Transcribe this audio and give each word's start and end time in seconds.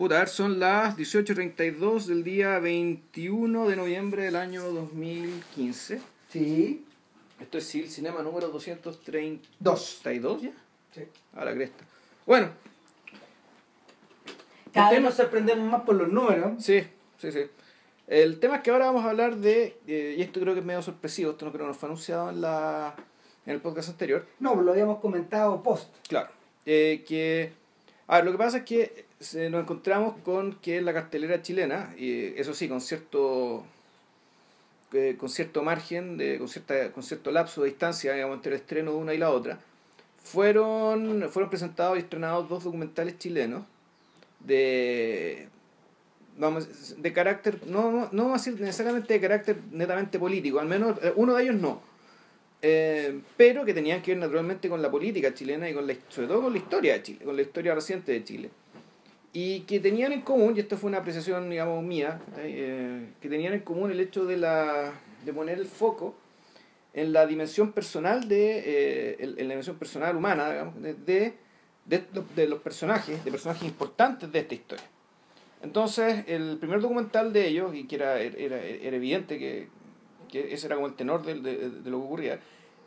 Puta, 0.00 0.16
a 0.16 0.18
ver, 0.20 0.28
son 0.30 0.58
las 0.58 0.96
18.32 0.96 2.06
del 2.06 2.24
día 2.24 2.58
21 2.58 3.68
de 3.68 3.76
noviembre 3.76 4.24
del 4.24 4.36
año 4.36 4.62
2015. 4.62 6.00
Sí. 6.30 6.86
Esto 7.38 7.58
es 7.58 7.74
el 7.74 7.90
cinema 7.90 8.22
número 8.22 8.48
232 8.48 9.42
Dos. 9.58 10.40
ya. 10.40 10.52
sí. 10.94 11.02
A 11.36 11.44
la 11.44 11.52
cresta. 11.52 11.84
Bueno, 12.24 12.48
Cada 14.72 14.92
vez 14.92 15.02
nos 15.02 15.12
sorprendemos 15.16 15.70
más 15.70 15.82
por 15.82 15.96
los 15.96 16.08
números. 16.08 16.64
sí, 16.64 16.82
sí, 17.18 17.30
sí. 17.30 17.42
El 18.06 18.40
tema 18.40 18.56
es 18.56 18.62
que 18.62 18.70
ahora 18.70 18.86
vamos 18.86 19.04
a 19.04 19.10
hablar 19.10 19.36
de, 19.36 19.76
eh, 19.86 20.14
y 20.16 20.22
esto 20.22 20.40
creo 20.40 20.54
que 20.54 20.60
es 20.60 20.66
medio 20.66 20.80
sorpresivo, 20.80 21.32
esto 21.32 21.44
no 21.44 21.52
creo 21.52 21.64
que 21.64 21.68
nos 21.68 21.76
fue 21.76 21.88
anunciado 21.90 22.30
en, 22.30 22.40
la, 22.40 22.94
en 23.44 23.52
el 23.52 23.60
podcast 23.60 23.90
anterior. 23.90 24.26
No, 24.38 24.54
lo 24.62 24.72
habíamos 24.72 24.98
comentado 25.00 25.62
post. 25.62 25.94
Claro. 26.08 26.30
Eh, 26.64 27.04
que. 27.06 27.52
A 28.06 28.16
ver, 28.16 28.24
lo 28.24 28.32
que 28.32 28.38
pasa 28.38 28.56
es 28.56 28.64
que 28.64 29.09
se- 29.20 29.50
nos 29.50 29.62
encontramos 29.62 30.16
con 30.24 30.54
que 30.56 30.80
la 30.80 30.92
cartelera 30.92 31.42
chilena, 31.42 31.94
y 31.98 32.32
eso 32.40 32.54
sí, 32.54 32.68
con 32.68 32.80
cierto. 32.80 33.64
eh, 34.92 35.14
con 35.18 35.28
cierto 35.28 35.62
margen, 35.62 36.16
de, 36.16 36.38
con, 36.38 36.48
cierta, 36.48 36.90
con 36.92 37.02
cierto 37.04 37.30
lapso 37.30 37.62
de 37.62 37.68
distancia, 37.68 38.12
digamos, 38.14 38.36
entre 38.36 38.54
el 38.54 38.60
estreno 38.60 38.90
de 38.92 38.96
una 38.96 39.14
y 39.14 39.18
la 39.18 39.30
otra, 39.30 39.60
fueron, 40.24 41.28
fueron 41.30 41.48
presentados 41.48 41.96
y 41.96 42.00
estrenados 42.00 42.48
dos 42.48 42.64
documentales 42.64 43.16
chilenos 43.18 43.62
de. 44.40 45.48
Vamos, 46.38 46.96
de 47.00 47.12
carácter, 47.12 47.66
no, 47.66 47.92
no, 47.92 48.08
no 48.12 48.24
vamos 48.24 48.40
a 48.40 48.44
decir 48.50 48.60
necesariamente 48.60 49.12
de 49.14 49.20
carácter 49.20 49.58
netamente 49.72 50.18
político, 50.18 50.58
al 50.58 50.66
menos 50.68 50.96
eh, 51.02 51.12
uno 51.16 51.34
de 51.34 51.42
ellos 51.44 51.56
no. 51.56 51.82
Eh, 52.62 53.20
pero 53.36 53.64
que 53.64 53.74
tenían 53.74 54.02
que 54.02 54.12
ver 54.12 54.18
naturalmente 54.20 54.68
con 54.68 54.82
la 54.82 54.90
política 54.90 55.32
chilena 55.34 55.68
y 55.70 55.74
con 55.74 55.86
la, 55.86 55.94
sobre 56.08 56.28
todo 56.28 56.42
con 56.42 56.52
la 56.52 56.58
historia 56.58 56.94
de 56.94 57.02
Chile, 57.02 57.24
con 57.24 57.36
la 57.36 57.42
historia 57.42 57.74
reciente 57.74 58.12
de 58.12 58.24
Chile. 58.24 58.50
Y 59.32 59.60
que 59.60 59.78
tenían 59.78 60.12
en 60.12 60.22
común, 60.22 60.54
y 60.56 60.60
esto 60.60 60.76
fue 60.76 60.88
una 60.88 60.98
apreciación, 60.98 61.48
digamos, 61.48 61.82
mía, 61.84 62.20
eh, 62.38 63.10
que 63.20 63.28
tenían 63.28 63.52
en 63.54 63.60
común 63.60 63.90
el 63.92 64.00
hecho 64.00 64.24
de, 64.24 64.36
la, 64.36 64.92
de 65.24 65.32
poner 65.32 65.58
el 65.58 65.66
foco 65.66 66.16
en 66.94 67.12
la 67.12 67.26
dimensión 67.26 67.70
personal 67.72 68.28
de, 68.28 68.58
eh, 68.58 69.16
en 69.20 69.36
la 69.36 69.54
dimensión 69.54 69.76
personal 69.76 70.16
humana, 70.16 70.50
digamos, 70.50 70.82
de, 70.82 70.94
de, 70.94 72.04
de 72.34 72.46
los- 72.48 72.60
personajes, 72.60 73.24
de 73.24 73.30
personajes 73.30 73.62
importantes 73.62 74.32
de 74.32 74.38
esta 74.40 74.54
historia. 74.54 74.84
Entonces, 75.62 76.24
el 76.26 76.56
primer 76.58 76.80
documental 76.80 77.32
de 77.32 77.46
ellos, 77.46 77.72
y 77.74 77.84
que 77.84 77.96
era, 77.96 78.18
era, 78.20 78.60
era 78.60 78.96
evidente 78.96 79.38
que, 79.38 79.68
que 80.28 80.52
ese 80.52 80.66
era 80.66 80.74
como 80.74 80.88
el 80.88 80.94
tenor 80.94 81.22
de 81.24 81.34
lo 81.36 82.00
que 82.00 82.04
ocurría, 82.06 82.40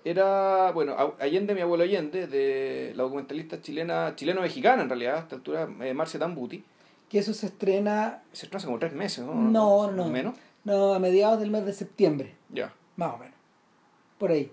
era, 0.05 0.71
bueno, 0.71 0.95
Allende, 1.19 1.55
mi 1.55 1.61
abuelo 1.61 1.83
Allende, 1.83 2.27
de 2.27 2.93
la 2.95 3.03
documentalista 3.03 3.61
chilena, 3.61 4.13
chileno-mexicana 4.15 4.81
en 4.83 4.89
realidad, 4.89 5.15
a 5.15 5.19
esta 5.19 5.35
altura, 5.35 5.67
eh, 5.81 5.93
Marcia 5.93 6.19
Tambuti, 6.19 6.63
Que 7.09 7.19
eso 7.19 7.33
se 7.33 7.45
estrena, 7.47 8.21
se 8.31 8.45
estrenó 8.45 8.57
hace 8.57 8.65
como 8.67 8.79
tres 8.79 8.93
meses, 8.93 9.23
¿no? 9.25 9.33
No, 9.35 9.91
no. 9.91 10.07
¿Menos? 10.09 10.35
no, 10.65 10.93
a 10.93 10.99
mediados 10.99 11.39
del 11.39 11.51
mes 11.51 11.65
de 11.65 11.73
septiembre. 11.73 12.35
Ya. 12.49 12.73
Más 12.95 13.13
o 13.13 13.17
menos. 13.17 13.35
Por 14.17 14.31
ahí. 14.31 14.51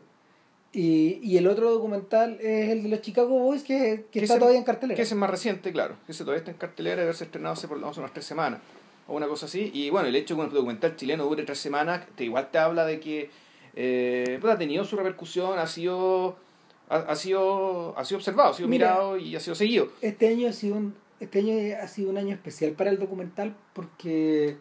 Y, 0.73 1.19
y 1.23 1.37
el 1.37 1.47
otro 1.49 1.71
documental 1.71 2.39
es 2.41 2.69
el 2.71 2.83
de 2.85 2.89
los 2.91 3.01
Chicago 3.01 3.29
Boys 3.39 3.63
que, 3.65 4.07
que 4.13 4.21
está 4.21 4.35
ese- 4.35 4.39
todavía 4.39 4.59
en 4.59 4.65
cartelera. 4.65 4.95
Que 4.97 5.03
ese 5.03 5.15
es 5.15 5.19
más 5.19 5.31
reciente, 5.31 5.73
claro. 5.73 5.97
Ese 6.07 6.23
todavía 6.25 6.39
está 6.39 6.51
en 6.53 6.59
cartelera 6.59 6.97
de 6.97 7.03
haberse 7.03 7.25
estrenado 7.25 7.55
hace 7.55 7.67
por 7.67 7.77
lo 7.77 7.83
menos 7.83 7.99
unas 7.99 8.13
tres 8.13 8.25
semanas. 8.25 8.61
O 9.09 9.15
una 9.17 9.27
cosa 9.27 9.47
así. 9.47 9.71
Y 9.75 9.91
bueno, 9.91 10.07
el 10.09 10.15
hecho 10.15 10.35
de 10.37 10.41
que 10.43 10.47
un 10.49 10.55
documental 10.55 10.95
chileno 10.97 11.25
dure 11.25 11.43
tres 11.43 11.59
semanas, 11.59 12.03
te, 12.15 12.25
igual 12.25 12.51
te 12.53 12.59
habla 12.59 12.85
de 12.87 13.01
que 13.01 13.31
eh, 13.75 14.39
pues, 14.41 14.55
ha 14.55 14.59
tenido 14.59 14.85
su 14.85 14.97
repercusión, 14.97 15.59
ha 15.59 15.67
sido, 15.67 16.37
ha, 16.89 16.97
ha 16.97 17.15
sido, 17.17 17.95
ha 17.99 18.05
sido 18.05 18.19
observado, 18.19 18.51
ha 18.51 18.55
sido 18.55 18.69
Mira. 18.69 18.91
mirado 18.93 19.17
y 19.19 19.37
ha 19.37 19.41
sido 19.41 19.55
seguido. 19.55 19.89
Este 20.01 20.29
año 20.29 20.49
ha 20.49 20.53
sido 20.53 20.77
un 20.77 20.95
este 21.21 21.41
año 21.41 21.77
ha 21.83 21.87
sido 21.87 22.09
un 22.11 22.17
año 22.17 22.33
especial 22.35 22.73
para 22.73 22.89
el 22.89 22.99
documental 22.99 23.55
porque 23.75 24.57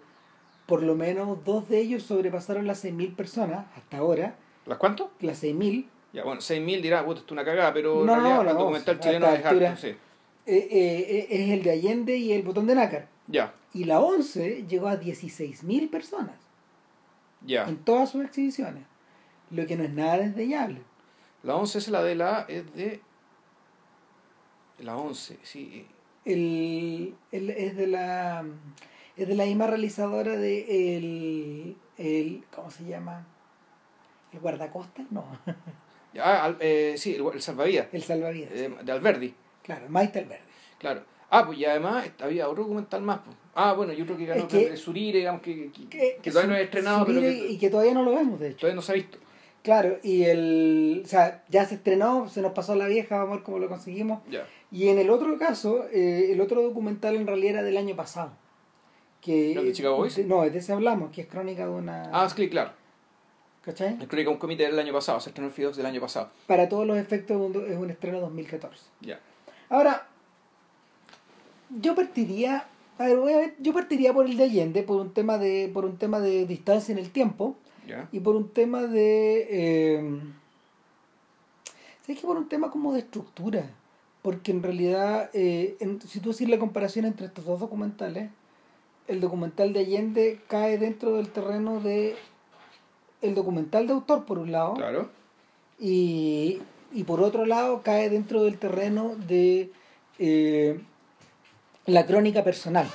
por 0.65 0.83
lo 0.83 0.93
menos 0.93 1.43
dos 1.45 1.69
de 1.69 1.79
ellos 1.79 2.03
sobrepasaron 2.03 2.67
las 2.67 2.83
6.000 2.83 3.15
personas 3.15 3.65
hasta 3.77 3.97
ahora. 3.97 4.35
¿Las 4.65 4.77
cuánto? 4.77 5.09
Las 5.21 5.41
6.000 5.41 5.85
Ya, 6.11 6.23
bueno, 6.25 6.41
6.000 6.41 6.81
dirá, 6.81 7.05
puta, 7.05 7.21
esto 7.21 7.27
es 7.27 7.31
una 7.31 7.45
cagada, 7.45 7.73
pero 7.73 8.03
No, 8.03 8.13
en 8.13 8.19
realidad 8.19 8.43
no, 8.43 8.51
el 8.51 8.57
documental 8.57 8.99
chileno 8.99 9.27
es 9.33 9.45
harto, 9.45 9.77
sí. 9.77 9.87
eh, 9.87 9.97
eh, 10.45 11.27
es 11.29 11.49
el 11.51 11.63
de 11.63 11.71
Allende 11.71 12.17
y 12.17 12.33
el 12.33 12.43
botón 12.43 12.67
de 12.67 12.75
nácar. 12.75 13.07
Ya, 13.27 13.53
Y 13.73 13.85
la 13.85 13.99
11 14.01 14.65
llegó 14.67 14.89
a 14.89 14.99
16.000 14.99 15.89
personas 15.89 16.35
ya. 17.45 17.67
en 17.69 17.77
todas 17.77 18.09
sus 18.11 18.25
exhibiciones. 18.25 18.83
Lo 19.51 19.65
que 19.65 19.75
no 19.75 19.83
es 19.83 19.91
nada 19.91 20.17
desdeñable. 20.17 20.81
La 21.43 21.55
11 21.55 21.77
es 21.77 21.87
la 21.89 22.03
de 22.03 22.15
la, 22.15 22.45
es 22.47 22.73
de... 22.73 23.01
La 24.79 24.95
11, 24.97 25.37
sí. 25.43 25.85
El, 26.25 27.15
el- 27.31 27.49
es 27.49 27.75
de 27.75 27.87
la 27.87 28.45
es 29.17 29.27
de 29.27 29.35
la 29.35 29.45
misma 29.45 29.67
realizadora 29.67 30.37
de 30.37 30.95
el, 30.97 31.75
el 31.97 32.43
¿cómo 32.55 32.69
se 32.71 32.85
llama? 32.85 33.25
el 34.31 34.39
guardacosta 34.39 35.03
no 35.11 35.25
Ah, 36.21 36.45
al- 36.45 36.57
eh, 36.59 36.95
sí, 36.97 37.15
el, 37.15 37.25
el 37.33 37.41
salvavidas, 37.41 37.87
el 37.91 38.03
salvavidas 38.03 38.51
eh, 38.53 38.69
de 38.83 38.91
Alberdi. 38.91 39.33
claro 39.63 39.85
Maite 39.89 40.19
Alberdi 40.19 40.43
Claro. 40.77 41.03
Ah, 41.31 41.45
pues 41.45 41.57
y 41.59 41.65
además 41.65 42.09
había 42.21 42.47
otro 42.49 42.63
documental 42.63 43.01
más. 43.01 43.19
Pues. 43.19 43.35
Ah, 43.53 43.73
bueno, 43.73 43.91
yo 43.93 44.05
creo 44.05 44.17
que 44.17 44.25
ganó 44.25 44.41
Es 44.43 44.47
que- 44.47 44.67
el 44.67 44.77
Surire, 44.77 45.19
digamos 45.19 45.41
que, 45.41 45.71
que, 45.71 45.87
que, 45.89 46.19
que 46.21 46.31
todavía 46.31 46.51
no 46.53 46.57
he 46.57 46.63
estrenado, 46.63 47.05
pero 47.05 47.19
Surire 47.19 47.47
y 47.51 47.57
que 47.57 47.69
todavía 47.69 47.93
no 47.93 48.03
lo 48.03 48.11
vemos 48.15 48.39
de 48.39 48.49
hecho 48.49 48.59
todavía 48.59 48.75
no 48.75 48.81
se 48.81 48.91
ha 48.91 48.95
visto. 48.95 49.17
Claro 49.63 49.97
y 50.03 50.23
el 50.23 51.01
o 51.05 51.07
sea 51.07 51.43
ya 51.49 51.65
se 51.65 51.75
estrenó 51.75 52.29
se 52.29 52.41
nos 52.41 52.53
pasó 52.53 52.75
la 52.75 52.87
vieja 52.87 53.17
vamos 53.17 53.31
a 53.31 53.35
ver 53.35 53.43
cómo 53.43 53.59
lo 53.59 53.67
conseguimos 53.69 54.21
Ya. 54.29 54.45
y 54.71 54.87
en 54.87 54.97
el 54.99 55.09
otro 55.09 55.37
caso 55.37 55.85
eh, 55.91 56.29
el 56.31 56.39
otro 56.41 56.61
documental 56.61 57.15
en 57.15 57.27
realidad 57.27 57.55
era 57.55 57.63
del 57.63 57.77
año 57.77 57.95
pasado 57.95 58.31
que 59.21 59.53
¿El 59.53 59.65
de 59.65 59.73
Chicago 59.73 59.97
Boys? 59.97 60.15
de- 60.15 60.23
no 60.25 60.43
es 60.43 60.53
de 60.53 60.59
ese 60.59 60.71
hablamos 60.73 61.11
que 61.11 61.21
es 61.21 61.27
crónica 61.27 61.65
de 61.65 61.71
una 61.71 62.09
Ah, 62.13 62.29
sí, 62.29 62.49
claro. 62.49 62.71
¿cachai? 63.63 63.97
El 63.99 64.07
Crónica 64.07 64.29
un 64.31 64.37
comité 64.37 64.63
del 64.63 64.79
año 64.79 64.93
pasado, 64.93 65.19
se 65.19 65.29
estrenó 65.29 65.49
el 65.49 65.53
FIDOX 65.53 65.75
del 65.77 65.85
año 65.85 65.99
pasado. 66.01 66.29
para 66.47 66.69
todos 66.69 66.87
los 66.87 66.97
efectos 66.97 67.35
es 67.39 67.55
un- 67.55 67.71
es 67.71 67.77
un 67.77 67.89
estreno 67.91 68.19
2014 68.21 68.85
Ya. 69.01 69.19
Ahora, 69.69 70.07
yo 71.81 71.93
partiría, 71.95 72.65
a 72.97 73.05
ver, 73.05 73.17
voy 73.17 73.33
a 73.33 73.37
ver, 73.37 73.55
yo 73.59 73.73
partiría 73.73 74.13
por 74.13 74.25
el 74.25 74.37
de 74.37 74.43
Allende, 74.45 74.83
por 74.83 74.97
un 75.01 75.13
tema 75.13 75.37
de, 75.37 75.69
por 75.73 75.85
un 75.85 75.97
tema 75.97 76.19
de 76.19 76.45
distancia 76.45 76.91
en 76.93 76.97
el 76.99 77.11
tiempo 77.11 77.55
Ya. 77.87 78.07
y 78.11 78.19
por 78.19 78.35
un 78.35 78.49
tema 78.49 78.83
de, 78.83 79.47
eh, 79.49 80.21
¿sabes 82.01 82.19
qué? 82.21 82.27
Por 82.27 82.37
un 82.37 82.47
tema 82.49 82.69
como 82.71 82.93
de 82.93 82.99
estructura, 82.99 83.69
porque 84.21 84.51
en 84.51 84.61
realidad, 84.63 85.29
eh, 85.33 85.75
en- 85.79 86.01
si 86.01 86.19
tú 86.19 86.31
haces 86.31 86.49
la 86.49 86.59
comparación 86.59 87.05
entre 87.05 87.27
estos 87.27 87.45
dos 87.45 87.59
documentales, 87.59 88.29
el 89.07 89.21
documental 89.21 89.73
de 89.73 89.79
Allende 89.79 90.39
cae 90.47 90.77
dentro 90.77 91.13
del 91.13 91.29
terreno 91.29 91.79
de 91.79 92.15
el 93.21 93.35
documental 93.35 93.87
de 93.87 93.93
autor 93.93 94.25
por 94.25 94.37
un 94.39 94.51
lado 94.51 94.75
Claro. 94.75 95.09
y, 95.79 96.61
y 96.93 97.03
por 97.05 97.21
otro 97.21 97.45
lado 97.45 97.81
cae 97.81 98.09
dentro 98.09 98.43
del 98.43 98.57
terreno 98.57 99.15
de 99.27 99.71
eh, 100.19 100.79
la 101.85 102.05
crónica 102.05 102.43
personal. 102.43 102.87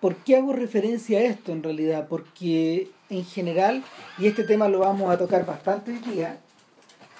¿Por 0.00 0.16
qué 0.16 0.36
hago 0.36 0.52
referencia 0.52 1.18
a 1.18 1.22
esto 1.22 1.52
en 1.52 1.62
realidad? 1.62 2.08
Porque 2.08 2.90
en 3.10 3.24
general, 3.24 3.84
y 4.18 4.26
este 4.26 4.44
tema 4.44 4.68
lo 4.68 4.78
vamos 4.80 5.10
a 5.10 5.18
tocar 5.18 5.44
bastante 5.44 5.92
hoy 5.92 5.98
día, 5.98 6.38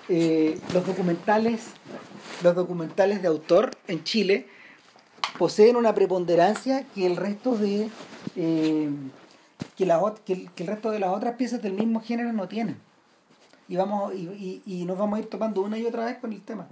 eh, 0.09 0.59
los 0.73 0.87
documentales, 0.87 1.67
los 2.43 2.55
documentales 2.55 3.21
de 3.23 3.29
autor 3.29 3.71
en 3.87 4.03
Chile 4.05 4.47
poseen 5.39 5.77
una 5.77 5.95
preponderancia 5.95 6.85
que 6.95 7.07
el 7.07 7.17
resto 7.17 7.55
de 7.57 7.89
eh, 8.37 8.89
que, 9.77 9.87
la 9.87 10.01
que 10.25 10.33
el- 10.33 10.67
resto 10.67 10.91
de 10.91 10.99
las 11.01 11.11
otras 11.11 11.35
piezas 11.37 11.61
del 11.63 11.75
mismo 11.75 12.01
género 12.01 12.33
no 12.33 12.49
tienen 12.49 12.77
y 13.69 13.77
vamos 13.77 14.15
y, 14.15 14.23
y, 14.29 14.63
y 14.67 14.85
nos 14.85 14.99
vamos 14.99 15.19
a 15.19 15.21
ir 15.21 15.29
topando 15.29 15.63
una 15.63 15.79
y 15.79 15.87
otra 15.87 16.07
vez 16.07 16.19
con 16.19 16.33
el 16.33 16.43
tema 16.43 16.67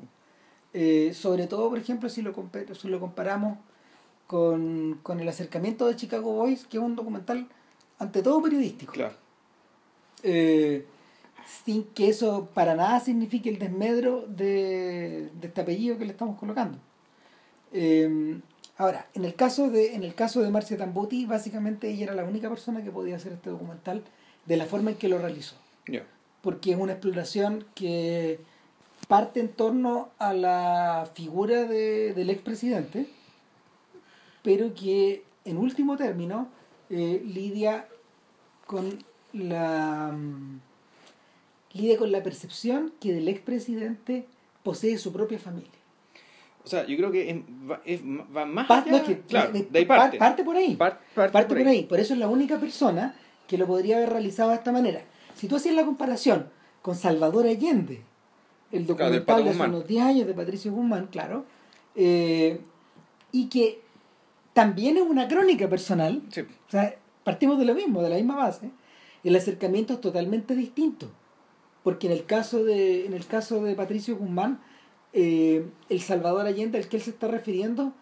Eh, 0.74 1.12
sobre 1.14 1.46
todo 1.46 1.68
por 1.70 1.78
ejemplo 1.78 2.08
si 2.10 2.20
lo, 2.22 2.34
si 2.78 2.88
lo 2.88 3.00
comparamos 3.00 3.58
con, 4.28 5.00
con 5.02 5.18
el 5.18 5.28
acercamiento 5.28 5.86
de 5.86 5.96
Chicago 5.96 6.32
Boys 6.32 6.66
que 6.66 6.76
es 6.76 6.82
un 6.82 6.94
documental 6.94 7.48
ante 7.98 8.22
todo 8.22 8.40
periodístico. 8.40 8.92
Claro. 8.92 9.14
Eh, 10.22 10.86
sin 11.64 11.84
que 11.84 12.08
eso 12.10 12.48
para 12.54 12.74
nada 12.76 13.00
signifique 13.00 13.48
el 13.48 13.58
desmedro 13.58 14.24
de, 14.28 15.30
de 15.40 15.46
este 15.48 15.62
apellido 15.62 15.98
que 15.98 16.04
le 16.04 16.12
estamos 16.12 16.38
colocando. 16.38 16.78
Eh, 17.72 18.40
ahora 18.76 19.08
en 19.14 19.24
el 19.24 19.34
caso 19.34 19.70
de 19.70 19.94
en 19.94 20.04
el 20.04 20.14
caso 20.14 20.40
de 20.42 20.50
Marcia 20.50 20.76
Tambuti 20.76 21.26
básicamente 21.26 21.90
ella 21.90 22.04
era 22.04 22.14
la 22.14 22.24
única 22.24 22.48
persona 22.48 22.82
que 22.84 22.90
podía 22.90 23.16
hacer 23.16 23.32
este 23.32 23.50
documental 23.50 24.02
de 24.46 24.56
la 24.56 24.66
forma 24.66 24.90
en 24.90 24.96
que 24.96 25.08
lo 25.08 25.18
realizó. 25.18 25.56
Porque 26.42 26.72
es 26.72 26.78
una 26.78 26.92
exploración 26.92 27.64
que 27.74 28.38
parte 29.08 29.40
en 29.40 29.48
torno 29.48 30.10
a 30.18 30.32
la 30.34 31.08
figura 31.14 31.64
de- 31.64 32.12
del 32.14 32.30
expresidente, 32.30 33.08
pero 34.48 34.72
que 34.72 35.24
en 35.44 35.58
último 35.58 35.98
término 35.98 36.48
eh, 36.88 37.20
lidia 37.22 37.86
con 38.66 38.98
la 39.34 40.16
lidia 41.74 41.98
con 41.98 42.10
la 42.10 42.22
percepción 42.22 42.94
que 42.98 43.12
del 43.12 43.28
expresidente 43.28 44.24
posee 44.62 44.96
su 44.96 45.12
propia 45.12 45.38
familia. 45.38 45.68
O 46.64 46.66
sea, 46.66 46.86
yo 46.86 46.96
creo 46.96 47.10
que 47.12 47.28
es, 47.30 47.36
va, 47.70 47.82
es- 47.84 48.00
va 48.02 48.46
más 48.46 48.66
Pa- 48.66 48.78
allá. 48.78 48.90
no, 48.92 49.04
que- 49.04 49.20
claro, 49.20 49.52
de- 49.52 49.64
de 49.64 49.84
parte. 49.84 50.16
parte 50.16 50.44
por 50.44 50.56
ahí. 50.56 50.76
Par- 50.76 50.98
parte 51.14 51.32
parte 51.32 51.48
por 51.48 51.58
por 51.58 51.66
ahí. 51.68 51.76
ahí. 51.76 51.84
Por 51.84 52.00
eso 52.00 52.14
es 52.14 52.18
la 52.18 52.28
única 52.28 52.58
persona 52.58 53.14
que 53.46 53.58
lo 53.58 53.66
podría 53.66 53.96
haber 53.98 54.08
realizado 54.08 54.48
de 54.48 54.56
esta 54.56 54.72
manera. 54.72 55.02
Si 55.34 55.46
tú 55.46 55.56
hacías 55.56 55.74
la 55.74 55.84
comparación 55.84 56.48
con 56.80 56.96
Salvador 56.96 57.46
Allende, 57.46 58.00
el 58.72 58.84
Claro, 58.86 58.94
documental 59.12 59.24
Pato 59.26 59.44
de 59.44 59.50
hace 59.50 59.62
unos 59.62 59.86
10 59.86 60.04
años 60.04 60.26
de 60.26 60.32
Patricio 60.32 60.72
Guzmán, 60.72 61.08
claro, 61.08 61.44
eh, 61.94 62.60
y 63.30 63.48
que 63.50 63.82
también 64.58 64.96
es 64.96 65.04
una 65.04 65.28
crónica 65.28 65.68
personal, 65.68 66.20
Sí. 66.30 66.40
o 66.40 66.70
sea, 66.70 66.96
partimos 67.22 67.60
de 67.60 67.64
lo 67.64 67.74
mismo, 67.76 68.02
de 68.02 68.08
la 68.08 68.16
misma 68.16 68.34
base, 68.34 68.70
el 69.22 69.36
acercamiento 69.36 69.92
es 69.92 70.00
totalmente 70.00 70.56
distinto. 70.56 71.06
Porque 71.84 72.08
en 72.08 72.12
el 72.12 72.24
caso 72.24 72.64
de, 72.64 73.06
en 73.06 73.12
el 73.14 73.24
caso 73.24 73.62
de 73.62 73.76
Patricio 73.76 74.16
Guzmán, 74.16 74.58
eh, 75.12 75.64
el 75.88 76.00
Salvador 76.00 76.44
Allende 76.46 76.76
al 76.76 76.88
que 76.88 76.96
él 76.96 77.02
se 77.02 77.10
está 77.10 77.28
refiriendo 77.28 77.92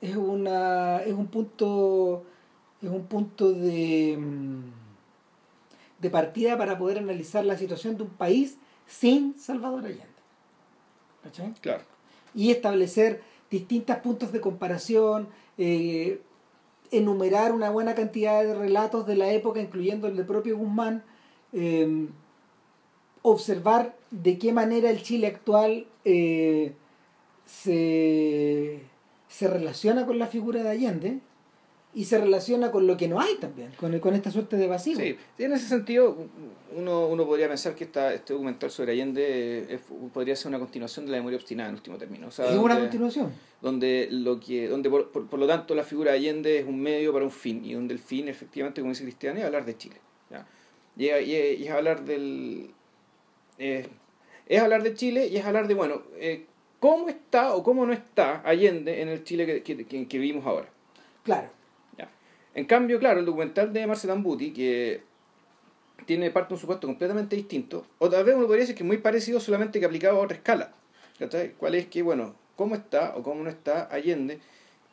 es 0.00 0.14
una 0.14 0.98
es 1.02 1.12
un 1.14 1.26
punto 1.26 2.24
es 2.80 2.88
un 2.90 3.06
punto 3.06 3.50
de 3.52 4.16
mm, 4.16 4.62
de 6.00 6.10
partida 6.10 6.56
para 6.56 6.78
poder 6.78 6.98
analizar 6.98 7.44
la 7.44 7.58
situación 7.58 7.96
de 7.96 8.04
un 8.04 8.10
país 8.10 8.56
sin 8.86 9.36
Salvador 9.38 9.84
Allende. 9.84 10.20
¿Cachai? 11.24 11.54
Claro. 11.60 11.82
y 12.36 12.50
establecer 12.52 13.20
distintos 13.50 13.96
puntos 13.98 14.32
de 14.32 14.40
comparación, 14.40 15.28
eh, 15.58 16.20
enumerar 16.90 17.52
una 17.52 17.70
buena 17.70 17.94
cantidad 17.94 18.42
de 18.42 18.54
relatos 18.54 19.06
de 19.06 19.16
la 19.16 19.32
época, 19.32 19.60
incluyendo 19.60 20.06
el 20.06 20.16
de 20.16 20.24
propio 20.24 20.56
Guzmán, 20.56 21.02
eh, 21.52 22.08
observar 23.22 23.96
de 24.10 24.38
qué 24.38 24.52
manera 24.52 24.90
el 24.90 25.02
Chile 25.02 25.26
actual 25.26 25.86
eh, 26.04 26.74
se, 27.46 28.80
se 29.28 29.48
relaciona 29.48 30.06
con 30.06 30.18
la 30.18 30.26
figura 30.26 30.62
de 30.62 30.68
Allende 30.70 31.20
y 31.94 32.04
se 32.06 32.18
relaciona 32.18 32.70
con 32.72 32.86
lo 32.86 32.96
que 32.96 33.06
no 33.08 33.20
hay 33.20 33.36
también, 33.36 33.70
con, 33.78 33.96
con 34.00 34.14
esta 34.14 34.30
suerte 34.30 34.56
de 34.56 34.66
vacío. 34.66 34.96
Sí, 34.98 35.16
en 35.38 35.52
ese 35.52 35.66
sentido, 35.68 36.16
uno, 36.76 37.06
uno 37.06 37.24
podría 37.24 37.46
pensar 37.48 37.74
que 37.76 37.84
esta, 37.84 38.12
este 38.12 38.32
documental 38.32 38.70
sobre 38.70 38.92
Allende 38.92 39.66
es- 39.74 39.80
podría 40.12 40.34
ser 40.34 40.48
una 40.48 40.58
continuación 40.58 41.06
de 41.06 41.12
la 41.12 41.18
memoria 41.18 41.36
obstinada 41.38 41.68
en 41.68 41.76
último 41.76 41.96
término. 41.96 42.26
O 42.26 42.30
sea, 42.32 42.46
es 42.46 42.56
una 42.58 42.74
donde- 42.74 42.80
continuación. 42.88 43.32
donde 43.62 44.08
lo 44.10 44.40
que 44.40 44.66
donde 44.68 44.90
por, 44.90 45.10
por, 45.12 45.26
por 45.28 45.38
lo 45.38 45.46
tanto 45.46 45.74
la 45.74 45.84
figura 45.84 46.10
de 46.12 46.18
Allende 46.18 46.58
es 46.58 46.66
un 46.66 46.80
medio 46.80 47.12
para 47.12 47.24
un 47.24 47.30
fin 47.30 47.64
y 47.64 47.74
donde 47.74 47.94
el 47.94 48.00
fin 48.00 48.28
efectivamente 48.28 48.80
como 48.80 48.90
dice 48.92 49.04
Cristian 49.04 49.36
es 49.38 49.44
hablar 49.44 49.64
de 49.64 49.76
Chile 49.78 49.96
¿ya? 50.30 50.46
Y, 50.96 51.06
es- 51.08 51.26
y 51.28 51.62
y 51.62 51.66
es 51.66 51.70
hablar 51.70 52.04
del 52.04 52.70
eh, 53.58 53.86
es 54.46 54.60
hablar 54.60 54.82
de 54.82 54.94
Chile 54.94 55.28
y 55.28 55.36
es 55.36 55.44
hablar 55.46 55.68
de 55.68 55.74
bueno 55.74 56.02
eh, 56.16 56.46
cómo 56.80 57.08
está 57.08 57.54
o 57.54 57.62
cómo 57.62 57.86
no 57.86 57.92
está 57.92 58.42
Allende 58.44 59.00
en 59.00 59.08
el 59.08 59.22
Chile 59.24 59.46
que, 59.46 59.62
que, 59.62 59.84
que- 59.86 60.08
que 60.08 60.18
vivimos 60.18 60.44
ahora 60.46 60.68
Claro. 61.22 61.48
En 62.54 62.64
cambio 62.66 62.98
claro 62.98 63.20
el 63.20 63.26
documental 63.26 63.72
de 63.72 63.86
Marcel 63.86 64.10
Ambuti 64.10 64.52
que 64.52 65.02
tiene 66.06 66.30
parte 66.30 66.50
de 66.50 66.54
un 66.54 66.60
supuesto 66.60 66.86
completamente 66.86 67.36
distinto 67.36 67.86
o 67.98 68.08
tal 68.08 68.24
vez 68.24 68.34
uno 68.34 68.46
podría 68.46 68.62
decir 68.62 68.76
que 68.76 68.82
es 68.82 68.86
muy 68.86 68.98
parecido 68.98 69.40
solamente 69.40 69.80
que 69.80 69.86
aplicado 69.86 70.20
a 70.20 70.24
otra 70.24 70.36
escala. 70.36 70.72
¿Cuál 71.58 71.76
es 71.76 71.86
que, 71.86 72.02
bueno, 72.02 72.34
cómo 72.56 72.74
está 72.74 73.14
o 73.16 73.22
cómo 73.22 73.42
no 73.42 73.50
está 73.50 73.88
Allende 73.90 74.40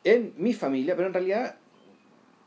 en 0.04 0.34
mi 0.36 0.52
familia, 0.52 0.96
pero 0.96 1.08
en 1.08 1.14
realidad, 1.14 1.56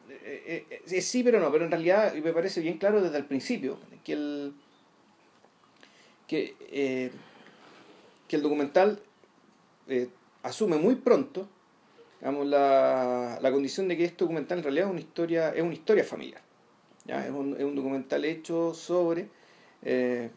eh, 0.10 0.66
eh, 0.70 0.82
eh, 0.88 1.02
sí, 1.02 1.24
pero 1.24 1.40
no, 1.40 1.52
pero 1.52 1.66
en 1.66 1.72
realidad 1.72 2.14
me 2.16 2.34
parece 2.34 2.62
bien 2.62 2.78
claro 2.78 3.02
desde 3.02 3.18
el 3.18 3.26
principio 3.26 3.78
que 4.04 4.14
el, 4.14 4.54
que, 6.28 6.56
eh, 6.72 7.12
que 8.28 8.36
el 8.36 8.42
documental 8.42 9.02
asume 10.44 10.78
muy 10.78 10.96
pronto 10.96 11.48
digamos, 12.26 12.48
la, 12.48 13.38
la 13.40 13.52
condición 13.52 13.88
de 13.88 13.96
que 13.98 14.04
este 14.04 14.24
documental 14.24 14.58
en 14.58 14.64
realidad 14.64 14.88
es 14.88 14.92
una 14.94 15.00
historia, 15.00 15.50
es 15.50 15.62
una 15.62 15.76
historia 15.76 16.04
familiar. 16.04 16.42
¿ya? 17.06 17.24
Es, 17.24 17.32
un, 17.32 17.56
es 17.56 17.64
un 17.64 17.76
documental 17.76 18.26
hecho 18.26 18.74
sobre, 18.74 19.30
eh, 19.84 20.32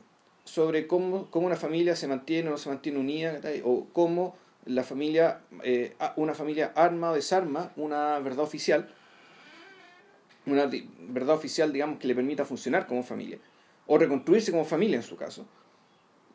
sobre 0.45 0.87
cómo, 0.87 1.31
cómo 1.31 1.47
una 1.47 1.57
familia 1.57 1.97
se 1.97 2.07
mantiene 2.07 2.49
o 2.49 2.51
no 2.53 2.59
se 2.59 2.69
mantiene 2.69 2.99
unida, 2.99 3.41
o 3.65 3.87
cómo 3.95 4.37
la 4.67 4.83
familia, 4.83 5.41
eh, 5.65 5.97
una 6.17 6.35
familia 6.35 6.73
arma 6.75 7.13
o 7.13 7.15
desarma 7.15 7.73
una 7.77 8.19
verdad 8.19 8.45
oficial, 8.45 8.87
una 10.45 10.71
verdad 11.09 11.37
oficial, 11.37 11.73
digamos, 11.73 11.99
que 12.01 12.07
le 12.07 12.15
permita 12.15 12.45
funcionar 12.45 12.87
como 12.87 13.03
familia, 13.03 13.39
o 13.87 13.97
reconstruirse 13.97 14.51
como 14.51 14.67
familia 14.67 14.97
en 14.97 15.03
su 15.03 15.17
caso. 15.17 15.47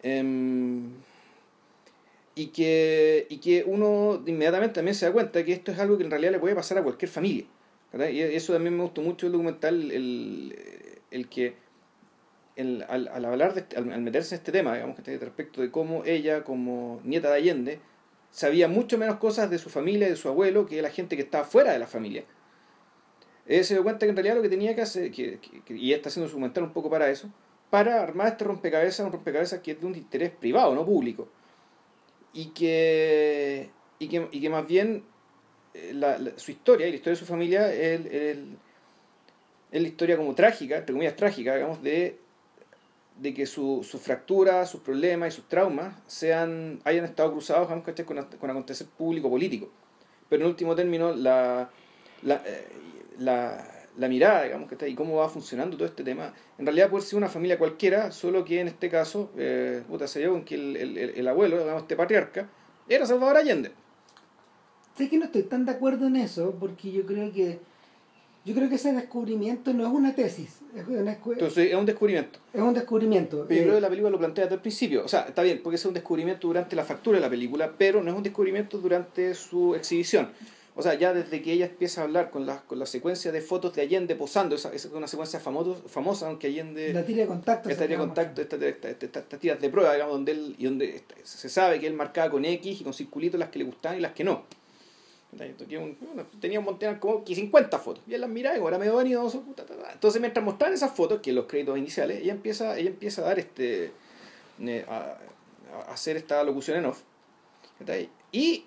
Em, 0.01 0.93
y 2.35 2.47
que, 2.47 3.27
y 3.29 3.37
que 3.37 3.63
uno 3.65 4.21
inmediatamente 4.25 4.75
también 4.75 4.95
se 4.95 5.05
da 5.05 5.11
cuenta 5.13 5.43
que 5.43 5.53
esto 5.53 5.71
es 5.71 5.79
algo 5.79 5.97
que 5.97 6.03
en 6.03 6.11
realidad 6.11 6.31
le 6.31 6.39
puede 6.39 6.55
pasar 6.55 6.77
a 6.77 6.83
cualquier 6.83 7.09
familia. 7.09 7.45
Y 8.11 8.21
eso 8.21 8.53
también 8.53 8.75
me 8.75 8.81
gustó 8.83 9.01
mucho 9.01 9.27
el 9.27 9.33
documental, 9.33 9.91
el, 9.91 10.55
el 11.11 11.29
que 11.29 11.53
el- 12.55 12.83
al, 12.89 13.07
al 13.07 13.25
hablar, 13.25 13.53
de 13.53 13.61
este- 13.61 13.77
al, 13.77 13.91
al 13.91 14.01
meterse 14.01 14.33
en 14.35 14.39
este 14.39 14.51
tema, 14.51 14.73
digamos, 14.73 14.99
que 14.99 15.17
respecto 15.17 15.61
de 15.61 15.69
cómo 15.69 16.03
ella, 16.05 16.43
como 16.43 17.01
nieta 17.03 17.29
de 17.29 17.35
Allende, 17.35 17.79
sabía 18.31 18.67
mucho 18.67 18.97
menos 18.97 19.17
cosas 19.17 19.49
de 19.51 19.59
su 19.59 19.69
familia 19.69 20.07
y 20.07 20.11
de 20.11 20.15
su 20.15 20.27
abuelo 20.27 20.65
que 20.65 20.81
la 20.81 20.89
gente 20.89 21.15
que 21.15 21.21
estaba 21.21 21.43
fuera 21.45 21.71
de 21.71 21.77
la 21.79 21.85
familia. 21.87 22.23
Ella 23.45 23.63
se 23.63 23.73
dio 23.75 23.83
cuenta 23.83 24.05
que 24.05 24.09
en 24.11 24.15
realidad 24.15 24.35
lo 24.37 24.41
que 24.41 24.49
tenía 24.49 24.73
que 24.75 24.81
hacer, 24.81 25.11
que, 25.11 25.37
que- 25.39 25.61
que- 25.61 25.75
y 25.77 25.93
está 25.93 26.09
haciendo 26.09 26.27
su 26.27 26.33
documental 26.33 26.63
un 26.63 26.73
poco 26.73 26.89
para 26.89 27.09
eso, 27.11 27.29
para 27.69 28.01
armar 28.01 28.27
este 28.29 28.43
rompecabezas, 28.45 29.05
un 29.05 29.11
rompecabezas 29.11 29.59
que 29.59 29.71
es 29.71 29.79
de 29.81 29.85
un 29.85 29.95
interés 29.95 30.31
privado, 30.31 30.73
no 30.73 30.85
público. 30.85 31.27
Y 32.33 32.47
que, 32.47 33.69
y 33.99 34.07
que, 34.07 34.27
y 34.31 34.41
que 34.41 34.49
más 34.49 34.65
bien 34.67 35.03
eh, 35.73 35.91
la- 35.93 36.19
su 36.37 36.51
historia 36.51 36.87
y 36.87 36.91
la 36.91 36.95
historia 36.95 37.13
de 37.13 37.19
su 37.19 37.25
familia 37.25 37.71
es, 37.73 38.01
la 39.81 39.87
historia 39.87 40.17
como 40.17 40.33
trágica, 40.35 40.77
entre 40.77 40.93
comillas 40.93 41.15
trágica, 41.15 41.55
digamos, 41.55 41.81
de, 41.81 42.19
de 43.19 43.33
que 43.33 43.45
su, 43.45 43.83
sus 43.87 44.01
fracturas, 44.01 44.69
sus 44.69 44.81
problemas 44.81 45.33
y 45.33 45.35
sus 45.35 45.47
traumas 45.47 45.95
sean, 46.07 46.79
hayan 46.83 47.05
estado 47.05 47.31
cruzados 47.31 47.67
¿cachai? 47.83 48.05
con, 48.05 48.23
con 48.23 48.49
acontecer 48.49 48.87
público 48.87 49.29
político. 49.29 49.69
Pero 50.29 50.43
en 50.43 50.49
último 50.49 50.75
término, 50.75 51.13
la, 51.13 51.69
la, 52.23 52.35
eh, 52.45 52.67
la, 53.19 53.72
la 53.97 54.07
mirada, 54.07 54.43
digamos, 54.43 54.69
¿cachai? 54.69 54.91
y 54.91 54.95
cómo 54.95 55.17
va 55.17 55.29
funcionando 55.29 55.77
todo 55.77 55.87
este 55.87 56.03
tema, 56.03 56.33
en 56.57 56.65
realidad 56.65 56.89
puede 56.89 57.03
ser 57.05 57.17
una 57.17 57.29
familia 57.29 57.57
cualquiera, 57.59 58.11
solo 58.11 58.43
que 58.43 58.59
en 58.59 58.67
este 58.67 58.89
caso, 58.89 59.29
eh, 59.37 59.83
puta, 59.87 60.07
se 60.07 60.19
dio 60.19 60.31
con 60.31 60.43
que 60.43 60.55
el, 60.55 60.75
el, 60.75 60.97
el- 60.97 61.09
el 61.11 61.27
abuelo, 61.27 61.59
digamos, 61.59 61.83
este 61.83 61.95
patriarca, 61.95 62.49
era 62.89 63.05
Salvador 63.05 63.37
Allende. 63.37 63.71
Sé 64.97 65.09
que 65.09 65.17
no 65.17 65.25
estoy 65.25 65.43
tan 65.43 65.65
de 65.65 65.71
acuerdo 65.71 66.07
en 66.07 66.15
eso, 66.15 66.55
porque 66.59 66.91
yo 66.91 67.05
creo 67.05 67.31
que 67.31 67.59
yo 68.45 68.53
creo 68.53 68.67
que 68.67 68.75
ese 68.75 68.91
descubrimiento 68.91 69.71
no 69.73 69.87
es 69.87 69.93
una 69.93 70.13
tesis, 70.15 70.59
es, 70.75 70.85
una 70.85 71.13
Entonces 71.13 71.69
es 71.69 71.75
un 71.75 71.85
descubrimiento. 71.85 72.39
es 72.53 72.61
un 72.61 72.73
descubrimiento. 72.73 73.45
Pero 73.47 73.55
yo 73.55 73.61
Eh, 73.61 73.63
creo 73.63 73.75
que 73.75 73.81
la 73.81 73.87
película 73.89 74.09
lo 74.11 74.17
plantea 74.19 74.43
desde 74.43 74.55
el 74.55 74.61
principio. 74.61 75.05
O 75.05 75.07
sea, 75.07 75.21
está 75.21 75.43
bien, 75.43 75.61
porque 75.63 75.75
es 75.77 75.85
un 75.85 75.93
descubrimiento 75.93 76.47
durante 76.47 76.75
la 76.75 76.83
factura 76.83 77.17
de 77.19 77.21
la 77.21 77.29
película, 77.29 77.71
pero 77.77 78.03
no 78.03 78.11
es 78.11 78.17
un 78.17 78.21
descubrimiento 78.23 78.79
durante 78.79 79.33
su 79.33 79.75
exhibición. 79.75 80.29
O 80.75 80.81
sea, 80.81 80.95
ya 80.95 81.13
desde 81.13 81.41
que 81.43 81.51
ella 81.53 81.67
empieza 81.67 82.01
a 82.01 82.05
hablar 82.05 82.31
con 82.31 82.47
la, 82.47 82.61
con 82.61 82.79
la 82.79 82.87
secuencia 82.87 83.31
de 83.31 83.41
fotos 83.41 83.75
de 83.75 83.83
Allende 83.83 84.15
posando, 84.15 84.55
esa, 84.55 84.73
esa 84.73 84.87
es 84.87 84.93
una 84.93 85.07
secuencia 85.07 85.39
famoso, 85.39 85.75
famosa, 85.87 86.27
aunque 86.27 86.47
Allende... 86.47 86.91
la 86.93 87.05
tira 87.05 87.21
de 87.21 87.27
contacto. 87.27 87.69
Esta 87.69 87.83
tira 87.85 87.99
de 87.99 88.05
contacto, 88.07 88.41
esta- 88.41 88.55
esta- 88.55 88.89
esta- 88.89 89.05
esta- 89.05 89.19
estas 89.19 89.39
tiras 89.39 89.61
de 89.61 89.69
prueba, 89.69 89.93
digamos, 89.93 90.13
donde 90.15 90.31
él, 90.31 90.55
y 90.57 90.65
donde 90.65 90.95
esta- 90.95 91.15
se 91.23 91.47
sabe 91.49 91.79
que 91.79 91.85
él 91.85 91.93
marcaba 91.93 92.31
con 92.31 92.43
X 92.43 92.81
y 92.81 92.83
con 92.83 92.93
circulitos 92.93 93.39
las 93.39 93.49
que 93.49 93.59
le 93.59 93.65
gustaban 93.65 93.99
y 93.99 94.01
las 94.01 94.13
que 94.13 94.23
no. 94.23 94.45
Tenía 96.39 96.59
un, 96.59 96.65
montón 96.65 96.95
como 96.99 97.23
50 97.25 97.79
fotos. 97.79 98.03
Y 98.07 98.13
él 98.13 98.21
las 98.21 98.29
miraba 98.29 98.57
y 98.57 98.61
era 98.63 98.77
medio 98.77 98.95
vanidoso. 98.95 99.43
Entonces, 99.91 100.21
mientras 100.21 100.43
mostraban 100.45 100.73
esas 100.75 100.91
fotos, 100.95 101.21
que 101.21 101.31
los 101.33 101.45
créditos 101.45 101.77
iniciales, 101.77 102.21
ella 102.21 102.33
empieza, 102.33 102.77
ella 102.77 102.89
empieza 102.89 103.21
a 103.21 103.25
dar 103.25 103.39
este. 103.39 103.91
eh, 104.59 104.85
a, 104.87 105.17
a 105.87 105.91
hacer 105.93 106.17
esta 106.17 106.43
locución 106.43 106.77
en 106.77 106.85
off. 106.85 107.01
Y 108.31 108.65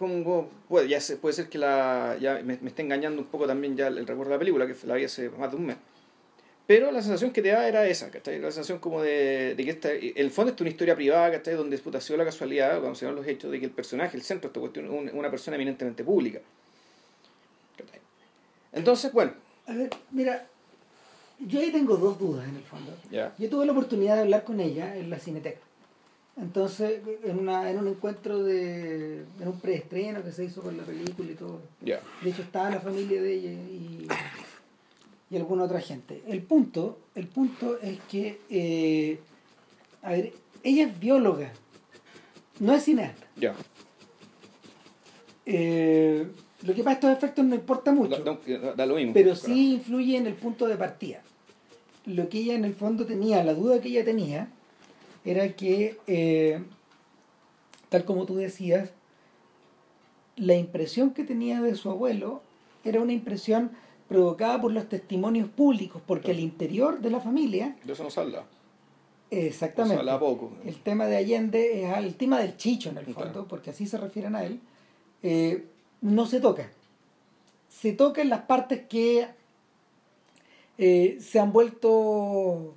como, 0.00 0.48
puede, 0.68 0.88
ya 0.88 1.00
se, 1.00 1.16
puede 1.16 1.34
ser 1.34 1.48
que 1.48 1.58
la 1.58 2.16
ya 2.20 2.40
me, 2.42 2.58
me 2.60 2.68
esté 2.70 2.82
engañando 2.82 3.20
un 3.22 3.28
poco 3.28 3.46
también 3.46 3.76
ya 3.76 3.86
el, 3.86 3.98
el 3.98 4.06
recuerdo 4.08 4.30
de 4.30 4.36
la 4.36 4.38
película, 4.40 4.66
que 4.66 4.74
la 4.86 4.94
vi 4.96 5.04
hace 5.04 5.28
más 5.30 5.50
de 5.52 5.56
un 5.58 5.66
mes. 5.66 5.76
Pero 6.66 6.90
la 6.92 7.02
sensación 7.02 7.32
que 7.32 7.42
te 7.42 7.48
da 7.48 7.66
era 7.68 7.86
esa, 7.86 8.10
¿cachai? 8.10 8.38
La 8.38 8.50
sensación 8.50 8.78
como 8.78 9.02
de, 9.02 9.54
de 9.56 9.64
que 9.64 9.70
esta, 9.70 9.92
en 9.92 10.12
el 10.16 10.30
fondo 10.30 10.50
esta 10.50 10.58
es 10.58 10.60
una 10.62 10.70
historia 10.70 10.94
privada, 10.96 11.30
¿cachai? 11.32 11.54
Donde 11.54 11.76
sido 12.00 12.16
la 12.16 12.24
casualidad, 12.24 12.78
cuando 12.78 12.94
se 12.94 13.06
dan 13.06 13.14
los 13.16 13.26
hechos, 13.26 13.50
de 13.50 13.58
que 13.58 13.66
el 13.66 13.72
personaje, 13.72 14.16
el 14.16 14.22
centro 14.22 14.48
de 14.48 14.52
esta 14.52 14.60
cuestión, 14.60 14.84
es 14.86 14.90
un- 15.12 15.18
una 15.18 15.30
persona 15.30 15.56
eminentemente 15.56 16.02
pública. 16.04 16.40
¿cachai? 17.76 18.00
Entonces, 18.72 19.12
bueno, 19.12 19.32
A 19.66 19.72
ver, 19.74 19.90
mira, 20.12 20.46
yo 21.40 21.60
ahí 21.60 21.70
tengo 21.72 21.96
dos 21.96 22.18
dudas 22.18 22.48
en 22.48 22.56
el 22.56 22.62
fondo. 22.62 22.92
ya. 23.10 23.34
Yo 23.38 23.48
tuve 23.50 23.66
la 23.66 23.72
oportunidad 23.72 24.14
de 24.16 24.20
hablar 24.22 24.44
con 24.44 24.60
ella 24.60 24.96
en 24.96 25.10
la 25.10 25.18
Cineteca. 25.18 25.60
Entonces, 26.40 27.00
en, 27.24 27.38
una, 27.38 27.70
en 27.70 27.78
un 27.78 27.88
encuentro 27.88 28.42
de. 28.42 29.24
en 29.40 29.48
un 29.48 29.60
preestreno 29.60 30.22
que 30.24 30.32
se 30.32 30.44
hizo 30.44 30.62
con 30.62 30.76
la 30.76 30.84
película 30.84 31.30
y 31.30 31.34
todo. 31.34 31.60
De 31.80 32.30
hecho, 32.30 32.42
estaba 32.42 32.70
la 32.70 32.80
familia 32.80 33.20
de 33.20 33.34
ella 33.34 33.50
y, 33.50 34.08
y 35.30 35.36
alguna 35.36 35.64
otra 35.64 35.80
gente. 35.80 36.22
El 36.26 36.42
punto, 36.42 36.98
el 37.14 37.26
punto 37.26 37.78
es 37.80 37.98
que, 38.10 38.40
eh, 38.48 39.20
a 40.02 40.12
ver, 40.12 40.32
ella 40.62 40.86
es 40.86 40.98
bióloga, 40.98 41.52
no 42.58 42.72
es 42.74 42.84
cineasta. 42.84 43.26
Ya. 43.36 43.54
Eh, 45.44 46.26
lo 46.62 46.74
que 46.74 46.82
pasa 46.82 46.94
estos 46.94 47.12
efectos 47.12 47.44
no 47.44 47.54
importa 47.54 47.92
mucho. 47.92 48.22
Da, 48.76 48.86
lo 48.86 48.96
mismo. 48.96 49.12
pero 49.12 49.32
claro. 49.34 49.46
sí 49.46 49.74
influye 49.74 50.16
en 50.16 50.26
el 50.26 50.34
punto 50.34 50.66
de 50.66 50.76
partida. 50.76 51.22
Lo 52.06 52.28
que 52.28 52.38
ella 52.38 52.54
en 52.54 52.64
el 52.64 52.74
fondo 52.74 53.04
tenía, 53.04 53.44
la 53.44 53.54
duda 53.54 53.80
que 53.80 53.88
ella 53.88 54.04
tenía, 54.04 54.48
era 55.24 55.54
que, 55.54 55.98
eh, 56.06 56.62
tal 57.88 58.04
como 58.04 58.24
tú 58.26 58.36
decías, 58.36 58.90
la 60.36 60.54
impresión 60.54 61.10
que 61.12 61.24
tenía 61.24 61.60
de 61.60 61.74
su 61.74 61.90
abuelo 61.90 62.42
era 62.84 63.00
una 63.00 63.12
impresión 63.12 63.72
provocada 64.08 64.60
por 64.60 64.72
los 64.72 64.88
testimonios 64.88 65.48
públicos, 65.48 66.02
porque 66.06 66.30
el 66.30 66.40
interior 66.40 67.00
de 67.00 67.10
la 67.10 67.20
familia, 67.20 67.76
De 67.84 67.92
eso 67.92 68.02
no 68.02 68.10
se 68.10 68.20
habla. 68.20 68.44
exactamente, 69.30 69.94
Se 69.96 70.00
habla 70.00 70.18
poco. 70.18 70.52
el 70.64 70.80
tema 70.80 71.06
de 71.06 71.16
Allende 71.16 71.84
es 71.84 71.96
el 71.98 72.14
tema 72.16 72.40
del 72.40 72.56
chicho 72.56 72.88
en 72.90 72.98
el 72.98 73.04
Claro. 73.04 73.20
fondo, 73.20 73.48
porque 73.48 73.70
así 73.70 73.86
se 73.86 73.98
refieren 73.98 74.34
a 74.34 74.44
él, 74.44 74.60
eh, 75.22 75.66
no 76.00 76.26
se 76.26 76.40
toca. 76.40 76.70
Se 77.68 77.92
toca 77.92 78.22
en 78.22 78.30
las 78.30 78.42
partes 78.42 78.80
que 78.88 79.28
eh, 80.78 81.18
se 81.20 81.38
han 81.38 81.52
vuelto 81.52 82.74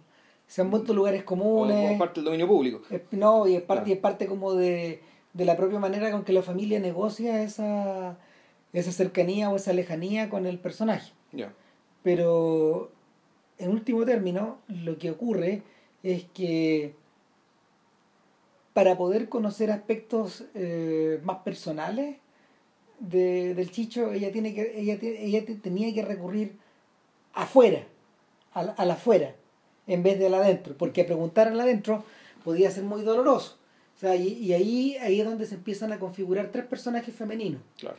se 0.53 0.61
han 0.61 0.69
vuelto 0.69 0.93
lugares 0.93 1.23
comunes. 1.23 1.95
o 1.95 1.97
parte 1.97 2.19
del 2.19 2.25
dominio 2.25 2.47
público. 2.47 2.81
Es- 2.91 3.01
no, 3.09 3.47
y 3.47 3.55
es 3.55 3.61
parte, 3.63 3.85
Claro. 3.85 3.89
y 3.89 3.93
es 3.93 3.99
parte 3.99 4.27
como 4.27 4.53
de, 4.53 5.01
de 5.33 5.45
la 5.45 5.57
propia 5.57 5.79
manera 5.79 6.11
con 6.11 6.23
que 6.23 6.31
la 6.31 6.43
familia 6.43 6.79
negocia 6.79 7.41
esa, 7.41 8.17
esa 8.71 8.91
cercanía 8.91 9.49
o 9.49 9.55
esa 9.55 9.73
lejanía 9.73 10.29
con 10.29 10.45
el 10.45 10.59
personaje. 10.59 11.11
Pero 12.03 12.91
en 13.57 13.71
último 13.71 14.05
término, 14.05 14.59
lo 14.67 14.99
que 14.99 15.09
ocurre 15.09 15.63
es 16.03 16.25
que 16.25 16.93
para 18.73 18.95
poder 18.95 19.29
conocer 19.29 19.71
aspectos 19.71 20.45
eh, 20.53 21.19
más 21.23 21.37
personales 21.39 22.17
de- 22.99 23.55
del 23.55 23.71
Chicho, 23.71 24.11
ella 24.11 24.31
tiene 24.31 24.53
que 24.53 24.79
ella, 24.79 24.97
ella 25.01 25.45
te- 25.45 25.55
tenía 25.55 25.91
que 25.95 26.03
recurrir 26.05 26.57
afuera, 27.33 27.87
al, 28.53 28.75
al 28.77 28.91
afuera, 28.91 29.33
en 29.87 30.03
vez 30.03 30.17
de 30.19 30.27
al 30.27 30.33
adentro, 30.35 30.75
porque 30.77 31.03
preguntar 31.03 31.47
al 31.49 31.59
adentro 31.59 32.03
podía 32.43 32.71
ser 32.71 32.83
muy 32.83 33.01
doloroso. 33.01 33.57
O 33.95 33.99
sea, 33.99 34.15
y, 34.15 34.27
y 34.33 34.53
ahí, 34.53 34.97
ahí 34.97 35.19
es 35.21 35.25
donde 35.25 35.45
se 35.45 35.55
empiezan 35.55 35.91
a 35.93 35.99
configurar 35.99 36.47
tres 36.51 36.65
personajes 36.65 37.13
femeninos. 37.15 37.61
Claro. 37.77 37.97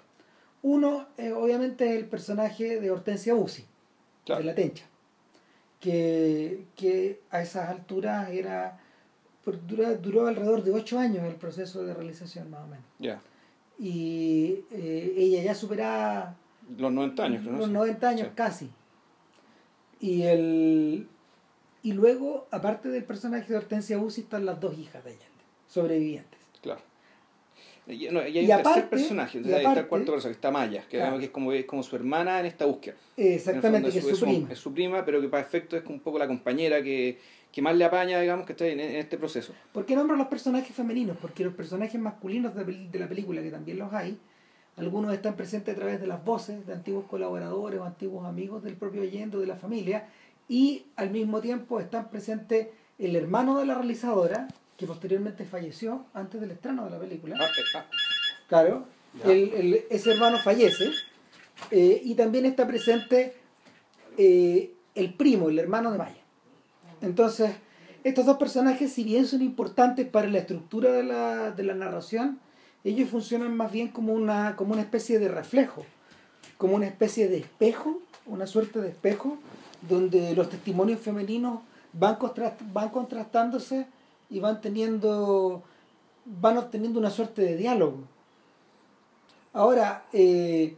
Uno, 0.62 1.06
eh, 1.18 1.32
obviamente, 1.32 1.88
es 1.90 1.96
el 1.96 2.06
personaje 2.06 2.80
de 2.80 2.90
Hortensia 2.90 3.34
Uzi, 3.34 3.64
Claro. 4.24 4.40
de 4.40 4.46
la 4.46 4.54
Tencha, 4.54 4.84
que, 5.80 6.64
que 6.76 7.20
a 7.30 7.42
esas 7.42 7.68
alturas 7.68 8.30
era 8.30 8.80
por- 9.44 9.66
duró, 9.66 9.94
duró 9.96 10.26
alrededor 10.26 10.62
de 10.64 10.72
ocho 10.72 10.98
años 10.98 11.24
el 11.24 11.34
proceso 11.34 11.84
de 11.84 11.92
realización, 11.94 12.50
más 12.50 12.62
o 12.64 12.66
menos. 12.68 12.84
Ya. 12.98 13.20
Y 13.78 14.60
eh, 14.70 15.14
ella 15.16 15.42
ya 15.42 15.54
superaba 15.54 16.36
Los 16.78 16.92
90 16.92 17.24
años, 17.24 17.44
los 17.44 17.66
Sí. 17.66 17.70
90 17.72 18.08
años 18.08 18.28
Sí. 18.28 18.32
casi. 18.34 18.70
Y, 20.00 20.22
el, 20.22 21.08
y 21.84 21.92
luego, 21.92 22.48
aparte 22.50 22.88
del 22.88 23.04
personaje 23.04 23.46
de 23.52 23.56
Hortensia 23.56 23.98
Uzi, 23.98 24.22
están 24.22 24.44
las 24.46 24.58
dos 24.58 24.76
hijas 24.76 25.04
de 25.04 25.10
Allende, 25.10 25.44
sobrevivientes. 25.68 26.40
Claro. 26.60 26.80
Y, 27.86 28.08
no, 28.08 28.26
y 28.26 28.38
hay 28.38 28.38
Y 28.38 28.40
un 28.40 28.46
tercer 28.46 28.60
aparte- 28.60 28.82
personaje, 28.88 29.36
y 29.36 29.40
entonces 29.42 29.58
ahí 29.58 29.60
está 29.60 29.72
el 29.72 29.78
aparte- 29.78 29.88
cuarto 29.90 30.12
personaje, 30.12 30.28
que 30.34 30.38
está 30.38 30.50
Maya, 30.50 30.80
que, 30.82 30.88
Claro. 30.88 31.02
digamos 31.04 31.18
que 31.20 31.24
es, 31.26 31.30
como, 31.30 31.52
es 31.52 31.64
como 31.66 31.82
su 31.82 31.94
hermana 31.96 32.40
en 32.40 32.46
esta 32.46 32.64
búsqueda. 32.64 32.94
Exactamente, 33.16 33.90
que 33.90 33.98
es 33.98 34.06
su 34.16 34.24
prima. 34.24 34.48
Es 34.50 34.58
su 34.58 34.72
prima, 34.72 35.04
pero 35.04 35.20
que 35.20 35.28
para 35.28 35.42
efecto 35.42 35.76
es 35.76 35.84
un 35.86 36.00
poco 36.00 36.18
la 36.18 36.26
compañera 36.26 36.82
que, 36.82 37.20
que 37.52 37.60
más 37.62 37.76
le 37.76 37.84
apaña, 37.84 38.18
digamos, 38.20 38.46
que 38.46 38.52
está 38.54 38.66
en, 38.66 38.80
en 38.80 38.96
este 38.96 39.18
proceso. 39.18 39.52
¿Por 39.72 39.84
qué 39.84 39.94
nombro 39.94 40.16
los 40.16 40.28
personajes 40.28 40.74
femeninos? 40.74 41.18
Porque 41.20 41.44
los 41.44 41.52
personajes 41.54 42.00
masculinos 42.00 42.54
de, 42.54 42.64
de 42.64 42.98
la 42.98 43.06
película, 43.06 43.42
que 43.42 43.50
también 43.50 43.78
los 43.78 43.92
hay, 43.92 44.18
algunos 44.78 45.12
están 45.14 45.36
presentes 45.36 45.74
a 45.74 45.76
través 45.76 46.00
de 46.00 46.06
las 46.06 46.24
voces 46.24 46.66
de 46.66 46.72
antiguos 46.72 47.04
colaboradores 47.04 47.78
o 47.78 47.84
antiguos 47.84 48.26
amigos 48.26 48.62
del 48.64 48.74
propio 48.76 49.02
Allende 49.02 49.36
o 49.36 49.40
de 49.40 49.46
la 49.46 49.56
familia, 49.56 50.08
y 50.48 50.86
al 50.96 51.10
mismo 51.10 51.40
tiempo 51.40 51.80
están 51.80 52.08
presentes 52.10 52.68
el 52.98 53.16
hermano 53.16 53.58
de 53.58 53.66
la 53.66 53.74
realizadora, 53.74 54.48
que 54.76 54.86
posteriormente 54.86 55.44
falleció 55.44 56.04
antes 56.14 56.40
del 56.40 56.50
estreno 56.52 56.84
de 56.84 56.90
la 56.90 56.98
película. 56.98 57.36
Ah, 57.40 57.46
Claro, 58.48 58.86
el- 59.32 59.52
el- 59.54 59.84
ese 59.90 60.12
hermano 60.12 60.38
fallece, 60.38 60.90
eh, 61.70 62.00
y 62.04 62.14
también 62.14 62.44
está 62.46 62.66
presente 62.66 63.34
eh, 64.18 64.72
el 64.94 65.14
primo, 65.14 65.48
el 65.48 65.58
hermano 65.58 65.90
de 65.90 65.98
Maya. 65.98 66.20
Entonces, 67.00 67.50
estos 68.04 68.26
dos 68.26 68.36
personajes, 68.36 68.92
si 68.92 69.02
bien 69.02 69.26
son 69.26 69.42
importantes 69.42 70.06
para 70.06 70.28
la 70.28 70.38
estructura 70.38 70.92
de 70.92 71.02
la, 71.02 71.50
de 71.50 71.62
la 71.64 71.74
narración, 71.74 72.38
ellos 72.84 73.08
funcionan 73.08 73.56
más 73.56 73.72
bien 73.72 73.88
como 73.88 74.12
una, 74.12 74.54
como 74.56 74.72
una 74.74 74.82
especie 74.82 75.18
de 75.18 75.28
reflejo, 75.28 75.84
como 76.58 76.74
una 76.76 76.86
especie 76.86 77.28
de 77.28 77.38
espejo, 77.38 78.00
una 78.26 78.46
suerte 78.46 78.80
de 78.80 78.90
espejo, 78.90 79.38
donde 79.88 80.34
los 80.34 80.48
testimonios 80.48 81.00
femeninos 81.00 81.60
van, 81.92 82.18
contrast- 82.18 82.60
van 82.72 82.88
contrastándose 82.90 83.86
y 84.30 84.40
van 84.40 84.60
teniendo, 84.60 85.62
van 86.24 86.58
obteniendo 86.58 86.98
una 86.98 87.10
suerte 87.10 87.42
de 87.42 87.56
diálogo. 87.56 87.98
Ahora, 89.52 90.04
eh, 90.12 90.76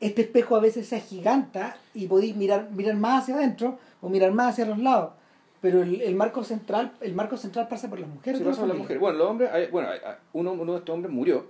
este 0.00 0.22
espejo 0.22 0.56
a 0.56 0.60
veces 0.60 0.88
se 0.88 0.96
agiganta 0.96 1.76
y 1.94 2.06
podéis 2.06 2.34
mirar, 2.36 2.70
mirar 2.72 2.96
más 2.96 3.22
hacia 3.22 3.36
adentro 3.36 3.78
o 4.00 4.08
mirar 4.08 4.32
más 4.32 4.52
hacia 4.54 4.66
los 4.66 4.78
lados. 4.78 5.12
Pero 5.60 5.82
el, 5.82 6.00
el 6.00 6.14
marco 6.16 6.42
central, 6.42 6.92
el 7.02 7.14
marco 7.14 7.36
central 7.36 7.68
pasa 7.68 7.88
por 7.90 8.00
las 8.00 8.08
mujeres. 8.08 8.40
la 8.40 8.46
pasa 8.46 8.60
por 8.60 8.68
la 8.68 8.72
familia. 8.74 8.82
mujer. 8.82 8.98
Bueno, 8.98 9.18
los 9.18 9.28
hombres, 9.28 9.50
hay- 9.52 9.66
bueno, 9.70 9.88
hay- 9.90 9.98
uno, 10.32 10.52
uno 10.52 10.72
de 10.72 10.78
estos 10.78 10.94
hombres 10.94 11.14
murió, 11.14 11.46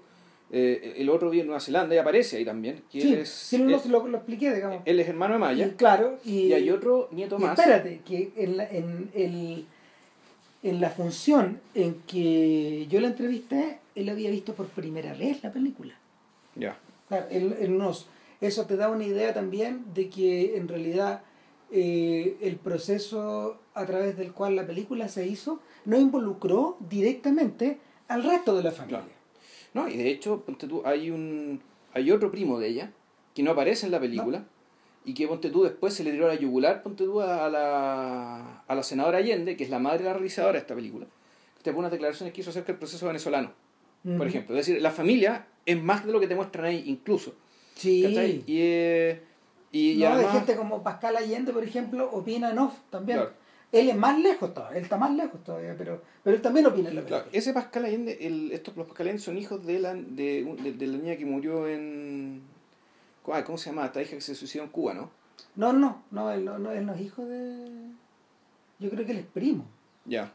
eh, 0.53 0.95
el 0.99 1.09
otro 1.11 1.31
vive 1.31 1.43
en 1.43 1.47
Nueva 1.49 1.61
Zelanda 1.61 1.95
y 1.95 1.99
aparece 1.99 2.37
ahí 2.39 2.45
también. 2.45 2.83
Que 2.91 3.01
Sí, 3.01 3.15
es, 3.15 3.53
lo, 3.61 3.77
es- 3.77 3.87
lo, 3.87 4.07
lo 4.07 4.17
expliqué, 4.19 4.53
digamos. 4.55 4.83
él 4.85 4.99
es 5.01 5.09
hermano 5.09 5.35
de 5.35 5.41
Maya, 5.41 5.67
Y 5.67 5.71
claro, 5.73 6.19
y, 6.25 6.47
y, 6.49 6.53
hay 6.53 6.71
otro 6.71 7.09
nieto 7.13 7.37
y 7.39 7.43
más. 7.43 7.59
espérate, 7.59 8.01
que 8.07 8.33
en 8.37 8.57
la, 8.57 8.69
en, 8.69 9.11
el, 9.15 9.65
en 10.63 10.81
la 10.81 10.91
función 10.91 11.61
en 11.75 11.95
que 12.07 12.87
yo 12.91 13.01
la 13.01 13.09
entrevisté, 13.09 13.79
él 13.95 14.09
había 14.09 14.31
visto 14.31 14.55
por 14.55 14.67
primera 14.67 15.15
vez 15.15 15.43
la 15.43 15.53
película. 15.53 15.95
Ya, 16.57 16.77
Claro, 17.09 17.27
él- 17.31 17.57
él 17.61 17.77
nos- 17.79 18.07
eso 18.41 18.67
te 18.67 18.77
da 18.77 18.89
una 18.89 19.05
idea 19.05 19.33
también 19.35 19.85
de 19.95 20.09
que 20.09 20.57
en 20.57 20.67
realidad 20.69 21.23
eh, 21.73 22.37
el 22.41 22.57
proceso 22.57 23.59
a 23.75 23.87
través 23.87 24.17
del 24.17 24.33
cual 24.33 24.57
la 24.57 24.67
película 24.67 25.07
se 25.09 25.27
hizo 25.29 25.61
no 25.85 25.99
involucró 26.01 26.77
directamente 26.89 27.79
al 28.09 28.25
resto 28.25 28.57
de 28.57 28.63
la 28.65 28.73
familia. 28.73 28.99
Claro. 29.03 29.20
No, 29.75 29.89
y 29.89 29.97
de 29.97 30.11
hecho, 30.11 30.41
ponte 30.41 30.67
tú, 30.67 30.83
hay 30.85 31.11
un 31.11 31.61
hay 31.93 32.11
otro 32.11 32.31
primo 32.31 32.59
de 32.59 32.69
ella 32.69 32.93
que 33.35 33.43
no 33.43 33.53
aparece 33.53 33.87
en 33.87 33.93
la 33.93 34.01
película 34.01 34.45
y 35.05 35.15
que 35.15 35.27
ponte 35.27 35.51
tú 35.51 35.63
después 35.63 35.95
se 35.95 36.05
le 36.05 36.13
tiró 36.13 36.27
a 36.27 36.29
la 36.29 36.35
yugular, 36.35 36.83
ponte 36.83 37.05
tú 37.05 37.21
a 37.21 37.49
la, 37.49 38.63
a 38.67 38.75
la 38.75 38.83
senadora 38.83 39.19
Allende, 39.19 39.57
que 39.57 39.65
es 39.65 39.71
la 39.71 39.79
madre 39.79 39.99
de 39.99 40.05
la 40.05 40.13
realizadora 40.13 40.55
de 40.55 40.59
esta 40.59 40.75
película, 40.75 41.07
que 41.57 41.63
te 41.63 41.71
pone 41.71 41.81
unas 41.81 41.93
declaraciones 41.93 42.35
que 42.35 42.41
hizo 42.43 42.51
acerca 42.51 42.69
del 42.69 42.79
proceso 42.79 43.07
venezolano, 43.07 43.53
por 44.17 44.27
ejemplo. 44.27 44.57
Es 44.57 44.67
decir, 44.67 44.83
la 44.83 44.91
familia 44.91 45.47
es 45.65 45.83
más 45.83 46.05
de 46.05 46.13
lo 46.13 46.21
que 46.21 46.27
te 46.27 46.35
muestran 46.35 46.67
ahí 46.67 46.85
incluso. 46.87 47.35
Sí. 47.75 48.03
¿cachai? 48.03 48.45
Y, 48.47 48.59
eh, 48.61 49.23
y, 49.73 49.97
no, 49.97 50.07
hay 50.07 50.13
además... 50.13 50.35
gente 50.35 50.57
como 50.57 50.83
Pascal 50.83 51.17
Allende, 51.17 51.53
por 51.53 51.65
ejemplo, 51.65 52.11
opina 52.11 52.51
en 52.51 52.59
off 52.59 52.75
también. 52.91 53.19
Claro. 53.19 53.33
Él 53.73 53.89
es 53.89 53.97
más 53.97 54.19
lejos 54.19 54.53
todavía, 54.53 54.79
él 54.79 54.83
está 54.85 54.97
más 54.97 55.13
lejos 55.15 55.45
todavía, 55.45 55.77
pero, 55.79 56.03
pero 56.25 56.35
él 56.37 56.43
también 56.43 56.67
opina 56.67 56.89
en 56.89 56.97
la 56.97 57.03
Claro, 57.03 57.23
película. 57.25 57.39
ese 57.39 57.53
Pascal 57.53 57.85
Allende, 57.85 58.19
el, 58.21 58.51
estos, 58.51 58.77
los 58.77 58.87
Pascal 58.87 59.07
Allende 59.07 59.23
son 59.23 59.39
hijos 59.39 59.65
de 59.65 59.79
la, 59.79 59.95
de, 59.95 60.45
de, 60.63 60.73
de 60.73 60.87
la 60.89 60.99
niña 60.99 61.17
que 61.17 61.25
murió 61.25 61.69
en... 61.69 62.43
ay, 63.33 63.45
¿Cómo 63.45 63.59
se 63.59 63.71
llama? 63.71 63.87
Esta 63.87 64.03
hija 64.03 64.17
que 64.17 64.21
se 64.21 64.35
suicidó 64.35 64.65
en 64.65 64.71
Cuba, 64.71 64.95
¿no? 64.95 65.11
No, 65.55 65.73
no, 65.73 66.03
no, 66.11 66.33
él 66.33 66.45
no, 66.45 66.59
no, 66.59 66.73
él 66.73 66.85
no 66.85 66.95
es 66.95 67.01
hijo 67.01 67.25
de... 67.25 67.69
Yo 68.81 68.91
creo 68.91 69.07
que 69.07 69.13
él 69.13 69.19
es 69.19 69.27
primo. 69.27 69.65
Ya. 70.05 70.33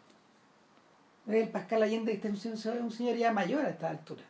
El 1.28 1.50
Pascal 1.50 1.84
Allende 1.84 2.14
este 2.14 2.28
es 2.30 2.46
un 2.56 2.92
señor, 2.92 3.16
ya 3.18 3.34
mayor 3.34 3.66
a 3.66 3.70
esta 3.70 3.90
altura. 3.90 4.22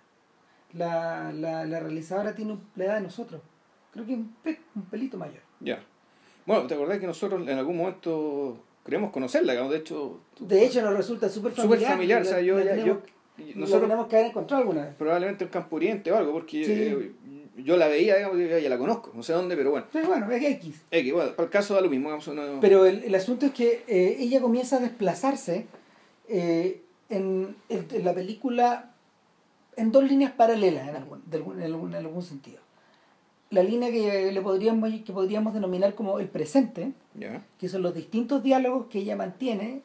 La, 0.74 1.32
la, 1.32 1.66
la 1.66 1.80
realizadora 1.80 2.34
tiene 2.34 2.58
la 2.76 2.86
edad 2.86 2.96
de 2.96 3.02
nosotros. 3.02 3.42
Creo 3.94 4.06
que 4.06 4.14
un, 4.14 4.36
pe- 4.44 4.62
un 4.76 4.84
pelito 4.84 5.18
mayor. 5.18 5.42
Ya. 5.60 5.80
Bueno, 6.46 6.68
¿te 6.68 6.74
acordás 6.74 7.00
que 7.00 7.08
nosotros 7.08 7.48
en 7.48 7.58
algún 7.58 7.78
momento 7.78 8.64
creemos 8.86 9.12
conocerla? 9.12 9.52
digamos? 9.54 9.74
De 9.74 9.80
hecho, 9.80 10.20
De 10.40 10.64
hecho, 10.66 10.82
nos 10.82 10.96
resulta 10.96 11.28
súper 11.28 11.52
familiar. 11.52 11.78
súper 11.80 11.92
familiar. 11.94 12.22
O 12.22 12.26
sea, 12.26 12.40
yo, 12.42 12.58
La 12.60 12.64
tenemos- 12.72 12.86
yo, 12.86 13.02
la 13.40 13.56
nosotros 13.56 13.82
tenemos 13.82 14.08
que 14.08 14.16
haber 14.16 14.30
encontrado 14.30 14.62
alguna 14.62 14.86
vez. 14.86 14.96
probablemente 14.96 15.44
en 15.44 15.50
Campo 15.50 15.76
Oriente 15.76 16.12
o 16.12 16.16
algo, 16.18 16.32
porque 16.32 16.64
Sí. 16.64 16.72
eh, 16.72 17.12
yo 17.58 17.76
la 17.78 17.88
veía, 17.88 18.16
digamos, 18.18 18.40
y 18.40 18.48
ya 18.48 18.70
la 18.70 18.78
conozco, 18.78 19.12
no 19.16 19.24
sé 19.24 19.34
dónde, 19.34 19.58
pero 19.58 19.72
bueno. 19.72 19.88
Sí, 19.92 20.00
bueno, 20.06 20.32
es 20.32 20.44
X. 20.44 20.82
X, 20.92 21.14
bueno, 21.14 21.32
para 21.36 21.46
el 21.46 21.52
caso 21.52 21.74
da 21.74 21.82
lo 21.82 21.90
mismo. 21.90 22.10
digamos, 22.16 22.60
Pero 22.62 22.86
el, 22.86 23.04
el 23.04 23.16
asunto 23.16 23.48
es 23.48 23.52
que 23.54 23.84
eh, 23.88 24.18
ella 24.20 24.40
comienza 24.40 24.78
a 24.78 24.80
desplazarse 24.80 25.66
eh, 26.28 26.82
en, 27.10 27.56
en- 27.70 27.88
en 27.92 28.06
la 28.06 28.14
película 28.14 28.92
en 29.78 29.92
dos 29.92 30.04
líneas 30.06 30.32
paralelas 30.32 30.88
en 30.88 30.96
algún, 30.96 31.22
de 31.26 31.38
algún- 31.38 31.58
en 31.60 31.66
algún, 31.66 31.90
en 31.94 32.06
algún 32.06 32.22
sentido. 32.24 32.60
La 33.52 33.64
línea 33.64 33.92
que, 33.92 34.32
le 34.32 34.42
podríamos, 34.42 34.90
que 35.06 35.14
podríamos 35.14 35.54
denominar 35.54 35.96
como 35.96 36.20
el 36.20 36.28
presente, 36.28 36.94
Ya. 37.14 37.44
que 37.60 37.70
son 37.70 37.82
los 37.84 37.94
distintos 37.94 38.44
diálogos 38.44 38.88
que 38.88 39.00
ella 39.00 39.16
mantiene 39.16 39.82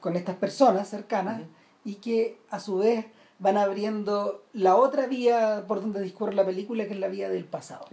con 0.00 0.16
estas 0.16 0.36
personas 0.36 0.88
cercanas 0.88 1.42
y 1.84 1.94
que 1.96 2.38
a 2.50 2.60
su 2.60 2.76
vez 2.78 3.06
van 3.38 3.56
abriendo 3.56 4.44
la 4.52 4.76
otra 4.76 5.06
vía 5.06 5.64
por 5.66 5.80
donde 5.80 6.00
discurre 6.02 6.34
la 6.34 6.44
película, 6.44 6.86
que 6.86 6.92
es 6.94 7.00
la 7.00 7.08
vía 7.08 7.28
del 7.28 7.44
pasado. 7.44 7.86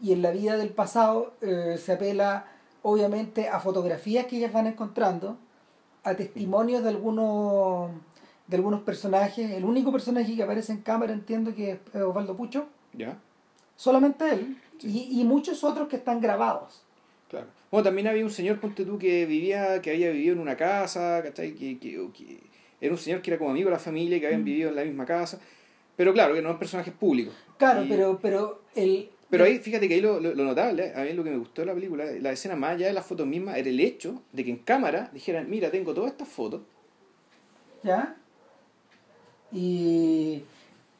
Y 0.00 0.12
en 0.12 0.20
la 0.22 0.30
vía 0.32 0.56
del 0.56 0.70
pasado 0.70 1.32
eh, 1.40 1.78
se 1.82 1.92
apela 1.92 2.46
obviamente 2.82 3.48
a 3.48 3.60
fotografías 3.60 4.26
que 4.26 4.36
ellas 4.36 4.52
van 4.52 4.66
encontrando, 4.66 5.38
a 6.04 6.14
testimonios 6.14 6.82
de 6.82 6.88
algunos 6.88 7.90
de 8.48 8.56
algunos 8.56 8.80
personajes. 8.82 9.52
El 9.52 9.64
único 9.64 9.92
personaje 9.92 10.34
que 10.34 10.42
aparece 10.42 10.72
en 10.72 10.82
cámara 10.82 11.12
entiendo 11.12 11.54
que 11.54 11.72
es 11.94 12.02
Osvaldo 12.02 12.36
Pucho, 12.36 12.66
¿Ya? 12.92 13.16
Solamente 13.76 14.28
él, 14.30 14.56
Sí. 14.78 15.08
y, 15.12 15.20
y 15.20 15.24
muchos 15.24 15.62
otros 15.64 15.88
que 15.88 15.96
están 15.96 16.20
grabados. 16.20 16.82
Claro. 17.30 17.46
Bueno, 17.70 17.84
también 17.84 18.08
había 18.08 18.24
un 18.24 18.30
señor, 18.30 18.58
ponte 18.60 18.84
tú, 18.84 18.98
que 18.98 19.24
vivía, 19.26 19.80
que 19.80 19.90
había 19.92 20.10
vivido 20.10 20.34
en 20.34 20.40
una 20.40 20.56
casa, 20.56 21.22
¿cachai? 21.22 21.54
Que, 21.54 21.78
que, 21.78 22.08
que 22.12 22.40
era 22.80 22.92
un 22.92 22.98
señor 22.98 23.22
que 23.22 23.30
era 23.30 23.38
como 23.38 23.50
amigo 23.50 23.68
de 23.70 23.74
la 23.76 23.78
familia, 23.78 24.18
que 24.20 24.26
habían 24.26 24.42
Mm. 24.42 24.44
vivido 24.44 24.68
en 24.70 24.76
la 24.76 24.84
misma 24.84 25.06
casa. 25.06 25.40
Pero 25.96 26.12
claro, 26.12 26.34
que 26.34 26.42
no 26.42 26.48
eran 26.48 26.58
personajes 26.58 26.92
públicos. 26.92 27.34
Claro, 27.58 27.84
Y- 27.84 27.88
pero, 27.88 28.18
pero 28.20 28.62
el... 28.74 29.08
Pero 29.30 29.44
ahí, 29.44 29.58
fíjate 29.60 29.88
que 29.88 29.94
ahí 29.94 30.00
lo, 30.02 30.20
lo, 30.20 30.34
lo 30.34 30.44
notable, 30.44 30.92
a 30.94 31.04
mí 31.04 31.12
lo 31.14 31.24
que 31.24 31.30
me 31.30 31.38
gustó 31.38 31.62
de 31.62 31.66
la 31.66 31.74
película, 31.74 32.04
la 32.20 32.32
escena 32.32 32.54
más 32.56 32.72
allá 32.72 32.88
de 32.88 32.92
las 32.92 33.06
fotos 33.06 33.26
mismas, 33.26 33.56
era 33.56 33.68
el 33.70 33.80
hecho 33.80 34.20
de 34.32 34.44
que 34.44 34.50
en 34.50 34.58
cámara 34.58 35.08
dijeran, 35.14 35.48
mira, 35.48 35.70
tengo 35.70 35.94
todas 35.94 36.10
estas 36.10 36.28
fotos. 36.28 36.60
¿Ya? 37.82 38.16
Y... 39.52 40.42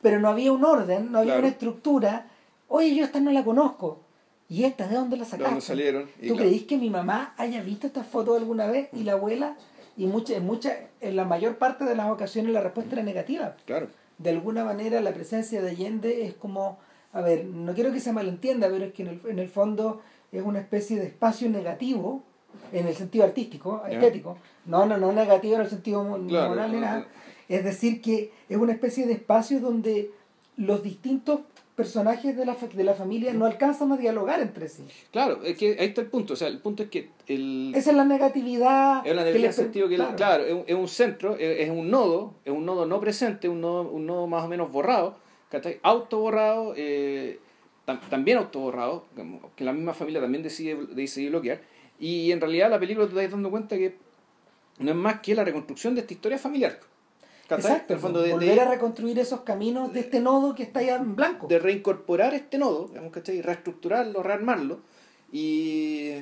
Pero 0.00 0.18
no 0.18 0.28
había 0.28 0.52
un 0.52 0.64
orden, 0.64 1.12
no 1.12 1.18
había 1.18 1.34
Claro. 1.34 1.40
una 1.40 1.48
estructura. 1.48 2.28
Oye, 2.74 2.94
yo 2.94 3.04
esta 3.04 3.20
no 3.20 3.30
la 3.32 3.44
conozco. 3.44 4.00
¿Y 4.48 4.64
esta 4.64 4.86
de 4.88 4.96
dónde 4.96 5.16
la 5.18 5.24
sacaste? 5.24 5.44
dónde 5.44 5.60
salieron. 5.60 6.08
y 6.20 6.28
¿Tú 6.28 6.34
claro, 6.34 6.48
creís 6.48 6.62
que 6.64 6.78
mi 6.78 6.88
mamá 6.90 7.34
haya 7.36 7.62
visto 7.62 7.86
estas 7.86 8.06
fotos 8.06 8.38
alguna 8.38 8.66
vez 8.66 8.88
y 8.94 9.02
la 9.04 9.12
abuela? 9.12 9.56
Y 9.96 10.06
mucha, 10.06 10.34
en, 10.36 10.46
mucha, 10.46 10.76
en 11.02 11.16
la 11.16 11.24
mayor 11.26 11.56
parte 11.58 11.84
de 11.84 11.94
las 11.94 12.10
ocasiones 12.10 12.52
la 12.52 12.60
respuesta 12.62 12.94
era 12.94 13.02
negativa. 13.02 13.56
Claro, 13.66 13.88
De 14.16 14.30
alguna 14.30 14.64
manera 14.64 15.00
la 15.02 15.12
presencia 15.12 15.60
de 15.60 15.70
Allende 15.70 16.24
es 16.26 16.34
como, 16.34 16.78
a 17.12 17.20
ver, 17.20 17.44
no 17.44 17.74
quiero 17.74 17.92
que 17.92 18.00
se 18.00 18.12
malentienda, 18.12 18.68
pero 18.70 18.86
es 18.86 18.92
que 18.94 19.02
en 19.02 19.08
el, 19.08 19.20
en 19.26 19.38
el 19.38 19.48
fondo 19.48 20.00
es 20.32 20.42
una 20.42 20.60
especie 20.60 20.98
de 20.98 21.06
espacio 21.08 21.50
negativo 21.50 22.22
en 22.72 22.86
el 22.86 22.94
sentido 22.94 23.24
artístico, 23.24 23.82
estético. 23.88 24.38
No, 24.64 24.86
no, 24.86 24.96
no 24.96 25.12
negativo 25.12 25.56
en 25.56 25.60
el 25.62 25.68
sentido 25.68 26.02
Claro, 26.28 26.48
moral 26.50 26.70
ni 26.72 26.76
no, 26.78 26.86
nada. 26.86 26.98
no. 27.00 27.06
Es 27.48 27.64
decir, 27.64 28.00
que 28.00 28.32
es 28.48 28.56
una 28.56 28.72
especie 28.72 29.06
de 29.06 29.12
espacio 29.14 29.60
donde 29.60 30.10
los 30.56 30.82
distintos 30.82 31.40
personajes 31.76 32.36
de 32.36 32.44
la, 32.44 32.54
fa- 32.54 32.66
de 32.66 32.84
la 32.84 32.94
familia 32.94 33.32
no 33.32 33.46
alcanzan 33.46 33.90
a 33.92 33.96
dialogar 33.96 34.40
entre 34.40 34.68
sí. 34.68 34.84
claro, 35.10 35.40
es 35.42 35.56
que 35.56 35.76
ahí 35.80 35.86
está 35.88 36.00
el 36.02 36.08
punto. 36.08 36.34
O 36.34 36.36
sea, 36.36 36.48
el 36.48 36.58
punto 36.58 36.82
es 36.82 36.90
que 36.90 37.10
el, 37.26 37.72
Esa 37.74 37.90
es 37.90 37.96
la 37.96 38.04
negatividad. 38.04 39.06
Es 39.06 39.14
que 39.14 39.52
sentido 39.52 39.88
que, 39.88 39.96
claro. 39.96 40.16
claro, 40.16 40.44
es, 40.44 40.52
un- 40.52 40.64
es 40.66 40.74
un 40.74 40.88
centro, 40.88 41.34
es, 41.36 41.60
es 41.60 41.70
un 41.70 41.90
nodo, 41.90 42.34
es 42.44 42.52
un 42.52 42.66
nodo 42.66 42.84
no 42.86 43.00
presente, 43.00 43.48
un 43.48 43.60
nodo, 43.62 43.82
un 43.90 44.06
nodo 44.06 44.26
más 44.26 44.44
o 44.44 44.48
menos 44.48 44.70
borrado. 44.70 45.16
Autoborrado, 45.82 46.74
eh, 46.76 47.38
tam- 47.86 48.00
también 48.08 48.38
autoborrado, 48.38 49.04
que 49.56 49.64
la 49.64 49.72
misma 49.72 49.94
familia 49.94 50.20
también 50.20 50.42
decide, 50.42 50.76
decide 50.94 51.28
bloquear. 51.30 51.60
Y 51.98 52.32
en 52.32 52.40
realidad 52.40 52.70
la 52.70 52.78
película 52.80 53.06
te 53.06 53.12
estás 53.14 53.30
dando 53.30 53.50
cuenta 53.50 53.76
que 53.76 53.96
no 54.78 54.90
es 54.90 54.96
más 54.96 55.20
que 55.20 55.34
la 55.34 55.44
reconstrucción 55.44 55.94
de 55.94 56.00
esta 56.00 56.12
historia 56.14 56.38
familiar. 56.38 56.80
Exacto, 57.50 57.94
el 57.94 58.00
fondo 58.00 58.22
de, 58.22 58.32
volver 58.32 58.54
de- 58.54 58.60
a 58.60 58.70
reconstruir 58.70 59.18
esos 59.18 59.40
caminos 59.40 59.92
de 59.92 60.00
este 60.00 60.20
nodo 60.20 60.54
que 60.54 60.62
está 60.62 60.80
ya 60.82 60.96
en 60.96 61.14
blanco. 61.16 61.46
de 61.48 61.58
reincorporar 61.58 62.32
este 62.34 62.56
nodo, 62.58 62.88
digamos, 62.88 63.12
¿cachai? 63.12 63.42
reestructurarlo, 63.42 64.22
rearmarlo, 64.22 64.80
y, 65.30 66.12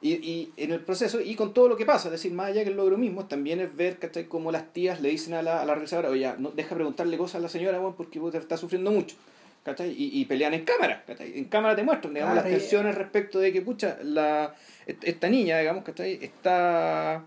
y, 0.00 0.12
y 0.12 0.52
en 0.56 0.72
el 0.72 0.80
proceso, 0.80 1.20
y 1.20 1.34
con 1.34 1.52
todo 1.54 1.68
lo 1.68 1.76
que 1.76 1.84
pasa, 1.86 2.08
es 2.08 2.12
decir, 2.12 2.32
más 2.32 2.48
allá 2.48 2.64
que 2.64 2.70
el 2.70 2.76
logro 2.76 2.96
mismo, 2.98 3.26
también 3.26 3.60
es 3.60 3.74
ver 3.76 3.98
¿cachai? 3.98 4.26
cómo 4.26 4.50
las 4.50 4.72
tías 4.72 5.00
le 5.00 5.08
dicen 5.10 5.34
a 5.34 5.42
la, 5.42 5.62
a 5.62 5.64
la 5.64 5.74
realizadora, 5.74 6.08
oye, 6.10 6.32
no, 6.38 6.50
deja 6.50 6.74
preguntarle 6.74 7.16
cosas 7.16 7.36
a 7.36 7.40
la 7.40 7.48
señora, 7.48 7.78
bueno, 7.78 7.94
porque 7.96 8.20
está 8.34 8.56
sufriendo 8.56 8.90
mucho. 8.90 9.16
¿cachai? 9.64 9.90
Y, 9.90 10.20
y 10.20 10.24
pelean 10.24 10.54
en 10.54 10.64
cámara, 10.64 11.04
¿cachai? 11.06 11.38
En 11.38 11.44
cámara 11.44 11.76
te 11.76 11.84
muestran, 11.84 12.12
digamos, 12.14 12.34
las 12.34 12.44
tensiones 12.58 12.96
respecto 12.96 13.38
de 13.38 13.52
que, 13.52 13.62
pucha, 13.62 13.96
la, 14.02 14.52
est- 14.86 15.04
esta 15.04 15.28
niña, 15.28 15.60
digamos, 15.60 15.84
¿cachai? 15.84 16.18
Está, 16.20 17.24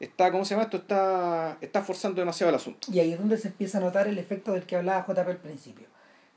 está, 0.00 0.30
¿cómo 0.30 0.44
se 0.44 0.50
llama 0.54 0.64
esto? 0.64 0.76
Está, 0.78 1.58
está 1.60 1.82
forzando 1.82 2.20
demasiado 2.20 2.50
el 2.50 2.56
asunto. 2.56 2.88
Y 2.92 2.98
ahí 3.00 3.12
es 3.12 3.18
donde 3.18 3.36
se 3.38 3.48
empieza 3.48 3.78
a 3.78 3.80
notar 3.80 4.06
el 4.08 4.18
efecto 4.18 4.52
del 4.52 4.64
que 4.64 4.76
hablaba 4.76 5.04
JP 5.06 5.28
al 5.30 5.36
principio. 5.38 5.86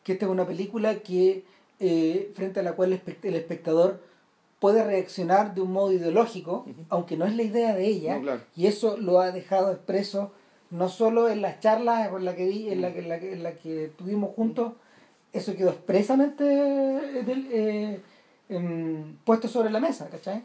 Que 0.04 0.14
esta 0.14 0.26
es 0.26 0.32
una 0.32 0.46
película 0.48 0.96
que, 1.00 1.44
eh, 1.80 2.32
frente 2.36 2.60
a 2.60 2.64
la 2.64 2.74
cual 2.74 2.94
el 2.94 3.04
espect- 3.04 3.24
el 3.26 3.36
espectador 3.36 4.02
puede 4.60 4.84
reaccionar 4.84 5.56
de 5.56 5.62
un 5.62 5.72
modo 5.72 5.92
ideológico, 5.92 6.66
aunque 6.90 7.18
no 7.18 7.26
es 7.26 7.36
la 7.36 7.44
idea 7.44 7.74
de 7.74 7.86
ella, 7.88 8.16
No, 8.18 8.22
claro. 8.22 8.42
y 8.56 8.68
eso 8.68 8.98
lo 8.98 9.20
ha 9.20 9.32
dejado 9.32 9.72
expreso 9.72 10.32
no 10.70 10.88
solo 10.88 11.28
en 11.30 11.42
las 11.42 11.60
charlas 11.60 12.08
en 12.16 12.24
la 12.26 12.36
que, 12.36 12.46
vi, 12.48 12.70
en 12.70 12.82
la 12.82 12.94
que, 12.94 13.00
en 13.00 13.10
la 13.10 13.20
que, 13.20 13.34
en 13.34 13.44
la 13.44 13.52
que 13.56 13.92
tuvimos 13.98 14.34
juntos, 14.36 14.74
eso 15.34 15.56
quedó 15.56 15.70
expresamente 15.72 16.44
eh, 16.46 17.24
del- 17.24 17.48
eh, 17.52 18.02
em, 18.50 19.16
puesto 19.26 19.48
sobre 19.48 19.70
la 19.72 19.80
mesa, 19.80 20.10
¿cachai? 20.10 20.44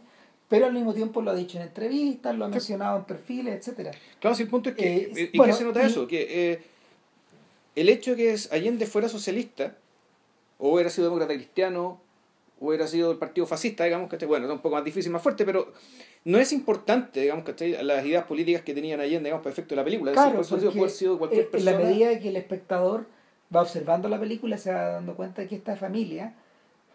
Pero 0.48 0.66
al 0.66 0.72
mismo 0.72 0.94
tiempo 0.94 1.20
lo 1.22 1.30
ha 1.32 1.34
dicho 1.34 1.58
en 1.58 1.64
entrevistas, 1.64 2.36
lo 2.36 2.44
ha 2.44 2.48
mencionado 2.48 2.98
en 2.98 3.04
perfiles, 3.04 3.54
etcétera 3.56 3.90
Claro, 4.20 4.36
si 4.36 4.44
el 4.44 4.48
punto 4.48 4.70
es 4.70 4.76
que. 4.76 4.96
Eh, 4.96 5.12
eh, 5.16 5.30
¿Y 5.32 5.38
bueno, 5.38 5.52
qué 5.52 5.58
se 5.58 5.64
nota 5.64 5.82
y- 5.82 5.86
eso? 5.86 6.06
Que 6.06 6.52
eh, 6.52 6.60
el 7.74 7.88
hecho 7.88 8.12
de 8.12 8.16
que 8.16 8.32
es- 8.32 8.52
Allende 8.52 8.86
fuera 8.86 9.08
socialista, 9.08 9.76
o 10.58 10.74
hubiera 10.74 10.88
sido 10.90 11.06
demócrata 11.08 11.34
cristiano, 11.34 12.00
o 12.60 12.68
hubiera 12.68 12.86
sido 12.86 13.10
el 13.12 13.18
partido 13.18 13.46
fascista, 13.46 13.84
digamos, 13.84 14.08
que 14.08 14.24
bueno, 14.24 14.46
es 14.46 14.52
un 14.52 14.60
poco 14.60 14.76
más 14.76 14.84
difícil, 14.84 15.12
más 15.12 15.20
fuerte, 15.22 15.44
pero 15.44 15.72
no 16.24 16.38
es 16.38 16.52
importante, 16.52 17.20
digamos, 17.20 17.44
que 17.44 17.82
las 17.82 18.04
ideas 18.06 18.24
políticas 18.24 18.62
que 18.62 18.72
tenían 18.72 19.00
Allende, 19.00 19.24
digamos, 19.28 19.42
para 19.42 19.52
efecto 19.52 19.70
de 19.74 19.76
la 19.76 19.84
película. 19.84 20.12
Es 20.12 20.14
Claro, 20.14 20.38
decir, 20.38 20.70
puede 20.78 20.90
sido 20.90 21.18
cualquier 21.18 21.42
eh, 21.42 21.48
en 21.52 21.64
la 21.64 21.72
persona. 21.72 21.90
medida 21.90 22.18
que 22.20 22.28
el 22.28 22.36
espectador 22.36 23.06
va 23.54 23.62
observando 23.62 24.08
la 24.08 24.18
película 24.18 24.58
se 24.58 24.72
va 24.72 24.82
dando 24.88 25.14
cuenta 25.16 25.42
de 25.42 25.48
que 25.48 25.56
esta 25.56 25.76
familia 25.76 26.34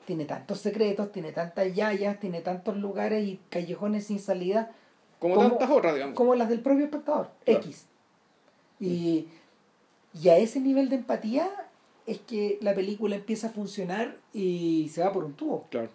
tiene 0.05 0.25
tantos 0.25 0.59
secretos, 0.59 1.11
tiene 1.11 1.31
tantas 1.31 1.73
yayas, 1.73 2.19
tiene 2.19 2.41
tantos 2.41 2.77
lugares 2.77 3.23
y 3.27 3.39
callejones 3.49 4.07
sin 4.07 4.19
salida 4.19 4.71
como, 5.19 5.35
como- 5.35 5.49
tantas 5.49 5.69
otras, 5.69 5.93
digamos. 5.93 6.15
como 6.15 6.35
las 6.35 6.49
del 6.49 6.61
propio 6.61 6.85
espectador, 6.85 7.29
Claro. 7.45 7.59
X. 7.61 7.85
Y, 8.79 9.27
y 10.19 10.29
a 10.29 10.37
ese 10.37 10.59
nivel 10.59 10.89
de 10.89 10.95
empatía 10.97 11.49
es 12.07 12.19
que 12.19 12.57
la 12.61 12.73
película 12.73 13.15
empieza 13.15 13.47
a 13.47 13.49
funcionar 13.51 14.17
y 14.33 14.89
se 14.91 15.01
va 15.03 15.13
por 15.13 15.23
un 15.23 15.33
tubo. 15.33 15.67
Claro. 15.69 15.89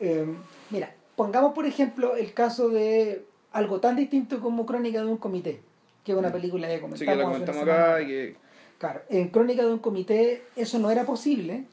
Eh, 0.00 0.26
mira, 0.70 0.94
pongamos 1.16 1.54
por 1.54 1.64
ejemplo 1.66 2.14
el 2.16 2.32
caso 2.34 2.68
de 2.68 3.24
algo 3.52 3.80
tan 3.80 3.96
distinto 3.96 4.40
como 4.40 4.66
Crónica 4.66 5.00
de 5.00 5.06
un 5.06 5.16
comité, 5.16 5.62
que 6.04 6.12
es 6.12 6.18
una 6.18 6.30
película 6.30 6.68
que 6.68 6.74
Así 6.74 6.82
comentamos. 6.82 7.08
que 7.14 7.16
la 7.16 7.24
comentamos 7.24 7.62
acá 7.62 8.02
y 8.02 8.06
que. 8.06 8.36
Claro, 8.78 9.00
en 9.08 9.28
Crónica 9.30 9.64
de 9.64 9.72
un 9.72 9.80
Comité 9.80 10.42
eso 10.54 10.78
no 10.78 10.88
era 10.90 11.04
posible 11.04 11.64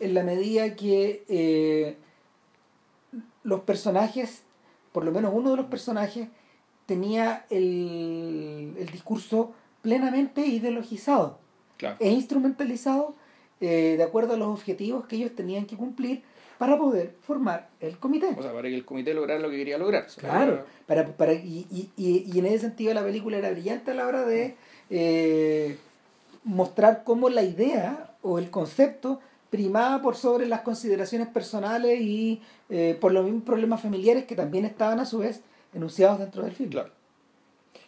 en 0.00 0.14
la 0.14 0.22
medida 0.22 0.74
que 0.76 1.24
eh, 1.28 1.96
los 3.42 3.60
personajes, 3.60 4.42
por 4.92 5.04
lo 5.04 5.12
menos 5.12 5.32
uno 5.34 5.50
de 5.52 5.56
los 5.56 5.66
personajes, 5.66 6.28
tenía 6.86 7.44
el, 7.50 8.74
el 8.78 8.86
discurso 8.90 9.52
plenamente 9.82 10.46
ideologizado 10.46 11.38
Claro. 11.76 11.96
e 12.00 12.10
instrumentalizado 12.10 13.14
eh, 13.60 13.94
de 13.96 14.02
acuerdo 14.02 14.34
a 14.34 14.36
los 14.36 14.48
objetivos 14.48 15.06
que 15.06 15.14
ellos 15.16 15.34
tenían 15.36 15.64
que 15.66 15.76
cumplir 15.76 16.22
para 16.58 16.76
poder 16.76 17.14
formar 17.22 17.68
el 17.78 17.96
comité. 17.98 18.34
O 18.36 18.42
sea, 18.42 18.52
para 18.52 18.68
que 18.68 18.74
el 18.74 18.84
comité 18.84 19.14
lograra 19.14 19.38
lo 19.38 19.48
que 19.48 19.56
quería 19.58 19.78
lograr. 19.78 20.06
Claro, 20.16 20.64
para, 20.88 21.06
para, 21.06 21.34
y, 21.34 21.66
y, 21.70 21.90
y, 21.96 22.24
y 22.34 22.38
en 22.40 22.46
ese 22.46 22.58
sentido 22.60 22.92
la 22.94 23.04
película 23.04 23.36
era 23.38 23.50
brillante 23.52 23.92
a 23.92 23.94
la 23.94 24.06
hora 24.08 24.24
de 24.24 24.56
eh, 24.90 25.78
mostrar 26.42 27.04
cómo 27.04 27.28
la 27.28 27.42
idea 27.44 28.16
o 28.22 28.40
el 28.40 28.50
concepto 28.50 29.20
primaba 29.50 30.02
por 30.02 30.16
sobre 30.16 30.46
las 30.46 30.60
consideraciones 30.62 31.28
personales 31.28 32.00
y 32.00 32.40
eh, 32.68 32.96
por 33.00 33.12
los 33.12 33.24
mismos 33.24 33.44
problemas 33.44 33.80
familiares 33.80 34.24
que 34.24 34.34
también 34.34 34.64
estaban 34.64 35.00
a 35.00 35.06
su 35.06 35.18
vez 35.18 35.40
enunciados 35.74 36.18
dentro 36.18 36.42
del 36.44 36.52
film. 36.52 36.70
Claro. 36.70 36.90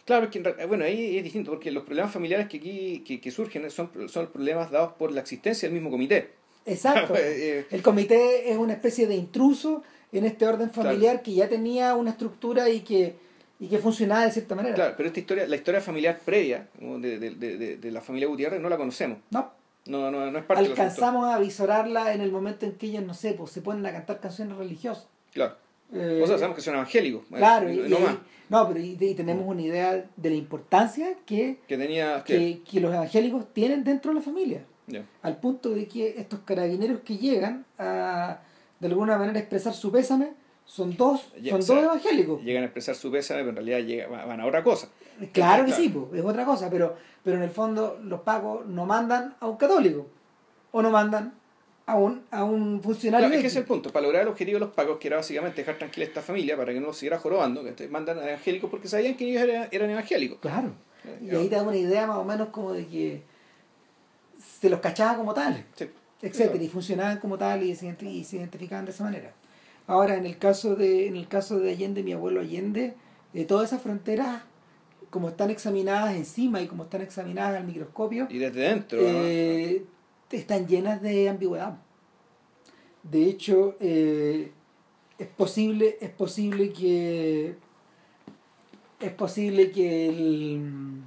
Claro, 0.05 0.25
es 0.25 0.31
que 0.31 0.39
en 0.39 0.45
re- 0.45 0.65
bueno, 0.65 0.83
ahí 0.83 1.17
es 1.17 1.23
distinto, 1.23 1.51
porque 1.51 1.69
los 1.71 1.83
problemas 1.83 2.11
familiares 2.11 2.47
que 2.47 2.57
aquí 2.57 3.03
que, 3.05 3.21
que 3.21 3.31
surgen 3.31 3.69
son, 3.69 3.89
son 4.09 4.27
problemas 4.27 4.71
dados 4.71 4.93
por 4.93 5.11
la 5.11 5.21
existencia 5.21 5.67
del 5.67 5.73
mismo 5.75 5.89
comité. 5.91 6.31
Exacto. 6.65 7.13
Eh, 7.17 7.65
El 7.69 7.81
comité 7.83 8.51
es 8.51 8.57
una 8.57 8.73
especie 8.73 9.07
de 9.07 9.15
intruso 9.15 9.83
en 10.11 10.25
este 10.25 10.45
orden 10.47 10.71
familiar 10.71 11.21
que 11.21 11.33
ya 11.33 11.47
tenía 11.47 11.95
una 11.95 12.11
estructura 12.11 12.69
y 12.69 12.81
que, 12.81 13.15
y 13.59 13.67
que 13.67 13.77
funcionaba 13.77 14.25
de 14.25 14.31
cierta 14.31 14.55
manera. 14.55 14.75
Claro, 14.75 14.93
pero 14.97 15.07
esta 15.07 15.19
historia, 15.19 15.47
la 15.47 15.55
historia 15.55 15.79
familiar 15.81 16.19
previa 16.25 16.67
de, 16.79 17.19
de, 17.19 17.29
de- 17.35 17.77
de 17.77 17.91
la 17.91 18.01
familia 18.01 18.27
Gutiérrez 18.27 18.59
no 18.59 18.69
la 18.69 18.77
conocemos. 18.77 19.19
No, 19.29 19.51
No, 19.85 20.11
no, 20.11 20.29
no 20.31 20.37
es 20.39 20.45
parte 20.45 20.63
alcanzamos 20.65 21.27
a 21.27 21.39
visorarla 21.39 22.13
en 22.13 22.21
el 22.21 22.31
momento 22.31 22.65
en 22.65 22.73
que 22.73 22.87
ellos, 22.87 23.03
no 23.03 23.13
sé, 23.13 23.33
pues 23.33 23.51
se 23.51 23.61
ponen 23.61 23.85
a 23.85 23.91
cantar 23.91 24.19
canciones 24.19 24.55
religiosas. 24.57 25.07
Claro. 25.33 25.55
Eh, 25.93 26.21
O 26.23 26.27
sea, 26.27 26.37
sabemos 26.37 26.55
que 26.55 26.61
son 26.61 26.75
evangélicos. 26.75 27.23
eh, 27.23 27.35
claro, 27.37 27.69
y, 27.69 27.79
y, 27.79 27.89
no 27.89 27.99
y- 27.99 28.01
más. 28.03 28.15
no, 28.49 28.67
pero 28.67 28.79
y, 28.79 28.97
y 28.99 29.15
tenemos 29.15 29.45
una 29.45 29.61
idea 29.61 30.05
de 30.15 30.29
la 30.29 30.35
importancia 30.35 31.17
que, 31.25 31.59
Que 31.67 31.77
tenía. 31.77 32.23
Que, 32.23 32.61
que, 32.63 32.79
los 32.79 32.93
evangélicos 32.93 33.51
tienen 33.53 33.83
dentro 33.83 34.11
de 34.11 34.15
la 34.19 34.21
familia, 34.21 34.65
al 35.21 35.37
punto 35.37 35.69
de 35.71 35.87
que 35.87 36.15
estos 36.17 36.39
carabineros 36.41 37.01
que 37.01 37.17
llegan 37.17 37.65
a 37.79 38.39
de 38.79 38.87
alguna 38.87 39.17
manera 39.17 39.39
expresar 39.39 39.73
su 39.73 39.91
pésame 39.91 40.33
son 40.65 40.95
dos, 40.95 41.21
son 41.21 41.59
o 41.59 41.61
sea, 41.61 41.75
dos 41.75 41.83
evangélicos. 41.83 42.41
Llegan 42.43 42.63
a 42.63 42.65
expresar 42.67 42.95
su 42.95 43.11
pésame, 43.11 43.39
pero 43.41 43.49
en 43.49 43.55
realidad 43.67 43.79
llega- 43.79 44.07
van 44.25 44.39
a 44.39 44.45
otra 44.45 44.63
cosa. 44.63 44.89
Claro 45.29 45.65
que 45.65 45.71
Claro. 45.71 45.83
sí, 45.83 45.89
po, 45.89 46.09
es 46.13 46.23
otra 46.23 46.45
cosa, 46.45 46.69
pero, 46.69 46.95
pero 47.23 47.37
en 47.37 47.43
el 47.43 47.49
fondo 47.51 47.99
los 48.03 48.21
pagos 48.21 48.65
no 48.65 48.85
mandan 48.85 49.35
a 49.39 49.47
un 49.47 49.57
católico 49.57 50.07
o 50.71 50.81
no 50.81 50.89
mandan 50.89 51.33
a 51.85 51.95
un, 51.95 52.23
a 52.31 52.43
un 52.43 52.81
funcionario. 52.81 53.27
Claro, 53.27 53.35
es 53.35 53.41
que 53.41 53.47
ese 53.47 53.59
es 53.59 53.63
el 53.63 53.67
punto. 53.67 53.91
Para 53.91 54.03
lograr 54.05 54.21
el 54.23 54.27
objetivo 54.29 54.55
de 54.55 54.65
los 54.65 54.73
pagos, 54.73 54.97
que 54.99 55.07
era 55.07 55.17
básicamente 55.17 55.61
dejar 55.61 55.77
tranquila 55.77 56.05
a 56.05 56.07
esta 56.07 56.21
familia 56.21 56.55
para 56.57 56.73
que 56.73 56.79
no 56.79 56.93
siguiera 56.93 57.19
jorobando, 57.19 57.63
que 57.75 57.87
mandan 57.87 58.19
a 58.19 58.27
evangélicos 58.29 58.69
porque 58.69 58.87
sabían 58.87 59.15
que 59.17 59.29
ellos 59.29 59.41
eran, 59.43 59.67
eran 59.71 59.89
evangélicos. 59.89 60.39
Claro. 60.39 60.71
Eh, 61.05 61.19
Y 61.31 61.35
ahí 61.35 61.47
te 61.49 61.55
da 61.55 61.63
una 61.63 61.75
idea 61.75 62.07
más 62.07 62.17
o 62.17 62.23
menos 62.23 62.49
como 62.49 62.73
de 62.73 62.85
que 62.87 63.23
se 64.59 64.69
los 64.69 64.79
cachaba 64.79 65.17
como 65.17 65.33
Sí. 65.75 65.89
etcétera, 66.21 66.63
y 66.63 66.67
funcionaban 66.69 67.17
como 67.19 67.37
tales 67.37 67.67
y 67.67 67.75
se, 67.75 68.05
y 68.05 68.23
se 68.23 68.37
identificaban 68.37 68.85
de 68.85 68.91
esa 68.91 69.03
manera. 69.03 69.33
Ahora, 69.87 70.15
en 70.15 70.25
el 70.25 70.37
caso 70.37 70.75
de, 70.75 71.07
en 71.07 71.15
el 71.15 71.27
caso 71.27 71.59
de 71.59 71.71
Allende, 71.71 72.03
mi 72.03 72.13
abuelo 72.13 72.41
Allende, 72.41 72.93
de 73.33 73.45
todas 73.45 73.69
esas 73.69 73.81
fronteras, 73.81 74.43
como 75.11 75.29
están 75.29 75.51
examinadas 75.51 76.15
encima 76.15 76.59
y 76.61 76.67
como 76.67 76.83
están 76.83 77.01
examinadas 77.01 77.57
al 77.57 77.67
microscopio, 77.67 78.27
Y 78.31 78.39
desde 78.39 78.61
dentro. 78.61 78.97
¿no? 78.99 79.07
eh, 79.07 79.83
están 80.31 80.65
llenas 80.67 81.01
de 81.03 81.29
ambigüedad. 81.29 81.77
De 83.03 83.25
hecho, 83.25 83.75
eh, 83.79 84.51
es 85.19 85.27
posible, 85.27 85.97
es 86.01 86.09
posible 86.09 86.71
que 86.73 87.55
es 88.99 89.11
posible 89.13 89.71
que 89.71 90.07
el- 90.09 91.01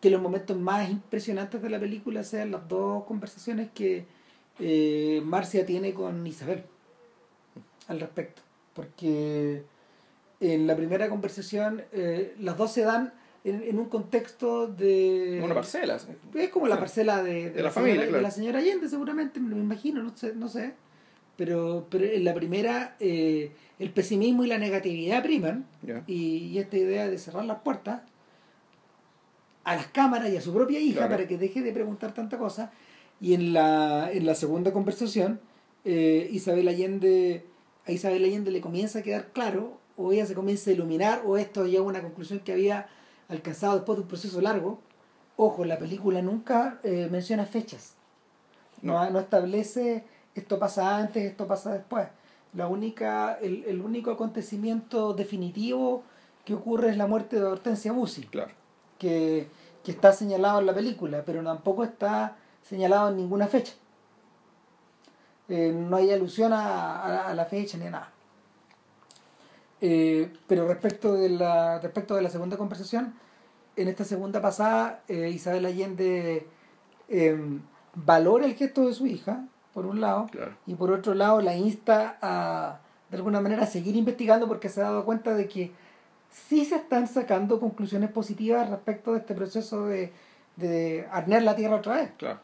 que 0.00 0.10
los 0.10 0.20
momentos 0.20 0.56
más 0.58 0.90
impresionantes 0.90 1.62
de 1.62 1.70
la 1.70 1.80
película 1.80 2.22
sean 2.24 2.50
las 2.50 2.68
dos 2.68 3.04
conversaciones 3.04 3.70
que 3.74 4.04
eh, 4.58 5.20
Marcia 5.24 5.64
tiene 5.66 5.92
con 5.94 6.26
Isabel 6.26 6.64
al 7.88 8.00
respecto. 8.00 8.42
Porque 8.74 9.62
en 10.40 10.66
la 10.66 10.76
primera 10.76 11.08
conversación 11.08 11.82
eh, 11.92 12.34
las 12.40 12.56
dos 12.56 12.72
se 12.72 12.82
dan 12.82 13.12
en, 13.44 13.62
en 13.62 13.78
un 13.78 13.86
contexto 13.88 14.66
de... 14.66 15.40
Una 15.42 15.54
parcela. 15.54 15.98
sí. 15.98 16.08
Es 16.34 16.48
como 16.50 16.66
la 16.66 16.78
parcela 16.78 17.22
de, 17.22 17.50
De 17.50 17.62
la 17.62 17.70
señora, 17.70 17.70
familia, 17.70 18.00
de 18.02 18.08
claro. 18.08 18.22
la 18.22 18.30
señora 18.30 18.58
Allende, 18.58 18.88
seguramente, 18.88 19.38
me 19.40 19.50
lo 19.50 19.56
imagino, 19.56 20.02
no 20.02 20.16
sé. 20.16 20.34
No 20.34 20.48
sé. 20.48 20.74
Pero, 21.36 21.86
pero 21.90 22.04
en 22.06 22.24
la 22.24 22.34
primera, 22.34 22.96
eh, 22.98 23.52
el 23.78 23.90
pesimismo 23.90 24.42
y 24.42 24.48
la 24.48 24.58
negatividad 24.58 25.22
priman, 25.22 25.66
y, 26.06 26.38
y 26.38 26.58
esta 26.58 26.76
idea 26.78 27.08
de 27.08 27.18
cerrar 27.18 27.44
las 27.44 27.58
puertas 27.60 28.00
a 29.64 29.74
las 29.76 29.86
cámaras 29.88 30.30
y 30.30 30.36
a 30.36 30.40
su 30.40 30.52
propia 30.54 30.80
hija 30.80 30.98
Claro. 31.00 31.10
para 31.10 31.26
que 31.28 31.36
deje 31.38 31.60
de 31.62 31.72
preguntar 31.72 32.14
tanta 32.14 32.38
cosa. 32.38 32.72
Y 33.20 33.34
en 33.34 33.52
la, 33.52 34.10
en 34.12 34.24
la 34.26 34.34
segunda 34.34 34.72
conversación, 34.72 35.40
eh, 35.84 36.28
Isabel 36.32 36.68
Allende, 36.68 37.44
a 37.86 37.92
Isabel 37.92 38.24
Allende 38.24 38.50
le 38.50 38.60
comienza 38.60 39.00
a 39.00 39.02
quedar 39.02 39.28
claro, 39.32 39.78
o 39.96 40.12
ella 40.12 40.26
se 40.26 40.34
comienza 40.34 40.70
a 40.70 40.72
iluminar, 40.74 41.22
o 41.26 41.36
esto 41.36 41.64
llega 41.66 41.80
a 41.80 41.86
una 41.86 42.02
conclusión 42.02 42.40
que 42.40 42.52
había 42.52 42.86
alcanzado 43.28 43.74
después 43.76 43.96
de 43.96 44.02
un 44.02 44.08
proceso 44.08 44.40
largo. 44.40 44.78
Ojo, 45.36 45.64
la 45.64 45.78
película 45.78 46.22
nunca 46.22 46.78
eh, 46.82 47.08
menciona 47.10 47.44
fechas. 47.46 47.94
No, 48.82 49.02
No. 49.04 49.10
no 49.10 49.18
establece 49.20 50.04
esto 50.34 50.58
pasa 50.58 50.96
antes, 50.98 51.22
esto 51.24 51.46
pasa 51.46 51.72
después. 51.72 52.08
La 52.52 52.68
única, 52.68 53.38
el, 53.40 53.64
el 53.66 53.80
único 53.80 54.10
acontecimiento 54.10 55.14
definitivo 55.14 56.02
que 56.44 56.54
ocurre 56.54 56.90
es 56.90 56.96
la 56.96 57.06
muerte 57.06 57.36
de 57.36 57.44
Hortensia 57.44 57.92
Bussi 57.92 58.24
Claro. 58.26 58.52
que, 58.98 59.48
que 59.82 59.90
está 59.92 60.12
señalado 60.12 60.60
en 60.60 60.66
la 60.66 60.74
película, 60.74 61.22
pero 61.24 61.42
tampoco 61.42 61.84
está 61.84 62.36
señalado 62.62 63.08
en 63.10 63.16
ninguna 63.16 63.46
fecha. 63.46 63.72
Eh, 65.48 65.72
no 65.74 65.96
hay 65.96 66.10
alusión 66.12 66.52
a, 66.52 66.96
a- 67.02 67.28
a 67.28 67.34
la 67.34 67.44
fecha 67.46 67.78
ni 67.78 67.86
a 67.86 67.90
nada. 67.90 68.12
Eh, 69.80 70.32
pero 70.46 70.66
respecto 70.66 71.14
de, 71.14 71.28
la, 71.28 71.78
respecto 71.80 72.14
de 72.14 72.22
la 72.22 72.30
segunda 72.30 72.56
conversación, 72.56 73.14
en 73.76 73.88
esta 73.88 74.04
segunda 74.04 74.40
pasada, 74.40 75.02
eh, 75.08 75.28
Isabel 75.30 75.66
Allende 75.66 76.46
eh, 77.08 77.58
valora 77.94 78.46
el 78.46 78.54
gesto 78.54 78.86
de 78.86 78.94
su 78.94 79.06
hija, 79.06 79.44
por 79.74 79.84
un 79.84 80.00
lado, 80.00 80.28
Claro. 80.32 80.52
y 80.66 80.74
por 80.74 80.90
otro 80.90 81.12
lado 81.14 81.42
la 81.42 81.54
insta 81.56 82.16
a, 82.22 82.80
de 83.10 83.16
alguna 83.18 83.40
manera, 83.42 83.64
a 83.64 83.66
seguir 83.66 83.94
investigando 83.96 84.48
porque 84.48 84.70
se 84.70 84.80
ha 84.80 84.84
dado 84.84 85.04
cuenta 85.04 85.34
de 85.34 85.46
que 85.46 85.72
sí 86.30 86.64
se 86.64 86.76
están 86.76 87.06
sacando 87.06 87.60
conclusiones 87.60 88.10
positivas 88.10 88.70
respecto 88.70 89.12
de 89.12 89.18
este 89.18 89.34
proceso 89.34 89.84
de, 89.86 90.12
de 90.56 91.06
arnear 91.12 91.42
la 91.42 91.54
tierra 91.54 91.76
otra 91.76 91.96
vez. 91.96 92.10
Claro. 92.16 92.40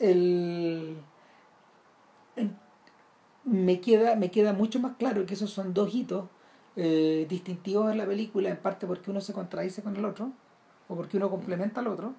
El- 0.00 0.96
me, 3.48 3.80
queda, 3.80 4.14
me 4.16 4.30
queda 4.30 4.52
mucho 4.52 4.78
más 4.80 4.92
claro 4.98 5.24
que 5.26 5.34
esos 5.34 5.50
son 5.50 5.74
dos 5.74 5.94
hitos 5.94 6.26
eh, 6.76 7.26
distintivos 7.28 7.90
en 7.90 7.98
la 7.98 8.06
película, 8.06 8.48
en 8.50 8.56
parte 8.56 8.86
porque 8.86 9.10
uno 9.10 9.20
se 9.20 9.32
contradice 9.32 9.82
con 9.82 9.96
el 9.96 10.04
otro, 10.04 10.30
o 10.88 10.94
porque 10.96 11.16
uno 11.16 11.28
complementa 11.30 11.80
al 11.80 11.88
otro. 11.88 12.14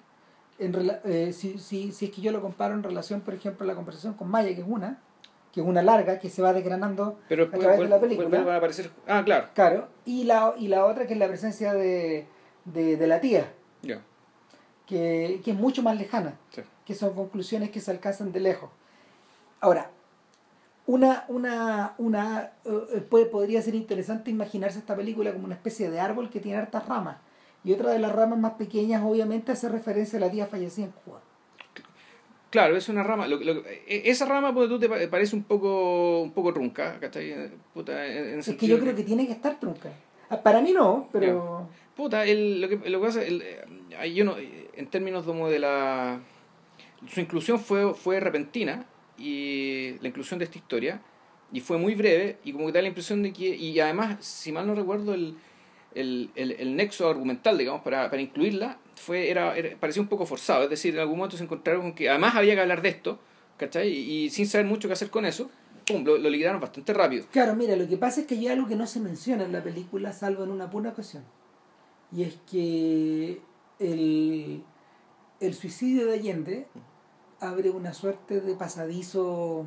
En 0.58 0.74
rela- 0.74 1.00
eh, 1.04 1.32
si, 1.32 1.58
si, 1.58 1.92
si 1.92 2.06
es 2.06 2.10
que 2.12 2.20
yo 2.20 2.32
lo 2.32 2.42
comparo 2.42 2.74
en 2.74 2.82
relación, 2.82 3.22
por 3.22 3.32
ejemplo, 3.34 3.64
a 3.64 3.66
la 3.66 3.74
conversación 3.74 4.12
con 4.14 4.28
Maya, 4.28 4.54
que 4.54 4.60
es 4.60 4.66
una, 4.68 4.98
que 5.52 5.60
es 5.62 5.66
una 5.66 5.80
larga, 5.82 6.18
que 6.18 6.28
se 6.28 6.42
va 6.42 6.52
desgranando 6.52 7.18
Pero 7.28 7.44
a 7.44 7.46
después 7.46 7.62
través 7.62 7.80
de 7.80 7.88
la 7.88 7.98
película. 8.00 8.28
vuelven 8.28 8.48
a 8.52 8.56
aparecer. 8.58 8.90
Ah, 9.08 9.22
claro. 9.24 9.48
Claro, 9.54 9.88
y 10.04 10.24
la, 10.24 10.54
y 10.58 10.68
la 10.68 10.84
otra 10.84 11.06
que 11.06 11.14
es 11.14 11.18
la 11.18 11.28
presencia 11.28 11.72
de, 11.72 12.26
de, 12.66 12.96
de 12.98 13.06
la 13.06 13.20
tía, 13.20 13.50
que, 14.86 15.40
que 15.44 15.50
es 15.52 15.56
mucho 15.56 15.82
más 15.82 15.96
lejana, 15.96 16.34
Sí. 16.50 16.62
que 16.84 16.94
son 16.94 17.14
conclusiones 17.14 17.70
que 17.70 17.80
se 17.80 17.90
alcanzan 17.90 18.32
de 18.32 18.40
lejos. 18.40 18.70
Ahora, 19.60 19.90
una, 20.94 21.24
una, 21.28 21.94
una 21.98 22.52
eh, 22.64 23.00
puede, 23.08 23.26
podría 23.26 23.62
ser 23.62 23.74
interesante 23.74 24.30
imaginarse 24.30 24.78
esta 24.80 24.96
película 24.96 25.32
como 25.32 25.44
una 25.44 25.54
especie 25.54 25.90
de 25.90 26.00
árbol 26.00 26.30
que 26.30 26.40
tiene 26.40 26.58
hartas 26.58 26.86
ramas. 26.88 27.18
Y 27.62 27.72
otra 27.72 27.90
de 27.92 27.98
las 27.98 28.12
ramas 28.12 28.38
más 28.38 28.52
pequeñas, 28.54 29.02
obviamente, 29.04 29.52
hace 29.52 29.68
referencia 29.68 30.16
a 30.18 30.20
la 30.20 30.30
tía 30.30 30.46
fallecida 30.46 30.86
en 30.86 30.92
Cuba. 31.04 31.20
Claro, 32.50 32.76
es 32.76 32.88
una 32.88 33.02
rama. 33.04 33.28
lo- 33.28 33.36
lo- 33.38 33.64
e- 33.66 34.02
esa 34.10 34.24
rama, 34.26 34.52
pues, 34.52 34.68
tú 34.68 34.78
te 34.80 34.88
pa- 34.88 34.96
parece 35.08 35.36
un 35.36 35.44
poco, 35.44 36.22
un 36.22 36.32
poco 36.32 36.52
trunca, 36.52 36.98
¿cachai? 36.98 37.30
Eh, 37.30 37.50
Puta, 37.72 38.04
en, 38.06 38.40
Es 38.40 38.48
que 38.56 38.66
yo 38.66 38.80
creo 38.80 38.96
que 38.96 39.04
tiene 39.04 39.26
que 39.26 39.32
estar 39.32 39.60
trunca. 39.60 39.90
Ah, 40.28 40.38
Para 40.42 40.60
mí 40.60 40.72
no, 40.72 41.08
pero... 41.12 41.68
Puta, 41.96 42.24
el, 42.24 42.60
lo, 42.60 42.68
que, 42.68 42.76
lo 42.90 43.00
que 43.00 43.06
pasa, 43.06 43.22
el, 43.22 43.42
eh, 43.42 44.12
yo 44.14 44.24
no, 44.24 44.34
en 44.38 44.86
términos 44.88 45.24
como 45.24 45.48
de 45.48 45.58
la... 45.60 46.18
Su 47.06 47.20
inclusión 47.20 47.58
fue, 47.60 47.94
fue 47.94 48.18
repentina, 48.20 48.84
y 49.20 49.98
la 50.00 50.08
inclusión 50.08 50.38
de 50.38 50.46
esta 50.46 50.58
historia, 50.58 51.00
y 51.52 51.60
fue 51.60 51.78
muy 51.78 51.94
breve, 51.94 52.38
y 52.44 52.52
como 52.52 52.66
que 52.66 52.72
da 52.72 52.82
la 52.82 52.88
impresión 52.88 53.22
de 53.22 53.32
que, 53.32 53.54
y 53.56 53.78
además, 53.80 54.24
si 54.24 54.52
mal 54.52 54.66
no 54.66 54.74
recuerdo, 54.74 55.14
el, 55.14 55.36
el, 55.94 56.30
el, 56.36 56.52
el 56.52 56.76
nexo 56.76 57.08
argumental, 57.08 57.58
digamos, 57.58 57.82
para, 57.82 58.08
para 58.08 58.22
incluirla, 58.22 58.78
fue 58.94 59.30
era, 59.30 59.56
era- 59.56 59.76
parecía 59.78 60.00
un 60.02 60.08
poco 60.08 60.26
forzado, 60.26 60.64
es 60.64 60.70
decir, 60.70 60.94
en 60.94 61.00
algún 61.00 61.18
momento 61.18 61.36
se 61.36 61.44
encontraron 61.44 61.82
con 61.82 61.94
que 61.94 62.08
además 62.08 62.34
había 62.36 62.54
que 62.54 62.60
hablar 62.60 62.82
de 62.82 62.88
esto, 62.90 63.18
¿cachai? 63.56 63.88
Y, 63.88 64.24
y 64.24 64.30
sin 64.30 64.46
saber 64.46 64.66
mucho 64.66 64.88
qué 64.88 64.92
hacer 64.94 65.10
con 65.10 65.26
eso, 65.26 65.50
pum, 65.86 66.04
lo, 66.04 66.16
lo 66.18 66.30
liquidaron 66.30 66.60
bastante 66.60 66.92
rápido. 66.94 67.26
Claro, 67.32 67.56
mira, 67.56 67.74
lo 67.76 67.88
que 67.88 67.96
pasa 67.96 68.20
es 68.20 68.26
que 68.26 68.34
hay 68.36 68.46
algo 68.48 68.68
que 68.68 68.76
no 68.76 68.86
se 68.86 69.00
menciona 69.00 69.44
en 69.44 69.52
la 69.52 69.62
película, 69.62 70.12
salvo 70.12 70.44
en 70.44 70.50
una 70.50 70.70
pura 70.70 70.90
ocasión. 70.90 71.24
Y 72.12 72.22
es 72.22 72.38
que 72.50 73.40
el, 73.80 74.62
el 75.40 75.54
suicidio 75.54 76.06
de 76.06 76.14
Allende 76.14 76.66
abre 77.40 77.70
una 77.70 77.92
suerte 77.94 78.40
de 78.40 78.54
pasadizo 78.54 79.64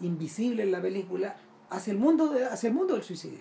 invisible 0.00 0.62
en 0.62 0.72
la 0.72 0.80
película 0.82 1.36
hacia 1.70 1.92
el 1.92 1.98
mundo, 1.98 2.28
de- 2.28 2.44
hacia 2.46 2.68
el 2.68 2.74
mundo 2.74 2.94
del 2.94 3.02
suicidio. 3.02 3.40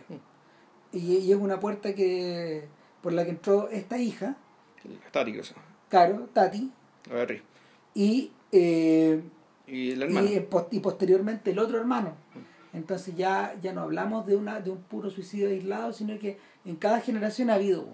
Y, 0.91 1.17
y 1.17 1.31
es 1.31 1.37
una 1.37 1.59
puerta 1.59 1.93
que 1.93 2.67
por 3.01 3.13
la 3.13 3.23
que 3.25 3.31
entró 3.31 3.69
esta 3.69 3.97
hija, 3.97 4.37
Tati, 5.11 5.31
creo. 5.33 5.43
Caro, 5.89 6.27
Tati, 6.33 6.71
A 7.11 7.13
ver, 7.13 7.41
y, 7.93 8.31
eh, 8.51 9.21
y 9.67 9.95
la 9.95 10.05
hermana. 10.05 10.29
y, 10.29 10.35
eh, 10.35 10.47
y 10.71 10.79
posteriormente 10.79 11.51
el 11.51 11.59
otro 11.59 11.77
hermano. 11.77 12.13
Entonces 12.73 13.15
ya, 13.15 13.55
ya 13.61 13.73
no 13.73 13.81
hablamos 13.81 14.25
de, 14.25 14.35
una, 14.35 14.59
de 14.59 14.69
un 14.69 14.79
puro 14.81 15.09
suicidio 15.09 15.47
aislado, 15.49 15.93
sino 15.93 16.17
que 16.19 16.37
en 16.65 16.75
cada 16.75 16.99
generación 16.99 17.49
ha 17.49 17.55
habido 17.55 17.83
uno. 17.83 17.93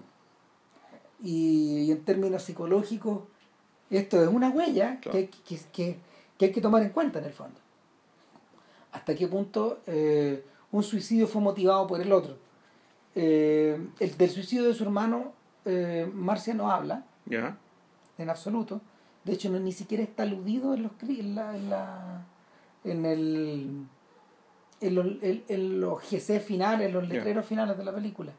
Y, 1.23 1.83
y 1.83 1.91
en 1.91 2.03
términos 2.03 2.43
psicológicos, 2.43 3.21
esto 3.97 4.21
es 4.21 4.27
una 4.29 4.49
huella 4.49 4.99
Claro. 5.01 5.11
que, 5.11 5.17
hay 5.17 5.27
que, 5.27 5.59
que- 5.71 5.97
que 6.37 6.45
hay 6.45 6.51
que 6.51 6.61
tomar 6.61 6.81
en 6.81 6.89
cuenta 6.89 7.19
en 7.19 7.25
el 7.25 7.33
fondo. 7.33 7.59
Hasta 8.91 9.15
qué 9.15 9.27
punto 9.27 9.79
eh, 9.87 10.43
un 10.71 10.83
suicidio 10.83 11.27
fue 11.27 11.41
motivado 11.41 11.85
por 11.87 12.01
el 12.01 12.11
otro. 12.11 12.37
Eh, 13.15 13.79
el 13.99 14.17
del 14.17 14.29
suicidio 14.29 14.63
de 14.65 14.73
su 14.73 14.83
hermano, 14.83 15.33
eh, 15.65 16.09
Marcia 16.13 16.53
no 16.53 16.71
habla, 16.71 17.05
Ya. 17.25 17.57
en 18.17 18.29
absoluto. 18.29 18.81
De 19.23 19.33
hecho, 19.33 19.49
no, 19.51 19.59
ni 19.59 19.71
siquiera 19.71 20.01
está 20.03 20.23
aludido 20.23 20.73
en 20.73 20.83
los 20.83 20.91
en 21.07 21.35
la, 21.35 21.55
en 21.55 21.69
la 21.69 22.25
en 22.83 23.05
el 23.05 23.85
en 24.81 24.95
los, 24.95 25.05
en- 25.21 25.79
los 25.79 26.01
GC 26.09 26.39
finales, 26.39 26.87
en 26.87 26.93
los 26.93 27.07
letreros 27.07 27.45
finales 27.45 27.77
de 27.77 27.85
la 27.85 27.93
película. 27.93 28.31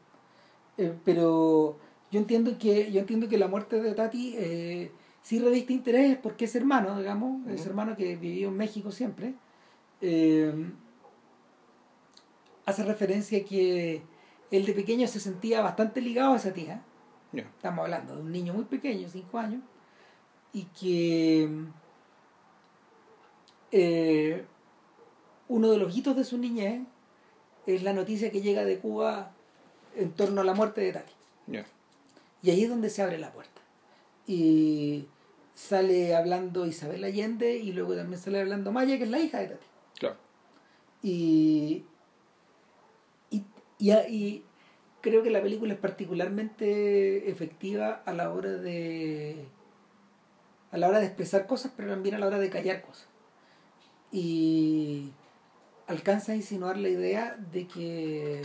Eh, 0.76 0.92
pero 1.04 1.76
yo 2.10 2.18
entiendo 2.18 2.58
que 2.58 2.90
yo 2.90 2.98
entiendo 3.00 3.28
que 3.28 3.38
la 3.38 3.46
muerte 3.46 3.80
de 3.80 3.94
Tati 3.94 4.34
eh, 4.36 4.90
sí 5.22 5.38
reviste 5.38 5.72
interés 5.72 6.18
porque 6.18 6.44
es 6.46 6.54
hermano, 6.54 6.98
digamos, 6.98 7.46
es 7.48 7.60
Ujú. 7.60 7.70
hermano 7.70 7.96
que 7.96 8.16
vivió 8.16 8.48
en 8.48 8.56
México 8.56 8.90
siempre. 8.90 9.34
Eh, 10.00 10.52
hace 12.66 12.84
referencia 12.84 13.38
a 13.38 13.44
que 13.44 14.02
él 14.50 14.66
de 14.66 14.72
pequeño 14.72 15.06
se 15.06 15.20
sentía 15.20 15.60
bastante 15.62 16.00
ligado 16.00 16.32
a 16.34 16.36
esa 16.36 16.52
tía. 16.52 16.82
Estamos 17.32 17.84
hablando 17.84 18.16
de 18.16 18.22
un 18.22 18.30
niño 18.30 18.52
muy 18.52 18.64
pequeño, 18.64 19.08
5 19.08 19.38
años, 19.38 19.62
y 20.52 20.64
que 20.64 21.48
eh, 23.70 24.44
uno 25.48 25.70
de 25.70 25.78
los 25.78 25.96
hitos 25.96 26.14
de 26.16 26.24
su 26.24 26.36
niñez 26.36 26.82
es 27.66 27.82
la 27.82 27.92
noticia 27.92 28.30
que 28.30 28.42
llega 28.42 28.64
de 28.64 28.78
Cuba 28.78 29.30
en 29.96 30.12
torno 30.12 30.40
a 30.42 30.44
la 30.44 30.54
muerte 30.54 30.80
de 30.82 30.92
Tati. 30.92 31.12
Y 32.42 32.50
ahí 32.50 32.64
es 32.64 32.68
donde 32.68 32.90
se 32.90 33.02
abre 33.02 33.18
la 33.18 33.32
puerta. 33.32 33.51
Y 34.26 35.06
sale 35.54 36.14
hablando 36.14 36.66
Isabel 36.66 37.04
Allende 37.04 37.56
y 37.56 37.72
luego 37.72 37.94
también 37.94 38.20
sale 38.20 38.40
hablando 38.40 38.72
Maya, 38.72 38.98
que 38.98 39.04
es 39.04 39.10
la 39.10 39.20
hija 39.20 39.38
de 39.40 39.48
Tati. 39.48 39.66
Claro. 39.98 40.16
Y, 41.02 41.84
y, 43.30 43.44
y, 43.78 43.92
y 43.92 44.44
creo 45.00 45.22
que 45.22 45.30
la 45.30 45.42
película 45.42 45.74
es 45.74 45.78
particularmente 45.80 47.30
efectiva 47.30 48.02
a 48.06 48.12
la 48.12 48.32
hora 48.32 48.52
de 48.52 49.44
a 50.70 50.78
la 50.78 50.88
hora 50.88 51.00
de 51.00 51.06
expresar 51.06 51.46
cosas, 51.46 51.72
pero 51.76 51.90
también 51.90 52.14
a 52.14 52.18
la 52.18 52.26
hora 52.26 52.38
de 52.38 52.48
callar 52.48 52.80
cosas. 52.80 53.06
Y 54.10 55.10
alcanza 55.86 56.32
a 56.32 56.36
insinuar 56.36 56.78
la 56.78 56.88
idea 56.88 57.36
de 57.52 57.66
que 57.66 58.42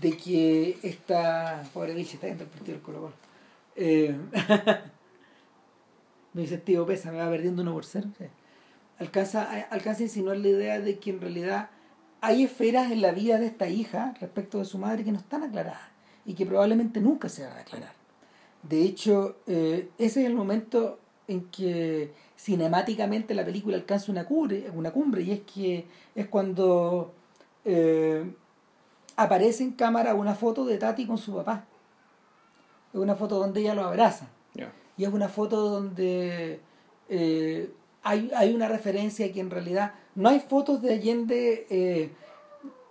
de 0.00 0.16
que 0.16 0.78
esta 0.84 1.64
pobre 1.74 1.94
bicha 1.94 2.14
está 2.14 2.28
dentro 2.28 2.46
del 2.46 2.52
partido 2.54 2.76
del 2.76 2.82
Colo 2.82 3.12
Eh, 3.76 4.16
mi 6.34 6.46
sentido 6.46 6.86
pesa, 6.86 7.12
me 7.12 7.18
va 7.18 7.30
perdiendo 7.30 7.62
uno 7.62 7.72
por 7.72 7.84
cero. 7.84 8.08
Alcanza, 8.98 9.66
alcanza 9.70 10.00
a 10.00 10.04
insinuar 10.04 10.36
la 10.36 10.48
idea 10.48 10.80
de 10.80 10.98
que 10.98 11.10
en 11.10 11.20
realidad 11.20 11.70
hay 12.20 12.44
esferas 12.44 12.92
en 12.92 13.02
la 13.02 13.12
vida 13.12 13.38
de 13.38 13.46
esta 13.46 13.68
hija 13.68 14.14
respecto 14.20 14.58
de 14.58 14.64
su 14.64 14.78
madre 14.78 15.04
que 15.04 15.12
no 15.12 15.18
están 15.18 15.42
aclaradas 15.42 15.90
y 16.24 16.34
que 16.34 16.46
probablemente 16.46 17.00
nunca 17.00 17.28
se 17.28 17.44
van 17.44 17.56
a 17.56 17.60
aclarar. 17.60 17.92
De 18.62 18.82
hecho, 18.82 19.36
eh, 19.46 19.90
ese 19.98 20.20
es 20.20 20.26
el 20.26 20.34
momento 20.34 21.00
en 21.26 21.50
que 21.50 22.12
cinemáticamente 22.38 23.34
la 23.34 23.44
película 23.44 23.76
alcanza 23.76 24.12
una 24.12 24.24
cumbre, 24.24 24.70
una 24.72 24.92
cumbre 24.92 25.22
y 25.22 25.32
es 25.32 25.40
que 25.40 25.86
es 26.14 26.28
cuando 26.28 27.12
eh, 27.64 28.32
aparece 29.16 29.64
en 29.64 29.72
cámara 29.72 30.14
una 30.14 30.34
foto 30.34 30.64
de 30.64 30.78
Tati 30.78 31.06
con 31.06 31.18
su 31.18 31.34
papá. 31.34 31.66
Es 32.92 32.98
una 33.00 33.14
foto 33.14 33.38
donde 33.38 33.60
ella 33.60 33.74
lo 33.74 33.84
abraza. 33.84 34.28
Y 34.96 35.04
es 35.04 35.12
una 35.12 35.28
foto 35.28 35.68
donde 35.70 36.60
eh, 37.08 37.70
hay, 38.02 38.30
hay 38.36 38.54
una 38.54 38.68
referencia 38.68 39.32
que 39.32 39.40
en 39.40 39.50
realidad 39.50 39.94
no 40.14 40.28
hay 40.28 40.40
fotos 40.40 40.82
de 40.82 40.92
Allende, 40.94 41.66
eh, 41.70 42.10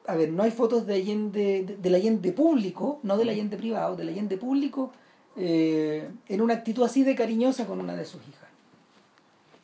a 0.08 0.16
ver, 0.16 0.30
no 0.32 0.42
hay 0.44 0.52
fotos 0.52 0.88
de 0.88 0.96
Allende, 0.96 1.64
de- 1.64 1.78
del 1.78 1.96
Allende 1.96 2.32
público, 2.32 3.00
no 3.04 3.18
del 3.18 3.30
Allende 3.30 3.58
privado, 3.58 3.96
del 3.96 4.10
Allende 4.10 4.38
público, 4.38 4.92
eh, 5.38 6.10
en 6.28 6.42
una 6.42 6.56
actitud 6.56 6.84
así 6.84 7.04
de 7.04 7.16
cariñosa 7.16 7.66
con 7.68 7.80
una 7.80 7.96
de 7.96 8.06
sus 8.06 8.22
hijas. 8.28 8.50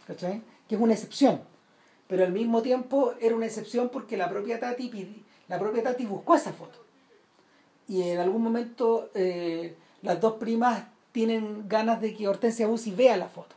¿Cachai? 0.06 0.41
Que 0.69 0.76
es 0.76 0.82
una 0.82 0.93
excepción. 0.93 1.41
Pero 2.08 2.23
al 2.23 2.32
mismo 2.32 2.62
tiempo 2.62 3.13
era 3.19 3.36
una 3.36 3.45
excepción 3.47 3.89
porque 3.89 4.15
la 4.15 4.30
propia 4.30 4.60
Tati, 4.60 5.23
la 5.50 5.60
propia 5.60 5.84
Tati 5.84 6.06
buscó 6.06 6.36
esa 6.36 6.54
foto. 6.54 6.80
Y 7.89 8.02
en 8.04 8.19
algún 8.19 8.41
momento 8.43 9.10
eh, 9.15 9.76
las 10.01 10.19
dos 10.21 10.33
primas 10.33 10.83
tienen 11.12 11.67
ganas 11.67 11.99
de 12.01 12.13
que 12.15 12.27
Hortensia 12.27 12.67
Bussi 12.67 12.91
vea 12.91 13.17
la 13.17 13.27
foto. 13.27 13.55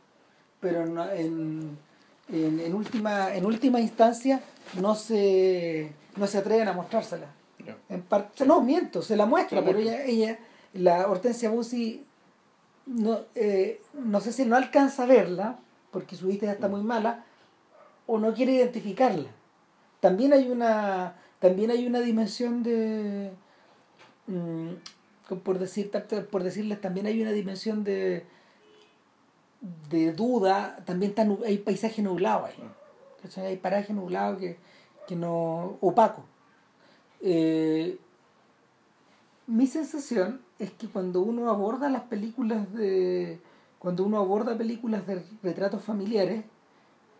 Pero 0.60 0.86
no- 0.86 1.10
en, 1.10 1.76
en, 2.32 2.60
en 2.60 2.74
última, 2.74 3.34
en 3.34 3.44
última 3.46 3.80
instancia 3.80 4.40
no 4.80 4.94
se, 4.94 5.92
no 6.16 6.26
se 6.26 6.38
atreven 6.38 6.68
a 6.68 6.72
mostrársela. 6.72 7.26
Ya. 7.64 7.76
En 7.88 8.02
parte, 8.02 8.46
no, 8.46 8.60
miento, 8.62 9.02
se 9.02 9.16
la 9.16 9.26
muestra, 9.26 9.62
pero 9.64 9.78
ella, 9.78 10.04
ella, 10.04 10.38
la 10.72 11.08
Hortensia 11.08 11.50
Bussi, 11.50 12.04
no, 12.86 13.20
eh, 13.34 13.82
no 13.94 14.20
sé 14.20 14.32
si 14.32 14.44
no 14.46 14.56
alcanza 14.56 15.02
a 15.02 15.06
verla, 15.06 15.58
porque 15.90 16.16
su 16.16 16.28
vista 16.28 16.46
ya 16.46 16.52
está 16.52 16.68
muy 16.68 16.82
mala, 16.82 17.24
o 18.06 18.18
no 18.18 18.32
quiere 18.32 18.52
identificarla. 18.52 19.28
También 20.00 20.32
hay 20.32 20.48
una, 20.50 21.16
también 21.38 21.70
hay 21.70 21.86
una 21.86 22.00
dimensión 22.00 22.62
de, 22.62 23.30
mm, 24.26 24.70
por, 25.38 25.58
decir, 25.58 25.90
por 26.30 26.42
decirles, 26.42 26.80
también 26.80 27.06
hay 27.06 27.22
una 27.22 27.32
dimensión 27.32 27.84
de, 27.84 28.24
de 29.88 30.12
duda, 30.12 30.76
también 30.84 31.14
hay 31.46 31.58
paisaje 31.58 32.02
nublado 32.02 32.46
ahí. 32.46 32.62
Hay 33.36 33.56
paraje 33.58 33.92
nublado 33.92 34.38
que, 34.38 34.56
que 35.06 35.14
no, 35.16 35.76
opaco. 35.80 36.24
Eh, 37.20 37.98
mi 39.46 39.66
sensación 39.66 40.40
es 40.58 40.70
que 40.70 40.88
cuando 40.88 41.20
uno 41.20 41.50
aborda 41.50 41.88
las 41.88 42.02
películas 42.02 42.72
de 42.72 43.40
cuando 43.78 44.04
uno 44.04 44.18
aborda 44.18 44.56
películas 44.56 45.06
de 45.06 45.24
retratos 45.42 45.82
familiares 45.82 46.44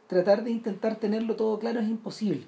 tratar 0.06 0.44
de 0.44 0.50
intentar 0.50 0.96
tenerlo 0.96 1.36
todo 1.36 1.58
claro 1.58 1.80
es 1.80 1.88
imposible 1.88 2.46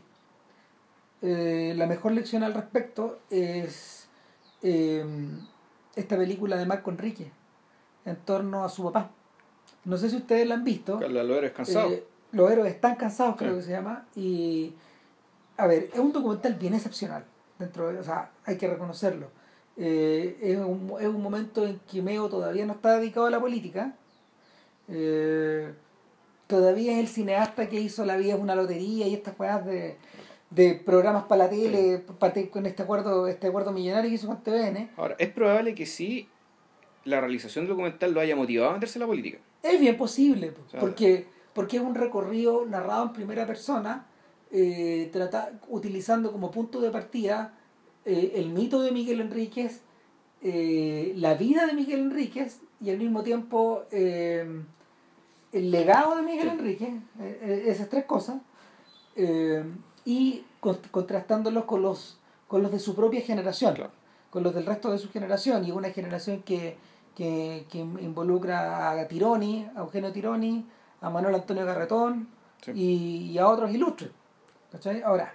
Eh, 1.22 1.75
la 1.77 1.87
mejor 1.87 2.12
lección 2.12 2.42
al 2.42 2.53
respecto 2.53 3.20
es 3.31 4.09
eh, 4.62 5.05
esta 5.96 6.16
película 6.16 6.57
de 6.57 6.66
Marco 6.66 6.90
Enrique 6.90 7.31
en 8.05 8.16
torno 8.16 8.64
a 8.64 8.68
su 8.68 8.85
papá 8.85 9.11
no 9.85 9.96
sé 9.96 10.11
si 10.11 10.16
ustedes 10.16 10.46
la 10.46 10.55
han 10.55 10.64
visto 10.64 10.98
Carla, 11.00 11.22
lo 11.24 11.35
eres 11.37 11.52
cansado. 11.52 11.90
eh, 11.90 12.05
los 12.33 12.50
héroes 12.50 12.72
están 12.74 12.94
cansados, 12.96 13.37
creo 13.37 13.52
Sí. 13.52 13.57
que 13.59 13.62
se 13.64 13.70
llama. 13.72 14.07
Y, 14.14 14.74
a 15.57 15.66
ver, 15.66 15.90
es 15.92 15.98
un 15.98 16.12
documental 16.12 16.55
bien 16.55 16.72
excepcional. 16.74 17.24
Dentro 17.59 17.92
de, 17.92 17.98
o 17.98 18.05
sea, 18.05 18.31
hay 18.44 18.57
que 18.57 18.68
reconocerlo. 18.68 19.28
Eh, 19.76 20.38
es, 20.40 20.59
un, 20.59 20.92
es 21.00 21.09
un 21.09 21.20
momento 21.22 21.66
en 21.66 21.78
que 21.81 22.00
Meo 22.00 22.28
todavía 22.28 22.64
no 22.64 22.74
está 22.74 22.96
dedicado 22.96 23.26
a 23.26 23.31
la 23.31 23.40
política. 23.40 23.94
Eh, 24.88 25.74
todavía 26.46 26.92
es 26.92 26.98
el 27.00 27.09
cineasta 27.09 27.68
que 27.68 27.81
hizo 27.81 28.05
La 28.05 28.16
vida 28.16 28.35
es 28.35 28.40
una 28.40 28.55
lotería 28.55 29.07
y 29.09 29.14
estas 29.14 29.35
cosas 29.35 29.64
de, 29.66 29.96
de 30.54 30.74
programas 30.74 31.24
para 31.24 31.44
la 31.44 31.50
tele, 31.50 32.04
parte 32.18 32.50
con 32.50 32.66
este 32.66 32.82
acuerdo, 32.82 33.26
este 33.26 33.46
acuerdo 33.46 33.72
millonario 33.72 34.10
que 34.10 34.16
hizo 34.16 34.26
con 34.26 34.42
TVN. 34.42 34.90
Ahora, 34.96 35.16
es 35.18 35.30
probable 35.30 35.74
que 35.74 35.86
sí 35.86 36.28
la 37.04 37.20
realización 37.20 37.64
del 37.64 37.70
documental 37.70 38.12
lo 38.12 38.20
haya 38.20 38.36
motivado 38.36 38.70
a 38.70 38.74
meterse 38.74 38.98
en 38.98 39.00
la 39.00 39.06
política. 39.06 39.38
Es 39.62 39.80
bien 39.80 39.96
posible, 39.96 40.52
po, 40.52 40.68
sea, 40.70 40.78
porque, 40.80 41.26
porque 41.54 41.78
es 41.78 41.82
un 41.82 41.94
recorrido 41.94 42.66
narrado 42.66 43.04
en 43.06 43.12
primera 43.12 43.46
persona, 43.46 44.06
eh, 44.50 45.08
trata, 45.12 45.52
utilizando 45.68 46.30
como 46.32 46.50
punto 46.50 46.80
de 46.80 46.90
partida 46.90 47.54
eh, 48.04 48.32
el 48.36 48.50
mito 48.50 48.82
de 48.82 48.92
Miguel 48.92 49.20
Enríquez, 49.20 49.80
eh, 50.42 51.12
la 51.16 51.34
vida 51.34 51.66
de 51.66 51.72
Miguel 51.72 52.00
Enríquez 52.00 52.60
y 52.80 52.90
al 52.90 52.98
mismo 52.98 53.22
tiempo 53.22 53.84
eh, 53.90 54.44
el 55.52 55.70
legado 55.70 56.16
de 56.16 56.22
Miguel 56.22 56.48
Sí. 56.50 56.56
Enríquez, 56.58 56.88
eh, 57.20 57.38
eh, 57.42 57.62
esas 57.68 57.88
tres 57.88 58.04
cosas, 58.04 58.36
y 60.04 60.44
con- 60.60 60.78
contrastándolos 60.90 61.64
con 61.64 61.82
los, 61.82 62.18
con 62.48 62.62
los 62.62 62.72
de 62.72 62.78
su 62.78 62.94
propia 62.94 63.20
generación 63.22 63.74
Claro. 63.74 63.90
con 64.30 64.42
los 64.42 64.54
del 64.54 64.66
resto 64.66 64.90
de 64.90 64.98
su 64.98 65.10
generación 65.10 65.64
y 65.64 65.70
una 65.72 65.90
generación 65.90 66.42
que, 66.42 66.76
que, 67.14 67.66
que 67.70 67.78
involucra 67.78 68.90
a 68.90 69.08
Tironi, 69.08 69.68
a 69.76 69.80
Eugenio 69.80 70.12
Tironi, 70.12 70.66
a 71.00 71.10
Manuel 71.10 71.34
Antonio 71.34 71.64
Garretón 71.66 72.28
Sí. 72.62 72.70
y, 72.74 73.30
y 73.32 73.38
a 73.38 73.48
otros 73.48 73.70
ilustres. 73.72 74.10
¿cachai? 74.70 75.02
Ahora, 75.02 75.34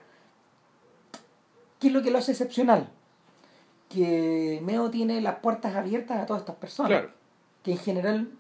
¿qué 1.80 1.88
es 1.88 1.94
lo 1.94 2.02
que 2.02 2.10
lo 2.12 2.18
hace 2.18 2.32
excepcional? 2.32 2.90
Que 3.90 4.60
Meo 4.64 4.90
tiene 4.90 5.22
las 5.22 5.36
puertas 5.40 5.76
abiertas 5.76 6.20
a 6.20 6.26
todas 6.26 6.42
estas 6.42 6.56
personas, 6.56 6.90
Claro. 6.92 7.10
que 7.64 7.72
en 7.74 7.78
general 7.78 8.32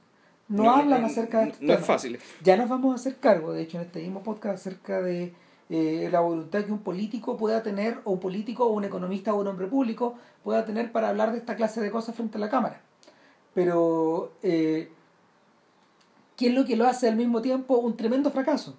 no, 0.49 0.71
hablan 0.71 1.03
acerca 1.05 1.39
de 1.41 1.45
no, 1.47 1.53
no 1.61 1.73
es 1.73 1.85
fácil. 1.85 2.19
Ya 2.43 2.57
nos 2.57 2.69
vamos 2.69 2.93
a 2.93 2.95
hacer 2.95 3.17
cargo, 3.17 3.53
de 3.53 3.61
hecho, 3.63 3.77
en 3.77 3.83
este 3.85 4.01
mismo 4.01 4.23
podcast 4.23 4.55
acerca 4.55 5.01
de 5.01 5.33
eh, 5.69 6.07
la 6.11 6.19
voluntad 6.21 6.63
que 6.63 6.71
un 6.71 6.79
político 6.79 7.35
pueda 7.37 7.61
tener, 7.63 7.99
o 8.05 8.11
un 8.11 8.19
político, 8.19 8.65
o 8.65 8.69
un 8.73 8.85
economista, 8.85 9.33
o 9.33 9.39
un 9.41 9.47
hombre 9.47 9.67
público 9.67 10.15
pueda 10.43 10.63
tener 10.65 10.91
para 10.91 11.09
hablar 11.09 11.31
de 11.31 11.39
esta 11.39 11.55
clase 11.55 11.81
de 11.81 11.91
cosas 11.91 12.15
frente 12.15 12.37
a 12.37 12.41
la 12.41 12.49
Cámara. 12.49 12.81
Pero, 13.53 14.31
eh, 14.43 14.89
¿qué 16.37 16.47
es 16.47 16.53
lo 16.53 16.65
que 16.65 16.75
lo 16.75 16.85
hace 16.87 17.07
al 17.07 17.15
mismo 17.15 17.41
tiempo 17.41 17.77
un 17.77 17.97
tremendo 17.97 18.31
fracaso? 18.31 18.75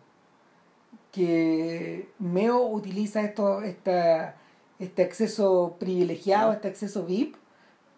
Que 1.12 2.08
Meo 2.18 2.60
utiliza 2.68 3.22
esto, 3.22 3.62
esta, 3.62 4.36
este 4.78 5.02
acceso 5.02 5.76
privilegiado, 5.78 6.52
este 6.52 6.68
acceso 6.68 7.04
VIP, 7.04 7.34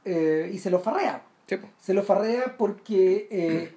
eh, 0.05 0.50
y 0.53 0.59
se 0.59 0.70
lo 0.70 0.79
farrea 0.81 1.22
Sí, 1.46 1.57
se 1.81 1.94
lo 1.94 2.03
farrea 2.05 2.57
porque 2.57 3.26
eh, 3.31 3.72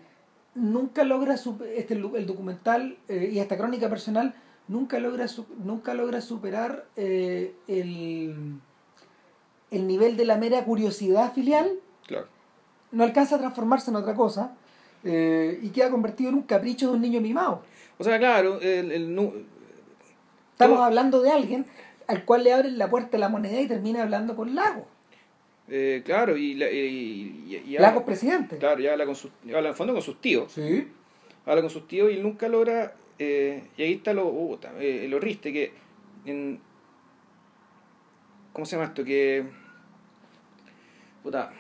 nunca 0.55 1.03
logra 1.03 1.37
su- 1.37 1.61
este 1.75 1.95
el 1.95 2.25
documental 2.27 2.97
y 3.09 3.39
esta 3.39 3.57
crónica 3.57 3.89
personal 3.89 4.35
nunca 4.67 4.99
logra 4.99 5.25
nunca 5.63 5.93
logra 5.93 6.21
superar 6.21 6.85
eh, 6.95 7.53
el 7.67 8.59
el 9.71 9.87
nivel 9.87 10.15
de 10.17 10.25
la 10.25 10.37
mera 10.37 10.63
curiosidad 10.65 11.33
filial 11.33 11.71
claro. 12.07 12.27
no 12.91 13.03
alcanza 13.03 13.35
a 13.35 13.39
transformarse 13.39 13.89
en 13.91 13.95
otra 13.97 14.13
cosa 14.15 14.55
eh, 15.03 15.59
y 15.61 15.69
queda 15.69 15.89
convertido 15.89 16.29
en 16.29 16.35
un 16.35 16.43
capricho 16.43 16.87
de 16.89 16.93
un 16.95 17.01
niño 17.01 17.19
mimado 17.21 17.63
O 17.97 18.03
sea, 18.03 18.17
claro, 18.19 18.59
el, 18.61 18.91
el 18.91 19.13
nu- 19.15 19.33
estamos 20.53 20.77
Todo- 20.77 20.83
hablando 20.85 21.21
de 21.21 21.31
alguien 21.31 21.65
al 22.07 22.23
cual 22.25 22.43
le 22.43 22.53
abren 22.53 22.77
la 22.77 22.89
puerta 22.89 23.17
a 23.17 23.19
la 23.19 23.29
moneda 23.29 23.59
y 23.61 23.67
termina 23.67 24.03
hablando 24.03 24.35
con 24.35 24.53
Lago. 24.55 24.85
Eh, 25.69 26.01
claro, 26.05 26.35
y, 26.35 26.53
la- 26.55 26.69
y, 26.69 26.77
y- 27.47 27.63
y- 27.65 27.77
Lago 27.77 27.99
es 28.01 28.05
presidente. 28.05 28.57
Claro, 28.57 28.81
y 28.81 28.87
habla, 28.87 29.05
con 29.05 29.15
sus, 29.15 29.31
habla 29.55 29.69
en 29.69 29.75
fondo 29.75 29.93
con 29.93 30.01
sus 30.01 30.19
tíos. 30.19 30.51
Sí. 30.51 30.87
Habla 31.45 31.61
con 31.61 31.69
sus 31.69 31.87
tíos 31.87 32.11
y 32.11 32.17
nunca 32.17 32.49
logra. 32.49 32.93
Eh, 33.19 33.67
y 33.77 33.83
ahí 33.83 33.93
está 33.93 34.13
lo, 34.13 34.59
eh, 34.79 35.07
lo 35.09 35.19
triste 35.19 35.53
que. 35.53 35.73
En, 36.25 36.59
¿Cómo 38.51 38.65
se 38.65 38.75
llama 38.75 38.89
esto? 38.89 39.03
Que. 39.03 39.45
Puta. 41.21 41.51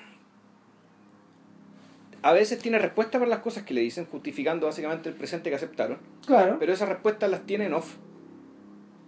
A 2.21 2.31
veces 2.31 2.59
tiene 2.59 2.79
respuestas 2.79 3.19
para 3.19 3.29
las 3.29 3.39
cosas 3.39 3.63
que 3.63 3.73
le 3.73 3.81
dicen, 3.81 4.05
justificando 4.05 4.65
básicamente 4.65 5.09
el 5.09 5.15
presente 5.15 5.49
que 5.49 5.57
aceptaron. 5.57 5.97
Claro. 6.25 6.57
Pero 6.59 6.71
esas 6.71 6.87
respuestas 6.87 7.29
las 7.29 7.45
tiene 7.45 7.65
en 7.65 7.73
off. 7.73 7.97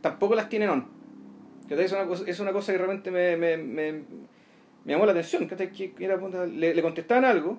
Tampoco 0.01 0.35
las 0.35 0.49
tiene 0.49 0.65
en 0.65 0.71
on. 0.71 0.87
Es 1.69 1.91
una 1.93 2.05
cosa, 2.05 2.23
es 2.27 2.39
una 2.39 2.51
cosa 2.51 2.71
que 2.73 2.77
realmente 2.77 3.09
me, 3.11 3.37
me, 3.37 3.57
me, 3.57 3.91
me 3.93 4.03
llamó 4.93 5.05
la 5.05 5.13
atención. 5.13 5.47
le, 6.59 6.75
le 6.75 6.81
contestaban 6.81 7.25
algo 7.25 7.57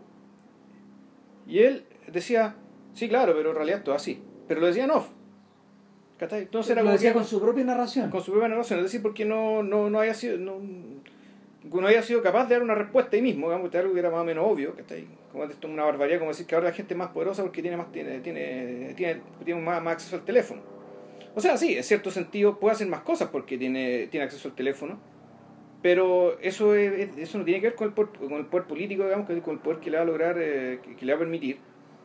y 1.47 1.61
él 1.61 1.85
decía, 2.09 2.57
sí, 2.93 3.09
claro, 3.09 3.35
pero 3.37 3.51
en 3.51 3.57
realidad 3.57 3.83
todo 3.83 3.95
así. 3.95 4.21
Pero 4.49 4.61
lo 4.61 4.67
decía 4.67 4.85
en 4.85 4.91
off. 4.93 5.09
Entonces 6.19 6.71
era 6.73 6.83
lo 6.83 6.93
decía 6.93 7.11
que- 7.11 7.15
con 7.15 7.25
su 7.25 7.41
propia 7.41 7.65
narración. 7.65 8.11
con 8.11 8.23
su 8.23 8.31
propia 8.33 8.49
narración. 8.49 8.79
Es 8.79 8.85
decir, 8.87 9.03
porque 9.03 9.25
no, 9.25 9.63
no, 9.63 9.91
no 9.91 10.01
haya 10.01 10.15
sido... 10.15 10.39
No, 10.39 10.61
no 11.65 11.87
haya 11.89 12.01
sido 12.03 12.23
capaz 12.23 12.47
de 12.47 12.55
dar 12.55 12.63
una 12.63 12.77
respuesta 12.77 13.17
ahí 13.17 13.23
mismo, 13.23 13.49
digamos, 13.49 13.71
de 13.73 13.79
algo 13.79 13.93
que 13.93 13.99
era 13.99 14.09
más 14.09 14.21
o 14.21 14.25
menos 14.25 14.47
obvio, 14.49 14.75
que 14.77 14.83
está 14.83 14.95
ahí, 14.95 15.09
como 15.33 15.45
esto 15.45 15.67
es 15.67 15.73
una 15.73 15.85
barbaridad, 15.85 16.21
como 16.21 16.31
decir 16.31 16.47
que 16.47 16.55
ahora 16.55 16.69
la 16.69 16.73
gente 16.75 16.95
es 16.95 16.99
más 16.99 17.09
poderosa 17.09 17.43
porque 17.43 17.61
tiene 17.61 17.77
más 17.77 17.91
tiene 17.91 18.21
tiene 18.21 18.95
tiene, 18.97 19.21
tiene 19.45 19.61
más, 19.61 19.83
más 19.83 19.95
acceso 19.95 20.15
al 20.15 20.25
teléfono. 20.25 20.63
O 21.35 21.41
sea, 21.41 21.57
sí, 21.57 21.77
en 21.77 21.83
cierto 21.83 22.13
sentido 22.13 22.61
puede 22.61 22.75
hacer 22.77 22.87
más 22.87 23.01
cosas 23.01 23.31
porque 23.31 23.59
tiene, 23.59 24.07
tiene 24.07 24.25
acceso 24.27 24.47
al 24.49 24.55
teléfono, 24.55 25.01
pero 25.83 26.39
eso 26.41 26.75
es- 26.77 26.93
es- 27.11 27.19
eso 27.19 27.39
no 27.39 27.45
tiene 27.45 27.61
que 27.61 27.67
ver 27.67 27.75
con 27.77 27.89
el 27.89 27.95
poder, 27.95 28.11
con 28.17 28.33
el 28.35 28.47
poder 28.47 28.67
político, 28.69 29.03
digamos, 29.03 29.27
que 29.27 29.41
con 29.41 29.55
el 29.55 29.61
poder 29.61 29.81
que 29.81 29.91
le 29.91 29.97
va 29.97 30.05
a 30.05 30.07
lograr, 30.07 30.37
eh, 30.39 30.79
que, 30.85 30.95
que 30.95 31.05
le 31.05 31.13
va 31.13 31.17
a 31.17 31.21
permitir 31.21 31.59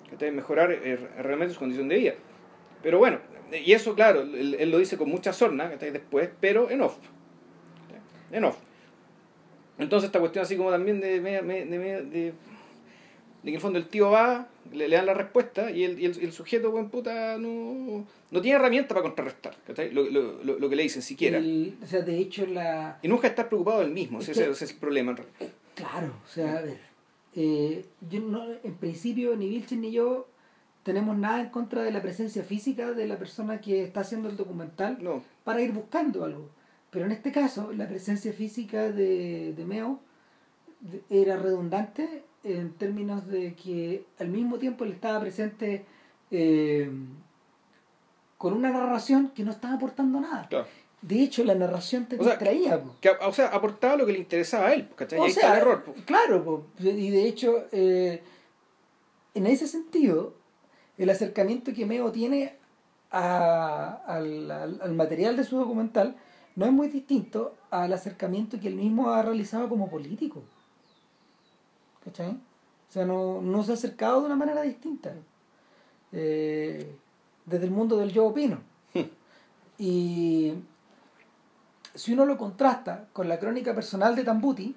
¿cachai? 0.10 0.32
mejorar 0.32 0.72
eh, 0.72 0.98
realmente 1.20 1.54
su 1.54 1.60
condición 1.60 1.88
de 1.88 1.98
vida. 1.98 2.14
Pero 2.84 2.98
bueno, 2.98 3.20
y 3.66 3.74
eso, 3.74 3.96
claro, 3.96 4.22
él, 4.22 4.56
él 4.60 4.72
lo 4.72 4.78
dice 4.80 4.98
con 4.98 5.10
mucha 5.10 5.34
sorna 5.34 5.70
¿cachai? 5.70 5.92
después, 5.92 6.30
pero 6.40 6.70
en 6.70 6.82
off. 6.82 6.98
En 8.32 8.44
off. 8.46 8.58
Entonces 9.78 10.08
esta 10.08 10.20
cuestión 10.20 10.44
así 10.44 10.56
como 10.56 10.70
también 10.72 11.00
de, 11.02 11.20
de, 11.20 11.42
de, 11.42 12.06
de 12.06 12.34
que 13.44 13.50
en 13.50 13.56
el 13.56 13.60
fondo 13.62 13.80
el 13.80 13.88
tío 13.88 14.12
va, 14.12 14.48
le, 14.72 14.88
le 14.88 14.96
dan 14.96 15.06
la 15.08 15.14
respuesta 15.16 15.72
y 15.72 15.84
el, 15.84 16.00
y 16.00 16.06
el, 16.06 16.20
el 16.22 16.32
sujeto, 16.32 16.70
buen 16.72 16.90
puta, 16.90 17.38
no, 17.40 18.06
no 18.30 18.42
tiene 18.42 18.58
herramienta 18.58 18.90
para 18.90 19.02
contrarrestar. 19.02 19.56
Lo, 19.92 20.04
lo, 20.04 20.44
lo, 20.44 20.60
lo 20.60 20.70
que 20.70 20.76
le 20.76 20.84
dicen 20.84 21.02
siquiera. 21.02 21.40
El- 21.40 21.76
o 21.84 21.86
sea, 21.88 22.02
de 22.02 22.18
hecho, 22.20 22.46
la. 22.46 23.00
Y 23.02 23.08
nunca 23.08 23.28
estar 23.28 23.48
preocupado 23.48 23.80
del 23.82 23.92
mismo, 23.92 24.20
Es 24.20 24.30
ese, 24.30 24.44
que- 24.46 24.52
ese 24.52 24.66
es 24.66 24.72
el 24.72 24.78
problema 24.78 25.12
en 25.12 25.18
realidad. 25.18 25.40
Claro, 25.74 26.14
o 26.24 26.28
sea, 26.30 26.58
a 26.58 26.62
ver. 26.62 26.80
eh, 27.36 27.84
yo 28.10 28.20
no, 28.22 28.46
en 28.64 28.76
principio, 28.76 29.36
ni 29.36 29.50
Vilches 29.50 29.78
ni 29.80 29.92
yo 29.92 30.28
tenemos 30.84 31.18
nada 31.18 31.42
en 31.42 31.50
contra 31.50 31.84
de 31.84 31.92
la 31.92 32.02
presencia 32.02 32.44
física 32.44 32.92
de 32.92 33.08
la 33.08 33.18
persona 33.18 33.62
que 33.62 33.84
está 33.84 34.02
haciendo 34.02 34.30
el 34.30 34.38
documental 34.38 34.98
No, 35.02 35.24
para 35.44 35.62
ir 35.62 35.72
buscando 35.72 36.24
algo. 36.26 36.50
Pero 36.90 37.06
en 37.06 37.12
este 37.12 37.32
caso, 37.32 37.72
la 37.72 37.88
presencia 37.88 38.34
física 38.34 38.92
de, 38.92 39.54
de 39.54 39.66
Meo 39.66 40.00
era 41.10 41.38
redundante 41.38 42.24
en 42.44 42.74
términos 42.74 43.28
de 43.28 43.54
que 43.56 44.06
al 44.20 44.28
mismo 44.30 44.58
tiempo 44.58 44.84
él 44.84 44.92
estaba 44.94 45.20
presente 45.20 45.86
eh, 46.32 46.90
con 48.38 48.54
una 48.54 48.72
narración 48.72 49.32
que 49.36 49.44
no 49.44 49.52
estaba 49.52 49.76
aportando 49.76 50.20
nada. 50.20 50.48
claro. 50.50 50.68
De 51.02 51.20
hecho, 51.24 51.44
la 51.44 51.56
narración 51.56 52.06
te 52.06 52.16
O 52.16 52.24
distraía. 52.24 52.80
Que, 53.00 53.10
o 53.10 53.34
sea, 53.34 53.48
aportaba 53.48 53.96
lo 53.96 54.06
que 54.06 54.12
le 54.12 54.20
interesaba 54.20 54.68
a 54.68 54.74
él, 54.74 54.88
¿cachai? 54.96 55.18
O 55.18 55.24
ahí 55.24 55.32
sea, 55.32 55.48
está 55.48 55.56
el 55.56 55.62
error. 55.62 55.84
po. 55.84 55.96
Claro, 56.06 56.44
po. 56.44 56.66
y 56.80 57.10
de 57.10 57.28
hecho, 57.28 57.66
eh, 57.72 58.22
en 59.34 59.48
ese 59.48 59.66
sentido, 59.66 60.36
el 60.98 61.10
acercamiento 61.10 61.74
que 61.74 61.86
Meo 61.86 62.12
tiene 62.12 62.56
a- 63.12 64.02
al, 64.06 64.50
al- 64.52 64.80
al 64.82 64.94
material 64.94 65.36
de 65.38 65.44
su 65.44 65.58
documental 65.58 66.16
no 66.56 66.66
es 66.66 66.72
muy 66.72 66.88
distinto 66.90 67.56
al 67.70 67.94
acercamiento 67.94 68.60
que 68.60 68.68
él 68.68 68.76
mismo 68.76 69.10
ha 69.12 69.22
realizado 69.22 69.70
como 69.70 69.90
político. 69.90 70.44
¿Cachai? 72.04 72.32
O 72.32 72.92
sea, 72.92 73.06
no, 73.06 73.42
no 73.42 73.64
se 73.64 73.72
ha 73.72 73.76
acercado 73.76 74.20
de 74.22 74.26
una 74.26 74.36
manera 74.36 74.62
distinta. 74.64 75.14
Eh, 76.12 76.94
desde 77.46 77.66
el 77.66 77.72
mundo 77.72 77.98
del 77.98 78.12
yo 78.12 78.26
opino. 78.26 78.60
y 79.78 80.54
si 81.96 82.14
uno 82.14 82.26
lo 82.26 82.38
contrasta 82.38 83.08
con 83.14 83.28
la 83.30 83.40
crónica 83.40 83.74
personal 83.76 84.16
de 84.16 84.24
Tambuti, 84.24 84.76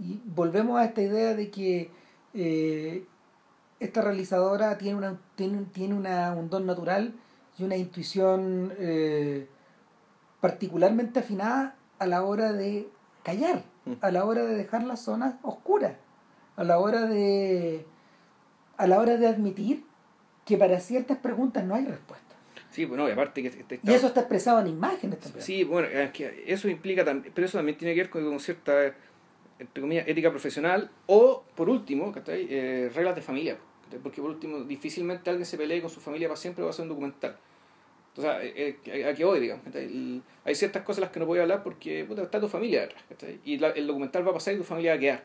y 0.00 0.20
volvemos 0.24 0.78
a 0.80 0.84
esta 0.86 1.02
idea 1.02 1.34
de 1.34 1.50
que 1.50 1.90
eh, 2.34 3.06
esta 3.84 4.00
realizadora 4.02 4.76
tiene, 4.78 4.96
una, 4.98 5.18
tiene, 5.36 5.62
tiene 5.72 5.94
una, 5.94 6.32
un 6.32 6.48
don 6.50 6.66
natural 6.66 7.12
y 7.58 7.64
una 7.64 7.76
intuición 7.76 8.72
eh, 8.78 9.46
particularmente 10.40 11.20
afinada 11.20 11.76
a 11.98 12.06
la 12.06 12.22
hora 12.22 12.52
de 12.52 12.88
callar, 13.22 13.62
Mm. 13.86 13.92
a 14.00 14.10
la 14.10 14.24
hora 14.24 14.44
de 14.44 14.54
dejar 14.54 14.82
las 14.84 15.00
zonas 15.02 15.34
oscuras, 15.42 15.92
a 16.56 16.64
la 16.64 16.78
hora 16.78 17.02
de 17.02 17.84
a 18.78 18.86
la 18.86 18.98
hora 18.98 19.18
de 19.18 19.26
admitir 19.26 19.84
que 20.46 20.56
para 20.56 20.80
ciertas 20.80 21.18
preguntas 21.18 21.62
no 21.64 21.74
hay 21.74 21.84
respuesta. 21.84 22.34
Sí, 22.70 22.86
bueno, 22.86 23.06
y 23.06 23.12
aparte 23.12 23.42
que 23.42 23.48
este- 23.48 23.80
Y 23.82 23.92
eso 23.92 24.06
está 24.06 24.20
expresado 24.20 24.58
en 24.60 24.68
imágenes 24.68 25.20
también. 25.20 25.44
Sí, 25.44 25.64
bueno, 25.64 25.86
es 25.86 26.10
que 26.12 26.44
eso 26.46 26.66
implica 26.68 27.04
también, 27.04 27.30
pero 27.34 27.46
eso 27.46 27.58
también 27.58 27.76
tiene 27.76 27.94
que 27.94 28.00
ver 28.00 28.10
con, 28.10 28.24
con 28.24 28.40
cierta, 28.40 28.94
entre 29.58 29.80
comillas, 29.82 30.08
ética 30.08 30.30
profesional 30.30 30.90
o, 31.06 31.44
por 31.54 31.68
último, 31.68 32.10
¿cachai? 32.10 32.46
Eh, 32.48 32.90
reglas 32.94 33.14
de 33.16 33.20
familia. 33.22 33.58
Porque, 34.02 34.20
por 34.20 34.30
último, 34.30 34.60
difícilmente 34.64 35.30
alguien 35.30 35.46
se 35.46 35.56
pelee 35.56 35.80
con 35.80 35.90
su 35.90 36.00
familia 36.00 36.28
para 36.28 36.36
siempre 36.36 36.62
o 36.62 36.66
va 36.66 36.70
a 36.70 36.72
hacer 36.72 36.82
un 36.84 36.88
documental. 36.90 37.36
Entonces, 38.16 38.52
eh, 38.56 38.78
eh, 38.86 39.04
¿a 39.06 39.14
qué 39.14 39.24
voy, 39.24 39.40
digamos? 39.40 39.64
El- 39.74 40.22
hay 40.44 40.54
ciertas 40.54 40.82
cosas 40.82 40.96
de 40.96 41.00
las 41.02 41.10
que 41.10 41.20
no 41.20 41.26
voy 41.26 41.40
hablar 41.40 41.62
porque 41.64 42.04
puta, 42.04 42.22
está 42.22 42.40
tu 42.40 42.48
familia 42.48 42.82
detrás. 42.82 43.02
¿cachai? 43.08 43.40
Y 43.44 43.58
la- 43.58 43.70
el 43.70 43.86
documental 43.86 44.24
va 44.26 44.30
a 44.30 44.34
pasar 44.34 44.54
y 44.54 44.58
tu 44.58 44.64
familia 44.64 44.92
va 44.92 44.96
a 44.96 45.00
quedar. 45.00 45.24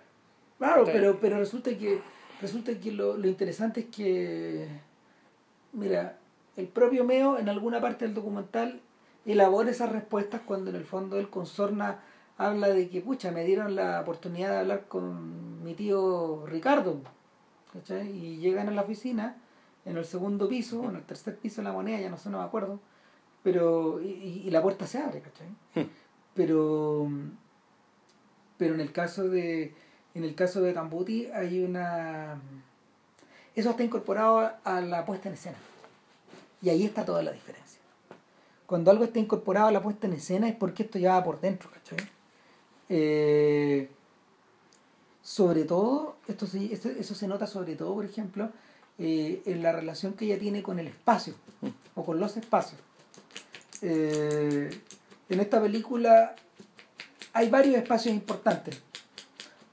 Claro, 0.58 0.82
Está 0.82 0.94
pero, 0.94 1.20
pero 1.20 1.38
resulta 1.38 1.78
que 1.78 2.00
resulta 2.42 2.78
que 2.80 2.92
lo, 2.92 3.16
lo 3.16 3.28
interesante 3.28 3.82
es 3.82 3.86
que, 3.88 4.68
mira, 5.74 6.18
el 6.58 6.68
propio 6.68 7.04
Meo 7.06 7.38
en 7.38 7.48
alguna 7.50 7.80
parte 7.80 8.06
del 8.06 8.14
documental 8.14 8.82
elabora 9.26 9.70
esas 9.70 9.92
respuestas 9.92 10.42
cuando 10.46 10.70
en 10.72 10.76
el 10.76 10.86
fondo 10.86 11.20
él 11.20 11.30
con 11.30 11.46
Sorna 11.46 12.02
habla 12.38 12.70
de 12.70 12.90
que, 12.90 13.02
pucha, 13.02 13.32
me 13.32 13.44
dieron 13.46 13.76
la 13.76 14.02
oportunidad 14.02 14.52
de 14.52 14.58
hablar 14.58 14.86
con 14.88 15.64
mi 15.64 15.74
tío 15.76 16.46
Ricardo, 16.48 17.02
¿cachai? 17.74 18.10
Y 18.10 18.38
llegan 18.38 18.68
a 18.68 18.72
la 18.72 18.82
oficina, 18.82 19.38
en 19.86 19.98
el 19.98 20.06
segundo 20.06 20.48
piso, 20.48 20.90
en 20.90 20.98
el 20.98 21.04
tercer 21.04 21.38
piso 21.38 21.62
de 21.62 21.66
la 21.68 21.74
moneda, 21.74 22.00
ya 22.00 22.10
no 22.10 22.18
sé, 22.18 22.30
no 22.30 22.40
me 22.40 22.44
acuerdo, 22.44 22.80
pero, 23.44 24.02
y, 24.02 24.50
la 24.50 24.62
puerta 24.62 24.86
se 24.86 25.00
abre, 25.00 25.22
¿cachai? 25.22 25.48
Pero, 26.34 27.10
pero 28.58 28.76
en 28.76 28.82
el 28.82 28.92
caso 28.92 29.28
de, 29.30 29.74
en 30.14 30.24
el 30.24 30.36
caso 30.36 30.62
de 30.62 30.74
Tambuti 30.74 31.28
hay 31.28 31.64
una... 31.64 32.40
Eso 33.56 33.72
está 33.72 33.84
incorporado 33.84 34.40
a, 34.40 34.60
a 34.64 34.82
la 34.82 35.06
puesta 35.06 35.30
en 35.30 35.36
escena. 35.36 35.58
Y 36.62 36.70
ahí 36.70 36.86
está 36.86 37.06
toda 37.06 37.24
la 37.24 37.32
diferencia. 37.32 37.80
Cuando 38.66 38.92
algo 38.92 39.04
está 39.04 39.20
incorporado 39.20 39.68
a 39.68 39.72
la 39.72 39.82
puesta 39.82 40.08
en 40.08 40.14
escena 40.14 40.48
es 40.48 40.56
porque 40.56 40.84
esto 40.84 41.00
ya 41.00 41.14
va 41.14 41.24
por 41.24 41.42
dentro, 41.42 41.70
¿cachai? 41.72 41.98
Eh, 42.90 43.90
sobre 45.30 45.64
todo, 45.64 46.16
esto 46.28 46.48
se- 46.48 46.74
esto- 46.74 46.90
eso 46.90 47.14
se 47.14 47.28
nota 47.28 47.46
sobre 47.46 47.76
todo, 47.76 47.94
por 47.94 48.04
ejemplo, 48.04 48.50
eh, 48.98 49.44
en 49.46 49.62
la 49.62 49.72
relación 49.72 50.14
que 50.14 50.26
ella 50.26 50.40
tiene 50.40 50.64
con 50.64 50.80
el 50.80 50.88
espacio 50.88 51.36
o 51.94 52.04
con 52.04 52.20
los 52.20 52.36
espacios. 52.36 52.82
Eh, 53.84 54.72
en 55.30 55.40
esta 55.40 55.62
película 55.62 56.36
hay 57.34 57.48
varios 57.48 57.76
espacios 57.76 58.16
importantes. 58.16 58.82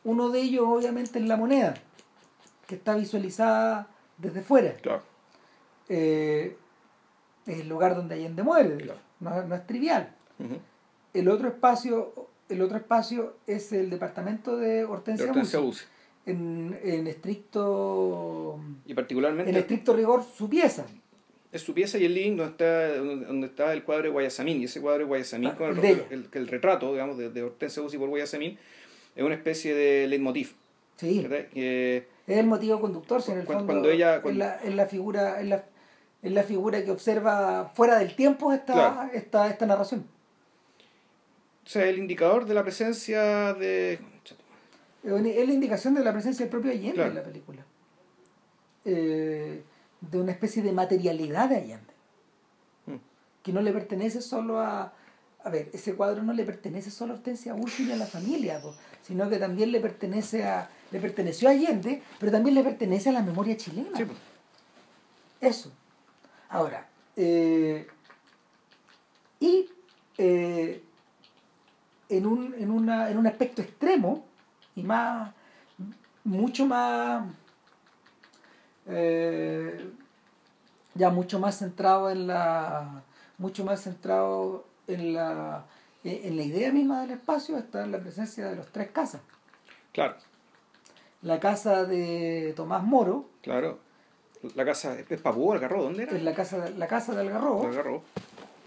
Uno 0.04 0.28
de 0.28 0.42
ellos, 0.42 0.64
obviamente, 0.68 1.18
es 1.20 1.24
la 1.26 1.38
moneda, 1.38 1.72
que 2.66 2.74
está 2.74 2.94
visualizada 2.94 3.88
desde 4.18 4.42
fuera. 4.42 4.74
Claro. 4.74 5.02
Eh, 5.88 6.54
es 7.46 7.60
el 7.60 7.68
lugar 7.68 7.96
donde 7.96 8.16
Allende 8.16 8.42
muere, 8.42 8.76
Claro. 8.76 9.00
no, 9.20 9.42
no 9.42 9.54
es 9.54 9.66
trivial. 9.66 10.14
El 11.14 11.28
otro 11.30 11.48
espacio, 11.48 12.28
el 12.48 12.62
otro 12.62 12.76
espacio 12.76 13.36
es 13.46 13.72
el 13.72 13.90
departamento 13.90 14.56
de 14.56 14.68
De 14.68 14.84
Hortensia, 14.84 15.32
Bussi. 15.32 15.56
Bussi. 15.56 15.84
En, 16.26 16.76
en 16.82 17.06
estricto 17.06 18.58
Y 18.84 18.94
particularmente 18.94 19.50
en 19.50 19.56
estricto 19.56 19.94
rigor 19.94 20.24
su 20.24 20.48
pieza. 20.48 20.84
es 21.52 21.62
su 21.62 21.72
pieza 21.72 21.98
y 21.98 22.04
el 22.04 22.14
living 22.14 22.36
donde 22.36 22.50
está, 22.50 22.96
donde 22.96 23.46
está 23.46 23.72
el 23.72 23.84
cuadro 23.84 24.04
de 24.04 24.08
Guayasamín. 24.10 24.60
Y 24.60 24.64
ese 24.64 24.80
cuadro 24.80 25.00
de 25.00 25.04
Guayasamín, 25.04 25.50
Ah, 25.50 25.56
con 25.56 25.70
el, 25.70 25.80
de 25.80 26.04
el- 26.10 26.28
el 26.32 26.48
retrato, 26.48 26.90
digamos, 26.92 27.16
de, 27.16 27.30
de 27.30 27.42
Hortensia 27.42 27.82
Bussi 27.82 27.96
por 27.98 28.08
Guayasamín, 28.08 28.58
es 29.14 29.22
una 29.24 29.34
especie 29.34 29.74
de 29.74 30.06
leitmotiv. 30.08 30.54
Sí, 30.96 31.26
es 31.54 32.04
el 32.26 32.46
motivo 32.46 32.80
conductor, 32.80 33.22
si 33.22 33.30
en 33.32 33.38
el 33.38 33.44
Cuando- 33.44 33.60
fondo 33.66 33.72
cuando 33.74 33.90
ella- 33.90 34.16
es, 34.16 34.22
cuando- 34.22 34.38
la, 34.40 34.54
es 34.56 34.74
la 34.74 34.86
figura 34.86 35.40
es 35.40 35.46
la, 35.46 35.64
es 36.22 36.32
la 36.32 36.42
figura 36.42 36.84
que 36.84 36.90
observa 36.90 37.70
fuera 37.74 37.98
del 37.98 38.16
tiempo 38.16 38.52
esta, 38.52 38.72
Claro. 38.72 39.10
esta, 39.12 39.48
esta 39.48 39.66
narración. 39.66 40.04
O 41.66 41.68
sea, 41.68 41.84
el 41.86 41.98
indicador 41.98 42.46
de 42.46 42.54
la 42.54 42.62
presencia 42.62 43.52
de... 43.54 43.98
Es 45.02 45.48
la 45.48 45.52
indicación 45.52 45.94
de 45.94 46.04
la 46.04 46.12
presencia 46.12 46.44
del 46.44 46.50
propio 46.50 46.70
Allende 46.70 46.94
Claro. 46.94 47.10
en 47.10 47.16
la 47.16 47.22
película. 47.24 47.66
Eh, 48.84 49.62
de 50.00 50.18
una 50.18 50.30
especie 50.32 50.62
de 50.62 50.72
materialidad 50.72 51.48
de 51.48 51.56
Allende. 51.56 51.94
Mm. 52.86 52.96
Que 53.42 53.52
no 53.52 53.60
le 53.62 53.72
pertenece 53.72 54.22
solo 54.22 54.60
a... 54.60 54.92
A 55.42 55.50
ver, 55.50 55.70
ese 55.72 55.94
cuadro 55.94 56.22
no 56.22 56.32
le 56.32 56.44
pertenece 56.44 56.90
solo 56.90 57.12
a 57.12 57.16
Hortensia 57.16 57.54
Úrsula 57.54 57.90
y 57.90 57.92
a 57.92 57.96
la 57.96 58.06
familia, 58.06 58.60
po, 58.60 58.74
sino 59.02 59.28
que 59.28 59.38
también 59.38 59.72
le 59.72 59.80
pertenece 59.80 60.44
a... 60.44 60.70
Le 60.92 61.00
perteneció 61.00 61.48
a 61.48 61.52
Allende, 61.52 62.02
pero 62.20 62.30
también 62.30 62.54
le 62.54 62.62
pertenece 62.62 63.10
a 63.10 63.12
la 63.12 63.22
memoria 63.22 63.56
chilena. 63.56 63.96
Sí, 63.96 64.04
pues. 64.04 64.18
Eso. 65.40 65.72
Ahora, 66.48 66.88
eh, 67.16 67.86
y 69.40 69.68
eh, 70.18 70.82
en, 72.08 72.26
un, 72.26 72.54
en, 72.58 72.70
una, 72.70 73.10
en 73.10 73.18
un 73.18 73.26
aspecto 73.26 73.62
extremo 73.62 74.24
y 74.74 74.82
más, 74.82 75.32
mucho 76.24 76.66
más, 76.66 77.24
eh, 78.86 79.90
ya 80.94 81.10
mucho 81.10 81.38
más 81.38 81.58
centrado 81.58 82.10
en 82.10 82.26
la, 82.26 83.02
mucho 83.38 83.64
más 83.64 83.82
centrado 83.82 84.64
en 84.86 85.14
la, 85.14 85.64
en 86.04 86.36
la 86.36 86.42
idea 86.42 86.72
misma 86.72 87.00
del 87.02 87.12
espacio 87.12 87.56
está 87.58 87.84
en 87.84 87.92
la 87.92 87.98
presencia 87.98 88.48
de 88.48 88.56
los 88.56 88.66
tres 88.68 88.90
casas. 88.90 89.20
Claro, 89.92 90.16
La 91.22 91.40
casa 91.40 91.84
de 91.84 92.52
Tomás 92.54 92.82
Moro, 92.84 93.28
claro. 93.42 93.78
La 94.54 94.64
casa 94.64 94.96
es 94.98 95.20
Papú, 95.20 95.52
Algarrobo, 95.52 95.84
¿dónde 95.84 96.04
era? 96.04 96.16
es 96.16 96.22
la 96.22 96.34
casa, 96.34 96.68
la 96.76 96.86
casa 96.86 97.14
de 97.14 97.22
Algarrobo, 97.22 97.66
Algarrobo, 97.66 98.02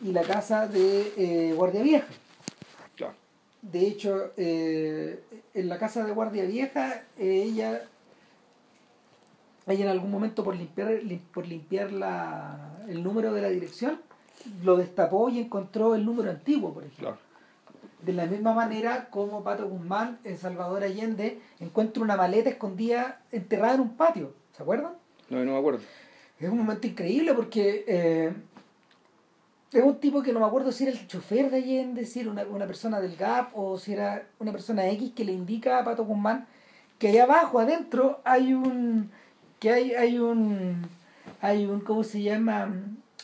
y 0.04 0.12
la 0.12 0.24
casa 0.24 0.68
de 0.68 1.14
eh, 1.16 1.54
Guardia 1.54 1.84
Vieja. 1.84 2.08
De 3.62 3.86
hecho, 3.88 4.32
eh, 4.38 5.22
en 5.54 5.68
la 5.70 5.78
casa 5.78 6.06
de 6.06 6.12
Guardia 6.14 6.46
Vieja, 6.46 7.04
eh, 7.18 7.44
ella, 7.46 7.82
ella 9.68 9.86
en 9.86 9.92
algún 9.92 10.12
momento 10.12 10.44
por 10.44 10.56
limpiar, 10.56 10.90
lim- 11.04 11.20
por 11.34 11.46
limpiar 11.48 11.92
la, 11.92 12.78
el 12.88 13.04
número 13.04 13.34
de 13.34 13.42
la 13.42 13.50
dirección, 13.50 14.00
lo 14.64 14.78
destapó 14.78 15.30
y 15.30 15.40
encontró 15.40 15.96
el 15.96 16.06
número 16.06 16.30
antiguo, 16.32 16.74
por 16.74 16.84
ejemplo. 16.84 17.10
Claro. 17.10 17.30
De 18.02 18.14
la 18.14 18.26
misma 18.28 18.54
manera 18.54 19.10
como 19.10 19.44
Pato 19.44 19.68
Guzmán 19.68 20.20
en 20.24 20.38
Salvador 20.38 20.84
Allende 20.84 21.42
encuentra 21.60 22.02
una 22.02 22.16
maleta 22.16 22.50
escondida 22.50 23.22
enterrada 23.34 23.74
en 23.76 23.82
un 23.82 23.98
patio. 23.98 24.34
¿Se 24.56 24.64
acuerdan? 24.64 24.94
No, 25.30 25.44
no 25.44 25.52
me 25.52 25.58
acuerdo. 25.58 25.82
Es 26.40 26.50
un 26.50 26.58
momento 26.60 26.88
increíble 26.88 27.34
porque 27.34 27.84
eh, 27.86 28.34
es 29.72 29.84
un 29.84 30.00
tipo 30.00 30.22
que 30.24 30.34
no 30.34 30.40
me 30.40 30.46
acuerdo 30.46 30.72
si 30.72 30.86
era 30.86 30.94
el 30.94 31.08
chofer 31.08 31.52
de 31.52 31.58
Allende, 31.58 32.06
si 32.06 32.22
era 32.22 32.32
una, 32.32 32.44
una 32.44 32.68
persona 32.68 33.00
del 33.00 33.16
GAP 33.16 33.52
o 33.56 33.78
si 33.78 33.94
era 33.94 34.28
una 34.40 34.52
persona 34.52 34.88
X 34.90 35.12
que 35.16 35.26
le 35.26 35.32
indica 35.32 35.80
a 35.80 35.84
Pato 35.84 36.06
Guzmán 36.06 36.48
que 37.00 37.08
allá 37.08 37.24
abajo, 37.24 37.60
adentro, 37.60 38.20
hay 38.26 38.54
un. 38.54 39.10
que 39.60 39.72
hay, 39.72 39.94
hay 39.94 40.20
un. 40.20 40.86
hay 41.42 41.66
un. 41.66 41.80
¿cómo 41.80 42.04
se 42.04 42.22
llama? 42.22 42.76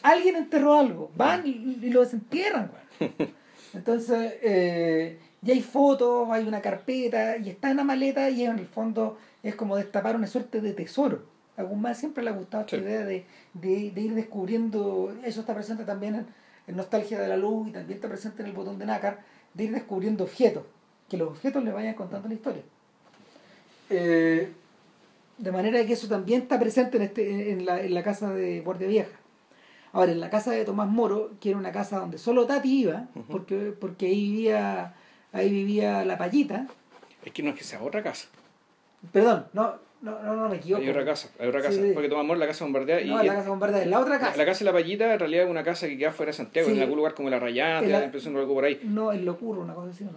Alguien 0.02 0.38
enterró 0.38 0.76
algo. 0.76 1.12
Van 1.16 1.46
y, 1.46 1.78
y 1.82 1.90
lo 1.90 2.02
desentierran, 2.02 2.72
güey. 3.00 3.12
Entonces, 3.74 4.36
eh, 4.42 5.20
ya 5.42 5.54
hay 5.54 5.62
fotos, 5.62 6.30
hay 6.32 6.48
una 6.48 6.62
carpeta, 6.62 7.38
y 7.38 7.50
está 7.50 7.70
en 7.70 7.78
la 7.78 7.84
maleta, 7.84 8.30
y 8.30 8.46
en 8.46 8.58
el 8.58 8.68
fondo 8.68 9.18
es 9.44 9.56
como 9.56 9.76
destapar 9.76 10.16
una 10.16 10.28
suerte 10.28 10.62
de 10.62 10.72
tesoro. 10.72 11.24
A 11.58 11.64
Guzmán 11.64 11.96
siempre 11.96 12.24
le 12.24 12.30
ha 12.32 12.34
gustado 12.34 12.64
esta 12.66 12.76
Sí. 12.78 12.82
idea 12.84 13.06
de, 13.06 13.26
de, 13.54 13.92
de 13.92 14.02
ir 14.02 14.14
descubriendo, 14.16 15.16
eso 15.24 15.40
está 15.42 15.54
presente 15.54 15.84
también 15.86 16.16
en, 16.16 16.26
en 16.68 16.76
Nostalgia 16.76 17.20
de 17.20 17.28
la 17.28 17.38
Luz 17.38 17.70
y 17.70 17.72
también 17.72 17.96
está 17.98 18.08
presente 18.10 18.42
en 18.44 18.50
el 18.50 18.54
botón 18.56 18.78
de 18.78 18.86
nácar, 18.86 19.20
de 19.54 19.64
ir 19.66 19.72
descubriendo 19.72 20.24
objetos, 20.26 20.64
que 21.10 21.18
los 21.18 21.30
objetos 21.30 21.64
le 21.64 21.72
vayan 21.72 21.94
contando 21.96 22.28
la 22.28 22.34
historia. 22.34 22.62
Eh, 23.90 24.52
de 25.38 25.52
manera 25.52 25.86
que 25.86 25.94
eso 25.94 26.08
también 26.08 26.42
está 26.44 26.60
presente 26.60 26.98
en, 26.98 27.04
este, 27.04 27.52
en, 27.52 27.66
la, 27.66 27.82
en 27.82 27.94
la 27.94 28.04
casa 28.04 28.34
de 28.34 28.62
Guardia 28.62 28.88
Vieja. 28.88 29.12
Ahora, 29.92 30.12
en 30.12 30.20
la 30.20 30.30
casa 30.30 30.52
de 30.52 30.66
Tomás 30.66 30.90
Moro, 30.90 31.32
que 31.40 31.50
era 31.52 31.58
una 31.58 31.72
casa 31.72 32.00
donde 32.00 32.18
solo 32.18 32.46
Tati 32.46 32.82
iba, 32.82 33.08
porque, 33.30 33.74
porque 33.80 34.08
ahí 34.08 34.30
vivía 34.32 34.94
ahí 35.32 35.50
vivía 35.50 36.04
la 36.06 36.18
payita. 36.18 36.68
Es 37.24 37.32
que 37.34 37.44
no 37.44 37.50
es 37.52 37.56
que 37.58 37.64
sea 37.64 37.82
otra 37.82 38.02
casa. 38.04 38.28
Perdón, 39.12 39.46
no, 39.54 39.76
no, 40.06 40.24
no, 40.24 40.36
no 40.36 40.50
me 40.50 40.58
equivoco. 40.58 40.84
Hay 40.84 40.90
otra 40.90 41.04
casa, 41.04 41.30
hay 41.40 41.48
otra 41.48 41.62
casa. 41.62 41.82
Sí. 41.82 41.92
Porque 41.94 42.08
Tomás 42.10 42.38
la 42.38 42.48
casa 42.48 42.64
bombardeada 42.64 43.02
y 43.02 43.10
No, 43.10 43.22
la 43.24 43.36
casa 43.36 43.50
bombardea 43.50 43.82
es 43.82 43.88
la 43.88 44.00
otra 44.00 44.20
casa. 44.20 44.38
la 44.38 44.46
casa 44.46 44.60
de 44.60 44.66
la 44.66 44.72
Payita 44.74 45.14
en 45.14 45.20
realidad 45.20 45.44
es 45.46 45.50
una 45.50 45.64
casa 45.64 45.88
que 45.88 45.98
queda 45.98 46.12
fuera 46.12 46.30
de 46.32 46.38
Santiago, 46.38 46.70
Sí. 46.70 46.76
en 46.76 46.82
algún 46.82 46.98
lugar 46.98 47.14
como 47.16 47.30
la 47.30 47.40
Rayana, 47.40 47.80
te 47.80 47.86
En 47.88 47.92
da 47.92 48.00
la- 48.00 48.08
de 48.12 48.40
algo 48.40 48.54
por 48.54 48.66
ahí. 48.66 48.80
No, 48.84 49.12
el 49.12 49.26
locuro, 49.26 49.62
una 49.62 49.74
cosa 49.74 49.90
así, 49.92 50.04
¿no? 50.04 50.12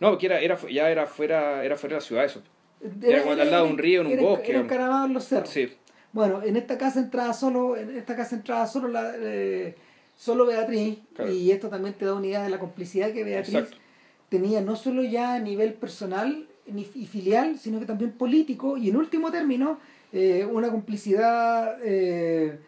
No, 0.00 0.10
porque 0.10 0.26
era, 0.26 0.40
era, 0.40 0.58
ya 0.70 0.90
era 0.90 1.06
fuera, 1.06 1.64
era 1.64 1.76
fuera 1.76 1.94
de 1.96 2.00
la 2.00 2.06
ciudad 2.06 2.24
eso. 2.24 2.42
Era 3.02 3.20
como 3.22 3.32
al 3.32 3.50
lado 3.50 3.64
de 3.66 3.70
un 3.72 3.78
río, 3.78 4.00
en 4.00 4.06
un 4.06 4.12
era- 4.14 4.22
bosque, 4.22 4.50
Era 4.52 4.60
encaramado 4.60 5.06
en 5.06 5.12
los 5.14 5.24
cerros. 5.24 5.50
Sí, 5.50 5.72
Bueno, 6.12 6.42
en 6.42 6.56
esta 6.56 6.78
casa 6.78 7.00
entraba 7.00 7.34
solo, 7.34 7.76
en 7.76 7.94
esta 7.96 8.16
casa 8.16 8.34
entraba 8.34 8.66
solo 8.66 8.88
la 8.88 9.12
eh, 9.16 9.74
solo 10.16 10.46
Beatriz, 10.46 10.98
Claro. 11.14 11.30
y 11.30 11.50
esto 11.50 11.68
también 11.68 11.94
te 11.94 12.06
da 12.06 12.14
una 12.14 12.26
idea 12.26 12.42
de 12.42 12.48
la 12.48 12.58
complicidad 12.58 13.12
que 13.12 13.24
Beatriz 13.24 13.54
Exacto. 13.54 13.76
tenía 14.30 14.60
no 14.62 14.74
solo 14.74 15.02
ya 15.02 15.34
a 15.34 15.38
nivel 15.38 15.74
personal 15.74 16.47
ni- 16.72 16.88
y 16.94 17.06
filial, 17.06 17.58
sino 17.58 17.78
que 17.80 17.86
también 17.86 18.12
político, 18.12 18.76
y 18.76 18.88
en 18.90 18.96
último 18.96 19.30
término, 19.30 19.78
eh, 20.12 20.46
una 20.50 20.70
complicidad 20.70 21.78
eh, 21.82 22.58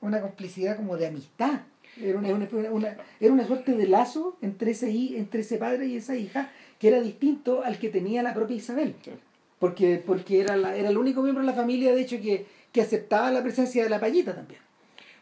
una 0.00 0.20
complicidad 0.20 0.76
como 0.76 0.96
de 0.96 1.06
amistad. 1.06 1.60
Era 2.00 2.18
una, 2.18 2.28
una- 2.34 2.70
una- 2.70 2.96
era 3.20 3.32
una 3.32 3.46
suerte 3.46 3.72
de 3.72 3.86
lazo 3.86 4.36
entre 4.42 4.72
ese, 4.72 4.90
entre 5.16 5.40
ese 5.40 5.58
padre 5.58 5.86
y 5.86 5.96
esa 5.96 6.16
hija 6.16 6.50
que 6.78 6.88
era 6.88 7.00
distinto 7.00 7.62
al 7.62 7.78
que 7.78 7.88
tenía 7.88 8.22
la 8.22 8.34
propia 8.34 8.56
Isabel 8.56 8.94
sí. 9.04 9.12
porque, 9.60 10.02
porque 10.04 10.40
era, 10.40 10.56
la, 10.56 10.76
era 10.76 10.88
el 10.88 10.98
único 10.98 11.22
miembro 11.22 11.42
de 11.44 11.50
la 11.50 11.56
familia, 11.56 11.94
de 11.94 12.00
hecho, 12.02 12.20
que, 12.20 12.46
que 12.72 12.82
aceptaba 12.82 13.30
la 13.30 13.42
presencia 13.42 13.84
de 13.84 13.88
la 13.90 14.00
payita 14.00 14.34
también. 14.34 14.60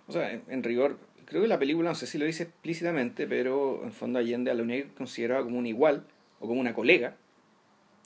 O 0.08 0.12
sea, 0.12 0.32
en, 0.32 0.42
en 0.48 0.62
rigor, 0.62 0.98
creo 1.32 1.42
que 1.42 1.48
la 1.48 1.58
película, 1.58 1.88
no 1.90 1.94
sé 1.94 2.06
si 2.06 2.18
lo 2.18 2.24
dice 2.24 2.44
explícitamente, 2.44 3.26
pero 3.26 3.82
en 3.82 3.92
fondo 3.92 4.18
Allende 4.18 4.50
a 4.50 4.54
la 4.54 4.62
única 4.62 4.88
que 4.88 4.94
consideraba 4.94 5.42
como 5.44 5.58
un 5.58 5.66
igual 5.66 6.06
o 6.40 6.46
como 6.46 6.60
una 6.60 6.74
colega 6.74 7.16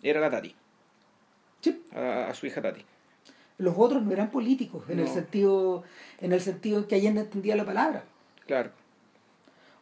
era 0.02 0.20
la 0.20 0.30
Tati, 0.30 0.54
Sí, 1.60 1.82
a, 1.92 2.28
a 2.28 2.34
su 2.34 2.46
hija 2.46 2.62
Tati. 2.62 2.84
Los 3.58 3.74
otros 3.76 4.02
no 4.02 4.12
eran 4.12 4.30
políticos, 4.30 4.84
en 4.88 5.00
el 5.00 5.08
sentido 5.08 5.82
en 6.20 6.32
el 6.32 6.40
sentido 6.40 6.78
en 6.78 6.84
que 6.84 6.94
Allende 6.94 7.22
entendía 7.22 7.56
la 7.56 7.64
palabra. 7.64 8.04
Claro, 8.46 8.70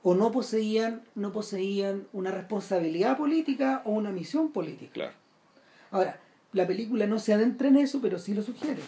O 0.03 0.15
no 0.15 0.31
poseían, 0.31 1.03
no 1.15 1.33
poseían 1.33 2.07
una 2.13 2.31
responsabilidad 2.31 3.17
política 3.17 3.83
o 3.85 3.91
una 3.93 4.11
misión 4.11 4.53
política. 4.53 4.93
claro. 4.93 5.13
Ahora, 5.91 6.21
la 6.53 6.67
película 6.67 7.07
no 7.07 7.19
se 7.19 7.33
adentra 7.35 7.69
en 7.69 7.77
eso, 7.77 8.01
pero 8.01 8.19
sí 8.19 8.33
lo 8.35 8.43
sugiere. 8.43 8.81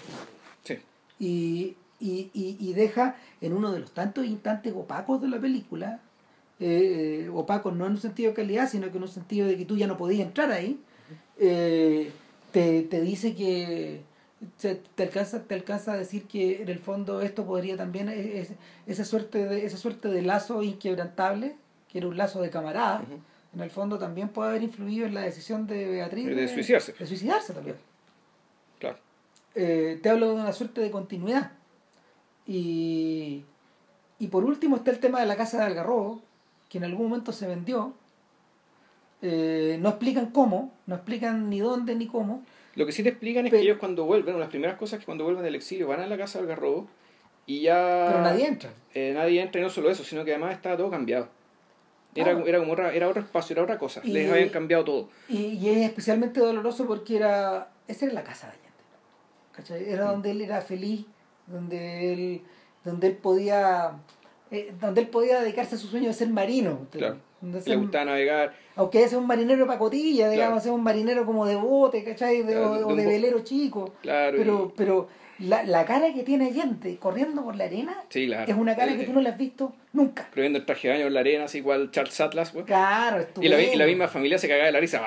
Sí, 0.65 0.79
y, 1.19 1.77
y, 2.01 2.31
y, 2.35 2.57
y 2.61 2.73
deja 2.75 3.17
en 3.41 3.53
uno 3.53 3.73
de 3.73 3.81
los 3.81 3.93
tantos 3.93 4.25
instantes 4.27 4.73
opacos 4.77 5.21
de 5.23 5.29
la 5.29 5.39
película, 5.41 6.01
eh, 6.61 7.31
opacos 7.35 7.75
no 7.75 7.87
en 7.87 7.93
un 7.93 7.99
sentido 8.01 8.31
de 8.31 8.35
calidad, 8.37 8.69
sino 8.69 8.91
que 8.91 8.97
en 8.97 9.03
un 9.03 9.09
sentido 9.09 9.47
de 9.47 9.57
que 9.57 9.65
tú 9.65 9.77
ya 9.77 9.87
no 9.87 9.97
podías 9.97 10.27
entrar 10.27 10.51
ahí, 10.53 10.79
eh, 11.39 12.11
te, 12.53 12.83
te 12.83 13.01
dice 13.01 13.35
que 13.35 14.01
te 14.95 15.03
alcanza, 15.03 15.43
te 15.45 15.55
alcanza 15.55 15.93
a 15.93 15.97
decir 15.97 16.25
que 16.25 16.63
en 16.63 16.69
el 16.69 16.79
fondo 16.79 17.23
esto 17.23 17.45
podría 17.47 17.77
también, 17.77 18.09
es- 18.11 18.51
esa, 18.87 19.05
suerte 19.05 19.45
de, 19.47 19.65
esa 19.65 19.77
suerte 19.79 20.09
de 20.09 20.23
lazo 20.23 20.63
inquebrantable, 20.63 21.57
que 21.91 21.99
era 21.99 22.09
un 22.09 22.17
lazo 22.17 22.41
de 22.43 22.51
camarada, 22.51 23.05
en 23.55 23.61
el 23.61 23.71
fondo 23.71 23.99
también 23.99 24.29
puede 24.29 24.51
haber 24.51 24.63
influido 24.63 25.07
en 25.07 25.15
la 25.15 25.23
decisión 25.23 25.67
de 25.67 25.87
Beatriz 25.89 26.27
De 26.27 26.49
suicidarse. 26.49 26.93
De 26.99 27.07
suicidarse 27.07 27.55
también 27.55 27.77
claro. 28.79 28.99
eh, 29.55 29.99
te 30.03 30.11
hablo 30.11 30.29
de 30.29 30.35
una 30.35 30.53
suerte 30.53 30.81
de 30.83 30.91
continuidad. 30.91 31.53
Y, 32.47 33.45
y 34.19 34.27
por 34.29 34.45
último 34.45 34.77
está 34.77 34.91
el 34.91 34.99
tema 35.01 35.21
de 35.21 35.27
la 35.27 35.37
casa 35.37 35.59
de 35.59 35.65
Algarrobo, 35.65 36.21
que 36.69 36.79
en 36.79 36.85
algún 36.85 37.09
momento 37.09 37.33
se 37.33 37.47
vendió. 37.47 37.93
Eh, 39.23 39.79
no 39.81 39.89
explican 39.91 40.27
cómo, 40.31 40.73
no 40.87 40.95
explican 40.97 41.49
ni 41.51 41.61
dónde 41.61 41.95
ni 41.95 42.07
cómo. 42.07 42.45
Lo 42.75 42.85
que 42.87 42.93
sí 42.93 43.03
te 43.03 43.09
explican 43.09 43.47
es 43.47 43.51
Pero- 43.51 43.61
que 43.63 43.69
ellos 43.69 43.79
cuando 43.79 44.05
vuelven, 44.05 44.35
una 44.35 44.41
de 44.41 44.45
las 44.47 44.51
primeras 44.51 44.77
cosas 44.77 44.95
es 44.95 45.01
que 45.01 45.07
cuando 45.07 45.25
vuelven 45.25 45.43
del 45.45 45.55
exilio 45.55 45.89
van 45.89 46.01
a 46.01 46.07
la 46.07 46.19
casa 46.19 46.39
del 46.39 46.49
Algarrobo 46.51 46.87
y 47.47 47.63
ya... 47.63 48.07
Pero 48.11 48.23
nadie 48.23 48.47
entra. 48.47 48.71
eh, 48.95 49.13
nadie 49.15 49.41
entra 49.41 49.61
y 49.61 49.65
no 49.65 49.71
solo 49.71 49.91
eso, 49.91 50.05
sino 50.05 50.25
que 50.25 50.33
además 50.33 50.53
estaba 50.53 50.77
todo 50.77 50.91
cambiado. 50.91 51.29
Era, 52.15 52.33
Claro. 52.33 52.47
era 52.47 52.59
como 52.61 52.73
otra, 52.73 52.95
era 52.95 53.09
otro 53.09 53.23
espacio, 53.23 53.55
era 53.55 53.63
otra 53.63 53.79
cosa. 53.79 54.01
Y- 54.05 54.11
Les 54.13 54.31
habían 54.31 54.49
cambiado 54.51 54.85
todo. 54.85 55.09
Y, 55.29 55.39
y 55.55 55.69
es 55.71 55.79
especialmente 55.89 56.41
doloroso 56.41 56.87
porque 56.87 57.17
era 57.17 57.71
esa 57.89 58.05
era 58.07 58.15
la 58.15 58.23
casa 58.25 58.47
de 58.49 58.53
Allende. 58.53 58.67
¿cachai? 59.53 59.89
Era 59.91 60.05
Mm. 60.07 60.11
donde 60.11 60.31
él 60.33 60.41
era 60.43 60.61
feliz, 60.61 61.07
donde 61.47 62.13
él, 62.13 62.43
donde 62.85 63.09
él 63.09 63.17
podía, 63.17 63.93
eh, 64.51 64.73
donde 64.81 65.01
él 65.03 65.09
podía 65.09 65.41
dedicarse 65.41 65.75
a 65.75 65.79
su 65.79 65.87
sueño 65.89 66.09
de 66.09 66.15
ser 66.15 66.29
marino. 66.29 66.87
Claro. 66.91 67.19
Le 67.43 67.77
gustaba 67.77 68.07
navegar. 68.07 68.55
aunque 68.77 69.07
sea 69.09 69.19
un 69.19 69.27
marinero 69.27 69.61
de 69.61 69.67
pacotilla, 69.67 70.29
digamos, 70.31 70.49
Claro. 70.55 70.61
sea 70.63 70.73
un 70.73 70.83
marinero 70.83 71.25
como 71.27 71.47
de 71.47 71.55
bote, 71.55 72.03
¿cachai? 72.03 72.43
De- 72.43 72.53
Claro, 72.55 72.89
o, 72.89 72.95
de 72.97 73.07
velero 73.07 73.41
chico. 73.45 73.93
Claro. 74.03 74.37
Pero, 74.39 74.73
y- 74.73 74.77
pero 74.77 75.09
la, 75.41 75.63
la 75.63 75.85
cara 75.85 76.13
que 76.15 76.23
tiene 76.23 76.47
Allende 76.47 76.97
corriendo 76.97 77.45
por 77.45 77.55
la 77.57 77.65
arena 77.65 77.95
sí, 78.09 78.27
claro. 78.27 78.51
es 78.51 78.57
una 78.59 78.75
cara 78.75 78.93
Eh, 78.93 78.97
que 78.97 79.05
tú 79.05 79.13
no 79.13 79.21
la 79.21 79.31
has 79.31 79.39
visto 79.39 79.75
nunca. 79.93 80.23
Escribiendo 80.23 80.59
el 80.59 80.65
traje 80.65 80.89
de 80.89 80.95
baño 80.95 81.07
en 81.09 81.15
la 81.15 81.21
arena, 81.21 81.45
así 81.45 81.59
igual 81.59 81.91
Charles 81.91 82.19
Atlas, 82.21 82.53
güey. 82.55 82.65
Claro, 82.65 83.27
Y 83.41 83.49
la, 83.49 83.57
y 83.57 83.59
la 83.61 83.61
estupendo. 83.61 83.87
misma 83.87 84.09
familia 84.09 84.39
se 84.39 84.49
cagaba 84.49 84.67
de 84.67 84.73
la 84.73 84.81
risa. 84.81 85.03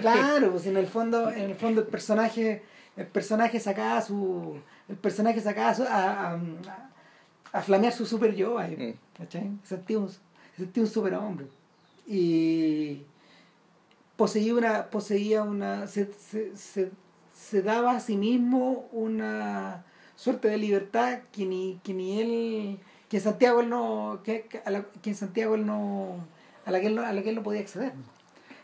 Claro, 0.00 0.50
pues 0.52 0.66
en 0.66 0.76
el 0.76 0.86
fondo, 0.86 1.30
en 1.30 1.50
el 1.50 1.54
fondo 1.54 1.82
el 1.82 1.86
personaje, 1.88 2.62
el 2.96 3.06
personaje 3.06 3.60
sacaba 3.60 4.00
su, 4.02 4.56
el 4.88 4.96
personaje 4.96 5.40
sacaba 5.40 5.70
a, 5.88 6.32
a, 6.34 6.38
a 7.52 7.62
flamear 7.62 7.92
su 7.92 8.06
super 8.06 8.34
yo 8.34 8.58
ahí, 8.58 8.76
Mm. 8.76 9.18
¿cachai? 9.18 9.50
Sentía 9.64 9.98
un, 9.98 10.10
sentía 10.56 10.82
un 10.82 10.88
superhombre. 10.88 11.46
Y 12.06 13.02
poseía 14.16 14.54
una, 14.54 14.86
poseía 14.90 15.42
una, 15.42 15.86
se, 15.86 16.12
se, 16.14 16.56
se, 16.56 16.90
se 17.34 17.62
daba 17.62 17.92
a 17.96 18.00
sí 18.00 18.16
mismo 18.16 18.88
una 18.92 19.84
suerte 20.16 20.48
de 20.48 20.58
libertad 20.58 21.20
que 21.32 21.44
ni, 21.46 21.80
que 21.84 21.94
ni 21.94 22.20
él, 22.20 22.78
que 23.08 23.18
en 23.18 23.22
Santiago 23.22 23.60
él 23.60 23.68
no, 23.68 24.20
que, 24.24 24.42
que 24.42 24.58
a 24.64 24.70
la, 24.70 24.82
que 25.02 25.10
en 25.10 25.16
Santiago 25.16 25.54
él 25.54 25.64
no, 25.66 26.16
a 26.64 26.70
la 26.70 26.80
que 26.80 26.86
él 26.88 26.94
no, 26.96 27.02
a 27.02 27.12
la 27.12 27.22
que 27.22 27.28
él 27.30 27.36
no 27.36 27.42
podía 27.42 27.60
acceder. 27.60 27.92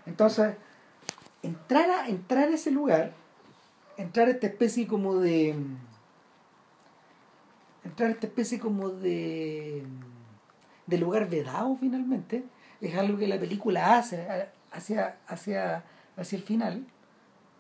Entonces, 0.07 0.55
entrar 1.43 1.89
a, 1.91 2.09
entrar 2.09 2.49
a 2.49 2.55
ese 2.55 2.70
lugar, 2.70 3.12
entrar 3.97 4.29
a 4.29 4.33
esta 4.33 4.47
especie 4.47 4.87
como 4.87 5.16
de. 5.18 5.55
Entrar 7.85 8.09
a 8.11 8.12
esta 8.12 8.26
especie 8.26 8.59
como 8.59 8.89
de. 8.91 9.85
de 10.87 10.99
lugar 10.99 11.28
vedado 11.28 11.76
finalmente, 11.78 12.45
es 12.80 12.95
algo 12.97 13.18
que 13.18 13.26
la 13.28 13.39
película 13.39 13.97
hace 13.99 14.26
hacia, 14.72 15.18
hacia, 15.26 15.85
hacia 16.16 16.37
el 16.37 16.43
final. 16.43 16.87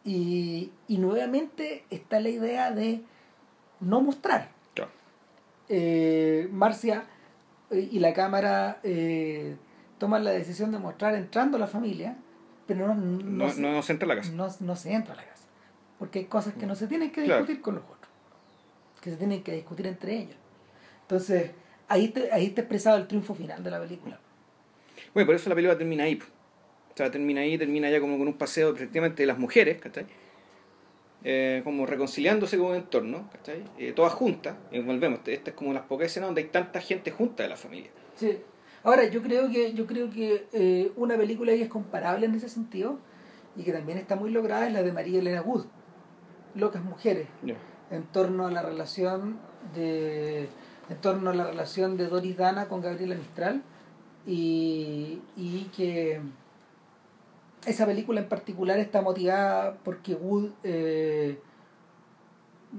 Y, 0.04 0.70
y 0.86 0.98
nuevamente 0.98 1.84
está 1.88 2.20
la 2.20 2.28
idea 2.28 2.70
de 2.70 3.02
no 3.80 4.02
mostrar. 4.02 4.50
Claro. 4.74 4.90
Eh, 5.70 6.48
Marcia 6.52 7.04
eh, 7.70 7.88
y 7.90 7.98
la 8.00 8.12
cámara 8.12 8.80
eh, 8.82 9.56
toman 9.98 10.24
la 10.24 10.30
decisión 10.32 10.70
de 10.72 10.78
mostrar 10.78 11.14
entrando 11.14 11.56
a 11.56 11.60
la 11.60 11.66
familia, 11.66 12.16
pero 12.66 12.88
no, 12.88 12.94
no, 12.94 13.44
No, 13.46 13.50
se- 13.50 13.60
no, 13.62 13.72
no 13.72 13.82
se 13.82 13.92
entra 13.92 14.04
a 14.04 14.08
la 14.08 14.16
casa. 14.16 14.30
no, 14.32 14.48
no 14.60 14.76
se 14.76 14.92
entra 14.92 15.14
a 15.14 15.16
la 15.16 15.24
casa. 15.24 15.44
Porque 15.98 16.18
hay 16.18 16.24
cosas 16.26 16.52
que 16.54 16.66
no 16.66 16.74
se 16.74 16.86
tienen 16.86 17.10
que 17.10 17.24
Claro. 17.24 17.40
discutir 17.40 17.62
con 17.62 17.76
los 17.76 17.84
otros, 17.84 17.93
que 19.04 19.10
se 19.10 19.16
tienen 19.18 19.42
que 19.42 19.52
discutir 19.52 19.86
entre 19.86 20.16
ellos. 20.16 20.36
Entonces, 21.02 21.50
ahí 21.88 22.08
te, 22.08 22.32
ahí 22.32 22.46
está 22.46 22.62
expresado 22.62 22.96
el 22.96 23.06
triunfo 23.06 23.34
final 23.34 23.62
de 23.62 23.70
la 23.70 23.78
película. 23.78 24.18
Bueno, 25.12 25.26
por 25.26 25.34
eso 25.34 25.50
la 25.50 25.54
película 25.54 25.76
termina 25.76 26.04
ahí. 26.04 26.18
O 26.18 26.96
sea, 26.96 27.10
termina 27.10 27.42
ahí, 27.42 27.58
termina 27.58 27.90
ya 27.90 28.00
como 28.00 28.16
con 28.16 28.26
un 28.26 28.34
paseo 28.34 28.74
efectivamente 28.74 29.22
de 29.22 29.26
las 29.26 29.38
mujeres, 29.38 29.78
¿cachai? 29.78 30.06
Eh, 31.22 31.60
como 31.64 31.84
reconciliándose 31.84 32.56
con 32.56 32.68
un 32.68 32.76
entorno, 32.76 33.28
¿cachai? 33.30 33.62
Eh, 33.78 33.92
todas 33.92 34.14
juntas, 34.14 34.56
y 34.72 34.80
volvemos, 34.80 35.20
esta 35.26 35.50
es 35.50 35.56
como 35.56 35.74
las 35.74 35.82
pocas 35.82 36.06
escenas 36.06 36.28
donde 36.28 36.42
hay 36.42 36.48
tanta 36.48 36.80
gente 36.80 37.10
junta 37.10 37.42
de 37.42 37.50
la 37.50 37.56
familia. 37.56 37.90
Sí. 38.16 38.38
Ahora, 38.84 39.04
yo 39.04 39.22
creo 39.22 39.50
que, 39.50 39.74
yo 39.74 39.86
creo 39.86 40.10
que 40.10 40.46
eh, 40.52 40.92
una 40.96 41.16
película 41.16 41.52
que 41.52 41.62
es 41.62 41.68
comparable 41.68 42.24
en 42.26 42.34
ese 42.34 42.48
sentido 42.48 42.98
y 43.56 43.64
que 43.64 43.72
también 43.72 43.98
está 43.98 44.16
muy 44.16 44.30
lograda 44.30 44.66
es 44.66 44.72
la 44.72 44.82
de 44.82 44.92
María 44.92 45.18
Elena 45.18 45.42
Wood, 45.42 45.66
Locas 46.54 46.82
Mujeres, 46.82 47.26
Ya. 47.42 47.56
En 47.90 48.04
torno 48.04 48.46
a 48.46 48.50
la 48.50 48.62
relación 48.62 49.38
de 49.74 50.48
en 50.88 50.96
torno 51.00 51.30
a 51.30 51.34
la 51.34 51.44
relación 51.44 51.96
de 51.96 52.08
Doris 52.08 52.36
Dana 52.36 52.68
con 52.68 52.82
Gabriela 52.82 53.14
Mistral 53.14 53.62
y, 54.26 55.20
y 55.36 55.70
que 55.74 56.20
esa 57.66 57.86
película 57.86 58.20
en 58.20 58.28
particular 58.28 58.78
está 58.78 59.00
motivada 59.00 59.78
porque 59.84 60.14
Wood, 60.14 60.50
eh, 60.62 61.38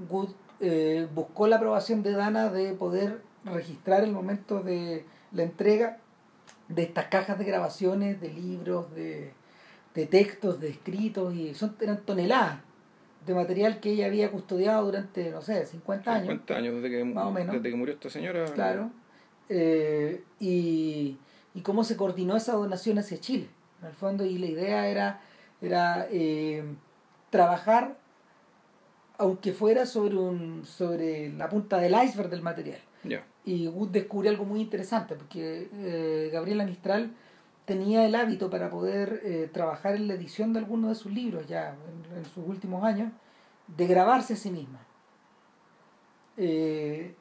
Wood 0.08 0.30
eh, 0.60 1.08
buscó 1.14 1.46
la 1.46 1.56
aprobación 1.56 2.02
de 2.02 2.12
Dana 2.12 2.50
de 2.50 2.72
poder 2.74 3.22
registrar 3.44 4.04
el 4.04 4.12
momento 4.12 4.62
de 4.62 5.04
la 5.32 5.42
entrega 5.42 5.98
de 6.68 6.82
estas 6.82 7.06
cajas 7.06 7.38
de 7.38 7.44
grabaciones, 7.44 8.20
de 8.20 8.32
libros, 8.32 8.92
de, 8.94 9.32
de 9.94 10.06
textos, 10.06 10.60
de 10.60 10.70
escritos, 10.70 11.34
y 11.34 11.54
son, 11.54 11.76
eran 11.80 12.02
toneladas 12.02 12.58
de 13.26 13.34
material 13.34 13.80
que 13.80 13.90
ella 13.90 14.06
había 14.06 14.30
custodiado 14.30 14.84
durante, 14.84 15.30
no 15.30 15.42
sé, 15.42 15.66
50 15.66 16.12
años. 16.12 16.28
50 16.28 16.56
años 16.56 16.74
desde 16.76 16.90
que, 16.90 17.04
Más 17.04 17.26
o 17.26 17.30
menos. 17.32 17.56
desde 17.56 17.70
que 17.70 17.76
murió 17.76 17.94
esta 17.94 18.08
señora. 18.08 18.44
Claro. 18.46 18.90
Eh, 19.48 20.22
y, 20.40 21.18
y 21.54 21.60
cómo 21.62 21.84
se 21.84 21.96
coordinó 21.96 22.36
esa 22.36 22.52
donación 22.52 22.98
hacia 22.98 23.18
Chile, 23.18 23.48
en 23.80 23.88
el 23.88 23.94
fondo, 23.94 24.24
y 24.24 24.38
la 24.38 24.46
idea 24.46 24.88
era, 24.88 25.20
era 25.60 26.06
eh, 26.10 26.64
trabajar, 27.30 27.96
aunque 29.18 29.52
fuera 29.52 29.86
sobre, 29.86 30.16
un, 30.16 30.64
sobre 30.64 31.32
la 31.32 31.48
punta 31.48 31.78
del 31.78 31.94
iceberg 31.94 32.30
del 32.30 32.42
material. 32.42 32.80
Ya. 33.02 33.24
Y 33.44 33.68
Wood 33.68 33.88
descubre 33.88 34.28
algo 34.28 34.44
muy 34.44 34.60
interesante, 34.60 35.14
porque 35.14 35.68
eh, 35.72 36.30
Gabriela 36.32 36.64
Mistral 36.64 37.10
tenía 37.66 38.06
el 38.06 38.14
hábito 38.14 38.48
para 38.48 38.70
poder 38.70 39.20
eh, 39.24 39.50
trabajar 39.52 39.96
en 39.96 40.08
la 40.08 40.14
edición 40.14 40.52
de 40.52 40.60
algunos 40.60 40.88
de 40.90 40.94
sus 40.94 41.12
libros 41.12 41.46
ya 41.46 41.74
en, 41.74 42.18
en 42.18 42.24
sus 42.24 42.46
últimos 42.46 42.82
años, 42.82 43.12
de 43.66 43.86
grabarse 43.86 44.34
a 44.34 44.36
sí 44.36 44.50
misma. 44.50 44.80
Eh, 46.38 47.14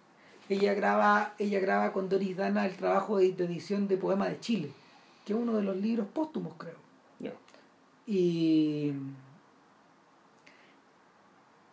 ella 0.48 0.74
graba, 0.74 1.34
ella 1.39 1.60
graba 1.60 1.91
con 1.91 2.08
Doris 2.08 2.38
Dana 2.38 2.66
el 2.66 2.78
trabajo 2.78 3.18
de, 3.18 3.32
de 3.34 3.46
edición 3.46 3.88
de 3.88 3.98
Poema 3.98 4.30
de 4.30 4.39
Chile, 4.39 4.72
que 5.26 5.34
es 5.34 5.39
uno 5.39 5.54
de 5.54 5.64
los 5.64 5.76
libros 5.76 6.08
póstumos, 6.08 6.54
creo. 6.58 6.86
Y, 8.08 8.93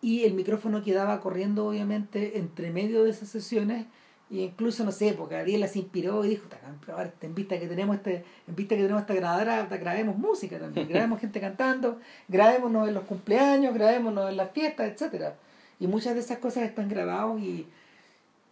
y 0.01 0.25
el 0.25 0.33
micrófono 0.33 0.83
quedaba 0.83 1.21
corriendo, 1.21 1.67
obviamente, 1.67 2.39
entre 2.39 2.71
medio 2.71 3.05
de 3.05 3.11
esas 3.11 3.29
sesiones. 3.29 3.87
Y 4.33 4.41
incluso, 4.45 4.83
no 4.83 4.93
sé, 4.93 5.13
porque 5.13 5.35
Gabriela 5.35 5.69
se 5.69 5.79
inspiró 5.79 6.25
y 6.25 6.31
dijo, 6.31 6.49
"Ta, 6.49 6.59
ahora, 6.95 7.13
en 7.21 7.35
vista 7.35 7.61
que 7.61 7.67
tenemos 7.67 7.97
este, 7.97 8.25
en 8.49 8.57
vista 8.57 8.75
que 8.75 8.81
tenemos 8.81 9.03
esta 9.03 9.13
grabadora, 9.13 9.67
grabemos 9.67 10.17
música 10.17 10.59
también, 10.59 10.89
grabemos 10.89 11.21
gente 11.21 11.39
cantando, 11.39 12.01
grabémonos 12.29 12.89
en 12.89 12.95
los 12.95 13.05
cumpleaños, 13.05 13.75
grabémonos 13.75 14.31
en 14.31 14.39
las 14.39 14.51
fiestas, 14.53 14.91
etcétera. 14.91 15.37
Y 15.79 15.87
muchas 15.87 16.15
de 16.15 16.21
esas 16.21 16.39
cosas 16.39 16.63
están 16.63 16.89
grabadas 16.89 17.43
y, 17.43 17.67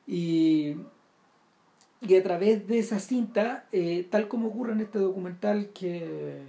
y, 0.07 0.77
y 2.03 2.15
a 2.15 2.23
través 2.23 2.69
de 2.69 2.79
esa 2.79 2.99
cinta, 2.99 3.65
eh, 3.73 4.07
tal 4.11 4.29
como 4.29 4.49
ocurre 4.49 4.73
en 4.73 4.81
este 4.81 4.99
documental 4.99 5.71
que, 5.71 6.43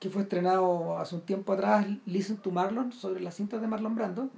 que 0.00 0.10
fue 0.10 0.22
estrenado 0.22 0.98
hace 0.98 1.14
un 1.14 1.20
tiempo 1.20 1.52
atrás, 1.52 1.86
Listen 2.06 2.38
to 2.38 2.50
Marlon, 2.50 2.92
sobre 2.92 3.20
las 3.20 3.36
cintas 3.36 3.60
de 3.60 3.68
Marlon 3.68 3.94
Brando, 3.94 4.30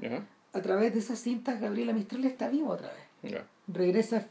a 0.52 0.60
través 0.60 0.92
de 0.92 0.98
esas 0.98 1.18
cintas 1.20 1.58
Gabriela 1.58 1.94
Mistral 1.94 2.26
está 2.26 2.50
viva 2.50 2.68
otra 2.68 2.88
vez. 2.88 3.09
Regresa, 3.68 4.26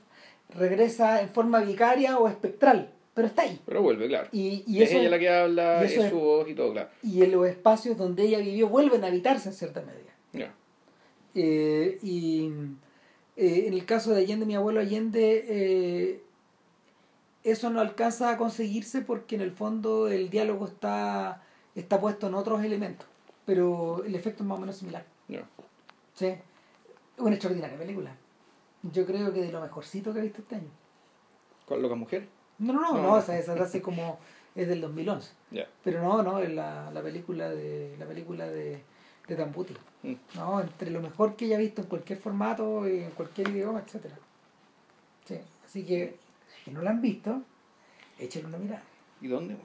regresa 0.50 1.22
en 1.22 1.30
forma 1.30 1.62
vicaria 1.62 2.18
o 2.18 2.28
espectral, 2.28 2.92
pero 3.14 3.28
está 3.28 3.44
ahí. 3.44 3.60
Pero 3.66 3.82
vuelve, 3.82 4.08
claro. 4.08 4.30
Y, 4.32 4.64
y 4.68 4.82
es 4.82 4.90
eso, 4.90 5.00
ella 5.00 5.10
la 5.10 5.20
que 5.20 5.30
habla, 5.30 5.82
y 5.84 5.94
es 5.94 6.10
su 6.10 6.20
voz 6.20 6.50
y 6.50 6.56
todo, 6.56 6.72
claro. 6.74 6.90
y 7.04 7.24
en 7.24 7.32
los 7.32 7.48
espacios 7.48 7.98
donde 7.98 8.24
ella 8.24 8.40
vivió 8.40 8.68
vuelven 8.68 9.04
a 9.04 9.08
habitarse 9.08 9.50
en 9.50 9.56
cierta 9.56 9.82
medida. 9.82 10.10
Eh, 11.36 12.00
y 12.02 12.52
eh, 13.38 13.68
en 13.68 13.74
el 13.74 13.86
caso 13.86 14.12
de 14.12 14.22
Allende, 14.22 14.46
mi 14.46 14.56
abuelo 14.56 14.80
Allende, 14.80 15.46
eh, 15.48 16.24
eso 17.44 17.70
no 17.70 17.80
alcanza 17.80 18.32
a 18.32 18.38
conseguirse 18.38 19.02
porque 19.02 19.36
en 19.36 19.42
el 19.42 19.52
fondo 19.52 20.08
el 20.08 20.30
diálogo 20.30 20.66
está, 20.66 21.44
está 21.76 22.02
puesto 22.02 22.28
en 22.28 22.34
otros 22.34 22.64
elementos, 22.64 23.08
pero 23.46 24.04
el 24.04 24.16
efecto 24.16 24.44
es 24.44 24.50
más 24.50 24.58
o 24.58 24.62
menos 24.62 24.78
similar. 24.78 25.06
Ya. 25.28 25.48
Sí. 26.16 26.34
Una 27.18 27.36
extraordinaria 27.36 27.78
película. 27.78 28.16
Yo 28.84 29.06
creo 29.06 29.34
que 29.34 29.42
de 29.42 29.52
lo 29.52 29.62
mejorcito 29.62 30.14
que 30.14 30.20
he 30.20 30.24
visto 30.24 30.42
este 30.42 30.56
año. 30.56 30.70
¿Con 31.66 31.82
Loca 31.82 31.96
Mujer? 31.96 32.28
No, 32.58 32.74
no, 32.74 32.82
no, 32.82 32.94
No, 32.94 33.02
no, 33.02 33.18
esa, 33.20 33.38
esa 33.38 33.54
hace 33.54 33.82
como 33.82 34.20
es 34.56 34.68
del 34.68 34.82
2011. 34.82 35.32
Ya. 35.52 35.68
Pero 35.84 36.02
no, 36.02 36.24
no, 36.24 36.40
es 36.40 36.52
la, 36.52 36.92
la 36.92 37.02
película 37.02 37.50
de 37.50 37.96
la 37.98 38.06
película 38.06 38.48
de, 38.48 38.82
de 39.28 39.36
Tambuti. 39.36 39.76
Mm. 40.04 40.14
No, 40.36 40.62
entre 40.62 40.92
lo 40.92 41.02
mejor 41.02 41.36
que 41.36 41.46
haya 41.46 41.58
visto 41.58 41.82
en 41.82 41.88
cualquier 41.88 42.20
formato, 42.20 42.88
y 42.88 43.00
en 43.04 43.12
cualquier 43.12 43.50
idioma, 43.50 43.80
etcétera. 43.80 44.18
Sí, 45.26 45.40
así 45.66 45.86
que 45.86 46.18
si 46.64 46.72
no 46.72 46.82
la 46.82 46.92
han 46.92 47.02
visto, 47.02 47.42
échenle 48.18 48.48
una 48.48 48.58
mirada. 48.58 48.84
¿Y 49.22 49.28
dónde? 49.28 49.58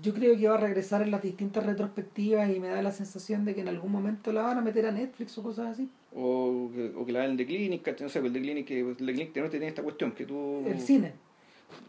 Yo 0.00 0.14
creo 0.14 0.36
que 0.36 0.48
va 0.48 0.54
a 0.54 0.60
regresar 0.60 1.02
en 1.02 1.10
las 1.10 1.22
distintas 1.22 1.66
retrospectivas 1.66 2.48
y 2.50 2.60
me 2.60 2.68
da 2.68 2.80
la 2.80 2.92
sensación 2.92 3.44
de 3.44 3.54
que 3.54 3.60
en 3.60 3.68
algún 3.68 3.90
momento 3.90 4.32
la 4.32 4.42
van 4.42 4.58
a 4.58 4.60
meter 4.60 4.86
a 4.86 4.92
Netflix 4.92 5.36
o 5.38 5.42
cosas 5.42 5.66
así. 5.72 5.90
O 6.12 6.70
que, 6.74 6.92
o 6.96 7.06
que 7.06 7.12
la 7.12 7.20
den 7.20 7.36
de 7.36 7.46
Clinic, 7.46 7.82
¿cachai? 7.82 8.04
no 8.04 8.08
sé, 8.08 8.18
el 8.18 8.32
de 8.32 8.40
Clinic, 8.40 8.70
el 8.70 8.96
de 8.96 9.12
Clinic 9.12 9.32
tiene 9.50 9.68
esta 9.68 9.82
cuestión, 9.82 10.12
que 10.12 10.26
tú... 10.26 10.64
El 10.66 10.80
cine. 10.80 11.12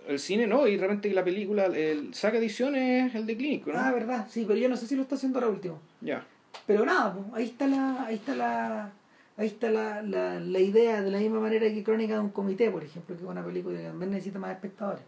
El 0.08 0.20
cine 0.20 0.46
no, 0.46 0.68
y 0.68 0.78
realmente 0.78 1.12
la 1.12 1.24
película, 1.24 1.66
el 1.66 2.14
saca 2.14 2.38
ediciones 2.38 3.16
el 3.16 3.26
de 3.26 3.36
Clinic, 3.36 3.66
¿no? 3.66 3.74
Ah, 3.80 3.92
verdad, 3.92 4.28
sí, 4.30 4.46
pero 4.48 4.60
yo 4.60 4.70
no 4.70 4.78
sé 4.78 4.86
si 4.86 4.96
lo 4.96 5.02
está 5.04 5.16
haciendo 5.16 5.40
ahora 5.40 5.50
último. 5.50 5.80
Ya. 6.02 6.24
Pero 6.68 6.86
nada, 6.86 7.14
pues, 7.14 7.26
ahí 7.34 7.46
está 7.46 7.66
la, 7.68 8.06
ahí 8.06 8.16
está 8.16 8.36
la, 8.36 8.92
ahí 9.38 9.48
está 9.48 9.72
la, 9.72 10.02
la, 10.04 10.40
la 10.40 10.60
idea, 10.60 11.02
de 11.02 11.10
la 11.10 11.18
misma 11.18 11.40
manera 11.40 11.68
que 11.68 11.84
Crónica 11.84 12.14
de 12.14 12.20
un 12.20 12.30
Comité, 12.30 12.70
por 12.70 12.84
ejemplo, 12.84 13.16
que 13.16 13.24
es 13.24 13.28
una 13.28 13.44
película 13.44 13.78
que 13.78 13.86
también 13.86 14.12
necesita 14.12 14.38
más 14.38 14.52
espectadores. 14.52 15.04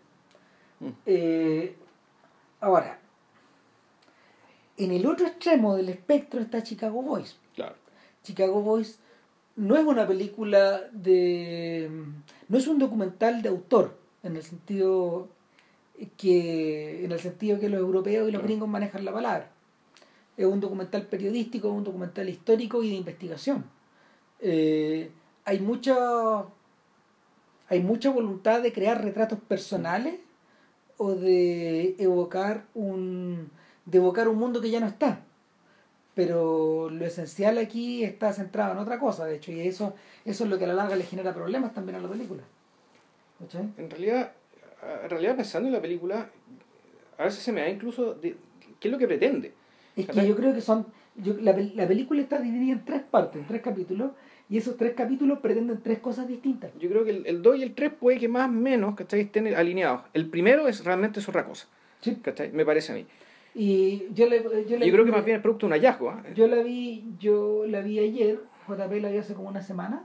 Mm. 0.80 0.90
Eh, 1.06 1.76
ahora, 2.62 3.00
en 4.78 4.92
el 4.92 5.06
otro 5.06 5.28
extremo 5.28 5.76
del 5.76 5.90
espectro 5.90 6.42
está 6.42 6.64
Chicago 6.64 7.02
Boys. 7.02 7.38
Claro. 7.56 7.76
Chicago 8.24 8.62
Boys 8.62 9.00
no 9.56 9.78
es 9.78 9.86
una 9.86 10.08
película 10.08 10.82
de. 10.92 11.90
no 12.48 12.58
es 12.58 12.68
un 12.68 12.80
documental 12.80 13.42
de 13.42 13.50
autor, 13.50 13.98
en 14.24 14.36
el 14.36 14.44
sentido 14.44 15.28
que. 16.18 17.06
en 17.06 17.12
el 17.12 17.20
sentido 17.20 17.60
que 17.60 17.70
los 17.70 17.80
europeos 17.80 18.28
y 18.28 18.32
los 18.32 18.44
gringos 18.44 18.70
manejan 18.70 19.06
la 19.06 19.14
palabra. 19.14 19.52
Es 20.38 20.46
un 20.46 20.60
documental 20.60 21.04
periodístico, 21.04 21.70
es 21.70 21.76
un 21.76 21.84
documental 21.84 22.28
histórico 22.28 22.82
y 22.84 22.90
de 22.90 22.96
investigación. 22.96 23.66
Eh, 24.40 25.12
hay 25.46 25.60
mucha. 25.60 26.46
hay 27.70 27.82
mucha 27.82 28.10
voluntad 28.10 28.62
de 28.62 28.74
crear 28.74 29.04
retratos 29.04 29.40
personales 29.40 30.16
o 30.98 31.14
de 31.14 31.96
evocar 32.00 32.66
un. 32.74 33.52
de 33.86 33.98
evocar 34.00 34.28
un 34.28 34.38
mundo 34.38 34.62
que 34.62 34.72
ya 34.72 34.80
no 34.80 34.88
está 34.88 35.24
pero 36.16 36.90
lo 36.90 37.06
esencial 37.06 37.58
aquí 37.58 38.04
está 38.04 38.34
centrado 38.34 38.74
en 38.74 38.80
otra 38.80 39.00
cosa, 39.00 39.26
de 39.26 39.36
hecho, 39.36 39.52
y 39.52 39.62
eso, 39.62 39.96
eso 40.26 40.44
es 40.44 40.50
lo 40.50 40.58
que 40.58 40.66
a 40.66 40.68
la 40.68 40.74
larga 40.76 40.96
le 40.96 41.04
genera 41.04 41.34
problemas 41.34 41.74
también 41.74 41.98
a 41.98 42.02
la 42.02 42.10
película. 42.10 42.44
En 43.78 43.90
realidad, 43.90 44.32
en 45.04 45.10
realidad 45.10 45.36
pensando 45.36 45.68
en 45.68 45.74
la 45.74 45.82
película, 45.82 46.30
a 47.18 47.24
veces 47.24 47.42
se 47.42 47.52
me 47.52 47.62
da 47.62 47.70
incluso 47.70 48.14
de, 48.14 48.38
qué 48.80 48.88
es 48.88 48.92
lo 48.92 48.98
que 48.98 49.08
pretende. 49.08 49.54
Es 49.96 50.08
que 50.08 50.28
yo 50.28 50.36
creo 50.36 50.54
que 50.54 50.62
son. 50.62 50.88
Yo, 51.16 51.36
la, 51.40 51.56
la 51.76 51.88
película 51.88 52.22
está 52.22 52.40
dividida 52.40 52.74
en 52.74 52.86
tres 52.86 53.02
partes, 53.04 53.40
en 53.42 53.48
tres 53.48 53.62
capítulos, 53.62 54.12
y 54.50 54.58
esos 54.58 54.78
tres 54.78 54.94
capítulos 54.94 55.40
pretenden 55.40 55.82
tres 55.82 56.00
cosas 56.00 56.28
distintas. 56.28 56.72
Yo 56.80 56.90
creo 56.90 57.04
que 57.04 57.12
el, 57.12 57.28
el 57.28 57.42
2 57.42 57.58
y 57.58 57.64
el 57.64 57.76
3 57.76 57.94
puede 58.00 58.20
que 58.20 58.28
más 58.28 58.50
o 58.50 58.52
menos 58.52 58.96
¿cachai? 58.96 59.22
estén 59.22 59.54
alineados. 59.54 60.02
El 60.14 60.30
primero 60.30 60.68
es 60.68 60.84
realmente 60.84 61.20
es 61.20 61.30
otra 61.30 61.46
cosa. 61.46 61.68
Sí. 62.02 62.16
¿cachai? 62.22 62.52
Me 62.52 62.66
parece 62.66 62.92
a 62.92 62.96
mí. 62.96 63.06
Y 63.56 64.08
yo 64.14 64.28
le. 64.28 64.42
Yo, 64.68 64.78
le- 64.78 64.86
Yo 64.88 64.94
creo 64.94 65.06
que 65.06 65.12
más 65.12 65.24
bien 65.26 65.38
es 65.38 65.44
producto 65.44 65.68
de 65.68 65.74
un 65.74 65.74
hallazgo. 65.80 66.10
¿ah? 66.10 66.24
Yo 66.36 66.48
la 66.48 66.64
vi, 66.64 67.06
yo 67.20 67.66
la 67.68 67.82
vi 67.82 68.00
ayer, 68.00 68.40
JP 68.68 68.92
la 69.02 69.10
vi 69.10 69.18
hace 69.18 69.34
como 69.36 69.50
una 69.50 69.62
semana, 69.62 70.04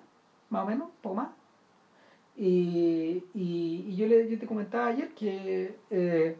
más 0.50 0.64
o 0.64 0.66
menos, 0.66 0.88
poco 1.00 1.14
más. 1.16 1.28
Y, 2.36 3.24
y, 3.34 3.84
y 3.88 3.96
yo, 3.96 4.06
le, 4.06 4.28
yo 4.30 4.38
te 4.38 4.46
comentaba 4.46 4.86
ayer 4.88 5.08
que 5.08 5.74
eh, 5.90 6.36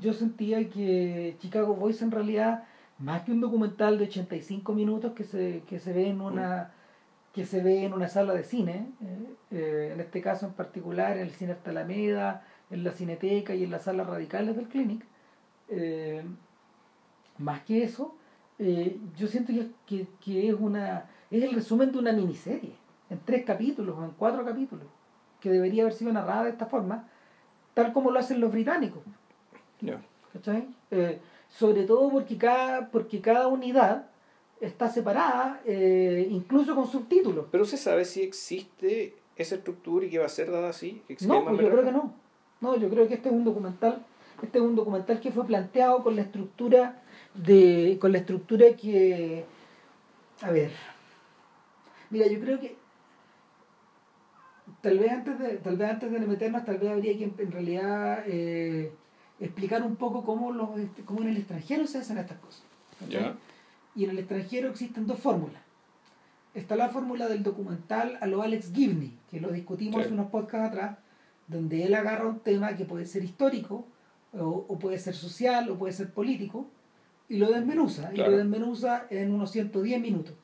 yo 0.00 0.12
sentía 0.12 0.68
que 0.68 1.36
Chicago 1.38 1.74
Boys 1.74 2.02
en 2.02 2.10
realidad, 2.10 2.64
más 2.98 3.22
que 3.22 3.30
un 3.32 3.40
documental 3.40 3.98
de 3.98 4.04
85 4.04 4.72
minutos 4.72 5.12
que 5.12 5.24
se, 5.24 5.62
que 5.68 5.78
se 5.78 5.92
ve 5.92 6.08
en 6.08 6.20
una 6.20 6.72
que 7.32 7.46
se 7.46 7.62
ve 7.62 7.84
en 7.84 7.92
una 7.92 8.08
sala 8.08 8.34
de 8.34 8.42
cine, 8.42 8.88
eh, 9.00 9.26
eh, 9.52 9.90
en 9.94 10.00
este 10.00 10.20
caso 10.20 10.46
en 10.46 10.52
particular 10.54 11.16
en 11.16 11.22
el 11.22 11.30
Cine 11.30 11.52
Hasta 11.52 11.70
Alameda, 11.70 12.44
en 12.70 12.82
la 12.82 12.90
Cineteca 12.90 13.54
y 13.54 13.62
en 13.62 13.70
las 13.70 13.84
salas 13.84 14.08
radicales 14.08 14.56
del 14.56 14.66
Clinic, 14.66 15.04
eh, 15.70 16.22
más 17.38 17.62
que 17.62 17.82
eso, 17.82 18.14
eh, 18.58 18.98
yo 19.16 19.26
siento 19.26 19.52
que, 19.52 19.70
que, 19.86 20.06
que 20.20 20.48
es 20.48 20.54
una 20.54 21.06
es 21.30 21.44
el 21.44 21.52
resumen 21.52 21.92
de 21.92 21.98
una 21.98 22.12
miniserie, 22.12 22.72
en 23.08 23.20
tres 23.24 23.44
capítulos 23.44 23.96
o 23.96 24.04
en 24.04 24.10
cuatro 24.10 24.44
capítulos, 24.44 24.86
que 25.40 25.50
debería 25.50 25.82
haber 25.82 25.94
sido 25.94 26.12
narrada 26.12 26.44
de 26.44 26.50
esta 26.50 26.66
forma, 26.66 27.08
tal 27.74 27.92
como 27.92 28.10
lo 28.10 28.18
hacen 28.18 28.40
los 28.40 28.50
británicos. 28.50 29.02
¿cachai? 30.32 30.68
Eh, 30.90 31.20
sobre 31.48 31.84
todo 31.84 32.10
porque 32.10 32.36
cada, 32.36 32.90
porque 32.90 33.20
cada 33.20 33.46
unidad 33.48 34.06
está 34.60 34.88
separada, 34.88 35.60
eh, 35.64 36.26
incluso 36.30 36.74
con 36.74 36.86
subtítulos. 36.86 37.46
Pero 37.50 37.64
se 37.64 37.76
sabe 37.76 38.04
si 38.04 38.22
existe 38.22 39.16
esa 39.36 39.54
estructura 39.54 40.06
y 40.06 40.10
que 40.10 40.18
va 40.18 40.26
a 40.26 40.28
ser 40.28 40.50
dada 40.50 40.68
así. 40.68 41.02
que 41.06 41.16
No, 41.26 41.44
pues 41.44 41.60
yo 41.60 41.70
creo 41.70 41.84
que 41.84 41.92
no. 41.92 42.12
No, 42.60 42.76
yo 42.76 42.90
creo 42.90 43.08
que 43.08 43.14
este 43.14 43.30
es 43.30 43.34
un 43.34 43.44
documental, 43.44 44.04
este 44.46 44.58
es 44.58 44.64
un 44.64 44.76
documental 44.76 45.20
que 45.20 45.32
fue 45.32 45.46
planteado 45.46 46.02
con 46.02 46.16
la 46.16 46.22
estructura 46.22 47.02
de, 47.34 47.98
con 48.00 48.12
la 48.12 48.18
estructura 48.18 48.66
que, 48.76 49.44
a 50.42 50.50
ver, 50.50 50.70
mira, 52.10 52.26
yo 52.26 52.40
creo 52.40 52.60
que 52.60 52.76
tal 54.80 54.98
vez 54.98 55.12
antes 55.12 55.38
de, 55.38 55.56
tal 55.58 55.76
vez 55.76 55.90
antes 55.90 56.10
de 56.10 56.20
meternos, 56.20 56.64
tal 56.64 56.78
vez 56.78 56.90
habría 56.90 57.16
que 57.16 57.24
en, 57.24 57.52
realidad 57.52 58.24
eh, 58.26 58.92
explicar 59.38 59.82
un 59.82 59.96
poco 59.96 60.24
cómo 60.24 60.52
los, 60.52 60.78
este, 60.78 61.02
cómo 61.02 61.22
en 61.22 61.28
el 61.28 61.36
extranjero 61.36 61.86
se 61.86 61.98
hacen 61.98 62.18
estas 62.18 62.38
cosas. 62.38 62.62
Ya. 63.08 63.36
Y 63.94 64.04
en 64.04 64.10
el 64.10 64.18
extranjero 64.18 64.68
existen 64.68 65.06
dos 65.06 65.18
fórmulas. 65.18 65.62
Está 66.54 66.76
la 66.76 66.88
fórmula 66.88 67.28
del 67.28 67.42
documental 67.42 68.18
a 68.20 68.26
lo 68.26 68.42
Alex 68.42 68.72
Gibney, 68.72 69.16
que 69.30 69.40
lo 69.40 69.50
discutimos 69.50 70.04
Sí. 70.04 70.12
unos 70.12 70.30
podcasts 70.30 70.68
atrás, 70.68 70.98
donde 71.46 71.84
él 71.84 71.94
agarra 71.94 72.26
un 72.26 72.40
tema 72.40 72.76
que 72.76 72.84
puede 72.84 73.06
ser 73.06 73.24
histórico, 73.24 73.86
o, 74.32 74.66
o 74.68 74.78
puede 74.78 74.98
ser 74.98 75.14
social, 75.14 75.70
o 75.70 75.78
puede 75.78 75.92
ser 75.92 76.10
político, 76.10 76.66
y 77.28 77.38
lo 77.38 77.50
desmenuza, 77.50 78.10
y 78.12 78.18
lo 78.18 78.30
desmenuza 78.30 79.06
en 79.10 79.32
unos 79.32 79.52
110 79.52 80.00
minutos. 80.00 80.34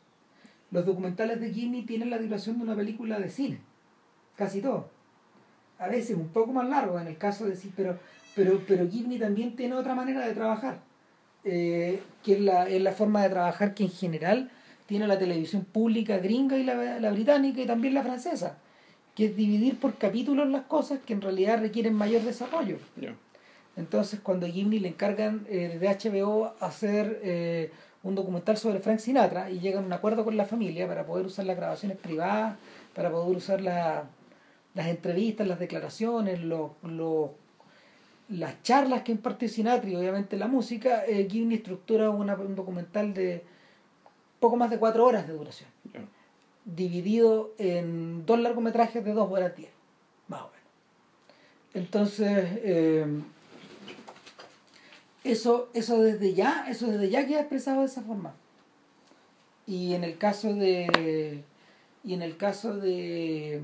Los 0.71 0.87
documentales 0.87 1.41
de 1.41 1.53
Gibney 1.53 1.83
tienen 1.83 2.11
la 2.11 2.19
duración 2.19 2.59
de 2.59 2.65
una 2.65 2.77
película 2.77 3.19
de 3.19 3.29
cine, 3.29 3.61
casi 4.37 4.61
todo. 4.61 4.89
A 5.79 5.89
veces 5.89 6.17
un 6.17 6.29
poco 6.29 6.53
más 6.53 6.69
largo 6.69 6.99
en 6.99 7.07
el 7.07 7.19
caso 7.19 7.47
de 7.47 7.57
sí, 7.57 7.73
pero, 7.77 7.99
pero, 8.35 8.61
pero 8.67 8.89
Gibney 8.89 9.19
también 9.19 9.57
tiene 9.57 9.75
otra 9.75 9.95
manera 9.95 10.27
de 10.27 10.33
trabajar 10.33 10.81
eh, 11.49 12.03
que 12.25 12.33
es 12.33 12.41
la, 12.41 12.69
es 12.69 12.83
la 12.83 12.91
forma 12.91 13.23
de 13.23 13.31
trabajar 13.31 13.73
que 13.73 13.85
en 13.85 13.91
general 13.91 14.51
tiene 14.87 15.07
la 15.07 15.17
televisión 15.17 15.65
pública 15.65 16.19
gringa 16.19 16.59
y 16.59 16.65
la, 16.65 16.99
la 16.99 17.11
británica 17.13 17.61
y 17.61 17.67
también 17.67 17.95
la 17.95 18.03
francesa, 18.03 18.59
que 19.15 19.27
es 19.27 19.37
dividir 19.37 19.79
por 19.79 19.95
capítulos 19.95 20.49
las 20.49 20.63
cosas 20.63 20.99
que 21.07 21.13
en 21.13 21.21
realidad 21.21 21.61
requieren 21.61 21.95
mayor 21.95 22.23
desarrollo. 22.23 22.79
Entonces, 23.77 24.21
cuando 24.21 24.47
a 24.47 24.49
Gimli 24.49 24.79
le 24.79 24.89
encargan 24.89 25.47
eh, 25.49 25.77
de 25.79 25.89
HBO 25.89 26.55
hacer 26.61 27.21
eh, 27.23 27.71
un 28.03 28.15
documental 28.15 28.57
sobre 28.57 28.81
Frank 28.81 28.99
Sinatra 29.01 29.51
y 29.51 29.61
llegan 29.61 29.85
a 29.85 29.87
un 29.87 29.93
acuerdo 29.93 30.25
con 30.25 30.37
la 30.37 30.47
familia 30.47 30.87
para 30.89 31.05
poder 31.05 31.27
usar 31.27 31.45
las 31.45 31.57
grabaciones 31.57 31.99
privadas, 31.99 32.57
para 32.95 33.11
poder 33.11 33.37
usar 33.37 33.61
la- 33.61 34.05
las 34.75 34.87
entrevistas, 34.89 35.47
las 35.47 35.59
declaraciones, 35.59 36.43
los, 36.43 36.71
los- 36.83 37.31
las 38.29 38.63
charlas 38.63 39.03
que 39.03 39.13
impartió 39.13 39.49
Sinatra 39.49 39.89
y 39.91 39.97
obviamente 39.97 40.37
la 40.37 40.49
música, 40.49 41.05
eh, 41.07 41.29
Gimli 41.31 41.57
estructura 41.57 42.11
una- 42.11 42.35
un 42.35 42.55
documental 42.55 43.13
de 43.15 43.45
poco 44.41 44.57
más 44.57 44.71
de 44.71 44.79
cuatro 44.79 45.05
horas 45.07 45.27
de 45.27 45.35
duración 45.35 45.69
dividido 46.65 47.53
en 47.59 48.27
dos 48.27 48.41
largometrajes 48.41 49.05
de 49.05 49.13
dos 49.13 49.31
horas 49.31 49.55
diez, 49.57 49.71
más 50.29 50.41
o 50.41 50.51
menos. 50.51 50.57
Entonces, 51.75 52.45
eh, 52.65 53.07
eso, 55.27 55.69
eso 55.75 56.01
desde 56.03 56.35
ya, 56.35 56.67
eso 56.69 56.87
desde 56.87 57.11
ya 57.11 57.27
queda 57.27 57.41
expresado 57.41 57.81
de 57.81 57.87
esa 57.87 58.03
forma. 58.03 58.35
Y 59.67 59.95
en 59.95 60.05
el 60.05 60.19
caso 60.19 60.55
de, 60.55 61.43
y 62.05 62.15
en 62.15 62.23
el 62.23 62.37
caso 62.37 62.77
de, 62.77 63.61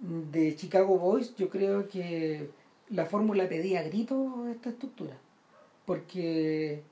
de 0.00 0.56
Chicago 0.56 0.98
Boys, 0.98 1.34
yo 1.36 1.48
creo 1.48 1.88
que 1.88 2.50
la 2.88 3.06
fórmula 3.06 3.48
pedía 3.48 3.82
grito 3.82 4.46
esta 4.50 4.70
estructura, 4.70 5.16
porque 5.86 6.82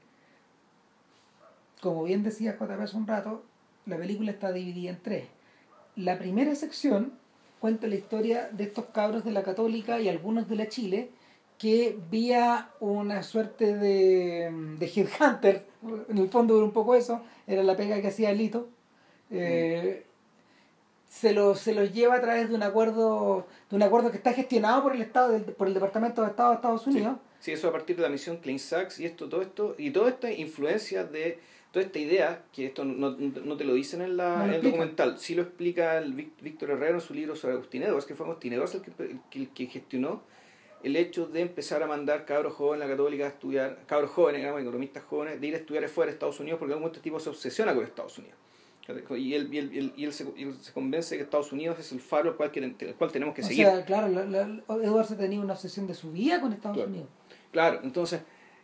como 1.80 2.04
bien 2.04 2.22
decía 2.22 2.56
JP 2.58 2.80
hace 2.80 2.96
un 2.96 3.06
rato, 3.06 3.42
la 3.86 3.96
película 3.96 4.30
está 4.30 4.52
dividida 4.52 4.90
en 4.90 5.02
tres. 5.02 5.24
La 5.96 6.18
primera 6.18 6.54
sección 6.54 7.12
cuenta 7.60 7.86
la 7.86 7.96
historia 7.96 8.48
de 8.50 8.64
estos 8.64 8.86
cabros 8.86 9.24
de 9.24 9.32
la 9.32 9.42
Católica 9.42 10.00
y 10.00 10.08
algunos 10.08 10.48
de 10.48 10.56
la 10.56 10.68
Chile 10.68 11.10
que 11.62 11.96
vía 12.10 12.70
una 12.80 13.22
suerte 13.22 13.76
de, 13.76 14.50
de 14.80 14.86
headhunter, 14.86 15.64
en 16.08 16.18
el 16.18 16.28
fondo 16.28 16.56
era 16.56 16.64
un 16.64 16.72
poco 16.72 16.96
eso, 16.96 17.22
era 17.46 17.62
la 17.62 17.76
pega 17.76 18.00
que 18.00 18.08
hacía 18.08 18.32
Lito, 18.32 18.68
eh, 19.30 20.04
se 21.08 21.32
los 21.32 21.60
se 21.60 21.72
los 21.72 21.92
lleva 21.92 22.16
a 22.16 22.20
través 22.20 22.48
de 22.48 22.56
un 22.56 22.64
acuerdo 22.64 23.46
de 23.70 23.76
un 23.76 23.82
acuerdo 23.84 24.10
que 24.10 24.16
está 24.16 24.32
gestionado 24.32 24.82
por 24.82 24.94
el 24.96 25.02
Estado 25.02 25.28
del- 25.32 25.44
por 25.44 25.68
el 25.68 25.74
Departamento 25.74 26.22
de 26.22 26.28
Estado 26.30 26.50
de 26.50 26.54
Estados 26.56 26.84
Unidos. 26.88 27.16
Sí, 27.38 27.52
eso 27.52 27.68
a 27.68 27.72
partir 27.72 27.94
de 27.94 28.02
la 28.02 28.08
misión 28.08 28.38
Clean 28.38 28.58
Sachs 28.58 28.98
y 28.98 29.06
esto, 29.06 29.28
todo 29.28 29.42
esto, 29.42 29.74
y 29.78 29.90
toda 29.90 30.08
esta 30.08 30.32
influencia 30.32 31.04
de 31.04 31.38
toda 31.70 31.84
esta 31.86 31.98
idea, 32.00 32.42
que 32.52 32.66
esto 32.66 32.84
no, 32.84 33.10
no 33.12 33.56
te 33.56 33.64
lo 33.64 33.74
dicen 33.74 34.02
en, 34.02 34.16
la, 34.16 34.30
No 34.38 34.46
lo 34.46 34.48
en 34.48 34.54
el 34.54 34.62
documental, 34.62 35.18
sí 35.18 35.34
lo 35.36 35.42
explica 35.42 35.96
el 35.98 36.12
Víctor 36.12 36.70
Herrero 36.70 36.96
en 36.96 37.00
su 37.00 37.14
libro 37.14 37.34
sobre 37.36 37.54
Agustín 37.54 37.82
Edwards, 37.84 38.04
que 38.04 38.14
fue 38.16 38.26
Agustín 38.26 38.52
Edwards 38.52 38.74
el 38.74 38.82
que, 38.82 38.90
el 39.04 39.20
que, 39.30 39.38
el 39.38 39.48
que 39.50 39.66
gestionó 39.66 40.22
el 40.82 40.96
hecho 40.96 41.26
de 41.26 41.40
empezar 41.40 41.82
a 41.82 41.86
mandar 41.86 42.24
cabros 42.24 42.54
jóvenes 42.54 42.84
a 42.84 42.88
la 42.88 42.94
católica 42.94 43.24
a 43.24 43.28
estudiar, 43.28 43.78
cabros 43.86 44.10
jóvenes, 44.10 44.40
digamos, 44.40 44.60
economistas 44.62 45.04
jóvenes, 45.04 45.40
de 45.40 45.46
ir 45.46 45.54
a 45.54 45.58
estudiar 45.58 45.88
fuera 45.88 46.10
de 46.10 46.14
Estados 46.14 46.40
Unidos, 46.40 46.58
porque 46.58 46.70
en 46.70 46.74
algún 46.74 46.82
momento 46.82 46.98
este 46.98 47.04
tipo 47.04 47.20
se 47.20 47.28
obsesiona 47.28 47.74
con 47.74 47.84
Estados 47.84 48.18
Unidos. 48.18 48.36
Y 49.16 49.34
él, 49.34 49.48
y 49.52 49.58
él, 49.58 49.92
y 49.96 50.04
él, 50.04 50.12
se, 50.12 50.26
y 50.36 50.42
él 50.42 50.54
se 50.60 50.72
convence 50.72 51.16
que 51.16 51.22
Estados 51.22 51.52
Unidos 51.52 51.78
es 51.78 51.92
el 51.92 52.00
faro 52.00 52.30
al 52.30 52.36
cual, 52.36 52.50
el 52.54 52.94
cual 52.96 53.12
tenemos 53.12 53.34
que 53.34 53.42
seguir. 53.42 53.66
O 53.66 53.70
sea, 53.70 53.84
claro, 53.84 54.08
la, 54.08 54.24
la, 54.24 54.62
Edwards 54.82 55.16
tenía 55.16 55.40
una 55.40 55.52
obsesión 55.52 55.86
de 55.86 55.94
su 55.94 56.10
vida 56.10 56.40
con 56.40 56.52
Estados 56.52 56.76
Claro. 56.76 56.90
Unidos. 56.90 57.08
Claro, 57.52 57.80
entonces, 57.84 58.22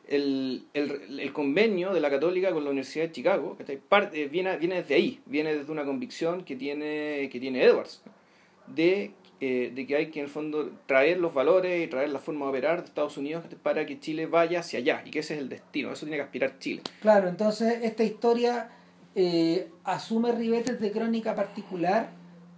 el, 0.08 0.66
el, 0.74 1.20
el, 1.20 1.32
convenio 1.32 1.92
de 1.92 2.00
la 2.00 2.10
Católica 2.10 2.52
con 2.52 2.64
la 2.64 2.70
Universidad 2.70 3.04
de 3.04 3.12
Chicago 3.12 3.56
Parte, 3.88 4.26
viene, 4.26 4.56
viene 4.56 4.76
desde 4.76 4.94
ahí, 4.96 5.20
viene 5.26 5.54
desde 5.54 5.70
una 5.70 5.84
convicción 5.84 6.44
que 6.44 6.56
tiene, 6.56 7.28
que 7.30 7.38
tiene 7.38 7.62
Edwards, 7.62 8.02
de, 8.66 9.12
eh, 9.40 9.72
de 9.74 9.86
que 9.86 9.96
hay 9.96 10.10
que 10.10 10.20
en 10.20 10.26
el 10.26 10.30
fondo 10.30 10.70
traer 10.86 11.18
los 11.18 11.34
valores 11.34 11.84
y 11.84 11.88
traer 11.88 12.10
la 12.10 12.18
forma 12.18 12.46
de 12.46 12.50
operar 12.50 12.80
de 12.80 12.86
Estados 12.86 13.16
Unidos 13.16 13.44
para 13.62 13.86
que 13.86 14.00
Chile 14.00 14.26
vaya 14.26 14.60
hacia 14.60 14.78
allá 14.80 15.02
y 15.04 15.10
que 15.10 15.20
ese 15.20 15.34
es 15.34 15.40
el 15.40 15.48
destino, 15.48 15.92
eso 15.92 16.06
tiene 16.06 16.16
que 16.16 16.22
aspirar 16.22 16.58
Chile. 16.58 16.82
Claro, 17.00 17.28
entonces 17.28 17.80
esta 17.82 18.04
historia 18.04 18.70
eh, 19.14 19.68
asume 19.84 20.32
ribetes 20.32 20.80
de 20.80 20.90
crónica 20.90 21.34
particular, 21.34 22.10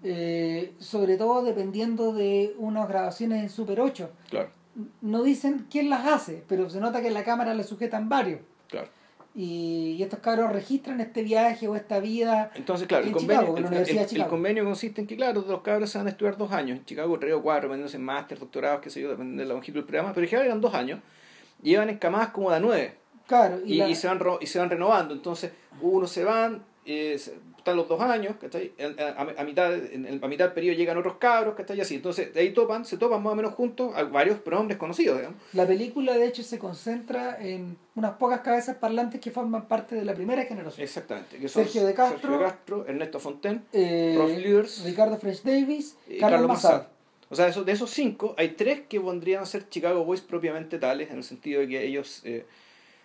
eh, 0.03 0.73
sobre 0.79 1.17
todo 1.17 1.43
dependiendo 1.43 2.13
de 2.13 2.55
unas 2.59 2.89
grabaciones 2.89 3.43
en 3.43 3.51
Super 3.51 3.81
8. 3.81 4.11
Claro 4.31 4.61
no 5.01 5.23
dicen 5.23 5.67
quién 5.71 5.91
las 5.91 6.07
hace, 6.07 6.45
pero 6.49 6.71
se 6.71 6.81
nota 6.81 7.01
que 7.01 7.09
en 7.09 7.15
la 7.15 7.25
cámara 7.25 7.55
le 7.55 7.65
sujetan 7.65 8.09
varios. 8.09 8.41
Claro. 8.69 8.89
Y, 9.35 10.03
estos 10.03 10.19
cabros 10.21 10.53
registran 10.53 11.01
este 11.01 11.23
viaje 11.23 11.69
o 11.69 11.77
esta 11.77 12.01
vida. 12.01 12.51
Entonces, 12.55 12.89
claro, 12.89 13.07
el, 13.07 13.13
convenio, 13.13 13.57
el, 13.57 14.27
convenio 14.27 14.65
consiste 14.65 15.01
en 15.01 15.07
que, 15.07 15.17
claro, 15.17 15.45
los 15.47 15.61
cabros 15.61 15.91
se 15.91 15.99
van 15.99 16.09
a 16.09 16.11
estudiar 16.11 16.37
dos 16.37 16.51
años. 16.53 16.79
En 16.79 16.85
Chicago, 16.85 17.19
tres 17.19 17.35
o 17.35 17.43
cuatro, 17.43 17.69
dependiendo 17.69 17.97
en 17.97 18.05
máster, 18.05 18.39
doctorados, 18.39 18.81
qué 18.81 18.91
sé 18.91 19.01
yo, 19.01 19.11
depende 19.11 19.43
de 19.43 19.49
la 19.49 19.55
longitud 19.55 19.79
del 19.79 19.85
programa, 19.85 20.13
pero 20.13 20.25
en 20.25 20.31
general 20.31 20.47
eran 20.47 20.61
dos 20.61 20.75
años. 20.75 21.01
Llevan 21.63 21.91
escamadas 21.91 22.31
como 22.31 22.51
de 22.51 22.61
nueve. 22.61 22.95
Claro, 23.27 23.61
y, 23.65 23.81
y, 23.81 23.95
se 23.95 24.09
van, 24.09 24.21
y 24.41 24.47
se 24.47 24.59
van 24.59 24.71
renovando. 24.71 25.15
Entonces, 25.15 25.53
unos 25.81 26.11
se 26.11 26.25
van, 26.25 26.65
eh, 26.85 27.17
están 27.61 27.77
los 27.77 27.89
dos 27.89 28.01
años, 28.01 28.37
¿cachai? 28.41 28.73
A, 29.17 29.45
mitad, 29.45 29.73
a 29.73 30.29
mitad 30.29 30.45
del 30.47 30.55
periodo 30.55 30.77
llegan 30.77 30.99
otros 30.99 31.15
cabros, 31.15 31.55
¿cachai? 31.55 31.81
Así, 31.81 31.97
entonces 31.97 32.35
de 32.35 32.41
ahí 32.41 32.53
topan, 32.53 32.85
se 32.85 32.97
topan 32.97 33.23
más 33.23 33.33
o 33.33 33.37
menos 33.37 33.55
juntos 33.55 33.93
a 33.95 34.03
varios 34.05 34.39
pronombres 34.41 34.79
conocidos, 34.79 35.19
digamos. 35.19 35.39
La 35.53 35.67
película, 35.67 36.17
de 36.17 36.27
hecho, 36.27 36.43
se 36.43 36.59
concentra 36.59 37.37
en 37.41 37.77
unas 37.95 38.13
pocas 38.13 38.41
cabezas 38.41 38.77
parlantes 38.77 39.21
que 39.21 39.31
forman 39.31 39.69
parte 39.69 39.95
de 39.95 40.05
la 40.05 40.15
primera 40.15 40.45
generación. 40.45 40.83
Exactamente, 40.83 41.39
que 41.39 41.49
son 41.49 41.65
Sergio 41.65 41.87
de 41.87 41.95
Castro, 41.95 42.87
Ernesto 42.87 43.21
Fontaine, 43.21 43.63
eh, 43.73 44.65
Ricardo 44.85 45.19
Fresh 45.19 45.43
Davis, 45.43 45.97
y 46.09 46.19
Carlos, 46.19 46.49
Massad. 46.49 46.87
O 47.29 47.37
sea, 47.37 47.49
de 47.51 47.73
esos 47.73 47.91
cinco, 47.91 48.35
hay 48.37 48.51
tres 48.51 48.81
que 48.89 49.01
pondrían 49.01 49.43
a 49.43 49.47
ser 49.47 49.69
Chicago 49.69 50.05
Boys 50.05 50.21
propiamente 50.21 50.79
tales, 50.79 51.11
en 51.11 51.19
el 51.19 51.25
sentido 51.25 51.61
de 51.61 51.69
que 51.69 51.87
ellos 51.87 52.23
eh, 52.25 52.45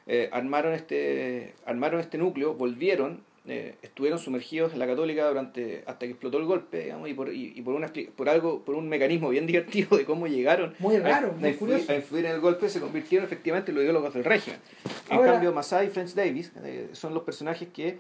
eh, 0.08 0.30
armaron, 0.32 0.74
este, 0.74 1.54
armaron 1.66 2.00
este 2.00 2.18
núcleo, 2.18 2.56
volvieron 2.56 3.22
eh, 3.48 3.76
estuvieron 3.84 4.18
sumergidos 4.18 4.74
en 4.74 4.80
la 4.80 4.88
católica 4.88 5.28
durante 5.28 5.84
hasta 5.86 6.00
que 6.00 6.12
explotó 6.14 6.40
el 6.40 6.46
golpe 6.46 6.86
digamos, 6.86 7.08
y 7.08 7.14
por 7.14 7.32
y, 7.32 7.62
por 7.62 7.76
una 7.76 7.94
por 8.16 8.28
algo 8.28 8.66
por 8.66 8.74
un 8.74 8.90
mecanismo 8.90 9.30
bien 9.30 9.46
divertido 9.48 9.98
de 9.98 10.04
cómo 10.04 10.26
llegaron 10.26 10.74
muy 10.80 10.98
raro 10.98 11.36
a, 11.40 11.48
influir, 11.48 12.26
en 12.26 12.26
el 12.26 12.40
golpe 12.40 12.70
se 12.70 12.80
convirtieron 12.80 13.24
efectivamente 13.24 13.70
en 13.70 13.76
los 13.76 13.84
ideólogos 13.84 14.16
del 14.16 14.24
régimen. 14.24 14.60
En 15.12 15.22
cambio 15.22 15.54
Masai 15.54 15.88
y 15.88 15.90
French 15.92 16.16
Davis 16.16 16.52
eh, 16.64 16.90
son 16.94 17.14
los 17.14 17.22
personajes 17.22 17.70
que 17.70 18.00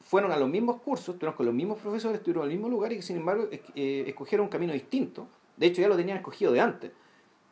fueron 0.00 0.32
a 0.32 0.36
los 0.36 0.48
mismos 0.48 0.80
cursos 0.80 1.14
estuvieron 1.14 1.36
con 1.36 1.46
los 1.46 1.54
mismos 1.54 1.78
profesores 1.78 2.18
estuvieron 2.18 2.42
en 2.44 2.50
el 2.50 2.56
mismo 2.56 2.68
lugar 2.68 2.92
y 2.92 2.96
que 2.96 3.02
sin 3.02 3.18
embargo 3.18 3.48
eh, 3.52 4.04
escogieron 4.08 4.46
un 4.46 4.50
camino 4.50 4.72
distinto. 4.72 5.28
De 5.56 5.66
hecho 5.66 5.80
ya 5.80 5.88
lo 5.88 5.96
tenían 5.96 6.16
escogido 6.16 6.50
de 6.50 6.60
antes. 6.60 6.90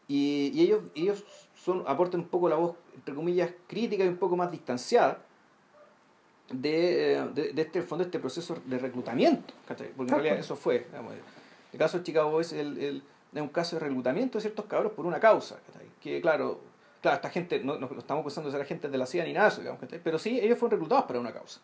Y, 0.08 0.50
y 0.52 0.62
ellos 0.62 0.80
ellos 0.96 1.24
son 1.54 1.84
aportan 1.86 2.22
un 2.22 2.28
poco 2.28 2.48
la 2.48 2.56
voz 2.56 2.74
entre 2.96 3.14
comillas 3.14 3.52
crítica 3.68 4.04
y 4.04 4.08
un 4.08 4.16
poco 4.16 4.36
más 4.36 4.50
distanciada 4.50 5.24
de, 6.50 7.28
de, 7.34 7.52
de, 7.52 7.62
este 7.62 7.82
fondo 7.82 8.04
este 8.04 8.18
proceso 8.18 8.56
de 8.66 8.78
reclutamiento 8.78 9.54
porque 9.66 9.84
en 9.86 10.08
realidad 10.08 10.38
eso 10.38 10.56
fue 10.56 10.86
el 11.72 11.78
caso 11.78 11.98
de 11.98 12.04
Chicago 12.04 12.40
es 12.40 12.52
el, 12.52 12.78
el, 12.78 13.02
un 13.40 13.48
caso 13.48 13.76
de 13.76 13.80
reclutamiento 13.80 14.38
de 14.38 14.42
ciertos 14.42 14.66
cabros 14.66 14.92
por 14.92 15.06
una 15.06 15.20
causa 15.20 15.58
que 16.00 16.20
claro 16.20 16.60
claro 17.00 17.16
esta 17.16 17.30
gente 17.30 17.62
no, 17.62 17.78
no, 17.78 17.88
estamos 17.98 18.24
pensando 18.24 18.50
ser 18.50 18.60
agentes 18.60 18.90
de 18.90 18.98
la 18.98 19.06
CIA 19.06 19.24
ni 19.24 19.32
nada 19.32 19.50
de 19.50 19.62
digamos, 19.62 19.80
pero 20.02 20.18
sí 20.18 20.38
ellos 20.40 20.58
fueron 20.58 20.78
reclutados 20.78 21.04
para 21.04 21.18
una 21.18 21.32
causa. 21.32 21.60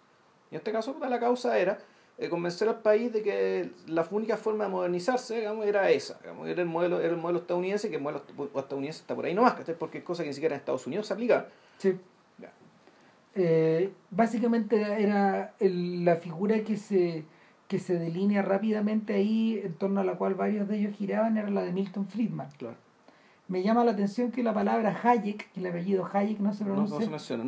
Y 0.50 0.54
en 0.54 0.58
este 0.58 0.72
caso 0.72 0.96
la 0.98 1.20
causa 1.20 1.58
era 1.58 1.78
eh, 2.16 2.28
convencer 2.28 2.68
al 2.68 2.80
país 2.80 3.12
de 3.12 3.22
que 3.22 3.70
la 3.86 4.06
única 4.10 4.36
forma 4.36 4.64
de 4.64 4.70
modernizarse 4.70 5.36
digamos, 5.36 5.66
era 5.66 5.90
esa 5.90 6.18
digamos, 6.20 6.48
era 6.48 6.62
el 6.62 6.68
modelo 6.68 6.98
era 6.98 7.10
el 7.10 7.18
modelo 7.18 7.40
estadounidense 7.40 7.90
que 7.90 7.96
el 7.96 8.02
modelo 8.02 8.24
estadounidense 8.56 9.00
está 9.00 9.14
por 9.14 9.26
ahí 9.26 9.34
nomás 9.34 9.54
porque 9.78 9.98
es 9.98 10.04
cosa 10.04 10.22
que 10.22 10.28
ni 10.28 10.34
siquiera 10.34 10.54
en 10.54 10.60
Estados 10.60 10.86
Unidos 10.86 11.06
se 11.06 11.12
aplica. 11.12 11.46
Sí 11.76 11.98
eh, 13.34 13.92
básicamente 14.10 15.02
era 15.02 15.54
la 15.60 16.16
figura 16.16 16.62
que 16.64 16.76
se, 16.76 17.24
que 17.68 17.78
se 17.78 17.98
delinea 17.98 18.42
rápidamente 18.42 19.14
ahí, 19.14 19.60
en 19.62 19.74
torno 19.74 20.00
a 20.00 20.04
la 20.04 20.14
cual 20.14 20.34
varios 20.34 20.68
de 20.68 20.78
ellos 20.78 20.96
giraban, 20.96 21.36
era 21.36 21.50
la 21.50 21.62
de 21.62 21.72
Milton 21.72 22.08
Friedman. 22.08 22.48
Me 23.46 23.62
llama 23.62 23.84
la 23.84 23.92
atención 23.92 24.30
que 24.30 24.42
la 24.42 24.52
palabra 24.52 24.98
Hayek, 25.02 25.52
que 25.52 25.60
el 25.60 25.66
apellido 25.66 26.08
Hayek 26.12 26.38
no 26.40 26.52
se 26.52 26.64
pronuncia 26.64 26.98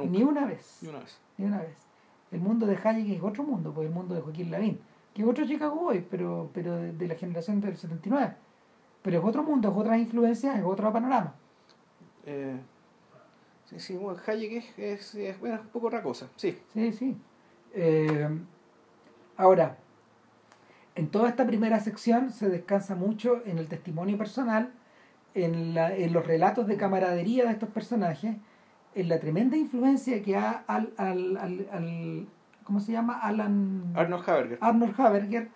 ni 0.06 0.22
una 0.22 0.46
vez. 0.46 0.78
Ni 1.36 1.46
una 1.46 1.58
vez. 1.58 1.76
El 2.30 2.40
mundo 2.40 2.66
de 2.66 2.78
Hayek 2.82 3.16
es 3.16 3.22
otro 3.22 3.42
mundo, 3.42 3.72
pues 3.74 3.88
el 3.88 3.94
mundo 3.94 4.14
de 4.14 4.20
Joaquín 4.20 4.50
Lavín, 4.50 4.78
que 5.12 5.22
es 5.22 5.28
otro 5.28 5.46
Chicago 5.46 5.74
Boy, 5.74 6.06
pero, 6.08 6.50
pero 6.54 6.76
de, 6.76 7.08
la 7.08 7.14
generación 7.16 7.60
del 7.60 7.76
79. 7.76 8.34
Pero 9.02 9.18
es 9.18 9.24
otro 9.24 9.42
mundo, 9.42 9.70
es 9.70 9.76
otra 9.76 9.98
influencia, 9.98 10.56
es 10.56 10.64
otro 10.64 10.92
panorama. 10.92 11.34
Eh, 12.26 12.56
Sí, 13.70 13.78
sí, 13.78 13.96
bueno, 13.96 14.18
Hayek 14.26 14.64
es, 14.78 15.14
es, 15.14 15.38
bueno, 15.38 15.60
un 15.60 15.68
poco 15.68 15.86
otra 15.86 16.02
cosa, 16.02 16.28
sí. 16.34 16.58
Sí, 16.74 16.92
sí. 16.92 17.16
Eh, 17.72 18.28
ahora, 19.36 19.76
en 20.96 21.08
toda 21.08 21.28
esta 21.28 21.46
primera 21.46 21.78
sección 21.78 22.32
se 22.32 22.48
descansa 22.48 22.96
mucho 22.96 23.42
en 23.46 23.58
el 23.58 23.68
testimonio 23.68 24.18
personal, 24.18 24.72
en, 25.34 25.72
la, 25.74 25.94
en 25.94 26.12
los 26.12 26.26
relatos 26.26 26.66
de 26.66 26.76
camaradería 26.76 27.44
de 27.44 27.52
estos 27.52 27.68
personajes, 27.68 28.34
en 28.96 29.08
la 29.08 29.20
tremenda 29.20 29.56
influencia 29.56 30.20
que 30.20 30.34
ha 30.34 30.64
al, 30.66 30.92
al, 30.96 31.36
al, 31.36 32.26
¿cómo 32.64 32.80
se 32.80 32.90
llama? 32.90 33.20
Alan... 33.20 33.92
Arnold 33.94 34.28
Haberger. 34.28 34.58
Arnold 34.60 35.00
Haberger. 35.00 35.48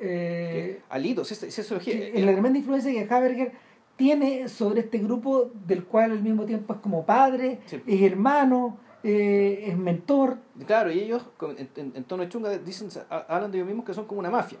Eh, 0.00 0.80
Alitos, 0.88 1.30
esa, 1.30 1.46
esa 1.46 1.78
en 1.86 2.26
la 2.26 2.32
tremenda 2.32 2.58
influencia 2.58 2.90
que 2.90 3.14
Haberger 3.14 3.52
tiene 4.00 4.48
sobre 4.48 4.80
este 4.80 4.96
grupo 4.96 5.50
del 5.66 5.84
cual 5.84 6.12
al 6.12 6.22
mismo 6.22 6.46
tiempo 6.46 6.72
es 6.72 6.80
como 6.80 7.04
padre, 7.04 7.60
es 7.86 8.02
hermano, 8.02 8.78
eh, 9.02 9.64
es 9.66 9.76
mentor. 9.76 10.38
Claro, 10.66 10.90
y 10.90 11.00
ellos 11.00 11.22
en, 11.58 11.92
en, 11.94 12.04
tono 12.04 12.22
de 12.22 12.30
chunga 12.30 12.56
dicen, 12.56 12.88
hablan 13.10 13.50
de 13.50 13.58
ellos 13.58 13.68
mismos 13.68 13.84
que 13.84 13.92
son 13.92 14.06
como 14.06 14.20
una 14.20 14.30
mafia. 14.30 14.58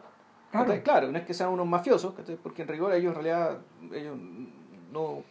Claro. 0.50 0.82
claro, 0.82 1.10
no 1.10 1.16
es 1.16 1.24
que 1.24 1.32
sean 1.32 1.48
unos 1.48 1.66
mafiosos, 1.66 2.12
porque 2.42 2.60
en 2.60 2.68
rigor 2.68 2.92
ellos 2.92 3.16
en 3.16 3.22
realidad 3.22 3.60
ellos 3.94 4.18
no 4.92 5.22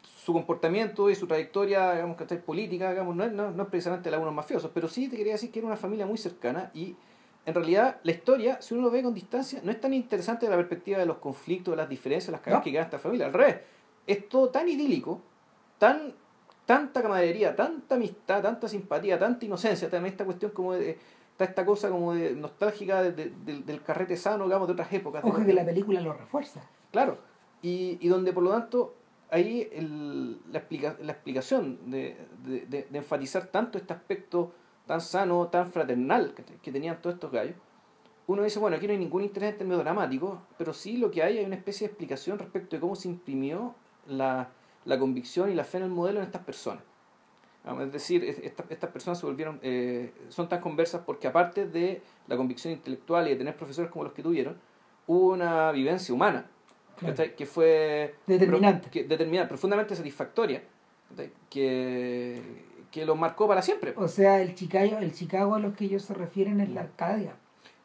su 0.00 0.32
comportamiento 0.32 1.10
y 1.10 1.14
su 1.14 1.26
trayectoria 1.26 1.92
digamos 1.92 2.16
que 2.16 2.36
política 2.36 2.90
digamos 2.90 3.14
no 3.14 3.24
es, 3.24 3.32
no, 3.32 3.50
no 3.50 3.64
es 3.64 3.68
precisamente 3.68 4.08
la 4.08 4.18
de 4.18 4.22
unos 4.22 4.34
mafiosos 4.34 4.70
pero 4.72 4.86
sí 4.86 5.08
te 5.08 5.16
quería 5.16 5.32
decir 5.32 5.50
que 5.50 5.58
era 5.58 5.66
una 5.66 5.76
familia 5.76 6.06
muy 6.06 6.16
cercana 6.16 6.70
y 6.74 6.94
en 7.44 7.54
realidad 7.54 8.00
la 8.02 8.12
historia, 8.12 8.60
si 8.62 8.74
uno 8.74 8.84
lo 8.84 8.90
ve 8.90 9.02
con 9.02 9.14
distancia, 9.14 9.60
no 9.64 9.70
es 9.70 9.80
tan 9.80 9.92
interesante 9.92 10.46
de 10.46 10.50
la 10.50 10.56
perspectiva 10.56 10.98
de 10.98 11.06
los 11.06 11.18
conflictos, 11.18 11.72
de 11.72 11.76
las 11.76 11.88
diferencias, 11.88 12.30
las 12.30 12.40
cagadas 12.40 12.64
que 12.64 12.70
quedan 12.70 12.84
esta 12.84 12.98
familia. 12.98 13.26
Al 13.26 13.32
revés, 13.32 13.56
es 14.06 14.28
todo 14.28 14.48
tan 14.50 14.68
idílico, 14.68 15.20
tan 15.78 16.14
tanta 16.64 17.02
camaradería, 17.02 17.56
tanta 17.56 17.96
amistad, 17.96 18.42
tanta 18.42 18.68
simpatía, 18.68 19.18
tanta 19.18 19.44
inocencia, 19.44 19.90
también 19.90 20.12
esta 20.12 20.24
cuestión 20.24 20.52
como 20.52 20.74
de 20.74 20.98
está 21.32 21.44
esta 21.44 21.66
cosa 21.66 21.90
como 21.90 22.14
de 22.14 22.36
nostálgica 22.36 23.02
del 23.02 23.82
carrete 23.82 24.16
sano, 24.16 24.44
digamos, 24.44 24.68
de 24.68 24.74
otras 24.74 24.92
épocas. 24.92 25.24
Ojo 25.24 25.44
que 25.44 25.52
la 25.52 25.64
película 25.64 26.00
lo 26.00 26.12
refuerza. 26.12 26.60
Claro, 26.90 27.18
y, 27.62 27.98
y 28.00 28.08
donde 28.08 28.32
por 28.32 28.42
lo 28.42 28.50
tanto 28.50 28.94
ahí 29.30 29.68
el, 29.72 30.38
la, 30.52 30.58
explica, 30.58 30.96
la 31.00 31.12
explicación 31.12 31.90
de, 31.90 32.16
de, 32.44 32.66
de, 32.66 32.86
de 32.90 32.98
enfatizar 32.98 33.46
tanto 33.46 33.78
este 33.78 33.92
aspecto 33.92 34.52
tan 34.86 35.00
sano, 35.00 35.48
tan 35.48 35.70
fraternal 35.70 36.34
que, 36.34 36.72
tenían 36.72 37.00
todos 37.00 37.14
estos 37.14 37.30
gallos, 37.30 37.56
uno 38.26 38.42
dice, 38.42 38.58
bueno, 38.58 38.76
aquí 38.76 38.86
no 38.86 38.92
hay 38.92 38.98
ningún 38.98 39.22
interés 39.22 39.52
en 39.52 39.58
términos 39.58 39.82
dramáticos, 39.82 40.38
pero 40.56 40.72
sí 40.72 40.96
lo 40.96 41.10
que 41.10 41.22
hay 41.22 41.38
hay 41.38 41.44
una 41.44 41.56
especie 41.56 41.86
de 41.86 41.92
explicación 41.92 42.38
respecto 42.38 42.76
de 42.76 42.80
cómo 42.80 42.94
se 42.94 43.08
imprimió 43.08 43.74
la, 44.06 44.48
la 44.84 44.98
convicción 44.98 45.50
y 45.50 45.54
la 45.54 45.64
fe 45.64 45.78
en 45.78 45.84
el 45.84 45.90
modelo 45.90 46.20
en 46.20 46.26
estas 46.26 46.42
personas. 46.42 46.82
Es 47.80 47.92
decir, 47.92 48.24
estas 48.24 48.90
personas 48.90 49.20
se 49.20 49.26
volvieron, 49.26 49.60
eh, 49.62 50.12
son 50.30 50.48
tan 50.48 50.60
conversas 50.60 51.02
porque 51.06 51.28
aparte 51.28 51.66
de 51.66 52.02
la 52.26 52.36
convicción 52.36 52.72
intelectual 52.72 53.26
y 53.28 53.30
de 53.30 53.36
tener 53.36 53.56
profesores 53.56 53.88
como 53.88 54.02
los 54.02 54.12
que 54.12 54.22
tuvieron, 54.22 54.56
hubo 55.06 55.32
una 55.32 55.70
vivencia 55.70 56.12
humana 56.12 56.46
que 57.36 57.46
fue 57.46 58.16
determinante. 58.26 58.90
que, 58.90 59.04
determinante, 59.04 59.48
profundamente 59.48 59.94
satisfactoria, 59.94 60.62
que, 61.48 62.42
que 62.92 63.04
lo 63.06 63.16
marcó 63.16 63.48
para 63.48 63.62
siempre. 63.62 63.94
O 63.96 64.06
sea, 64.06 64.40
el 64.40 64.54
Chicago, 64.54 64.98
el 64.98 65.12
Chicago 65.12 65.56
a 65.56 65.58
los 65.58 65.74
que 65.74 65.86
ellos 65.86 66.02
se 66.02 66.14
refieren 66.14 66.60
es 66.60 66.68
la 66.68 66.82
Arcadia. 66.82 67.34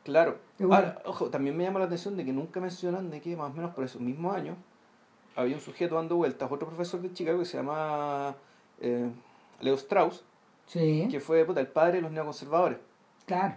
Claro. 0.04 0.38
Ahora, 0.62 1.02
ojo, 1.06 1.30
también 1.30 1.56
me 1.58 1.64
llama 1.64 1.80
la 1.80 1.86
atención 1.86 2.16
de 2.18 2.26
que 2.26 2.34
nunca 2.34 2.60
mencionan 2.60 3.10
de 3.10 3.22
que 3.22 3.36
más 3.36 3.52
o 3.52 3.54
menos 3.54 3.74
por 3.74 3.84
esos 3.84 4.02
mismos 4.02 4.36
años 4.36 4.58
había 5.36 5.56
un 5.56 5.62
sujeto 5.62 5.96
dando 5.96 6.18
vueltas, 6.18 6.52
otro 6.52 6.68
profesor 6.68 7.02
de 7.02 7.14
Chicago 7.14 7.40
que 7.40 7.46
se 7.46 7.58
llama 7.58 8.36
eh, 8.82 9.10
Leo 9.62 9.76
Strauss, 9.76 10.24
sí. 10.66 11.08
que 11.10 11.20
fue 11.20 11.42
el 11.42 11.68
padre 11.68 11.98
de 11.98 12.02
los 12.02 12.12
neoconservadores. 12.12 12.80
Claro. 13.28 13.56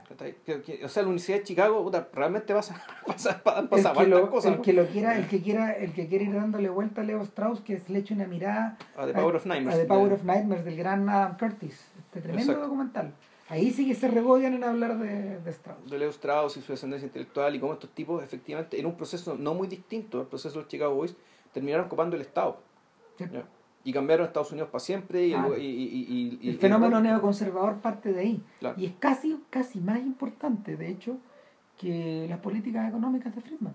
O 0.84 0.88
sea, 0.88 1.02
la 1.04 1.08
Universidad 1.08 1.38
de 1.38 1.44
Chicago 1.44 1.82
puta, 1.84 2.08
realmente 2.12 2.52
pasa, 2.52 2.84
pasa, 3.06 3.40
pasa, 3.42 3.92
El 3.92 3.96
que, 3.98 4.06
lo, 4.06 4.28
cosas. 4.28 4.50
el 4.50 4.56
¿no? 4.58 4.62
que 4.62 4.72
lo 4.72 4.86
quiera, 4.88 5.16
el 5.16 5.28
que 5.28 5.40
quiera, 5.40 5.70
el 5.72 5.92
que 5.92 6.08
quiera 6.08 6.24
ir 6.24 6.34
dándole 6.34 6.68
vuelta 6.68 7.02
a 7.02 7.04
Leo 7.04 7.22
Strauss, 7.22 7.60
que 7.60 7.80
le 7.86 8.00
eche 8.00 8.12
una 8.14 8.26
mirada 8.26 8.76
A 8.96 9.06
The 9.06 9.12
Power 9.14 9.36
of 9.36 9.46
a 9.46 9.48
Nightmares. 9.48 9.80
The 9.80 9.86
Power 9.86 10.12
of 10.12 10.24
Nightmares 10.24 10.64
del 10.64 10.76
gran 10.76 11.08
Adam 11.08 11.36
Curtis, 11.38 11.86
este 11.98 12.20
tremendo 12.20 12.50
Exacto. 12.52 12.62
documental. 12.64 13.14
Ahí 13.48 13.70
sí 13.70 13.86
que 13.86 13.94
se 13.94 14.08
regodian 14.08 14.54
en 14.54 14.64
hablar 14.64 14.98
de, 14.98 15.38
de 15.38 15.50
Strauss. 15.50 15.88
de 15.88 15.98
Leo 15.98 16.10
Strauss 16.10 16.56
y 16.56 16.62
su 16.62 16.72
descendencia 16.72 17.06
intelectual 17.06 17.54
y 17.54 17.60
cómo 17.60 17.72
estos 17.74 17.90
tipos 17.90 18.24
efectivamente 18.24 18.78
en 18.80 18.86
un 18.86 18.96
proceso 18.96 19.36
no 19.36 19.54
muy 19.54 19.68
distinto 19.68 20.18
al 20.20 20.26
proceso 20.26 20.54
de 20.56 20.60
los 20.62 20.68
Chicago 20.68 20.94
Boys 20.96 21.14
terminaron 21.52 21.88
copando 21.88 22.16
el 22.16 22.22
Estado 22.22 22.58
Sí. 23.18 23.24
¿ya? 23.32 23.44
Y 23.84 23.92
cambiaron 23.92 24.26
Estados 24.26 24.52
Unidos 24.52 24.68
para 24.70 24.80
siempre 24.80 25.26
y, 25.26 25.32
el- 25.32 25.58
y- 25.58 25.66
y- 25.66 25.84
y- 25.84 26.38
y- 26.42 26.48
El 26.50 26.54
y- 26.54 26.58
fenómeno 26.58 27.00
neoconservador 27.00 27.76
parte 27.76 28.12
de 28.12 28.20
ahí. 28.20 28.42
Claro. 28.58 28.78
Y 28.78 28.86
es 28.86 28.92
casi, 28.98 29.38
casi 29.50 29.80
más 29.80 29.98
importante, 30.00 30.76
de 30.76 30.88
hecho, 30.88 31.16
que 31.78 32.26
las 32.28 32.38
políticas 32.40 32.88
económicas 32.88 33.34
de 33.34 33.40
Friedman. 33.40 33.74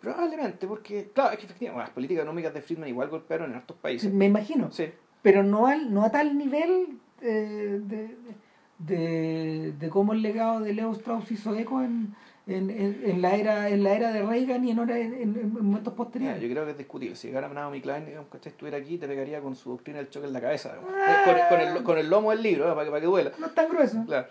probablemente 0.00 0.66
porque 0.66 1.10
claro 1.14 1.32
es 1.32 1.38
que 1.38 1.46
efectivamente 1.46 1.74
bueno, 1.74 1.86
las 1.86 1.94
políticas 1.94 2.22
económicas 2.22 2.54
de 2.54 2.62
Friedman 2.62 2.88
igual 2.88 3.08
golpearon 3.08 3.50
en 3.50 3.56
hartos 3.56 3.76
países 3.78 4.12
Me 4.12 4.26
imagino. 4.26 4.70
sí 4.70 4.86
Pero 5.22 5.42
no, 5.42 5.66
al, 5.66 5.92
no 5.92 6.04
a 6.04 6.10
tal 6.10 6.36
nivel 6.38 6.98
eh, 7.22 7.80
de, 7.82 8.16
de, 8.78 9.72
de 9.72 9.88
cómo 9.88 10.12
el 10.12 10.22
legado 10.22 10.60
de 10.60 10.74
Leo 10.74 10.92
Strauss 10.92 11.30
hizo 11.32 11.54
eco 11.56 11.82
en, 11.82 12.14
en, 12.46 12.68
en, 12.70 13.00
en 13.04 13.22
la, 13.22 13.34
era, 13.36 13.68
en 13.70 13.82
la 13.82 13.94
era 13.94 14.12
de 14.12 14.22
Reagan 14.22 14.64
y 14.64 14.70
en, 14.70 14.78
hora- 14.78 14.98
en, 14.98 15.14
en- 15.14 15.36
en 15.38 15.52
momentos 15.52 15.94
posteriores. 15.94 16.42
yo 16.42 16.48
creo 16.48 16.64
que 16.66 16.72
es 16.72 16.78
discutible 16.78 17.16
si 17.16 17.28
llegara 17.28 17.48
Naomi 17.48 17.80
Klein 17.80 18.04
digamos, 18.04 18.28
que 18.28 18.48
estuviera 18.48 18.76
aquí 18.78 18.98
te 18.98 19.06
pegaría 19.08 19.40
con 19.40 19.56
su 19.56 19.70
doctrina 19.70 19.98
del 19.98 20.10
choque 20.10 20.26
en 20.26 20.32
la 20.34 20.40
cabeza. 20.42 20.74
Ah. 21.06 21.22
con, 21.24 21.58
con 21.58 21.60
el, 21.68 21.82
con 21.82 21.98
el 21.98 22.10
lomo 22.10 22.30
del 22.32 22.42
libro 22.42 22.70
¿eh? 22.70 22.74
para, 22.74 22.84
que, 22.84 22.90
para 22.90 23.00
que 23.00 23.06
duela 23.06 23.32
No 23.38 23.46
es 23.46 23.54
tan 23.54 23.68
grueso. 23.70 24.04
Claro. 24.06 24.26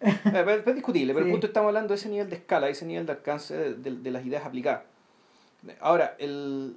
Eh, 0.00 0.62
es 0.66 0.74
discutible, 0.74 1.12
pero 1.12 1.24
Sí. 1.26 1.28
el 1.30 1.34
punto 1.34 1.46
estamos 1.46 1.68
hablando 1.68 1.88
de 1.88 1.94
ese 1.96 2.08
nivel 2.08 2.30
de 2.30 2.36
escala, 2.36 2.66
de 2.66 2.72
ese 2.72 2.86
nivel 2.86 3.04
de 3.06 3.12
alcance 3.12 3.54
de, 3.56 3.74
de- 3.74 3.96
de 3.98 4.10
las 4.10 4.24
ideas 4.24 4.44
aplicadas. 4.46 4.82
Ahora, 5.80 6.14
el, 6.18 6.74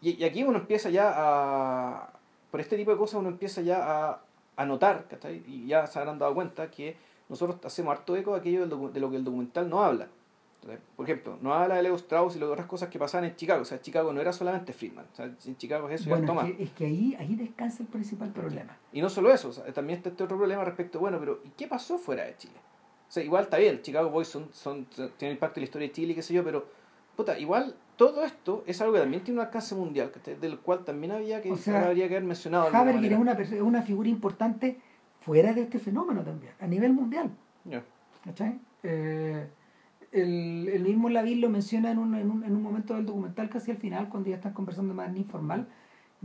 y, 0.00 0.12
y 0.20 0.24
aquí 0.24 0.42
uno 0.42 0.58
empieza 0.58 0.88
ya 0.88 1.12
a. 1.14 2.10
Por 2.50 2.60
este 2.62 2.76
tipo 2.78 2.90
de 2.90 2.96
cosas 2.96 3.20
uno 3.20 3.28
empieza 3.28 3.60
ya 3.60 3.82
a, 4.08 4.20
a 4.56 4.64
notar, 4.64 5.04
¿cachai? 5.10 5.42
y 5.46 5.66
ya 5.66 5.86
se 5.86 5.98
habrán 5.98 6.18
dado 6.18 6.34
cuenta 6.34 6.70
que 6.70 6.96
nosotros 7.28 7.58
hacemos 7.64 7.92
harto 7.92 8.16
eco 8.16 8.34
de 8.34 8.40
aquello 8.40 8.66
de 8.66 9.00
lo 9.00 9.10
que 9.10 9.16
el 9.16 9.24
documental 9.24 9.68
no 9.68 9.82
habla. 9.82 10.08
¿cachai? 10.60 10.78
Por 10.96 11.06
ejemplo, 11.06 11.38
no 11.40 11.54
habla 11.54 11.76
de 11.76 11.82
Leo 11.82 11.94
Strauss 11.96 12.36
y 12.36 12.38
de 12.38 12.44
otras 12.44 12.66
cosas 12.66 12.88
que 12.88 12.98
pasaban 12.98 13.28
en 13.28 13.36
Chicago. 13.36 13.62
O 13.62 13.64
sea, 13.64 13.80
Chicago 13.80 14.12
no 14.12 14.20
era 14.20 14.32
solamente 14.32 14.72
Friedman. 14.72 15.06
O 15.12 15.16
sea, 15.16 15.26
en 15.26 15.56
Chicago 15.56 15.88
es 15.88 16.00
eso 16.00 16.10
y 16.10 16.12
harto 16.12 16.34
Bueno, 16.34 16.48
es 16.48 16.56
que, 16.56 16.62
es 16.64 16.70
que 16.70 16.86
ahí, 16.86 17.16
ahí 17.18 17.34
descansa 17.36 17.82
el 17.82 17.88
principal 17.88 18.30
problema. 18.32 18.76
Y 18.92 19.00
no 19.00 19.10
solo 19.10 19.32
eso, 19.32 19.48
o 19.48 19.52
sea, 19.52 19.64
también 19.72 19.98
está 19.98 20.08
este 20.10 20.24
otro 20.24 20.36
problema 20.36 20.64
respecto, 20.64 20.98
bueno, 20.98 21.18
pero 21.18 21.40
¿y 21.44 21.50
qué 21.50 21.68
pasó 21.68 21.98
fuera 21.98 22.24
de 22.24 22.36
Chile? 22.36 22.54
O 23.08 23.10
sea, 23.10 23.22
igual 23.22 23.44
está 23.44 23.56
bien, 23.56 23.80
Chicago 23.82 24.10
Boys 24.10 24.28
son, 24.28 24.48
son, 24.52 24.84
tienen 25.16 25.36
impacto 25.36 25.60
en 25.60 25.62
la 25.62 25.64
historia 25.64 25.88
de 25.88 25.92
Chile, 25.92 26.14
qué 26.14 26.22
sé 26.22 26.34
yo, 26.34 26.44
pero, 26.44 26.66
puta, 27.16 27.38
igual 27.38 27.74
todo 27.96 28.22
esto 28.22 28.62
es 28.66 28.80
algo 28.80 28.94
que 28.94 29.00
también 29.00 29.24
tiene 29.24 29.40
un 29.40 29.46
alcance 29.46 29.74
mundial, 29.74 30.12
del 30.40 30.58
cual 30.58 30.84
también 30.84 31.12
había 31.12 31.40
que, 31.42 31.50
O 31.50 31.56
sea, 31.56 31.86
habría 31.86 32.06
que 32.06 32.14
haber 32.14 32.28
mencionado. 32.28 32.68
Haberger 32.74 33.12
es 33.12 33.18
una, 33.18 33.36
una 33.62 33.82
figura 33.82 34.08
importante 34.08 34.78
fuera 35.20 35.52
de 35.52 35.62
este 35.62 35.78
fenómeno 35.78 36.22
también, 36.22 36.52
a 36.60 36.66
nivel 36.66 36.92
mundial. 36.92 37.30
Ya. 37.64 37.82
¿cachai? 38.24 38.58
Eh, 38.82 39.46
el, 40.12 40.68
el 40.72 40.82
mismo 40.82 41.08
Lavín 41.08 41.40
lo 41.40 41.48
menciona 41.50 41.90
en 41.90 41.98
un, 41.98 42.14
en, 42.14 42.30
un, 42.30 42.44
en 42.44 42.54
un 42.56 42.62
momento 42.62 42.94
del 42.94 43.06
documental, 43.06 43.48
casi 43.50 43.70
al 43.70 43.76
final, 43.76 44.08
cuando 44.08 44.30
ya 44.30 44.36
están 44.36 44.52
conversando 44.54 44.94
más 44.94 45.14
informal, 45.16 45.66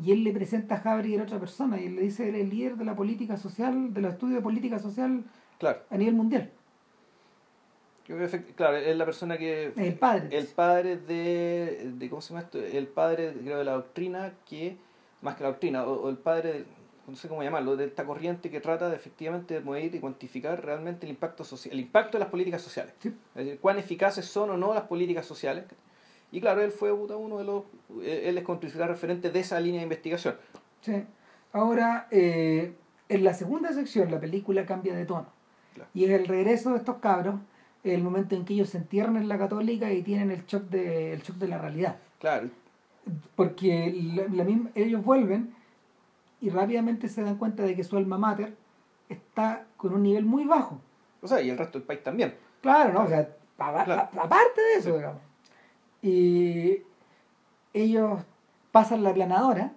y 0.02 0.12
él 0.12 0.24
le 0.24 0.32
presenta 0.32 0.76
a 0.76 0.92
Haberger 0.94 1.20
a 1.20 1.24
otra 1.24 1.40
persona, 1.40 1.80
y 1.80 1.86
él 1.88 1.96
le 1.96 2.02
dice, 2.04 2.28
él 2.30 2.36
es 2.36 2.42
el 2.42 2.50
líder 2.50 2.78
de 2.78 2.86
la 2.86 2.96
política 2.96 3.38
social, 3.38 3.94
de 3.94 4.02
los 4.02 4.14
estudios 4.14 4.38
de 4.38 4.42
política 4.44 4.80
social 4.80 5.24
Claro, 5.60 5.80
a 5.90 5.98
nivel 5.98 6.16
mundial. 6.16 6.50
yo 8.08 8.16
creo 8.16 8.30
que 8.30 8.38
efect- 8.38 8.56
claro, 8.56 8.78
es 8.78 8.98
la 8.98 9.06
persona 9.06 9.38
que... 9.38 9.72
El 9.76 9.94
padre. 9.96 10.36
El 10.38 10.48
padre 10.48 10.98
de, 10.98 11.92
de, 11.98 12.10
¿cómo 12.10 12.22
se 12.22 12.34
llama 12.34 12.42
esto? 12.46 12.60
El 12.60 12.88
padre, 12.88 13.34
creo, 13.44 13.60
de 13.60 13.64
la 13.66 13.74
doctrina 13.74 14.34
que, 14.50 14.78
más 15.22 15.36
que 15.36 15.44
la 15.44 15.50
doctrina, 15.50 15.86
o, 15.86 16.04
o 16.04 16.10
el 16.10 16.18
padre, 16.18 16.66
no 17.08 17.16
sé 17.16 17.28
cómo 17.28 17.44
llamarlo, 17.44 17.76
de 17.76 17.86
esta 17.86 18.06
corriente 18.06 18.50
que 18.50 18.60
trata 18.62 18.90
de 18.90 18.96
efectivamente 18.96 19.56
de 19.56 19.60
medir 19.62 19.94
y 19.96 20.00
cuantificar 20.00 20.64
realmente 20.64 21.06
el 21.06 21.12
impacto 21.12 21.44
social, 21.44 21.74
el 21.74 21.82
impacto 21.82 22.18
de 22.18 22.24
las 22.24 22.30
políticas 22.30 22.62
sociales. 22.62 22.94
Sí. 23.00 23.10
Es 23.36 23.46
decir, 23.46 23.60
cuán 23.60 23.78
eficaces 23.78 24.26
son 24.26 24.50
o 24.52 24.58
no 24.58 24.74
las 24.74 24.84
políticas 24.84 25.26
sociales. 25.26 25.66
Y 26.32 26.40
claro, 26.42 26.62
él 26.64 26.72
fue 26.72 26.92
uno 26.92 27.38
de 27.38 27.44
los, 27.44 27.64
él 28.04 28.38
es 28.38 28.44
principal 28.46 28.88
referente 28.88 29.30
de 29.30 29.40
esa 29.40 29.60
línea 29.60 29.80
de 29.82 29.84
investigación. 29.84 30.36
Sí. 30.82 31.04
Ahora, 31.52 32.08
eh, 32.10 32.74
en 33.10 33.24
la 33.24 33.34
segunda 33.34 33.72
sección, 33.74 34.10
la 34.10 34.20
película 34.20 34.66
cambia 34.66 34.96
de 34.96 35.06
tono. 35.06 35.28
Claro. 35.76 35.90
Y 35.94 36.06
es 36.06 36.12
el 36.12 36.26
regreso 36.28 36.72
de 36.72 36.78
estos 36.78 36.98
cabros, 36.98 37.36
el 37.84 38.02
momento 38.02 38.36
en 38.36 38.46
que 38.46 38.54
ellos 38.54 38.70
se 38.70 38.78
entierran 38.78 39.18
en 39.18 39.28
la 39.28 39.38
católica 39.38 39.92
y 39.92 40.02
tienen 40.04 40.32
el 40.32 40.46
shock 40.46 40.64
de, 40.70 41.14
el 41.14 41.22
shock 41.22 41.36
de 41.36 41.48
la 41.50 41.58
realidad. 41.60 41.98
Claro, 42.20 42.50
Porque 43.36 43.94
la- 44.16 44.28
la 44.34 44.44
misma- 44.46 44.72
ellos 44.76 45.04
vuelven 45.04 45.54
y 46.44 46.50
rápidamente 46.50 47.08
se 47.08 47.24
dan 47.24 47.38
cuenta 47.38 47.64
de 47.64 47.74
que 47.74 47.84
su 47.86 47.96
alma 47.96 48.18
mater 48.18 48.54
está 49.08 49.66
con 49.78 49.94
un 49.94 50.04
nivel 50.04 50.26
muy 50.26 50.44
bajo. 50.46 50.80
o 51.22 51.28
sea, 51.28 51.40
y 51.42 51.50
el 51.50 51.58
resto 51.58 51.80
del 51.80 51.88
país 51.88 52.04
también. 52.04 52.36
Claro, 52.62 52.92
¿no? 52.92 53.04
O 53.04 53.08
sea, 53.08 53.30
Claro. 53.56 54.10
aparte 54.22 54.60
de 54.62 54.74
eso, 54.76 54.90
Sí. 54.90 54.96
digamos. 54.98 55.22
Y 56.02 56.82
ellos 57.74 58.22
pasan 58.74 59.04
la 59.04 59.14
planadora, 59.14 59.72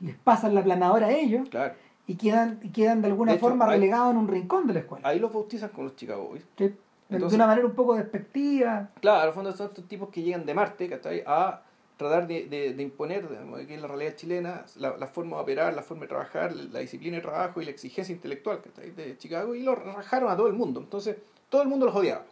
les 0.00 0.16
pasan 0.16 0.54
la 0.54 0.64
planadora 0.64 1.08
a 1.08 1.10
ellos 1.12 1.48
Claro. 1.50 1.74
y 2.06 2.16
quedan, 2.16 2.60
y 2.62 2.70
quedan 2.70 3.02
de 3.02 3.08
alguna 3.08 3.32
De 3.32 3.36
hecho, 3.38 3.46
forma 3.48 3.66
hay- 3.66 3.72
relegados 3.72 4.12
en 4.12 4.16
un 4.16 4.28
rincón 4.28 4.66
de 4.66 4.72
la 4.72 4.80
escuela. 4.80 5.06
Ahí 5.06 5.18
los 5.18 5.30
bautizan 5.32 5.68
con 5.68 5.84
los 5.84 5.96
Chicago 5.96 6.28
Boys. 6.28 6.46
Sí. 6.56 6.74
Entonces- 7.10 7.30
de 7.32 7.36
una 7.36 7.46
manera 7.46 7.66
un 7.66 7.74
poco 7.74 7.94
despectiva. 7.94 8.88
Claro, 9.00 9.28
al 9.28 9.34
fondo 9.34 9.52
son 9.52 9.66
estos 9.68 9.86
tipos 9.86 10.08
que 10.08 10.22
llegan 10.22 10.46
de 10.46 10.54
Marte, 10.54 10.88
¿cachai? 10.88 11.22
A 11.26 11.60
tratar 11.96 12.26
de, 12.26 12.46
de, 12.46 12.74
de 12.74 12.82
imponer, 12.82 13.26
que 13.66 13.74
es 13.74 13.80
la 13.80 13.88
realidad 13.88 14.14
chilena, 14.16 14.64
la, 14.76 14.96
la 14.96 15.06
forma 15.06 15.36
de 15.36 15.42
operar, 15.42 15.74
la 15.74 15.82
forma 15.82 16.02
de 16.02 16.08
trabajar, 16.08 16.54
la 16.54 16.80
disciplina 16.80 17.16
de 17.16 17.22
trabajo 17.22 17.60
y 17.60 17.64
la 17.64 17.70
exigencia 17.70 18.14
intelectual, 18.14 18.60
¿cachai? 18.60 18.90
De 18.90 19.16
Chicago, 19.18 19.54
y 19.54 19.62
lo 19.62 19.74
rajaron 19.74 20.30
a 20.30 20.36
todo 20.36 20.48
el 20.48 20.54
mundo. 20.54 20.80
Entonces, 20.80 21.16
todo 21.48 21.62
el 21.62 21.68
mundo 21.68 21.86
los 21.86 21.94
odiaba. 21.94 22.24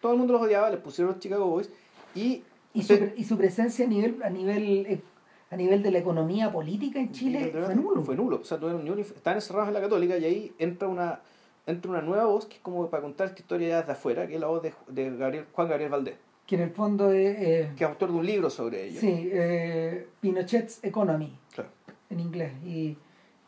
Todo 0.00 0.12
el 0.12 0.18
mundo 0.18 0.32
los 0.32 0.42
odiaba, 0.42 0.70
les 0.70 0.80
pusieron 0.80 1.12
los 1.12 1.20
Chicago 1.20 1.46
Boys, 1.46 1.70
y... 2.14 2.42
Y 2.74 2.84
su, 2.84 2.96
pre- 2.96 3.12
y 3.18 3.24
su 3.24 3.36
presencia 3.36 3.84
a 3.84 3.88
nivel, 3.88 4.22
a 4.22 4.30
nivel 4.30 4.86
eh, 4.86 5.02
a 5.50 5.56
nivel 5.56 5.82
de 5.82 5.90
la 5.90 5.98
economía 5.98 6.50
política 6.50 6.98
en 6.98 7.12
Chile 7.12 7.52
fue 7.52 7.74
nulo. 7.74 8.02
Fue 8.02 8.16
nulo. 8.16 8.36
O 8.40 8.44
sea, 8.44 8.58
tuvieron 8.58 8.98
estaban 8.98 9.36
encerrados 9.36 9.68
en 9.68 9.74
la 9.74 9.82
católica 9.82 10.16
y 10.16 10.24
ahí 10.24 10.54
entra 10.58 10.88
una 10.88 11.20
entra 11.66 11.90
una 11.90 12.00
nueva 12.00 12.24
voz 12.24 12.46
que 12.46 12.54
es 12.54 12.60
como 12.60 12.88
para 12.88 13.02
contar 13.02 13.26
esta 13.26 13.40
historia 13.42 13.68
ya 13.68 13.80
desde 13.80 13.92
afuera, 13.92 14.26
que 14.26 14.36
es 14.36 14.40
la 14.40 14.46
voz 14.46 14.62
de, 14.62 14.72
de 14.88 15.14
Gabriel, 15.14 15.44
Juan 15.52 15.68
Gabriel 15.68 15.90
Valdés, 15.90 16.14
Que 16.46 16.56
en 16.56 16.62
el 16.62 16.70
fondo 16.70 17.12
es 17.12 17.36
eh, 17.38 17.70
que 17.76 17.84
es 17.84 17.90
autor 17.90 18.10
de 18.12 18.18
un 18.18 18.26
libro 18.26 18.50
sobre 18.50 18.86
ello. 18.88 19.00
sí, 19.00 19.28
eh, 19.32 20.08
Pinochet's 20.20 20.80
Economy 20.84 21.38
Claro. 21.54 21.70
en 22.10 22.20
inglés. 22.20 22.52
Y, 22.64 22.96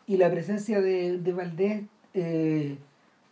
y 0.07 0.17
la 0.17 0.31
presencia 0.31 0.81
de, 0.81 1.19
de 1.19 1.33
Valdés 1.33 1.83
eh, 2.15 2.79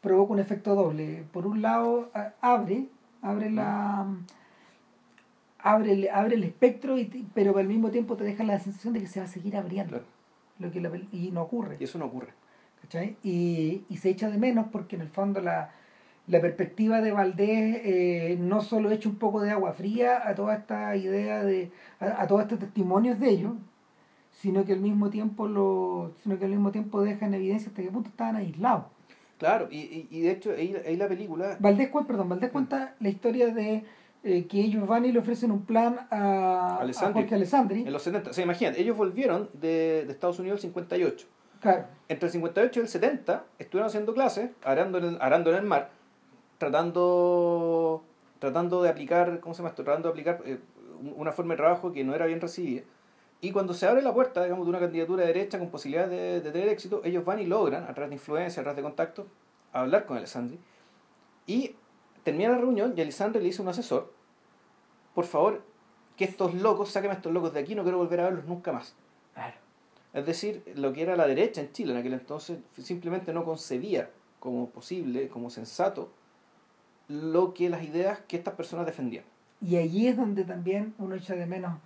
provoca 0.01 0.33
un 0.33 0.41
efecto 0.41 0.75
doble. 0.75 1.25
Por 1.33 1.47
un 1.47 1.63
lado, 1.63 2.11
abre, 2.41 2.87
abre 3.23 3.51
la 3.51 4.07
abre 5.65 5.93
el, 5.93 6.09
abre 6.13 6.35
el 6.35 6.43
espectro, 6.45 6.99
y, 6.99 7.05
te- 7.05 7.25
pero 7.35 7.57
al 7.57 7.69
mismo 7.69 7.91
tiempo 7.91 8.17
te 8.17 8.25
deja 8.25 8.43
la 8.45 8.59
sensación 8.59 8.95
de 8.95 9.01
que 9.01 9.07
se 9.07 9.21
va 9.21 9.27
a 9.27 9.29
seguir 9.29 9.57
abriendo. 9.57 9.91
Claro. 9.91 10.05
Lo 10.59 10.71
que 10.73 10.81
la 10.81 10.91
y 11.13 11.31
no 11.33 11.43
ocurre. 11.43 11.77
Y 11.81 11.85
eso 11.85 11.99
no 11.99 12.07
ocurre. 12.07 12.29
¿cachai? 12.83 13.17
Y, 13.23 13.83
y 13.89 13.97
se 13.99 14.11
echa 14.11 14.29
de 14.29 14.39
menos 14.39 14.67
porque 14.73 14.97
en 14.97 15.03
el 15.03 15.09
fondo 15.09 15.41
la, 15.41 15.71
la 16.29 16.41
perspectiva 16.41 17.01
de 17.01 17.13
Valdés 17.13 17.81
eh, 17.85 18.37
no 18.41 18.61
solo 18.61 18.91
echa 18.91 19.09
un 19.09 19.17
poco 19.17 19.41
de 19.41 19.51
agua 19.51 19.73
fría 19.73 20.27
a 20.27 20.35
toda 20.35 20.55
esta 20.55 20.95
idea 20.97 21.43
de, 21.43 21.71
a, 22.01 22.23
a 22.23 22.27
todos 22.27 22.43
estos 22.43 22.59
testimonios 22.59 23.19
de 23.19 23.29
ellos, 23.29 23.53
sino 24.31 24.65
que 24.65 24.73
al 24.73 24.81
mismo 24.81 25.11
tiempo 25.11 25.47
lo, 25.47 26.13
sino 26.23 26.39
que 26.39 26.45
al 26.45 26.51
mismo 26.51 26.71
tiempo 26.71 27.03
deja 27.03 27.27
en 27.27 27.35
evidencia 27.35 27.69
hasta 27.69 27.83
qué 27.83 27.91
punto 27.91 28.11
estaban 28.11 28.37
aislados. 28.37 28.85
Claro, 29.39 29.67
y, 29.71 30.07
y, 30.09 30.21
de 30.21 30.31
hecho 30.31 30.53
ahí, 30.53 30.75
ahí 30.87 30.97
la 30.97 31.09
película... 31.09 31.57
Valdés, 31.59 31.91
perdón, 32.07 32.29
Valdés 32.29 32.53
cuenta 32.53 32.95
la 33.01 33.09
historia 33.09 33.53
de 33.53 33.83
eh, 34.23 34.47
que 34.47 34.61
ellos 34.61 34.87
van 34.87 35.05
y 35.05 35.11
le 35.11 35.19
ofrecen 35.19 35.51
un 35.51 35.65
plan 35.65 36.07
a, 36.11 36.77
a 36.77 36.77
Alessandri. 36.77 37.23
Jorge 37.23 37.35
Alessandri. 37.35 37.81
En 37.81 37.93
los 37.93 38.03
70, 38.03 38.31
o 38.31 38.33
sea, 38.33 38.45
imagínate, 38.45 38.81
ellos 38.81 38.97
volvieron 38.97 39.51
de, 39.55 40.05
de 40.07 40.13
Estados 40.13 40.39
Unidos 40.39 40.61
en 40.61 40.69
el 40.69 40.75
58. 40.75 41.27
Claro, 41.61 41.87
Entre 42.09 42.27
el 42.27 42.33
58 42.33 42.79
y 42.79 42.83
el 42.83 42.89
70 42.89 43.45
estuvieron 43.59 43.89
haciendo 43.89 44.15
clases, 44.15 44.51
arando 44.65 44.99
en 44.99 45.05
el, 45.05 45.19
arando 45.21 45.51
en 45.51 45.57
el 45.57 45.65
mar, 45.65 45.91
tratando, 46.63 48.03
tratando 48.39 48.83
de 48.83 48.89
aplicar, 48.89 49.41
¿cómo 49.41 49.55
se 49.55 49.59
llama 49.59 49.71
esto? 49.71 49.83
Tratando 49.85 50.09
de 50.09 50.13
aplicar 50.13 50.41
eh, 50.45 50.59
un- 51.01 51.15
una 51.17 51.33
forma 51.33 51.55
de 51.55 51.59
trabajo 51.59 51.93
que 51.93 52.05
no 52.05 52.15
era 52.15 52.27
bien 52.27 52.41
recibida. 52.41 52.83
Y 53.41 53.51
cuando 53.51 53.75
se 53.75 53.87
abre 53.89 54.03
la 54.03 54.15
puerta, 54.15 54.45
digamos, 54.45 54.65
de 54.67 54.71
una 54.71 54.79
candidatura 54.79 55.23
de 55.23 55.29
derecha 55.33 55.59
con 55.59 55.69
posibilidad 55.71 56.07
de, 56.09 56.41
de 56.41 56.53
tener 56.53 56.69
éxito, 56.69 57.01
ellos 57.05 57.25
van 57.25 57.41
y 57.41 57.47
logran, 57.47 57.83
a 57.85 57.93
través 57.95 58.11
de 58.11 58.15
influencia, 58.15 58.61
a 58.61 58.65
través 58.65 58.77
de 58.77 58.83
contacto, 58.83 59.27
hablar 59.73 60.07
con 60.07 60.17
Alessandri. 60.17 60.59
Y 61.47 61.75
termina 62.23 62.51
la 62.51 62.59
reunión 62.59 62.95
y 62.97 63.01
Alessandri 63.01 63.41
le 63.41 63.47
dice 63.47 63.61
a 63.61 63.65
un 63.65 63.69
asesor, 63.71 64.13
por 65.15 65.25
favor, 65.25 65.63
que 66.17 66.25
estos 66.25 66.55
locos, 66.55 66.91
sáquenme 66.91 67.15
a 67.15 67.17
estos 67.17 67.33
locos 67.33 67.53
de 67.53 67.59
aquí, 67.61 67.75
no 67.75 67.83
quiero 67.83 67.99
volver 67.99 68.21
a 68.21 68.25
verlos 68.25 68.45
nunca 68.45 68.73
más. 68.73 68.95
claro. 69.35 69.57
Es 70.13 70.27
decir, 70.27 70.63
lo 70.77 70.93
que 70.93 71.01
era 71.03 71.17
la 71.17 71.27
derecha 71.27 71.63
en 71.63 71.73
Chile 71.73 71.93
en 71.93 71.99
aquel 71.99 72.13
entonces 72.13 72.59
simplemente 72.79 73.33
no 73.33 73.45
concebía 73.47 74.11
como 74.41 74.69
posible, 74.69 75.29
como 75.29 75.49
sensato, 75.49 76.11
lo 77.13 77.55
que 77.55 77.69
las 77.69 77.83
ideas 77.85 78.21
que 78.27 78.37
estas 78.37 78.55
personas 78.55 78.87
defendían. 78.87 79.25
Y 79.61 79.77
allí 79.77 80.09
es 80.09 80.17
donde 80.17 80.45
también 80.45 80.95
uno 80.99 81.15
echa 81.15 81.35
de 81.35 81.47
menos 81.47 81.79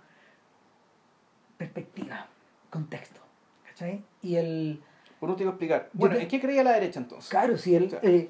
perspectiva, 1.57 2.27
contexto. 2.69 3.19
¿Cachai? 3.67 4.03
Y 4.21 4.35
el. 4.35 4.81
Por 5.19 5.29
último, 5.29 5.51
explicar. 5.51 5.89
Bueno, 5.93 6.15
¿en 6.15 6.27
qué 6.27 6.39
creía 6.39 6.63
la 6.63 6.73
derecha 6.73 6.99
entonces? 6.99 7.29
Claro, 7.29 7.57
sí. 7.57 7.75
El, 7.75 7.97
eh, 8.01 8.29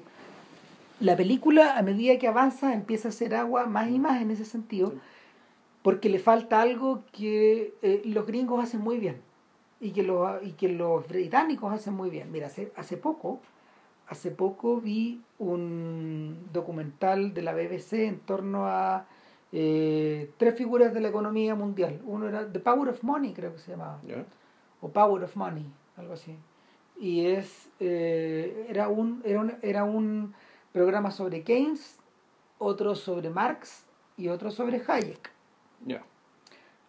la 1.00 1.16
película, 1.16 1.78
a 1.78 1.82
medida 1.82 2.18
que 2.18 2.26
avanza, 2.26 2.74
empieza 2.74 3.08
a 3.08 3.10
hacer 3.10 3.34
agua 3.34 3.66
más 3.66 3.88
y 3.88 3.98
más 3.98 4.20
en 4.20 4.30
ese 4.30 4.44
sentido, 4.44 4.94
porque 5.82 6.08
le 6.08 6.18
falta 6.18 6.60
algo 6.60 7.04
que 7.12 7.74
eh, 7.82 8.02
los 8.04 8.26
gringos 8.26 8.62
hacen 8.62 8.80
muy 8.80 8.98
bien 8.98 9.20
y 9.80 9.92
que, 9.92 10.02
los, 10.02 10.42
y 10.42 10.52
que 10.52 10.68
los 10.68 11.06
británicos 11.06 11.72
hacen 11.72 11.94
muy 11.94 12.10
bien. 12.10 12.32
Mira, 12.32 12.48
hace, 12.48 12.72
hace 12.76 12.96
poco, 12.96 13.40
hace 14.08 14.30
poco 14.30 14.80
vi 14.80 15.22
un 15.38 16.48
documental 16.52 17.34
de 17.34 17.42
la 17.42 17.52
BBC 17.52 17.92
en 17.94 18.20
torno 18.20 18.66
a 18.66 19.06
eh, 19.52 20.30
tres 20.36 20.56
figuras 20.56 20.92
de 20.92 21.00
la 21.00 21.08
economía 21.08 21.54
mundial. 21.54 22.00
Uno 22.04 22.28
era 22.28 22.50
The 22.50 22.60
Power 22.60 22.88
of 22.90 23.02
Money, 23.02 23.32
creo 23.32 23.52
que 23.52 23.58
se 23.58 23.72
llamaba. 23.72 24.00
O 24.80 24.88
Power 24.88 25.24
of 25.24 25.36
Money, 25.36 25.66
algo 25.96 26.14
así. 26.14 26.36
Y 26.98 27.26
es, 27.26 27.68
eh, 27.80 28.66
era, 28.68 28.88
un, 28.88 29.22
era, 29.24 29.40
un, 29.40 29.54
era 29.62 29.84
un 29.84 30.34
programa 30.72 31.10
sobre 31.10 31.44
Keynes, 31.44 31.98
otro 32.58 32.94
sobre 32.94 33.30
Marx 33.30 33.84
y 34.16 34.28
otro 34.28 34.50
sobre 34.50 34.82
Hayek. 34.86 35.30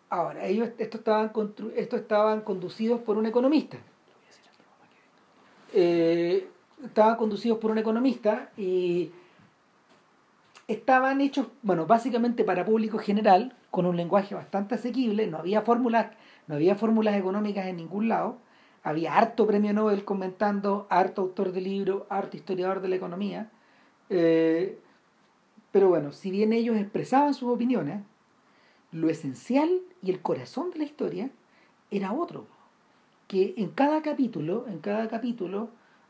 Ahora, 0.09 0.47
ellos 0.47 0.69
esto 0.79 0.97
estaban, 0.97 1.31
esto 1.75 1.95
estaban 1.95 2.41
conducidos 2.41 3.01
por 3.01 3.17
un 3.17 3.27
economista. 3.27 3.77
Eh, 5.71 6.49
estaban 6.83 7.15
conducidos 7.17 7.57
por 7.59 7.71
un 7.71 7.77
economista 7.77 8.51
y 8.57 9.11
estaban 10.67 11.19
hechos, 11.21 11.47
bueno, 11.61 11.85
básicamente 11.85 12.43
para 12.43 12.65
público 12.65 12.97
general, 12.99 13.55
con 13.71 13.85
un 13.85 13.97
lenguaje 13.97 14.35
bastante 14.35 14.75
asequible, 14.75 15.27
no 15.27 15.37
había 15.37 15.61
fórmulas, 15.61 16.11
no 16.47 16.55
había 16.55 16.75
fórmulas 16.75 17.15
económicas 17.15 17.65
en 17.67 17.77
ningún 17.77 18.07
lado, 18.07 18.37
había 18.83 19.17
harto 19.17 19.45
premio 19.45 19.73
Nobel 19.73 20.05
comentando, 20.05 20.87
harto 20.89 21.21
autor 21.21 21.51
de 21.51 21.61
libro, 21.61 22.07
harto 22.09 22.37
historiador 22.37 22.81
de 22.81 22.87
la 22.87 22.95
economía, 22.95 23.49
eh, 24.09 24.79
pero 25.71 25.89
bueno, 25.89 26.11
si 26.11 26.31
bien 26.31 26.53
ellos 26.53 26.77
expresaban 26.77 27.33
sus 27.33 27.49
opiniones, 27.49 28.01
lo 28.91 29.09
esencial 29.09 29.69
y 30.01 30.09
el 30.09 30.21
corazón 30.21 30.71
de 30.71 30.79
la 30.79 30.85
historia 30.85 31.29
era 31.91 32.13
otro, 32.13 32.47
que 33.27 33.53
en 33.57 33.69
cada 33.69 34.01
capítulo, 34.01 34.65
en 34.67 34.79
cada 34.79 35.07
capítulo, 35.07 35.69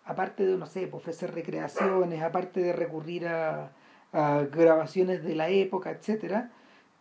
aparte 0.09 0.45
de, 0.45 0.57
no 0.57 0.65
sé, 0.65 0.89
ofrecer 0.91 1.33
recreaciones, 1.33 2.21
aparte 2.21 2.59
de 2.61 2.73
recurrir 2.73 3.27
a, 3.27 3.71
a 4.11 4.41
grabaciones 4.51 5.23
de 5.23 5.35
la 5.35 5.49
época, 5.49 5.91
etcétera, 5.91 6.49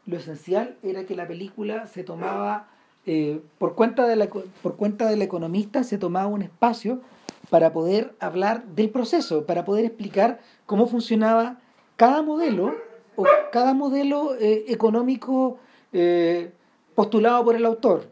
lo 0.06 0.16
esencial 0.16 0.76
era 0.82 1.04
que 1.04 1.16
la 1.16 1.26
película 1.26 1.86
se 1.86 2.04
tomaba, 2.04 2.68
eh, 3.06 3.40
por, 3.58 3.74
cuenta 3.74 4.06
de 4.06 4.16
la, 4.16 4.28
por 4.28 4.76
cuenta 4.76 5.08
del 5.08 5.22
economista, 5.22 5.84
se 5.84 5.98
tomaba 5.98 6.26
un 6.26 6.42
espacio 6.42 7.00
para 7.50 7.72
poder 7.72 8.14
hablar 8.20 8.64
del 8.64 8.90
proceso, 8.90 9.46
para 9.46 9.64
poder 9.64 9.86
explicar 9.86 10.40
cómo 10.66 10.86
funcionaba 10.86 11.58
cada 11.96 12.22
modelo 12.22 12.74
o 13.16 13.24
cada 13.52 13.72
modelo 13.72 14.34
eh, 14.36 14.66
económico 14.68 15.58
eh, 15.92 16.52
postulado 16.94 17.44
por 17.44 17.56
el 17.56 17.64
autor. 17.64 18.10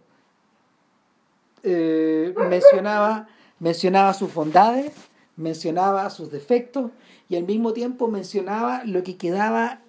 mencionaba, 1.63 3.29
mencionaba 3.59 4.15
sus 4.15 4.33
bondades, 4.33 4.93
mencionaba 5.37 6.09
sus 6.11 6.31
defectos 6.31 6.91
y 7.29 7.37
al 7.37 7.45
mismo 7.45 7.73
tiempo 7.73 8.09
mencionaba 8.09 8.85
lo 8.85 9.03
que 9.03 9.17
quedaba 9.17 9.81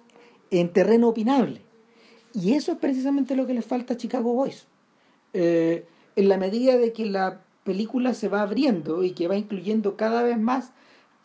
en 0.50 0.72
terreno 0.72 1.08
opinable. 1.08 1.62
Y 2.34 2.54
eso 2.54 2.72
es 2.72 2.78
precisamente 2.78 3.36
lo 3.36 3.46
que 3.46 3.54
le 3.54 3.62
falta 3.62 3.94
a 3.94 3.96
Chicago 3.96 4.32
Boys. 4.32 4.66
Eh, 5.32 5.86
en 6.16 6.28
la 6.28 6.36
medida 6.36 6.76
de 6.76 6.92
que 6.92 7.06
la 7.06 7.42
película 7.64 8.14
se 8.14 8.28
va 8.28 8.42
abriendo 8.42 9.02
y 9.02 9.12
que 9.12 9.28
va 9.28 9.36
incluyendo 9.36 9.96
cada 9.96 10.22
vez 10.22 10.38
más, 10.38 10.72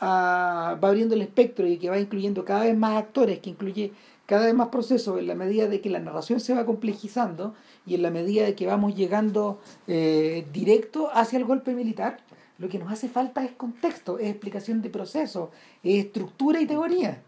va 0.02 0.72
abriendo 0.72 1.16
el 1.16 1.22
espectro 1.22 1.68
y 1.68 1.78
que 1.78 1.90
va 1.90 2.00
incluyendo 2.00 2.46
cada 2.46 2.66
vez 2.66 2.78
más 2.78 2.98
actores, 2.98 3.40
que 3.40 3.50
incluye 3.50 3.94
cada 4.26 4.46
vez 4.46 4.54
más 4.54 4.70
procesos, 4.70 5.20
en 5.20 5.28
la 5.28 5.36
medida 5.36 5.68
de 5.68 5.82
que 5.82 5.90
la 5.90 6.00
narración 6.00 6.40
se 6.40 6.54
va 6.54 6.66
complejizando 6.66 7.54
y 7.86 7.96
en 7.96 8.02
la 8.02 8.12
medida 8.12 8.46
de 8.46 8.56
que 8.56 8.66
vamos 8.66 8.96
llegando 8.96 9.60
eh, 9.88 10.46
directo 10.54 11.10
hacia 11.14 11.40
el 11.40 11.46
golpe 11.46 11.74
militar, 11.74 12.20
lo 12.64 12.70
que 12.70 12.80
nos 12.80 12.92
hace 12.92 13.10
falta 13.10 13.44
es 13.44 13.52
contexto, 13.52 14.18
es 14.18 14.30
explicación 14.30 14.82
de 14.82 14.90
proceso, 14.90 15.52
es 15.84 16.06
estructura 16.06 16.62
y 16.62 16.66
teoría. 16.66 17.22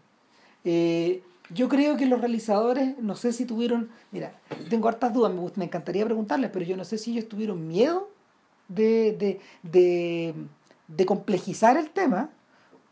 Eh, 0.64 1.22
yo 1.50 1.68
creo 1.68 1.96
que 1.98 2.06
los 2.06 2.20
realizadores, 2.20 2.98
no 2.98 3.14
sé 3.16 3.34
si 3.34 3.44
tuvieron, 3.44 3.90
mira, 4.10 4.32
tengo 4.70 4.88
hartas 4.88 5.12
dudas, 5.12 5.34
me, 5.34 5.42
me 5.56 5.64
encantaría 5.66 6.06
preguntarles, 6.06 6.50
pero 6.50 6.64
yo 6.64 6.74
no 6.74 6.84
sé 6.84 6.96
si 6.96 7.12
ellos 7.12 7.28
tuvieron 7.28 7.68
miedo 7.68 8.08
de, 8.68 9.38
de, 9.62 11.06
complejizar 11.06 11.76
el 11.76 11.90
tema 11.90 12.30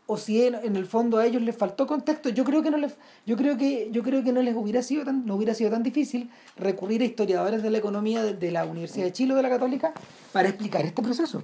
o 0.05 0.17
si 0.17 0.43
en, 0.43 0.75
el 0.75 0.85
fondo 0.85 1.17
a 1.17 1.25
ellos 1.25 1.41
les 1.41 1.57
faltó 1.57 1.87
contexto 1.87 2.29
yo 2.29 2.43
creo 2.43 2.61
que 2.61 2.69
no 2.69 2.77
les 2.77 2.95
yo 3.25 3.35
creo 3.35 3.57
que 3.57 3.89
yo 3.91 4.03
creo 4.03 4.23
que 4.23 4.31
no 4.31 4.43
les 4.43 4.55
hubiera 4.55 4.83
sido 4.83 5.03
tan 5.03 5.25
no 5.25 5.35
hubiera 5.35 5.55
sido 5.55 5.71
tan 5.71 5.81
difícil 5.81 6.29
recurrir 6.55 7.01
a 7.01 7.05
historiadores 7.05 7.63
de 7.63 7.71
la 7.71 7.79
economía 7.79 8.21
de, 8.23 8.35
de 8.35 8.51
la 8.51 8.65
Universidad 8.65 9.05
de 9.05 9.13
Chile 9.13 9.33
o 9.33 9.35
de 9.35 9.41
la 9.41 9.49
Católica 9.49 9.93
para 10.31 10.47
explicar 10.47 10.85
este 10.85 11.01
proceso 11.01 11.43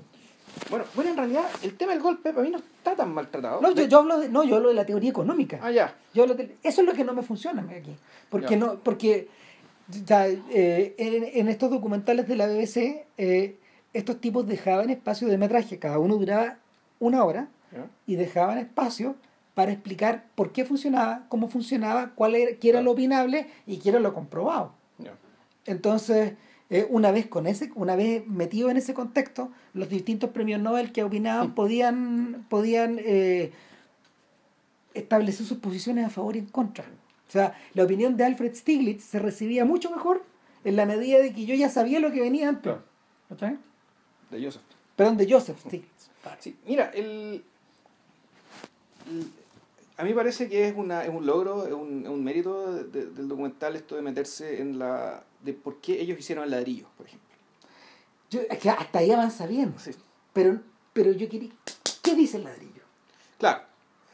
bueno, 0.69 0.85
bueno, 0.95 1.11
en 1.11 1.17
realidad 1.17 1.45
el 1.63 1.75
tema 1.75 1.93
del 1.93 2.01
golpe 2.01 2.31
para 2.31 2.43
mí 2.43 2.49
no 2.49 2.57
está 2.57 2.95
tan 2.95 3.13
maltratado. 3.13 3.61
No, 3.61 3.71
yo, 3.71 3.85
yo, 3.85 3.99
hablo 3.99 4.19
de, 4.19 4.29
no, 4.29 4.43
yo 4.43 4.55
hablo 4.55 4.69
de 4.69 4.75
la 4.75 4.85
teoría 4.85 5.09
económica. 5.09 5.59
Ah, 5.61 5.71
ya. 5.71 5.95
Yo 6.13 6.25
eso 6.63 6.81
es 6.81 6.87
lo 6.87 6.93
que 6.93 7.03
no 7.03 7.13
me 7.13 7.21
funciona 7.21 7.61
aquí. 7.61 7.95
Porque, 8.29 8.57
no, 8.57 8.75
porque 8.79 9.27
ya, 10.05 10.27
eh, 10.27 10.95
en, 10.97 11.47
estos 11.47 11.69
documentales 11.69 12.27
de 12.27 12.35
la 12.35 12.47
BBC, 12.47 13.05
eh, 13.17 13.57
estos 13.93 14.21
tipos 14.21 14.47
dejaban 14.47 14.89
espacio 14.89 15.27
de 15.27 15.37
metraje, 15.37 15.79
cada 15.79 15.99
uno 15.99 16.15
duraba 16.15 16.57
una 16.99 17.23
hora, 17.23 17.47
y 18.05 18.15
dejaban 18.15 18.57
espacio 18.57 19.15
para 19.53 19.71
explicar 19.71 20.25
por 20.35 20.51
qué 20.51 20.65
funcionaba, 20.65 21.25
cómo 21.29 21.47
funcionaba, 21.47 22.11
cuál 22.15 22.35
era, 22.35 22.57
qué 22.57 22.69
era 22.69 22.81
lo 22.81 22.91
opinable 22.91 23.47
y 23.65 23.77
qué 23.77 23.89
era 23.89 23.99
lo 23.99 24.13
comprobado. 24.13 24.73
Entonces 25.65 26.33
eh, 26.71 26.87
una 26.89 27.11
vez 27.11 27.27
con 27.27 27.47
ese, 27.47 27.69
una 27.75 27.97
vez 27.97 28.25
metido 28.27 28.69
en 28.69 28.77
ese 28.77 28.93
contexto, 28.93 29.51
los 29.73 29.89
distintos 29.89 30.29
premios 30.29 30.61
Nobel 30.61 30.93
que 30.93 31.03
opinaban 31.03 31.53
podían, 31.53 32.45
podían 32.49 32.97
eh, 32.99 33.51
establecer 34.93 35.45
sus 35.45 35.57
posiciones 35.57 36.05
a 36.05 36.09
favor 36.09 36.37
y 36.37 36.39
en 36.39 36.45
contra. 36.45 36.85
O 37.27 37.31
sea, 37.31 37.59
la 37.73 37.83
opinión 37.83 38.15
de 38.15 38.23
Alfred 38.23 38.55
Stiglitz 38.55 39.03
se 39.03 39.19
recibía 39.19 39.65
mucho 39.65 39.91
mejor 39.91 40.23
en 40.63 40.77
la 40.77 40.85
medida 40.85 41.19
de 41.19 41.33
que 41.33 41.45
yo 41.45 41.55
ya 41.55 41.67
sabía 41.67 41.99
lo 41.99 42.09
que 42.13 42.21
venía 42.21 42.47
antes. 42.47 42.73
De 44.29 44.41
Joseph. 44.41 44.61
Perdón, 44.95 45.17
de 45.17 45.29
Joseph 45.29 45.59
Stiglitz. 45.59 46.09
Sí, 46.39 46.55
mira, 46.65 46.89
el, 46.93 47.43
a 49.97 50.03
mí 50.05 50.13
parece 50.13 50.47
que 50.47 50.69
es, 50.69 50.73
una, 50.77 51.03
es 51.03 51.09
un 51.09 51.25
logro, 51.25 51.67
es 51.67 51.73
un, 51.73 52.03
es 52.03 52.09
un 52.09 52.23
mérito 52.23 52.81
del 52.83 53.27
documental 53.27 53.75
esto 53.75 53.97
de 53.97 54.03
meterse 54.03 54.61
en 54.61 54.79
la 54.79 55.23
de 55.43 55.53
por 55.53 55.77
qué 55.81 56.01
ellos 56.01 56.17
hicieron 56.19 56.43
el 56.43 56.51
ladrillo, 56.51 56.87
por 56.97 57.07
ejemplo. 57.07 57.29
Yo, 58.29 58.41
es 58.49 58.59
que 58.59 58.69
hasta 58.69 58.99
ahí 58.99 59.11
avanza 59.11 59.45
bien. 59.45 59.73
Pero, 60.33 60.59
pero 60.93 61.11
yo 61.11 61.27
quería. 61.27 61.51
¿Qué 62.01 62.15
dice 62.15 62.37
el 62.37 62.45
ladrillo? 62.45 62.81
Claro. 63.37 63.61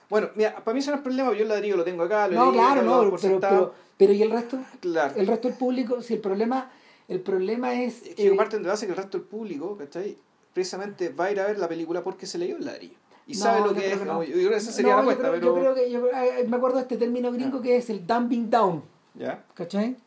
Bueno, 0.10 0.30
mira, 0.36 0.56
para 0.64 0.74
mí 0.74 0.80
eso 0.80 0.92
no 0.92 0.98
es 0.98 1.04
problema, 1.04 1.34
yo 1.34 1.44
el 1.44 1.50
ladrillo 1.50 1.78
lo 1.78 1.84
tengo 1.84 2.04
acá, 2.04 2.28
lo 2.28 2.46
No, 2.46 2.54
claro, 2.54 2.82
no, 2.82 3.18
pero, 3.18 3.40
pero, 3.40 3.74
pero, 3.98 4.14
¿y 4.14 4.24
el 4.24 4.32
resto? 4.32 4.58
Claro. 4.80 5.14
El 5.18 5.28
resto 5.28 5.50
del 5.50 5.58
público, 5.58 6.02
si 6.02 6.14
el 6.14 6.22
problema, 6.22 6.72
el 7.10 7.20
problema 7.20 7.74
es. 7.74 8.04
Es 8.04 8.16
que 8.16 8.28
eh, 8.28 8.36
parte 8.36 8.58
de 8.58 8.68
base 8.68 8.86
que 8.86 8.94
el 8.94 8.98
resto 8.98 9.18
del 9.18 9.28
público, 9.28 9.76
¿cachai? 9.78 10.18
Precisamente 10.54 11.10
va 11.10 11.26
a 11.26 11.32
ir 11.32 11.40
a 11.42 11.48
ver 11.48 11.60
la 11.60 11.68
película 11.68 12.04
porque 12.04 12.26
se 12.26 12.38
leyó 12.38 12.56
el 12.56 12.66
ladrillo. 12.66 12.96
Y 13.28 13.34
sabe 13.34 13.68
lo 13.68 13.74
que 13.74 13.92
es. 13.92 14.06
No. 14.06 14.24
Yo 14.24 14.34
creo 14.34 14.50
que 14.52 14.56
esa 14.56 14.72
sería 14.72 14.96
la 14.96 15.02
apuesta, 15.02 15.30
pero. 15.30 15.46
Yo 15.46 15.56
creo 15.56 15.76
que. 15.76 15.92
Yo, 15.92 16.08
me 16.48 16.56
acuerdo 16.56 16.78
de 16.78 16.84
este 16.84 16.98
término 16.98 17.32
gringo 17.34 17.62
que 17.62 17.76
es 17.76 17.90
el 17.90 18.08
dumping 18.08 18.50
down. 18.50 18.82
¿Ya? 19.14 19.44
¿Cachai? 19.54 19.98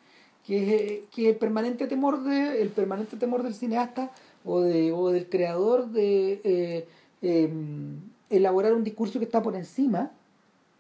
Que 0.51 1.07
es, 1.17 1.27
el 1.29 1.37
permanente 1.37 1.87
temor 1.87 2.25
de 2.25 2.61
el 2.61 2.71
permanente 2.71 3.17
temor 3.17 3.45
del 3.45 3.55
cineasta 3.55 4.11
o 4.45 4.61
de 4.61 4.91
o 4.91 5.11
del 5.11 5.29
creador 5.29 5.91
de 5.91 6.41
eh, 6.43 6.89
em, 7.23 8.01
elaborar 8.31 8.75
un 8.75 8.83
discurso 8.83 9.21
que 9.21 9.27
está 9.27 9.41
por 9.45 9.55
encima 9.55 10.11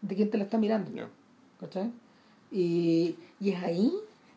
de 0.03 0.17
quien 0.17 0.29
te 0.29 0.39
la 0.39 0.45
está 0.45 0.59
mirando 0.59 0.91
y, 2.51 3.15
y 3.39 3.51
es 3.51 3.63
ahí 3.63 3.93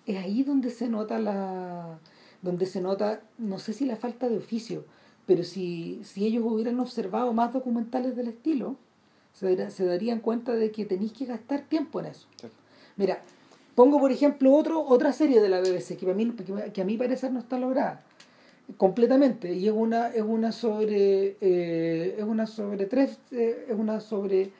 es 0.05 0.17
ahí 0.17 0.43
donde 0.43 0.69
se 0.69 0.87
nota 0.87 1.17
la 1.17 1.97
donde 2.43 2.67
se 2.67 2.79
nota 2.79 3.21
no 3.39 3.57
sé 3.57 3.73
si 3.73 3.85
la 3.85 3.95
falta 3.95 4.29
de 4.29 4.37
oficio 4.37 4.85
pero 5.25 5.43
si, 5.43 6.01
si 6.03 6.27
ellos 6.27 6.43
hubieran 6.45 6.79
observado 6.79 7.33
más 7.33 7.53
documentales 7.53 8.15
del 8.15 8.27
estilo 8.27 8.75
se, 9.33 9.71
se 9.71 9.85
darían 9.85 10.19
cuenta 10.19 10.53
de 10.53 10.71
que 10.71 10.85
tenéis 10.85 11.13
que 11.13 11.25
gastar 11.25 11.61
tiempo 11.61 11.99
en 12.01 12.05
eso. 12.05 12.27
Mira 12.97 13.23
Pongo, 13.75 13.99
por 13.99 14.11
ejemplo, 14.11 14.53
otro, 14.53 14.85
otra 14.85 15.11
serie 15.13 15.41
de 15.41 15.49
la 15.49 15.59
BBC 15.59 15.97
que, 15.97 16.09
a 16.09 16.13
mí, 16.13 16.31
que 16.73 16.81
a 16.81 16.85
mí 16.85 16.97
parece 16.97 17.29
no 17.31 17.39
está 17.39 17.57
lograda. 17.57 18.03
completamente. 18.77 19.53
Y 19.53 19.67
es 19.67 19.73
una 19.73 20.09
es 20.09 20.21
una 20.21 20.51
sobre 20.51 21.37
eh, 21.41 22.15
es 22.17 22.23
una 22.23 22.45
sobre 22.45 22.85
tres 22.85 23.17
eh, 23.31 23.65
es 23.69 23.75
una 23.77 23.99
sobre 23.99 24.51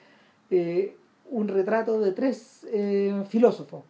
eh, 0.50 0.98
un 1.30 1.48
retrato 1.48 2.00
de 2.00 2.12
tres 2.12 2.66
filósofos. 3.30 3.84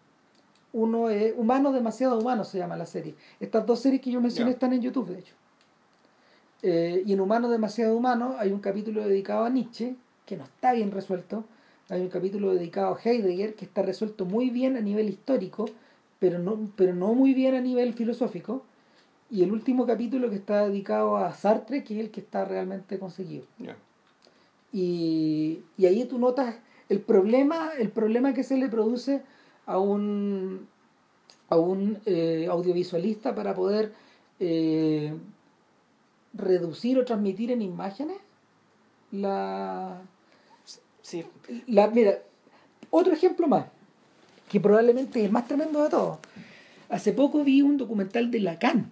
Uno 0.73 1.09
es 1.09 1.33
humano 1.37 1.71
demasiado 1.71 2.19
humano 2.19 2.43
se 2.43 2.57
llama 2.57 2.75
la 2.75 2.85
serie. 2.85 3.15
Estas 3.39 3.65
dos 3.65 3.79
series 3.79 4.01
que 4.01 4.11
yo 4.11 4.19
mencioné 4.19 4.51
están 4.51 4.73
en 4.73 4.81
YouTube 4.81 5.09
de 5.09 5.19
hecho. 5.19 5.35
Y 7.05 7.11
en 7.13 7.19
humano 7.19 7.49
demasiado 7.49 7.95
humano 7.95 8.35
hay 8.39 8.51
un 8.51 8.59
capítulo 8.59 9.05
dedicado 9.05 9.45
a 9.45 9.49
Nietzsche 9.49 9.95
que 10.25 10.37
no 10.37 10.45
está 10.45 10.73
bien 10.73 10.91
resuelto 10.91 11.43
hay 11.89 12.01
un 12.01 12.09
capítulo 12.09 12.53
dedicado 12.53 12.95
a 12.95 12.99
Heidegger 13.01 13.55
que 13.55 13.65
está 13.65 13.81
resuelto 13.81 14.25
muy 14.25 14.49
bien 14.49 14.77
a 14.77 14.81
nivel 14.81 15.09
histórico 15.09 15.65
pero 16.19 16.39
no 16.39 16.71
pero 16.75 16.93
no 16.95 17.13
muy 17.13 17.33
bien 17.33 17.55
a 17.55 17.61
nivel 17.61 17.93
filosófico 17.93 18.63
y 19.33 19.41
el 19.41 19.51
último 19.51 19.87
capítulo 19.87 20.29
que 20.29 20.35
está 20.35 20.67
dedicado 20.67 21.17
a 21.17 21.33
Sartre, 21.33 21.83
que 21.83 21.95
es 21.95 21.99
el 22.01 22.11
que 22.11 22.19
está 22.19 22.45
realmente 22.45 22.99
conseguido. 22.99 23.45
Y, 24.71 25.61
y, 25.75 25.85
ahí 25.87 26.05
tú 26.05 26.19
notas 26.19 26.55
el 26.87 27.01
problema, 27.01 27.71
el 27.79 27.89
problema 27.89 28.35
que 28.35 28.43
se 28.43 28.57
le 28.57 28.69
produce 28.69 29.23
a 29.65 29.79
un, 29.79 30.67
a 31.49 31.57
un 31.57 31.97
eh, 32.05 32.47
audiovisualista 32.47 33.33
para 33.33 33.55
poder 33.55 33.93
eh, 34.39 35.15
reducir 36.33 36.99
o 36.99 37.05
transmitir 37.05 37.49
en 37.49 37.63
imágenes 37.63 38.17
la, 39.11 39.99
sí. 41.03 41.23
la... 41.67 41.87
Mira, 41.89 42.17
otro 42.89 43.13
ejemplo 43.13 43.47
más, 43.47 43.65
que 44.49 44.59
probablemente 44.59 45.19
es 45.19 45.25
el 45.25 45.31
más 45.31 45.47
tremendo 45.47 45.83
de 45.83 45.89
todos. 45.91 46.17
Hace 46.89 47.13
poco 47.13 47.43
vi 47.43 47.61
un 47.61 47.77
documental 47.77 48.31
de 48.31 48.39
Lacan 48.39 48.91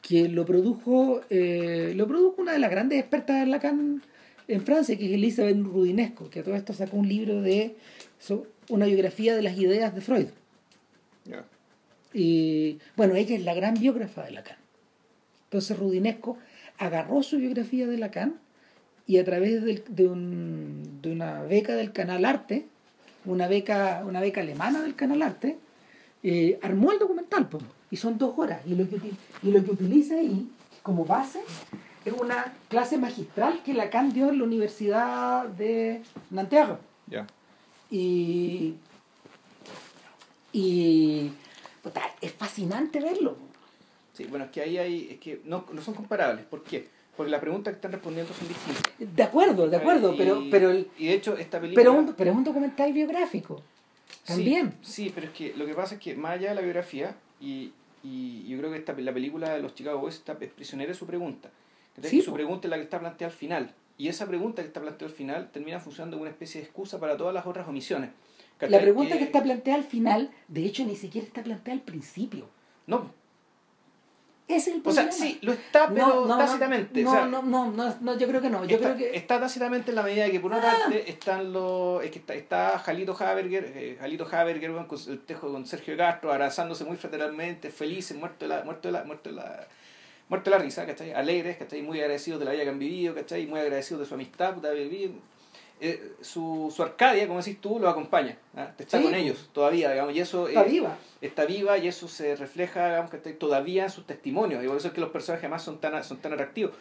que 0.00 0.28
lo 0.28 0.44
produjo, 0.44 1.20
eh, 1.30 1.92
lo 1.94 2.06
produjo 2.08 2.42
una 2.42 2.52
de 2.52 2.58
las 2.58 2.70
grandes 2.70 2.98
expertas 2.98 3.40
de 3.40 3.46
Lacan 3.46 4.02
en 4.48 4.62
Francia, 4.62 4.96
que 4.98 5.06
es 5.06 5.12
Elizabeth 5.12 5.56
Rudinesco, 5.62 6.28
que 6.28 6.40
a 6.40 6.42
todo 6.42 6.56
esto 6.56 6.72
sacó 6.72 6.96
un 6.96 7.08
libro 7.08 7.42
de 7.42 7.76
una 8.68 8.86
biografía 8.86 9.36
de 9.36 9.42
las 9.42 9.56
ideas 9.56 9.94
de 9.94 10.00
Freud. 10.00 10.26
Y 12.12 12.78
bueno, 12.96 13.14
ella 13.14 13.36
es 13.36 13.44
la 13.44 13.54
gran 13.54 13.74
biógrafa 13.74 14.24
de 14.24 14.32
Lacan. 14.32 14.58
Entonces 15.44 15.78
Rudinesco 15.78 16.38
agarró 16.78 17.22
su 17.22 17.38
biografía 17.38 17.86
de 17.86 17.98
Lacan 17.98 18.40
y 19.06 19.18
a 19.18 19.24
través 19.24 19.62
de, 19.62 19.84
de, 19.88 20.06
un, 20.06 21.00
de 21.02 21.12
una 21.12 21.42
beca 21.42 21.74
del 21.74 21.92
Canal 21.92 22.24
Arte, 22.24 22.66
una 23.24 23.48
beca, 23.48 24.02
una 24.06 24.20
beca 24.20 24.40
alemana 24.40 24.82
del 24.82 24.94
Canal 24.94 25.22
Arte, 25.22 25.58
eh, 26.22 26.58
armó 26.62 26.92
el 26.92 26.98
documental. 26.98 27.48
Pues 27.48 27.64
y 27.92 27.96
son 27.96 28.18
dos 28.18 28.36
horas. 28.38 28.62
Y 28.66 28.74
lo 28.74 28.88
que, 28.88 28.96
y 29.42 29.50
lo 29.52 29.62
que 29.62 29.70
utiliza 29.70 30.14
ahí 30.14 30.48
como 30.82 31.04
base 31.04 31.40
es 32.04 32.12
una 32.12 32.52
clase 32.68 32.98
magistral 32.98 33.62
que 33.62 33.74
Lacan 33.74 34.12
dio 34.12 34.30
en 34.30 34.38
la 34.38 34.44
Universidad 34.44 35.46
de 35.46 36.02
Nanterre. 36.30 36.78
Y, 37.90 38.76
y 40.54 41.30
es 42.22 42.32
fascinante 42.32 42.98
verlo. 42.98 43.36
Sí, 44.14 44.24
bueno, 44.24 44.46
es 44.46 44.50
que 44.50 44.62
ahí 44.62 44.78
hay, 44.78 45.08
es 45.10 45.20
que 45.20 45.42
no, 45.44 45.66
no 45.70 45.82
son 45.82 45.92
comparables. 45.92 46.46
¿Por 46.46 46.64
qué? 46.64 46.88
Porque 47.16 47.30
las 47.30 47.40
preguntas 47.40 47.72
que 47.72 47.76
están 47.76 47.92
respondiendo 47.92 48.32
son 48.32 48.48
distintas. 48.48 48.82
De 48.98 49.22
acuerdo, 49.22 49.68
de 49.68 49.76
acuerdo, 49.76 50.14
pero, 50.16 50.44
pero... 50.50 50.72
y 50.72 51.06
de 51.06 51.14
hecho 51.14 51.36
esta 51.36 51.60
película... 51.60 51.82
Pero, 51.82 52.14
pero 52.16 52.30
es 52.30 52.36
un 52.36 52.44
documental 52.44 52.92
biográfico. 52.92 53.62
También. 54.26 54.74
Sí, 54.80 55.04
sí, 55.04 55.12
pero 55.14 55.26
es 55.26 55.32
que 55.32 55.54
lo 55.54 55.66
que 55.66 55.74
pasa 55.74 55.96
es 55.96 56.00
que 56.00 56.14
más 56.14 56.32
allá 56.32 56.50
de 56.50 56.54
la 56.54 56.60
biografía, 56.62 57.14
y, 57.40 57.72
y 58.02 58.46
yo 58.48 58.58
creo 58.58 58.70
que 58.70 58.78
esta, 58.78 58.94
la 58.94 59.12
película 59.12 59.54
de 59.54 59.60
los 59.60 59.74
Chicago 59.74 59.98
Boys 59.98 60.14
está, 60.14 60.36
es 60.40 60.50
prisionera 60.50 60.88
de 60.88 60.94
su 60.94 61.06
pregunta. 61.06 61.50
su 62.24 62.32
pregunta 62.32 62.66
es 62.66 62.70
la 62.70 62.76
que 62.76 62.84
está 62.84 62.98
planteada 62.98 63.30
al 63.32 63.38
final. 63.38 63.74
Y 63.98 64.08
esa 64.08 64.26
pregunta 64.26 64.62
que 64.62 64.68
está 64.68 64.80
planteada 64.80 65.10
al 65.10 65.16
final 65.16 65.50
termina 65.52 65.80
funcionando 65.80 66.16
como 66.16 66.22
una 66.22 66.30
especie 66.30 66.60
de 66.60 66.66
excusa 66.66 66.98
para 66.98 67.16
todas 67.16 67.34
las 67.34 67.46
otras 67.46 67.68
omisiones. 67.68 68.10
La 68.60 68.80
pregunta 68.80 69.18
que... 69.18 69.24
está 69.24 69.42
planteada 69.42 69.78
al 69.78 69.84
final, 69.84 70.30
de 70.48 70.64
hecho, 70.64 70.84
ni 70.84 70.96
siquiera 70.96 71.26
está 71.26 71.42
planteada 71.42 71.78
al 71.78 71.84
principio. 71.84 72.46
No, 72.86 73.10
es 74.48 74.68
el 74.68 74.82
problema. 74.82 75.08
O 75.08 75.12
sea, 75.12 75.26
sí, 75.26 75.38
lo 75.42 75.52
está, 75.52 75.88
pero 75.88 76.26
tácitamente. 76.26 77.02
No, 77.02 77.26
no, 77.26 77.42
no, 77.42 77.94
no, 78.00 78.18
yo 78.18 78.28
creo 78.28 78.40
que 78.40 78.50
no. 78.50 78.64
Yo 78.64 78.76
está, 78.76 78.94
creo 78.94 78.98
que... 78.98 79.16
está 79.16 79.40
tácitamente 79.40 79.90
en 79.90 79.96
la 79.96 80.02
medida 80.02 80.24
de 80.24 80.32
que, 80.32 80.40
por 80.40 80.50
una 80.50 80.60
ah. 80.60 80.78
parte, 80.82 81.10
están 81.10 81.52
los. 81.52 82.04
Es 82.04 82.10
que 82.10 82.18
está, 82.18 82.34
está 82.34 82.78
Jalito 82.78 83.16
Haberger, 83.18 83.72
eh, 83.74 83.96
Jalito 84.00 84.26
Haberger 84.30 84.72
con 84.86 84.98
el 85.08 85.20
tejo 85.20 85.52
con 85.52 85.66
Sergio 85.66 85.96
Castro, 85.96 86.32
abrazándose 86.32 86.84
muy 86.84 86.96
fraternalmente, 86.96 87.70
felices, 87.70 88.16
muerto 88.16 88.44
de 88.44 88.48
la, 88.48 88.64
muerto 88.64 88.88
de 88.88 88.92
la, 88.92 89.04
muerto 89.04 89.30
de 89.30 89.36
la, 89.36 89.66
muerto 90.28 90.50
de 90.50 90.56
la 90.56 90.62
risa, 90.62 90.86
¿cachai? 90.86 91.12
Alegres, 91.12 91.56
¿cachai? 91.56 91.82
Muy 91.82 92.00
agradecidos 92.00 92.40
de 92.40 92.46
la 92.46 92.52
vida 92.52 92.64
que 92.64 92.70
han 92.70 92.78
vivido, 92.78 93.14
¿cachai? 93.14 93.46
Muy 93.46 93.60
agradecidos 93.60 94.00
de 94.00 94.06
su 94.06 94.14
amistad, 94.14 94.54
de 94.54 94.68
haber 94.68 94.88
vivido 94.88 95.12
eh, 95.80 96.12
su, 96.20 96.72
su 96.74 96.82
Arcadia, 96.82 97.26
como 97.26 97.40
decís 97.40 97.60
tú, 97.60 97.78
lo 97.78 97.88
acompaña, 97.88 98.36
¿ah? 98.56 98.70
está 98.78 99.00
con 99.00 99.14
ellos 99.14 99.50
todavía, 99.52 99.90
digamos, 99.90 100.14
y 100.14 100.20
eso 100.20 100.48
está 100.48 100.62
viva. 100.62 100.96
Está 101.20 101.44
viva 101.44 101.78
y 101.78 101.88
eso 101.88 102.08
se 102.08 102.36
refleja, 102.36 102.88
digamos, 102.88 103.10
que 103.10 103.18
todavía 103.32 103.84
en 103.84 103.90
sus 103.90 104.06
testimonios, 104.06 104.62
y 104.62 104.68
por 104.68 104.76
eso 104.76 104.88
es 104.88 104.94
que 104.94 105.00
los 105.00 105.10
personajes 105.10 105.48
más 105.50 105.62
son 105.62 105.78
tan, 105.78 106.02
son 106.04 106.18
tan 106.18 106.32
atractivos. 106.32 106.72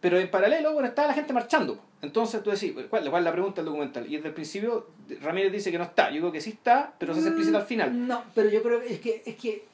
Pero 0.00 0.18
en 0.18 0.28
paralelo, 0.28 0.72
bueno, 0.72 0.88
está 0.88 1.06
la 1.06 1.14
gente 1.14 1.32
marchando. 1.32 1.78
Entonces 2.02 2.42
tú 2.42 2.50
decís, 2.50 2.74
¿cuál, 2.90 3.08
cuál 3.08 3.22
es 3.22 3.24
la 3.24 3.30
pregunta 3.30 3.60
del 3.60 3.66
documental? 3.66 4.04
Y 4.08 4.16
desde 4.16 4.28
el 4.28 4.34
principio 4.34 4.88
Ramírez 5.20 5.52
dice 5.52 5.70
que 5.70 5.78
no 5.78 5.84
está. 5.84 6.10
Yo 6.10 6.20
creo 6.20 6.32
que 6.32 6.40
sí 6.40 6.50
está, 6.50 6.92
pero 6.98 7.14
se 7.14 7.20
hace 7.20 7.28
explícito 7.28 7.58
al 7.58 7.66
final. 7.66 8.08
No, 8.08 8.24
pero 8.34 8.50
yo 8.50 8.64
creo 8.64 8.80
que 8.80 8.94
es 8.94 9.00
que, 9.00 9.22
es 9.24 9.36
que 9.36 9.64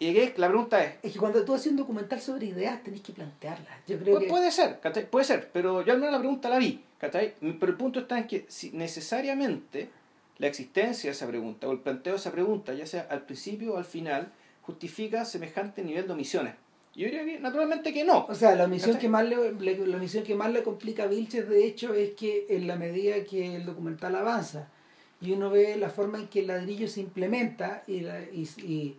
y 0.00 0.14
que 0.14 0.34
la 0.38 0.48
pregunta 0.48 0.82
es... 0.82 0.94
Es 1.02 1.12
que 1.12 1.18
cuando 1.18 1.44
tú 1.44 1.52
haces 1.54 1.70
un 1.70 1.76
documental 1.76 2.20
sobre 2.22 2.46
ideas 2.46 2.82
tenés 2.82 3.02
que 3.02 3.12
plantearlas. 3.12 3.68
Yo 3.86 3.98
creo 3.98 4.16
pues 4.16 4.30
Puede 4.30 4.50
ser, 4.50 4.80
Puede 5.10 5.24
ser, 5.26 5.50
pero 5.52 5.84
yo 5.84 5.92
al 5.92 5.98
menos 5.98 6.12
la 6.12 6.18
pregunta 6.18 6.48
la 6.48 6.58
vi, 6.58 6.82
¿cachai? 6.98 7.34
Pero 7.38 7.72
el 7.72 7.76
punto 7.76 8.00
está 8.00 8.18
en 8.18 8.26
que 8.26 8.46
si 8.48 8.70
necesariamente 8.70 9.90
la 10.38 10.46
existencia 10.46 11.10
de 11.10 11.12
esa 11.12 11.26
pregunta 11.26 11.68
o 11.68 11.72
el 11.72 11.80
planteo 11.80 12.14
de 12.14 12.18
esa 12.18 12.32
pregunta, 12.32 12.72
ya 12.72 12.86
sea 12.86 13.06
al 13.10 13.26
principio 13.26 13.74
o 13.74 13.76
al 13.76 13.84
final, 13.84 14.32
justifica 14.62 15.26
semejante 15.26 15.82
nivel 15.82 16.06
de 16.06 16.14
omisiones. 16.14 16.54
Yo 16.96 17.04
diría 17.04 17.22
que 17.26 17.38
naturalmente 17.38 17.92
que 17.92 18.02
no. 18.02 18.24
O 18.26 18.34
sea, 18.34 18.54
la 18.54 18.64
omisión, 18.64 18.96
que 18.96 19.08
más 19.08 19.26
le, 19.26 19.36
la 19.86 19.96
omisión 19.98 20.24
que 20.24 20.34
más 20.34 20.50
le 20.50 20.62
complica 20.62 21.04
a 21.04 21.06
Vilches, 21.08 21.46
de 21.46 21.66
hecho, 21.66 21.92
es 21.92 22.12
que 22.12 22.46
en 22.48 22.66
la 22.66 22.76
medida 22.76 23.22
que 23.24 23.54
el 23.54 23.66
documental 23.66 24.16
avanza 24.16 24.68
y 25.20 25.32
uno 25.32 25.50
ve 25.50 25.76
la 25.76 25.90
forma 25.90 26.18
en 26.18 26.28
que 26.28 26.40
el 26.40 26.46
ladrillo 26.46 26.88
se 26.88 27.00
implementa 27.00 27.84
y, 27.86 27.96
y 27.96 28.96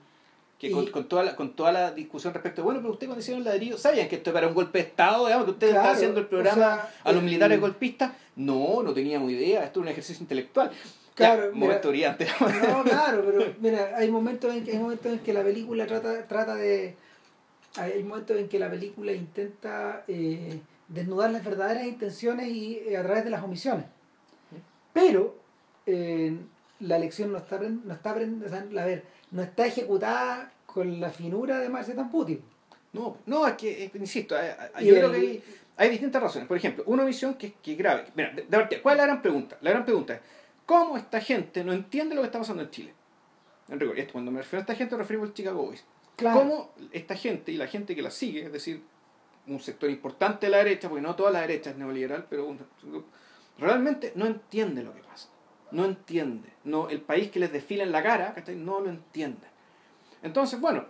que 0.61 0.91
con, 0.91 1.05
toda 1.05 1.23
la, 1.23 1.35
con 1.35 1.53
toda 1.53 1.71
la 1.71 1.91
discusión 1.91 2.33
respecto, 2.33 2.63
bueno, 2.63 2.81
pero 2.81 2.93
usted 2.93 3.07
cuando 3.07 3.21
hicieron 3.21 3.41
el 3.41 3.45
ladrillo, 3.45 3.79
¿sabían 3.79 4.07
que 4.07 4.17
esto 4.17 4.37
era 4.37 4.47
un 4.47 4.53
golpe 4.53 4.77
de 4.77 4.83
Estado? 4.89 5.25
Digamos, 5.25 5.45
que 5.45 5.51
usted 5.51 5.67
estaba 5.69 5.91
haciendo 5.91 6.19
el 6.19 6.27
programa 6.27 6.87
a 7.03 7.11
los 7.11 7.23
militares 7.23 7.59
golpistas. 7.59 8.11
No, 8.35 8.83
no 8.83 8.93
teníamos 8.93 9.31
idea, 9.31 9.63
esto 9.63 9.79
es 9.79 9.83
un 9.83 9.87
ejercicio 9.87 10.21
intelectual. 10.21 10.71
Claro, 11.15 11.49
ya, 11.49 11.57
momento 11.57 11.89
brillante. 11.89 12.27
No, 12.39 12.83
claro, 12.83 13.23
pero 13.25 13.53
mira, 13.59 13.93
hay 13.97 14.11
momentos 14.11 14.53
en 14.53 14.63
que, 14.63 14.71
hay 14.71 14.77
momentos 14.77 15.11
en 15.11 15.19
que 15.19 15.33
la 15.33 15.43
película 15.43 15.87
trata, 15.87 16.27
trata 16.27 16.55
de... 16.55 16.95
Hay 17.77 18.03
momentos 18.03 18.37
en 18.37 18.47
que 18.47 18.59
la 18.59 18.69
película 18.69 19.13
intenta 19.13 20.03
eh, 20.07 20.59
desnudar 20.89 21.31
las 21.31 21.43
verdaderas 21.43 21.85
intenciones 21.87 22.47
y 22.49 22.83
eh, 22.85 22.97
a 22.97 23.03
través 23.03 23.23
de 23.23 23.31
las 23.31 23.43
omisiones. 23.43 23.85
Pero 24.93 25.37
eh, 25.87 26.37
la 26.81 26.99
lección 26.99 27.31
no 27.31 27.39
está, 27.39 27.59
no 27.59 27.93
está 27.93 28.11
a 28.11 28.85
ver, 28.85 29.03
no 29.31 29.41
está 29.41 29.65
ejecutada 29.65 30.51
con 30.65 30.99
la 30.99 31.09
finura 31.09 31.59
de 31.59 31.69
Marce 31.69 31.93
Tamputi. 31.93 32.39
No, 32.93 33.17
no, 33.25 33.47
es 33.47 33.53
que, 33.53 33.91
insisto, 33.95 34.35
yo 34.81 34.93
creo 34.95 35.11
que 35.11 35.41
hay, 35.77 35.89
distintas 35.89 36.21
razones. 36.21 36.47
Por 36.47 36.57
ejemplo, 36.57 36.83
una 36.87 37.05
visión 37.05 37.35
que, 37.35 37.55
es 37.63 37.77
grave. 37.77 38.05
Mira, 38.15 38.31
de, 38.33 38.43
verdad, 38.43 38.69
¿cuál 38.83 38.95
es 38.95 38.97
la 38.97 39.05
gran 39.05 39.21
pregunta? 39.21 39.57
La 39.61 39.71
gran 39.71 39.85
pregunta 39.85 40.15
es, 40.15 40.21
¿cómo 40.65 40.97
esta 40.97 41.21
gente 41.21 41.63
no 41.63 41.71
entiende 41.71 42.15
lo 42.15 42.21
que 42.21 42.27
está 42.27 42.39
pasando 42.39 42.63
en 42.63 42.69
Chile? 42.69 42.93
En 43.69 44.07
cuando 44.11 44.31
me 44.31 44.39
refiero 44.39 44.59
a 44.59 44.61
esta 44.63 44.75
gente, 44.75 44.95
me 44.95 45.03
refiero 45.03 45.23
al 45.23 45.33
Chicago 45.33 45.63
Boys. 45.63 45.85
¿Cómo 46.17 46.71
esta 46.91 47.15
gente 47.15 47.53
y 47.53 47.57
la 47.57 47.67
gente 47.67 47.95
que 47.95 48.01
la 48.01 48.11
sigue, 48.11 48.43
es 48.43 48.51
decir, 48.51 48.83
un 49.47 49.59
sector 49.59 49.89
importante 49.89 50.47
de 50.47 50.51
la 50.51 50.57
derecha, 50.57 50.89
porque 50.89 51.01
no 51.01 51.15
toda 51.15 51.31
la 51.31 51.41
derecha 51.41 51.71
es 51.71 51.77
neoliberal, 51.77 52.27
pero 52.29 52.55
realmente 53.57 54.11
no 54.15 54.25
entiende 54.25 54.83
lo 54.83 54.93
que 54.93 55.01
pasa 55.01 55.29
no 55.71 55.85
entiende. 55.85 56.49
No, 56.63 56.89
el 56.89 57.01
país 57.01 57.31
que 57.31 57.39
les 57.39 57.51
desfila 57.51 57.83
en 57.83 57.91
la 57.91 58.03
cara, 58.03 58.35
no 58.55 58.79
lo 58.79 58.89
entiende. 58.89 59.47
Entonces, 60.23 60.59
bueno, 60.59 60.85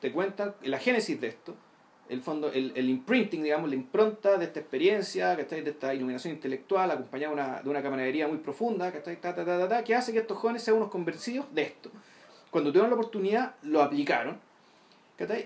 te 0.00 0.12
cuentan 0.12 0.54
la 0.62 0.78
génesis 0.78 1.20
de 1.20 1.28
esto, 1.28 1.54
el 2.08 2.20
fondo, 2.20 2.52
el, 2.52 2.72
el 2.74 2.88
imprinting, 2.88 3.42
digamos, 3.42 3.68
la 3.68 3.76
impronta 3.76 4.36
de 4.36 4.44
esta 4.44 4.60
experiencia, 4.60 5.36
de 5.36 5.42
esta 5.42 5.94
iluminación 5.94 6.34
intelectual, 6.34 6.90
acompañada 6.90 7.32
una, 7.32 7.62
de 7.62 7.68
una 7.70 7.82
camaradería 7.82 8.28
muy 8.28 8.38
profunda, 8.38 8.92
que 8.92 9.94
hace 9.94 10.12
que 10.12 10.18
estos 10.18 10.38
jóvenes 10.38 10.62
sean 10.62 10.76
unos 10.76 10.90
convencidos 10.90 11.46
de 11.54 11.62
esto. 11.62 11.90
Cuando 12.50 12.70
tuvieron 12.70 12.90
la 12.90 12.96
oportunidad, 12.96 13.54
lo 13.62 13.82
aplicaron, 13.82 14.38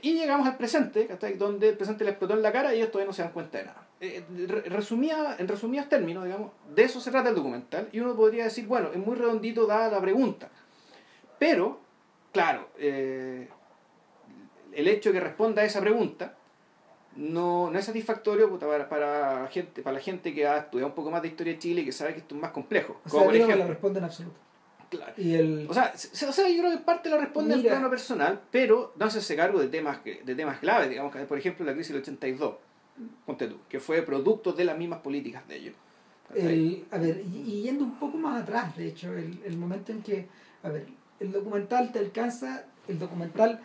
y 0.03 0.15
llegamos 0.15 0.47
al 0.47 0.57
presente, 0.57 1.09
donde 1.37 1.71
el 1.71 1.77
presente 1.77 2.05
les 2.05 2.13
explotó 2.13 2.35
en 2.35 2.43
la 2.43 2.53
cara 2.53 2.75
y 2.75 2.79
ellos 2.79 2.91
todavía 2.91 3.09
no 3.09 3.13
se 3.13 3.23
dan 3.23 3.33
cuenta 3.33 3.59
de 3.59 3.65
nada. 3.65 3.88
Eh, 4.01 4.23
resumía, 4.67 5.35
en 5.39 5.49
resumidos 5.49 5.89
términos, 5.89 6.25
digamos, 6.25 6.53
de 6.75 6.85
eso 6.85 7.01
se 7.01 7.11
trata 7.11 7.31
el 7.31 7.35
documental, 7.35 7.89
y 7.93 7.99
uno 8.01 8.15
podría 8.15 8.45
decir, 8.45 8.67
bueno, 8.67 8.91
es 8.93 8.99
muy 8.99 9.17
redondito 9.17 9.67
dada 9.67 9.91
la 9.91 10.01
pregunta, 10.01 10.49
pero, 11.39 11.81
claro, 12.33 12.69
eh, 12.79 13.49
el 14.73 14.87
hecho 14.89 15.11
de 15.13 15.19
que 15.19 15.25
responda 15.25 15.63
a 15.63 15.65
esa 15.65 15.81
pregunta 15.81 16.35
no, 17.17 17.71
no 17.71 17.79
es 17.79 17.85
satisfactorio 17.87 18.49
puta, 18.49 18.67
para, 18.69 18.89
para, 18.89 19.47
gente, 19.49 19.83
para 19.83 19.95
la 19.95 20.01
gente 20.01 20.33
que 20.33 20.47
ha 20.47 20.59
estudiado 20.59 20.89
un 20.91 20.95
poco 20.95 21.11
más 21.11 21.21
de 21.23 21.29
historia 21.29 21.55
de 21.55 21.59
Chile 21.59 21.81
y 21.81 21.85
que 21.85 21.91
sabe 21.93 22.13
que 22.13 22.21
esto 22.21 22.37
es 22.37 22.41
más 22.41 22.53
complejo. 22.53 23.01
O 23.05 23.09
Como 23.11 23.11
sea, 23.11 23.25
por 23.25 23.31
creo 23.33 23.47
que 23.47 23.53
ejemplo, 23.53 23.65
la 23.65 23.71
responde 23.71 23.99
en 23.99 24.05
absoluto. 24.05 24.37
claro. 24.91 25.13
Y 25.17 25.35
el, 25.35 25.67
O 25.69 25.75
sea, 25.75 25.97
se- 25.97 26.27
o 26.27 26.33
sea, 26.33 26.49
yo 26.49 26.59
creo 26.59 26.71
que 26.71 26.77
en 26.77 26.85
parte 26.85 27.09
la 27.11 27.17
responde 27.19 27.55
en 27.55 27.61
Mira. 27.63 27.73
plano 27.73 27.91
personal, 27.91 28.41
pero 28.53 28.93
no 28.97 29.07
hacerse 29.07 29.35
cargo 29.35 29.59
de 29.59 29.67
temas, 29.67 29.99
que- 29.99 30.23
de 30.23 30.35
temas 30.37 30.61
claves, 30.61 30.89
digamos, 30.91 31.13
que, 31.13 31.19
por 31.25 31.39
ejemplo 31.39 31.67
la 31.67 31.73
crisis 31.73 31.93
del 31.93 32.03
82, 32.03 32.55
ponte 33.27 33.47
tú, 33.49 33.57
que 33.69 33.81
fue 33.81 34.03
producto 34.03 34.53
de 34.53 34.65
las 34.65 34.77
mismas 34.79 35.01
políticas 35.01 35.47
de 35.49 35.57
ellos. 35.57 35.75
el- 36.35 36.85
a 36.91 36.99
ver, 36.99 37.23
y, 37.33 37.39
y 37.51 37.63
yendo 37.63 37.85
un 37.85 37.99
poco 37.99 38.19
más 38.19 38.43
atrás, 38.43 38.77
de 38.77 38.89
hecho, 38.89 39.13
el, 39.17 39.41
el 39.45 39.57
momento 39.57 39.93
en 39.93 40.03
que, 40.03 40.27
a 40.63 40.69
ver, 40.69 40.87
el 41.21 41.33
documental 41.33 41.91
te 41.93 41.99
alcanza, 41.99 42.65
el 42.87 42.99
documental 42.99 43.61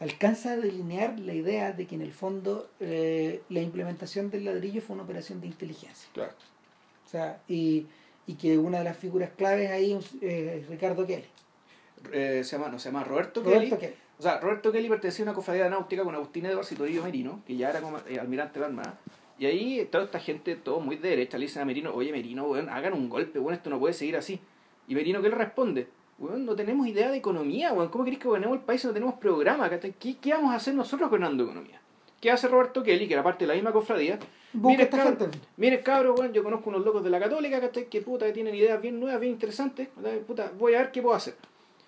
alcanza 0.00 0.52
a 0.52 0.56
delinear 0.56 1.18
la 1.20 1.34
idea 1.34 1.72
de 1.72 1.86
que 1.86 1.94
en 1.94 2.02
el 2.02 2.12
fondo 2.12 2.68
eh, 2.80 3.42
la 3.48 3.60
implementación 3.60 4.30
del 4.30 4.44
ladrillo 4.44 4.82
fue 4.82 4.94
una 4.94 5.04
operación 5.04 5.40
de 5.40 5.46
inteligencia. 5.46 6.08
Claro. 6.12 6.32
O 7.06 7.08
sea, 7.08 7.40
y, 7.48 7.86
y 8.26 8.34
que 8.34 8.58
una 8.58 8.78
de 8.78 8.84
las 8.84 8.96
figuras 8.96 9.30
claves 9.36 9.70
ahí 9.70 9.92
es 9.92 10.10
eh, 10.20 10.64
Ricardo 10.68 11.06
Kelly. 11.06 11.24
Eh, 12.12 12.42
se 12.44 12.56
llama, 12.56 12.70
no, 12.70 12.78
se 12.78 12.88
llama 12.90 13.04
Roberto, 13.04 13.42
Roberto 13.42 13.78
Kelly. 13.78 13.92
Kelly. 13.92 14.03
O 14.18 14.22
sea, 14.22 14.38
Roberto 14.40 14.70
Kelly 14.70 14.88
pertenecía 14.88 15.24
a 15.24 15.28
una 15.28 15.34
cofradía 15.34 15.68
náutica 15.68 16.04
con 16.04 16.14
Agustín 16.14 16.46
Edwards 16.46 16.70
y 16.72 16.76
Toribio 16.76 17.02
Merino, 17.02 17.40
que 17.46 17.56
ya 17.56 17.70
era 17.70 17.80
como, 17.80 17.98
eh, 18.08 18.18
almirante 18.20 18.54
de 18.54 18.60
la 18.60 18.66
Armada. 18.66 18.98
Y 19.38 19.46
ahí 19.46 19.88
toda 19.90 20.04
esta 20.04 20.20
gente, 20.20 20.54
todo 20.54 20.78
muy 20.80 20.96
de 20.96 21.08
derecha, 21.08 21.36
le 21.38 21.46
dicen 21.46 21.62
a 21.62 21.64
Merino, 21.64 21.92
oye 21.92 22.12
Merino, 22.12 22.44
weón, 22.44 22.68
hagan 22.68 22.92
un 22.92 23.08
golpe, 23.08 23.40
weón, 23.40 23.54
esto 23.54 23.70
no 23.70 23.80
puede 23.80 23.92
seguir 23.92 24.16
así. 24.16 24.38
Y 24.86 24.94
Merino, 24.94 25.20
¿qué 25.20 25.28
le 25.28 25.34
responde? 25.34 25.88
Weón, 26.18 26.46
no 26.46 26.54
tenemos 26.54 26.86
idea 26.86 27.10
de 27.10 27.16
economía, 27.16 27.72
weón, 27.72 27.88
¿cómo 27.88 28.04
queréis 28.04 28.22
que 28.22 28.28
gobernemos 28.28 28.58
el 28.58 28.64
país 28.64 28.80
si 28.80 28.86
no 28.86 28.92
tenemos 28.92 29.14
programa? 29.14 29.68
¿Qué, 29.68 30.16
¿Qué 30.16 30.32
vamos 30.32 30.52
a 30.52 30.56
hacer 30.56 30.74
nosotros 30.74 31.10
gobernando 31.10 31.42
economía? 31.42 31.80
¿Qué 32.20 32.30
hace 32.30 32.46
Roberto 32.46 32.82
Kelly, 32.82 33.08
que 33.08 33.14
era 33.14 33.22
parte 33.24 33.44
de 33.44 33.48
la 33.48 33.54
misma 33.54 33.72
cofradía? 33.72 34.18
Mire, 34.52 34.88
gente. 34.88 35.26
Mire, 35.56 35.80
cabrón, 35.80 36.14
weón, 36.16 36.32
yo 36.32 36.44
conozco 36.44 36.70
unos 36.70 36.84
locos 36.84 37.02
de 37.02 37.10
la 37.10 37.18
católica, 37.18 37.60
¿cachai? 37.60 37.88
Que 37.88 38.00
puta, 38.00 38.26
que 38.26 38.32
tienen 38.32 38.54
ideas 38.54 38.80
bien 38.80 39.00
nuevas, 39.00 39.20
bien 39.20 39.32
interesantes. 39.32 39.88
Puta, 40.26 40.52
voy 40.56 40.74
a 40.74 40.78
ver 40.78 40.92
qué 40.92 41.02
puedo 41.02 41.16
hacer. 41.16 41.34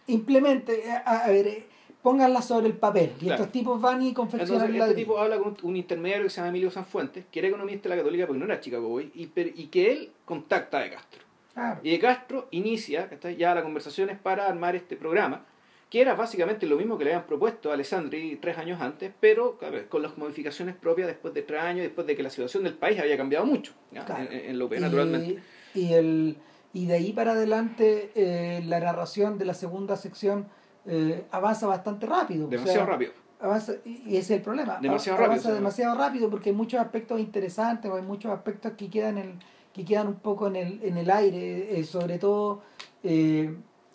Implemente, 0.09 0.87
eh, 0.87 0.91
a, 0.91 1.25
a 1.25 1.29
ver, 1.29 1.47
eh, 1.47 1.67
pónganla 2.07 2.41
sobre 2.41 2.69
el 2.69 2.75
papel. 2.75 3.11
Y 3.17 3.25
Claro. 3.25 3.35
estos 3.43 3.51
tipos 3.51 3.81
van 3.81 4.01
y 4.01 4.13
confeccionan 4.13 4.67
Entonces, 4.67 4.77
el 4.77 4.91
este 4.91 5.03
tipo 5.03 5.19
habla 5.19 5.39
con 5.39 5.57
un, 5.61 5.75
intermediario 5.75 6.27
que 6.27 6.31
se 6.31 6.37
llama 6.37 6.51
Emilio 6.51 6.71
Sanfuentes, 6.71 7.25
que 7.33 7.41
era 7.41 7.49
economista 7.49 7.89
de 7.89 7.97
la 7.97 8.01
Católica 8.01 8.29
porque 8.29 8.39
no 8.39 8.45
era 8.45 8.61
Chicago 8.61 8.89
Boy, 8.89 9.11
y, 9.13 9.27
per- 9.27 9.53
y 9.57 9.67
que 9.67 9.91
él 9.91 10.11
contacta 10.25 10.79
a 10.79 10.83
De 10.83 10.91
Castro. 10.91 11.23
Claro. 11.53 11.81
Y 11.83 11.91
De 11.91 11.99
Castro 11.99 12.47
inicia 12.53 13.11
ya 13.37 13.57
las 13.57 13.65
conversaciones 13.65 14.17
para 14.21 14.47
armar 14.47 14.77
este 14.77 14.95
programa, 14.97 15.47
que 15.91 16.01
era 16.01 16.15
básicamente 16.15 16.65
lo 16.69 16.77
mismo 16.77 16.97
que 16.97 17.07
le 17.07 17.11
habían 17.13 17.27
propuesto 17.27 17.73
a 17.73 17.75
Alessandri 17.75 18.37
tres 18.41 18.57
años 18.57 18.81
antes, 18.81 19.13
pero 19.19 19.59
ver, 19.61 19.89
con 19.89 20.01
las 20.01 20.17
modificaciones 20.17 20.77
propias 20.77 21.09
después 21.09 21.35
de 21.35 21.43
tres 21.43 21.61
años, 21.61 21.83
después 21.83 22.07
de 22.07 22.15
que 22.15 22.23
la 22.23 22.31
situación 22.31 22.63
del 22.63 22.75
país 22.75 23.01
había 23.01 23.17
cambiado 23.17 23.47
mucho. 23.47 23.73
Claro. 23.91 24.15
En, 24.31 24.51
en 24.51 24.59
lo 24.61 24.69
que 24.69 24.79
naturalmente. 24.79 25.43
Y, 25.75 25.81
y 25.81 25.95
el, 25.95 26.37
y 26.73 26.87
de 26.87 26.95
ahí 26.95 27.13
para 27.13 27.33
adelante 27.33 28.13
eh, 28.15 28.63
la 28.65 28.79
narración 28.79 29.39
de 29.39 29.45
la 29.45 29.55
segunda 29.55 29.97
sección 29.97 30.47
eh, 30.87 31.25
avanza 31.31 31.67
bastante 31.67 32.07
rápido. 32.07 32.47
o 32.47 32.49
Demasiado 32.49 32.79
sea, 32.81 32.87
rápido. 32.87 33.13
Avanza, 33.41 33.75
y 33.85 34.17
ese 34.17 34.19
es 34.19 34.31
el 34.31 34.43
problema. 34.43 34.79
Demasiado 34.81 35.19
rápido, 35.19 35.33
Avanza 35.33 35.49
sí. 35.51 35.55
demasiado 35.55 35.99
rápido 35.99 36.31
porque 36.31 36.51
hay 36.51 36.57
muchos 36.57 36.81
aspectos 36.81 37.21
interesantes, 37.21 37.91
o 37.91 37.97
hay 37.97 38.03
muchos 38.03 38.33
aspectos 38.33 38.73
que 38.77 38.89
quedan, 38.89 39.19
en, 39.19 39.39
que 39.73 39.85
quedan 39.85 40.09
un 40.09 40.17
poco 40.17 40.47
en 40.47 40.57
el, 40.57 40.81
en 40.83 40.97
el 40.97 41.11
aire, 41.11 41.79
eh, 41.79 41.85
sobre 41.85 42.19
todo 42.19 42.63
eh, 43.03 43.55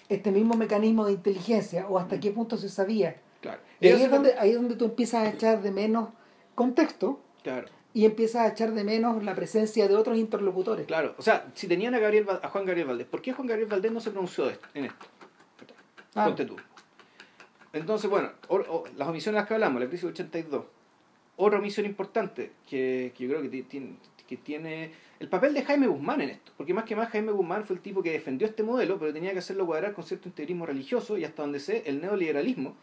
este 0.10 0.32
mismo 0.32 0.56
mecanismo 0.56 1.06
de 1.06 1.14
inteligencia, 1.14 1.88
o 1.90 1.98
hasta 1.98 2.20
qué 2.20 2.32
punto 2.32 2.58
se 2.58 2.70
sabía. 2.70 3.16
Claro. 3.42 3.60
Y 3.80 3.88
ahí 3.88 4.04
es, 4.04 4.12
donde, 4.12 4.36
ahí 4.38 4.52
es 4.52 4.56
donde 4.56 4.76
tú 4.76 4.86
empiezas 4.86 5.26
a 5.26 5.30
echar 5.30 5.62
de 5.64 5.72
menos 5.72 6.10
contexto 6.54 7.20
Claro. 7.42 7.68
y 7.96 8.06
empiezas 8.06 8.44
a 8.44 8.48
echar 8.50 8.72
de 8.74 8.84
menos 8.84 9.24
la 9.24 9.34
presencia 9.34 9.88
de 9.88 9.96
otros 9.96 10.18
interlocutores. 10.18 10.86
Claro, 10.86 11.16
o 11.18 11.22
sea, 11.24 11.48
si 11.56 11.68
tenían 11.68 11.96
a, 11.96 12.00
Gabriel, 12.00 12.28
a 12.30 12.48
Juan 12.50 12.66
Gabriel 12.66 12.88
Valdés, 12.90 13.08
¿por 13.08 13.24
qué 13.24 13.34
Juan 13.34 13.48
Gabriel 13.48 13.68
Valdés 13.68 13.92
no 13.92 14.00
se 14.00 14.12
pronunció 14.12 14.52
en 14.76 14.86
esto? 14.86 15.06
Ah. 16.14 16.26
Ponte 16.26 16.46
tú. 16.46 16.56
Entonces, 17.74 18.10
bueno, 18.10 18.30
o- 18.50 18.56
o- 18.58 18.84
las 18.98 19.08
omisiones 19.08 19.36
de 19.38 19.42
las 19.42 19.48
que 19.48 19.54
hablamos, 19.54 19.82
la 19.82 19.88
crisis 19.88 20.04
del 20.04 20.12
82. 20.14 20.66
Otra 21.38 21.60
omisión 21.60 21.86
importante 21.86 22.52
que, 22.70 23.14
que 23.18 23.24
yo 23.24 23.30
creo 23.30 23.42
que 23.42 23.50
ti- 23.50 23.64
tiene, 23.64 23.96
que 24.28 24.38
tiene 24.38 24.92
el 25.20 25.28
papel 25.30 25.54
de 25.54 25.64
Jaime 25.64 25.88
Guzmán 25.88 26.22
en 26.22 26.30
esto, 26.32 26.52
porque 26.58 26.74
más 26.74 26.84
que 26.86 26.96
más 26.96 27.10
Jaime 27.10 27.32
Guzmán 27.32 27.64
fue 27.64 27.76
el 27.76 27.82
tipo 27.82 28.04
que 28.04 28.12
defendió 28.12 28.48
este 28.48 28.64
modelo, 28.64 29.00
pero 29.00 29.14
tenía 29.14 29.32
que 29.34 29.40
hacerlo 29.40 29.66
cuadrar 29.66 29.94
con 29.94 30.04
cierto 30.04 30.28
integrismo 30.28 30.66
religioso 30.66 31.18
y 31.18 31.24
hasta 31.26 31.42
donde 31.44 31.60
sé, 31.60 31.84
el 31.86 32.02
neoliberalismo 32.02 32.76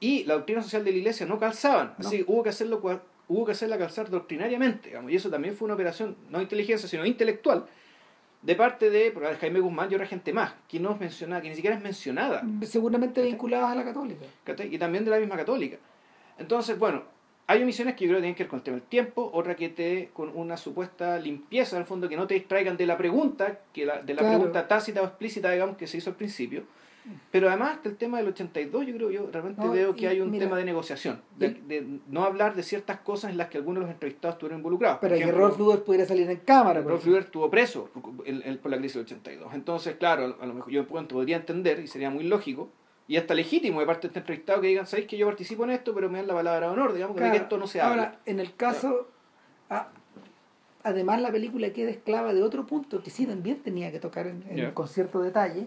y 0.00 0.24
la 0.24 0.34
doctrina 0.34 0.62
social 0.62 0.84
de 0.84 0.92
la 0.92 0.98
iglesia 0.98 1.26
no 1.26 1.38
calzaban, 1.38 1.94
No. 1.98 2.06
así 2.06 2.18
que 2.18 2.24
hubo 2.30 2.42
que 2.42 2.50
hacerlo 2.50 2.80
hubo 3.28 3.44
que 3.44 3.52
hacerla 3.52 3.76
calzar 3.78 4.08
doctrinariamente, 4.10 4.90
digamos, 4.90 5.10
y 5.10 5.16
eso 5.16 5.30
también 5.30 5.56
fue 5.56 5.64
una 5.66 5.74
operación 5.74 6.16
no 6.30 6.38
de 6.38 6.44
inteligencia, 6.44 6.88
sino 6.88 7.04
intelectual 7.04 7.66
de 8.46 8.54
parte 8.54 8.90
de 8.90 9.10
por 9.10 9.24
ejemplo, 9.24 9.40
Jaime 9.40 9.58
Guzmán 9.60 9.90
y 9.90 9.94
otra 9.96 10.06
gente 10.06 10.32
más, 10.32 10.54
que 10.68 10.78
no 10.78 10.92
es 10.92 11.00
mencionada, 11.00 11.42
que 11.42 11.48
ni 11.48 11.56
siquiera 11.56 11.76
es 11.76 11.82
mencionada. 11.82 12.42
Seguramente 12.62 13.20
vinculados 13.22 13.70
a 13.70 13.74
la 13.74 13.84
católica. 13.84 14.24
Y 14.70 14.78
también 14.78 15.04
de 15.04 15.10
la 15.10 15.18
misma 15.18 15.36
católica. 15.36 15.78
Entonces, 16.38 16.78
bueno, 16.78 17.02
hay 17.48 17.62
omisiones 17.62 17.96
que 17.96 18.04
yo 18.04 18.10
creo 18.10 18.18
que 18.18 18.22
tienen 18.22 18.34
que 18.36 18.44
ver 18.44 18.50
con 18.50 18.58
el 18.58 18.62
tema 18.62 18.76
del 18.76 18.86
tiempo, 18.86 19.30
otra 19.34 19.56
que 19.56 19.68
te 19.70 20.10
con 20.12 20.30
una 20.34 20.56
supuesta 20.56 21.18
limpieza, 21.18 21.74
en 21.76 21.82
el 21.82 21.86
fondo, 21.88 22.08
que 22.08 22.16
no 22.16 22.28
te 22.28 22.34
distraigan 22.34 22.76
de 22.76 22.86
la 22.86 22.96
pregunta, 22.96 23.58
que 23.72 23.84
la, 23.84 24.00
de 24.00 24.14
la 24.14 24.20
Claro. 24.20 24.36
pregunta 24.38 24.68
tácita 24.68 25.02
o 25.02 25.06
explícita, 25.06 25.50
digamos, 25.50 25.76
que 25.76 25.88
se 25.88 25.96
hizo 25.98 26.10
al 26.10 26.16
principio. 26.16 26.62
Pero 27.30 27.48
además 27.48 27.82
del 27.84 27.96
tema 27.96 28.18
del 28.18 28.28
82, 28.28 28.86
yo 28.86 28.94
creo, 28.94 29.10
yo 29.10 29.28
realmente 29.32 29.62
No, 29.64 29.70
veo 29.70 29.94
que 29.94 30.08
hay 30.08 30.20
un 30.20 30.30
mira, 30.30 30.46
tema 30.46 30.56
de 30.58 30.64
negociación, 30.64 31.20
de, 31.38 32.00
no 32.08 32.24
hablar 32.24 32.54
de 32.56 32.62
ciertas 32.62 32.98
cosas 33.00 33.30
en 33.30 33.36
las 33.38 33.48
que 33.48 33.58
algunos 33.58 33.80
de 33.80 33.86
los 33.86 33.90
entrevistados 33.92 34.34
estuvieron 34.34 34.58
involucrados. 34.60 34.98
Para 34.98 35.16
que 35.16 35.30
Rolf 35.30 35.58
Luger 35.58 35.84
pudiera 35.84 36.04
salir 36.06 36.28
en 36.30 36.38
cámara. 36.38 36.80
Rolf. 36.80 37.04
Luger 37.06 37.22
estuvo 37.22 37.48
preso 37.50 37.90
el- 38.24 38.42
el- 38.42 38.58
por 38.58 38.70
la 38.70 38.78
crisis 38.78 38.94
del 38.96 39.04
82. 39.04 39.54
Entonces, 39.54 39.94
claro, 39.96 40.36
a 40.40 40.46
lo 40.46 40.54
mejor 40.54 40.72
yo 40.72 40.86
podría 40.86 41.36
entender 41.36 41.78
y 41.80 41.86
sería 41.86 42.10
muy 42.10 42.24
lógico 42.24 42.68
y 43.08 43.16
hasta 43.18 43.34
legítimo 43.34 43.78
de 43.80 43.86
parte 43.86 44.02
de 44.02 44.06
este 44.08 44.18
entrevistado 44.20 44.60
que 44.60 44.66
digan, 44.68 44.86
sabéis 44.86 45.06
que 45.06 45.16
yo 45.16 45.26
participo 45.26 45.62
en 45.64 45.70
esto, 45.70 45.94
pero 45.94 46.10
me 46.10 46.18
dan 46.18 46.26
la 46.26 46.34
palabra 46.34 46.66
de 46.66 46.72
honor, 46.72 46.92
digamos, 46.92 47.14
de 47.14 47.22
que 47.22 47.28
Claro, 47.28 47.42
esto 47.44 47.58
no 47.58 47.66
se 47.68 47.80
Ahora, 47.80 48.02
habla. 48.02 48.18
en 48.26 48.40
el 48.40 48.54
caso, 48.56 49.06
a- 49.70 49.88
además 50.82 51.20
la 51.20 51.30
película 51.30 51.70
queda 51.72 51.90
esclava 51.90 52.34
de 52.34 52.42
otro 52.42 52.66
punto 52.66 53.02
que 53.02 53.10
sí 53.10 53.26
también 53.26 53.58
tenía 53.62 53.92
que 53.92 54.00
tocar 54.00 54.26
en, 54.26 54.70
con 54.72 54.88
cierto 54.88 55.20
detalle, 55.22 55.66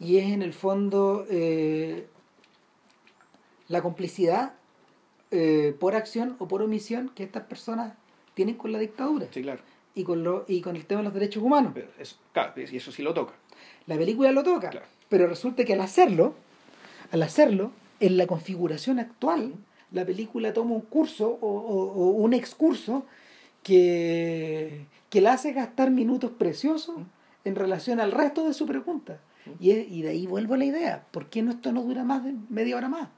y 0.00 0.18
es 0.18 0.30
en 0.32 0.42
el 0.42 0.52
fondo 0.52 1.26
eh, 1.30 2.06
la 3.68 3.82
complicidad 3.82 4.54
eh, 5.30 5.74
por 5.78 5.94
acción 5.94 6.36
o 6.38 6.48
por 6.48 6.62
omisión 6.62 7.10
que 7.14 7.22
estas 7.24 7.44
personas 7.44 7.94
tienen 8.34 8.54
con 8.54 8.72
la 8.72 8.78
dictadura 8.78 9.26
Sí, 9.32 9.42
claro. 9.42 9.60
y 9.94 10.04
con, 10.04 10.22
lo, 10.24 10.44
y 10.48 10.60
con 10.60 10.76
el 10.76 10.86
tema 10.86 11.00
de 11.00 11.04
los 11.04 11.14
derechos 11.14 11.42
humanos. 11.42 11.72
Pero 11.74 11.88
eso, 11.98 12.16
claro, 12.32 12.52
y 12.56 12.76
eso 12.76 12.92
sí 12.92 13.02
lo 13.02 13.12
toca. 13.12 13.34
La 13.86 13.96
película 13.96 14.30
lo 14.32 14.42
toca, 14.42 14.70
Claro. 14.70 14.86
pero 15.08 15.26
resulta 15.26 15.64
que 15.64 15.72
al 15.74 15.80
hacerlo, 15.80 16.34
al 17.10 17.22
hacerlo, 17.22 17.72
en 18.00 18.16
la 18.16 18.26
configuración 18.26 18.98
actual, 19.00 19.54
la 19.90 20.04
película 20.04 20.52
toma 20.52 20.74
un 20.74 20.82
curso 20.82 21.38
o, 21.40 21.48
o- 21.48 21.92
o 21.92 22.06
un 22.10 22.32
excurso 22.32 23.04
que, 23.62 24.86
que 25.10 25.20
la 25.20 25.32
hace 25.32 25.52
gastar 25.52 25.90
minutos 25.90 26.30
preciosos 26.30 26.96
en 27.44 27.54
relación 27.56 27.98
al 28.00 28.12
resto 28.12 28.46
de 28.46 28.54
su 28.54 28.66
pregunta. 28.66 29.20
Y, 29.60 29.70
es- 29.72 29.90
y 29.90 30.02
de 30.02 30.10
ahí 30.10 30.26
vuelvo 30.26 30.54
a 30.54 30.58
la 30.58 30.64
idea, 30.64 31.04
¿por 31.10 31.26
qué 31.26 31.42
no 31.42 31.50
esto 31.50 31.72
no 31.72 31.82
dura 31.82 32.04
más 32.04 32.24
de 32.24 32.34
media 32.48 32.76
hora 32.76 32.88
más? 32.88 33.08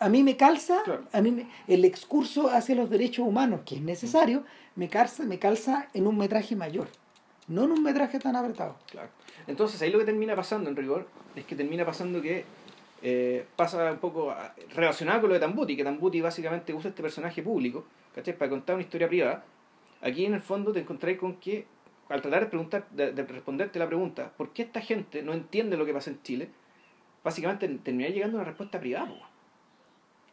A 0.00 0.08
mí 0.08 0.22
me 0.22 0.36
calza, 0.36 0.82
Claro. 0.84 1.04
a 1.12 1.20
mí 1.22 1.30
me- 1.30 1.48
el 1.68 1.84
excurso 1.84 2.48
hacia 2.50 2.74
los 2.74 2.90
derechos 2.90 3.26
humanos, 3.26 3.60
que 3.64 3.76
es 3.76 3.80
necesario, 3.80 4.44
me 4.76 4.88
calza, 4.88 5.22
me 5.24 5.38
calza 5.38 5.88
en 5.94 6.06
un 6.06 6.18
metraje 6.18 6.56
mayor, 6.56 6.88
no 7.48 7.64
en 7.64 7.72
un 7.72 7.82
metraje 7.82 8.18
tan 8.18 8.36
apretado. 8.36 8.76
Claro. 8.90 9.08
Entonces 9.46 9.80
ahí 9.82 9.90
lo 9.90 9.98
que 9.98 10.04
termina 10.04 10.34
pasando 10.36 10.68
en 10.68 10.76
rigor 10.76 11.06
es 11.36 11.44
que 11.44 11.54
termina 11.54 11.84
pasando 11.86 12.20
que 12.20 12.44
eh, 13.06 13.46
pasa 13.56 13.92
un 13.92 13.98
poco 13.98 14.30
a- 14.30 14.54
relacionado 14.74 15.20
con 15.20 15.28
lo 15.28 15.34
de 15.34 15.40
Tambuti, 15.40 15.76
que 15.76 15.84
Tambuti 15.84 16.22
básicamente 16.22 16.72
usa 16.72 16.88
este 16.88 17.02
personaje 17.02 17.42
público 17.42 17.84
¿cachai? 18.14 18.36
para 18.36 18.48
contar 18.50 18.76
una 18.76 18.82
historia 18.84 19.08
privada. 19.08 19.44
Aquí 20.00 20.24
en 20.24 20.32
el 20.32 20.40
fondo 20.40 20.72
te 20.72 20.80
encontráis 20.80 21.18
con 21.18 21.36
que 21.36 21.66
al 22.08 22.20
tratar 22.22 22.40
de, 22.40 22.46
preguntar, 22.46 22.86
de, 22.90 23.12
de 23.12 23.22
responderte 23.24 23.78
la 23.78 23.86
pregunta, 23.86 24.32
¿por 24.36 24.52
qué 24.52 24.62
esta 24.62 24.80
gente 24.80 25.22
no 25.22 25.32
entiende 25.32 25.76
lo 25.76 25.86
que 25.86 25.92
pasa 25.94 26.10
en 26.10 26.22
Chile? 26.22 26.48
Básicamente 27.22 27.66
termina 27.82 28.08
llegando 28.10 28.36
a 28.36 28.40
una 28.40 28.48
respuesta 28.48 28.78
privada. 28.80 29.10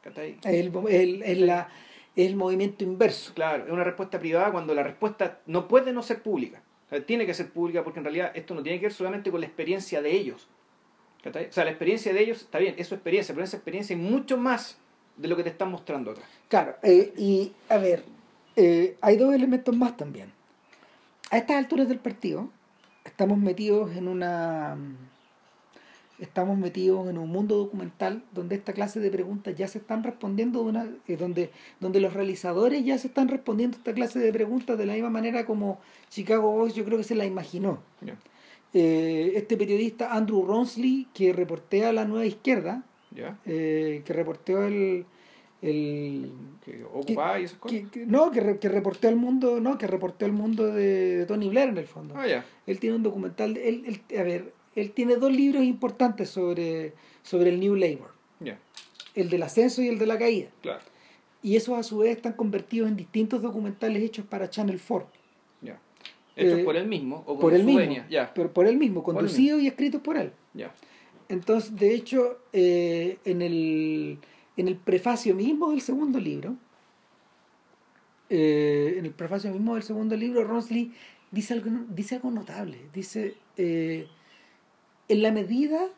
¿Cachai? 0.03 0.38
El, 0.43 0.72
el, 0.89 1.23
el, 1.23 1.45
la- 1.48 1.69
el 2.15 2.35
movimiento 2.35 2.84
inverso. 2.84 3.34
Claro, 3.34 3.65
es 3.65 3.72
una 3.72 3.84
respuesta 3.85 4.19
privada 4.19 4.52
cuando 4.52 4.73
la 4.73 4.84
respuesta 4.84 5.39
no 5.45 5.68
puede 5.68 5.93
no 5.93 6.02
ser 6.03 6.22
pública. 6.22 6.61
O 6.88 6.89
sea, 6.89 7.06
tiene 7.06 7.26
que 7.26 7.34
ser 7.34 7.49
pública 7.49 7.84
porque 7.84 7.99
en 7.99 8.06
realidad 8.06 8.31
esto 8.35 8.53
no 8.53 8.64
tiene 8.64 8.80
que 8.80 8.88
ver 8.88 8.93
solamente 8.93 9.31
con 9.31 9.39
la 9.39 9.48
experiencia 9.48 10.02
de 10.02 10.11
ellos. 10.11 10.49
¿Cachai? 11.23 11.45
O 11.48 11.52
sea, 11.53 11.64
la 11.64 11.69
experiencia 11.72 12.14
de 12.14 12.22
ellos 12.22 12.41
está 12.41 12.57
bien, 12.60 12.76
es 12.77 12.88
su 12.88 12.95
experiencia, 12.95 13.34
pero 13.34 13.45
esa 13.45 13.56
experiencia 13.57 13.95
es 13.95 14.02
mucho 14.02 14.38
más 14.38 14.77
de 15.15 15.27
lo 15.27 15.38
que 15.38 15.43
te 15.43 15.49
están 15.49 15.69
mostrando 15.72 16.11
acá. 16.11 16.22
Claro, 16.49 16.76
eh, 16.81 17.14
y 17.15 17.53
a 17.69 17.77
ver, 17.77 18.03
eh, 18.56 18.98
hay 19.02 19.15
dos 19.18 19.34
elementos 19.34 19.76
más 19.77 19.95
también. 19.95 20.34
A 21.32 21.38
estas 21.38 21.56
alturas 21.56 21.88
del 21.88 21.98
partido 21.98 22.49
estamos 23.06 23.38
metidos 23.38 23.95
en 23.95 24.10
una 24.10 24.78
estamos 26.20 26.58
metidos 26.58 27.10
en 27.10 27.18
un 27.18 27.30
mundo 27.30 27.56
documental 27.58 28.22
donde 28.34 28.56
esta 28.56 28.74
clase 28.74 28.99
de 28.99 29.10
preguntas 29.10 29.56
ya 29.56 29.70
se 29.70 29.78
están 29.78 30.03
respondiendo, 30.03 30.60
de 30.60 30.66
una, 30.66 30.90
eh, 31.08 31.16
donde, 31.16 31.49
donde 31.80 32.02
los 32.02 32.14
realizadores 32.14 32.84
ya 32.84 32.98
se 32.98 33.08
están 33.08 33.30
respondiendo 33.30 33.78
esta 33.78 33.94
clase 33.94 34.20
de 34.20 34.34
preguntas 34.34 34.78
de 34.78 34.86
la 34.86 34.94
misma 34.94 35.10
manera 35.10 35.45
como 35.45 35.80
Chicago 36.10 36.52
Boys 36.52 36.76
yo 36.76 36.84
creo 36.84 36.98
que 36.98 37.06
se 37.06 37.16
la 37.16 37.26
imaginó. 37.26 37.80
Eh, 38.74 39.32
este 39.36 39.56
periodista 39.56 40.14
Andrew 40.14 40.45
Ronsley, 40.45 41.08
que 41.14 41.32
reportea 41.32 41.94
la 41.94 42.03
nueva 42.03 42.26
izquierda, 42.26 42.84
eh, 43.45 44.03
que 44.06 44.14
reporteó 44.14 44.68
el... 44.68 45.06
el 45.62 46.32
que 46.66 46.84
ocupaba 46.84 47.40
y 47.40 47.44
esas 47.44 47.58
cosas. 47.58 47.82
no, 48.08 48.32
que, 48.32 48.58
que 48.60 48.70
reporteó 48.70 49.10
el 49.10 49.16
mundo, 49.16 49.60
no, 49.60 49.78
que 49.78 49.88
reporteó 49.88 50.26
el 50.26 50.34
mundo 50.34 50.68
de, 50.68 51.26
Tony 51.28 51.50
Blair 51.50 51.70
en 51.70 51.78
el 51.78 51.88
fondo. 51.88 52.16
Ah, 52.18 52.44
él 52.66 52.80
tiene 52.80 52.96
un 52.96 53.04
documental, 53.04 53.58
él, 53.58 54.02
a 54.18 54.24
ver, 54.24 54.54
él 54.76 54.92
tiene 54.92 55.16
dos 55.16 55.32
libros 55.32 55.64
importantes 55.64 56.30
sobre, 56.30 56.94
sobre 57.24 57.50
el 57.50 57.60
New 57.60 57.76
Labour. 57.76 58.12
El 59.14 59.30
del 59.30 59.44
ascenso 59.44 59.82
y 59.82 59.90
el 59.90 60.00
de 60.00 60.06
la 60.06 60.18
caída. 60.18 60.48
Claro. 60.62 60.80
Y 61.44 61.58
esos 61.58 61.78
a 61.78 61.84
su 61.84 61.98
vez 61.98 62.16
están 62.16 62.32
convertidos 62.32 62.88
en 62.88 62.96
distintos 62.96 63.42
documentales 63.42 64.02
hechos 64.02 64.26
para 64.26 64.50
Channel 64.50 64.80
4. 64.88 65.10
Ya. 65.62 65.78
¿Hechos 66.38 66.60
eh, 66.60 66.64
por 66.64 66.78
él 66.78 66.88
mismo 66.88 67.22
o 67.28 67.38
por 67.38 67.54
él 67.54 67.66
mismo, 67.66 68.06
Pero 68.34 68.54
por 68.54 68.68
él 68.68 68.78
mismo, 68.78 69.04
conducidos 69.04 69.62
y 69.62 69.68
escritos 69.68 70.00
por 70.02 70.16
él. 70.16 70.32
Ya. 70.54 70.74
Entonces, 71.28 71.76
de 71.76 71.94
hecho, 71.94 72.40
eh, 72.54 73.18
en, 73.26 73.42
el, 73.42 74.20
en 74.57 74.68
el 74.68 74.76
prefacio 74.76 75.36
mismo 75.36 75.72
del 75.72 75.82
segundo 75.82 76.19
libro, 76.19 76.56
eh, 78.30 78.95
en 78.98 79.06
el 79.06 79.11
prefacio 79.11 79.52
mismo 79.52 79.76
del 79.76 79.84
segundo 79.84 80.15
libro, 80.15 80.44
Ronsley 80.44 80.94
dice 81.32 81.53
algo, 81.53 81.69
dice 81.90 82.15
algo 82.15 82.32
notable. 82.32 82.78
Dice, 82.94 83.36
en 83.57 85.22
la 85.22 85.32
medida 85.32 85.90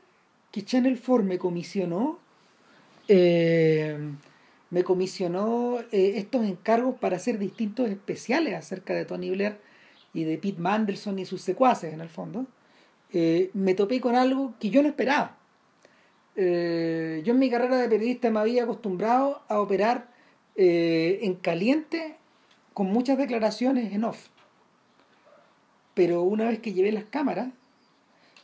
que 0.51 0.63
Channel 0.63 0.99
4 0.99 1.23
me 1.23 1.37
comisionó, 1.37 2.19
eh, 3.07 3.97
me 4.69 4.83
comisionó 4.83 5.79
eh, 5.91 6.13
estos 6.15 6.45
encargos 6.45 6.97
para 6.99 7.17
hacer 7.17 7.37
distintos 7.37 7.89
especiales 7.89 8.55
acerca 8.55 8.93
de 8.93 9.05
Tony 9.05 9.29
Blair 9.29 9.57
y 10.13 10.23
de 10.23 10.37
Pete 10.37 10.59
Mandelson 10.59 11.19
y 11.19 11.25
sus 11.25 11.41
secuaces 11.41 11.93
en 11.93 12.01
el 12.01 12.09
fondo, 12.09 12.45
eh, 13.11 13.49
me 13.53 13.73
topé 13.75 13.99
con 13.99 14.15
algo 14.15 14.53
que 14.59 14.69
yo 14.69 14.81
no 14.81 14.89
esperaba. 14.89 15.37
Yo 16.35 16.41
en 17.33 17.39
mi 17.39 17.49
carrera 17.49 17.77
de 17.77 17.89
periodista 17.89 18.29
me 18.31 18.39
había 18.39 18.63
acostumbrado 18.63 19.43
a 19.47 19.59
operar 19.59 20.09
en 20.55 21.35
caliente 21.35 22.17
con 22.73 22.87
muchas 22.87 23.17
declaraciones 23.17 23.93
en 23.93 24.03
off. 24.03 24.29
Pero 25.93 26.23
una 26.23 26.47
vez 26.47 26.59
que 26.59 26.73
llevé 26.73 26.91
las 26.91 27.05
cámaras, 27.05 27.49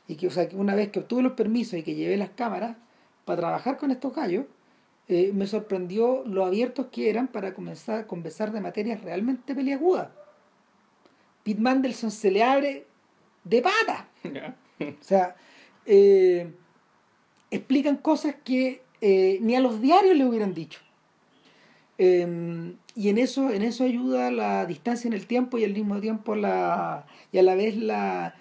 y 0.09 0.15
que, 0.15 0.25
o 0.25 0.31
sea, 0.31 0.49
una 0.53 0.73
vez 0.73 0.89
que 0.89 0.99
obtuve 0.99 1.21
los 1.21 1.33
permisos 1.33 1.75
y 1.79 1.83
que 1.83 1.93
llevé 1.93 2.17
las 2.17 2.31
cámaras 2.31 2.75
para 3.25 3.41
trabajar 3.41 3.77
con 3.77 3.91
estos 3.91 4.13
gallos, 4.13 4.45
eh, 5.07 5.31
me 5.35 5.45
sorprendió 5.45 6.23
lo 6.25 6.45
abiertos 6.45 6.87
que 6.91 7.11
eran 7.11 7.27
para 7.27 7.53
comenzar 7.53 7.99
a 7.99 8.07
conversar 8.07 8.51
de 8.51 8.59
materias 8.59 9.01
realmente 9.01 9.53
peliagudas. 9.53 10.09
Pete 11.43 11.61
Mandelson 11.61 12.09
se 12.09 12.31
le 12.31 12.43
abre 12.43 12.87
de 13.43 13.61
pata. 13.61 14.07
o 14.79 15.03
sea, 15.03 15.35
eh, 15.85 16.53
explican 17.51 17.97
cosas 17.97 18.35
que 18.43 18.81
eh, 19.01 19.39
ni 19.41 19.55
a 19.55 19.59
los 19.59 19.81
diarios 19.81 20.15
le 20.15 20.25
hubieran 20.25 20.53
dicho. 20.53 20.79
Em, 21.97 22.75
y 22.95 23.09
en 23.09 23.17
eso, 23.17 23.49
en 23.49 23.61
eso 23.61 23.83
ayuda 23.83 24.31
la 24.31 24.65
distancia 24.65 25.07
en 25.07 25.13
el 25.13 25.25
tiempo 25.27 25.57
y 25.57 25.65
al 25.65 25.73
mismo 25.73 25.99
tiempo 25.99 26.35
la, 26.35 27.05
y 27.31 27.37
a 27.37 27.43
la 27.43 27.55
vez 27.55 27.75
la, 27.77 28.35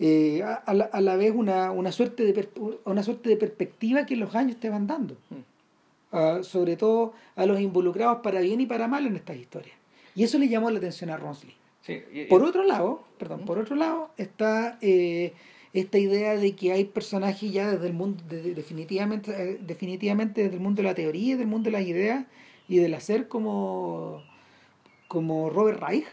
eh, 0.00 0.42
a, 0.42 0.74
la, 0.74 0.84
a, 0.84 1.00
la, 1.00 1.16
vez 1.16 1.32
una, 1.34 1.70
una, 1.70 1.92
suerte 1.92 2.24
de 2.24 2.48
una 2.84 3.02
suerte 3.02 3.28
de 3.28 3.36
perspectiva 3.36 4.06
que 4.06 4.16
los 4.16 4.34
años 4.34 4.58
te 4.58 4.70
van 4.70 4.86
dando. 4.86 5.16
Mm. 5.30 6.42
sobre 6.42 6.76
todo 6.76 7.12
a 7.34 7.44
los 7.44 7.60
involucrados 7.60 8.18
para 8.22 8.40
bien 8.40 8.60
y 8.60 8.66
para 8.66 8.86
mal 8.86 9.06
en 9.06 9.16
estas 9.16 9.36
historias. 9.36 9.76
Y 10.14 10.22
eso 10.22 10.38
le 10.38 10.48
llamó 10.48 10.70
la 10.70 10.78
atención 10.78 11.10
a 11.10 11.16
Ronsley. 11.16 11.54
por 12.28 12.42
otro 12.44 12.62
lado, 12.62 13.04
perdón, 13.18 13.44
por 13.44 13.58
otro 13.58 13.74
lado 13.74 14.10
está 14.16 14.78
eh, 14.80 15.32
esta 15.74 15.98
idea 15.98 16.36
de 16.36 16.54
que 16.54 16.72
hay 16.72 16.84
personajes 16.84 17.52
ya 17.52 17.68
desde 17.68 17.88
el 17.88 17.92
mundo, 17.92 18.22
definitivamente, 18.28 19.32
eh, 19.32 19.58
definitivamente 19.60 20.44
desde 20.44 20.54
el 20.54 20.62
mundo 20.62 20.82
de 20.82 20.88
la 20.88 20.94
teoría, 20.94 21.36
del 21.36 21.48
mundo 21.48 21.64
de 21.64 21.72
las 21.72 21.86
ideas 21.86 22.26
y 22.68 22.78
del 22.78 22.94
hacer 22.94 23.26
como, 23.26 24.22
como 25.08 25.50
Robert 25.50 25.80
Reich, 25.80 26.06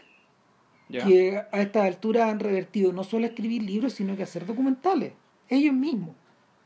que 0.90 1.40
a 1.50 1.62
esta 1.62 1.84
altura 1.84 2.28
han 2.28 2.38
revertido 2.38 2.92
no 2.92 3.02
solo 3.02 3.24
a 3.24 3.28
escribir 3.28 3.62
libros, 3.62 3.94
sino 3.94 4.14
que 4.14 4.22
a 4.22 4.24
hacer 4.24 4.44
documentales, 4.44 5.12
ellos 5.48 5.72
mismos, 5.72 6.16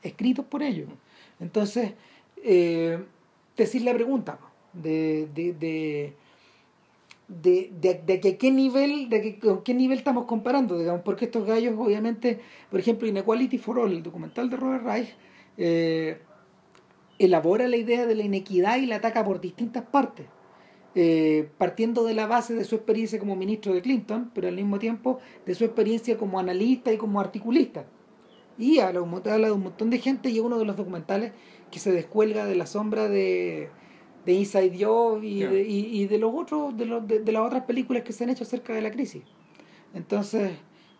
escritos 0.02 0.46
por 0.46 0.62
ellos. 0.62 0.88
Entonces, 1.38 1.92
eh, 2.42 2.98
decir 3.56 3.82
la 3.82 3.94
pregunta 3.94 4.40
de, 4.72 5.28
de, 5.32 5.52
de 5.52 6.14
de, 7.28 7.72
de, 8.06 8.20
que 8.20 8.36
qué 8.36 8.50
nivel, 8.50 9.08
de 9.08 9.20
que, 9.20 9.38
con 9.38 9.62
qué 9.62 9.74
nivel 9.74 9.98
estamos 9.98 10.26
comparando, 10.26 10.78
digamos, 10.78 11.02
porque 11.02 11.24
estos 11.24 11.46
gallos, 11.46 11.74
obviamente, 11.76 12.40
por 12.70 12.80
ejemplo, 12.80 13.08
Inequality 13.08 13.58
for 13.58 13.78
All, 13.78 13.92
el 13.92 14.02
documental 14.02 14.48
de 14.48 14.56
Robert 14.56 14.84
Reich, 14.84 15.14
eh, 15.56 16.18
elabora 17.18 17.66
la 17.68 17.76
idea 17.76 18.06
de 18.06 18.14
la 18.14 18.22
inequidad 18.22 18.76
y 18.76 18.86
la 18.86 18.96
ataca 18.96 19.24
por 19.24 19.40
distintas 19.40 19.84
partes. 19.84 20.26
Eh, 20.98 21.50
partiendo 21.58 22.04
de 22.04 22.14
la 22.14 22.26
base 22.26 22.54
de 22.54 22.64
su 22.64 22.74
experiencia 22.74 23.18
como 23.18 23.36
ministro 23.36 23.74
de 23.74 23.82
Clinton, 23.82 24.30
pero 24.34 24.48
al 24.48 24.54
mismo 24.54 24.78
tiempo 24.78 25.18
de 25.44 25.54
su 25.54 25.64
experiencia 25.64 26.16
como 26.16 26.38
analista 26.38 26.90
y 26.90 26.96
como 26.96 27.20
articulista. 27.20 27.84
Y 28.56 28.78
habla, 28.78 29.00
habla 29.00 29.48
de 29.48 29.52
un 29.52 29.62
montón 29.62 29.90
de 29.90 29.98
gente 29.98 30.30
y 30.30 30.40
uno 30.40 30.58
de 30.58 30.64
los 30.64 30.74
documentales 30.74 31.32
que 31.70 31.80
se 31.80 31.92
descuelga 31.92 32.46
de 32.46 32.54
la 32.54 32.64
sombra 32.64 33.08
de, 33.08 33.68
de 34.26 34.32
Inside 34.32 34.84
Job 34.84 35.22
y, 35.22 35.44
de, 35.44 35.62
y, 35.62 36.06
de 36.06 36.18
los 36.18 36.34
otros, 36.34 36.76
de, 36.76 36.84
los, 36.84 37.06
de, 37.06 37.32
las 37.32 37.42
otras 37.42 37.62
películas 37.62 38.02
que 38.02 38.12
se 38.12 38.24
han 38.24 38.30
hecho 38.30 38.42
acerca 38.42 38.74
de 38.74 38.82
la 38.82 38.90
crisis. 38.90 39.22
Entonces, 39.94 40.50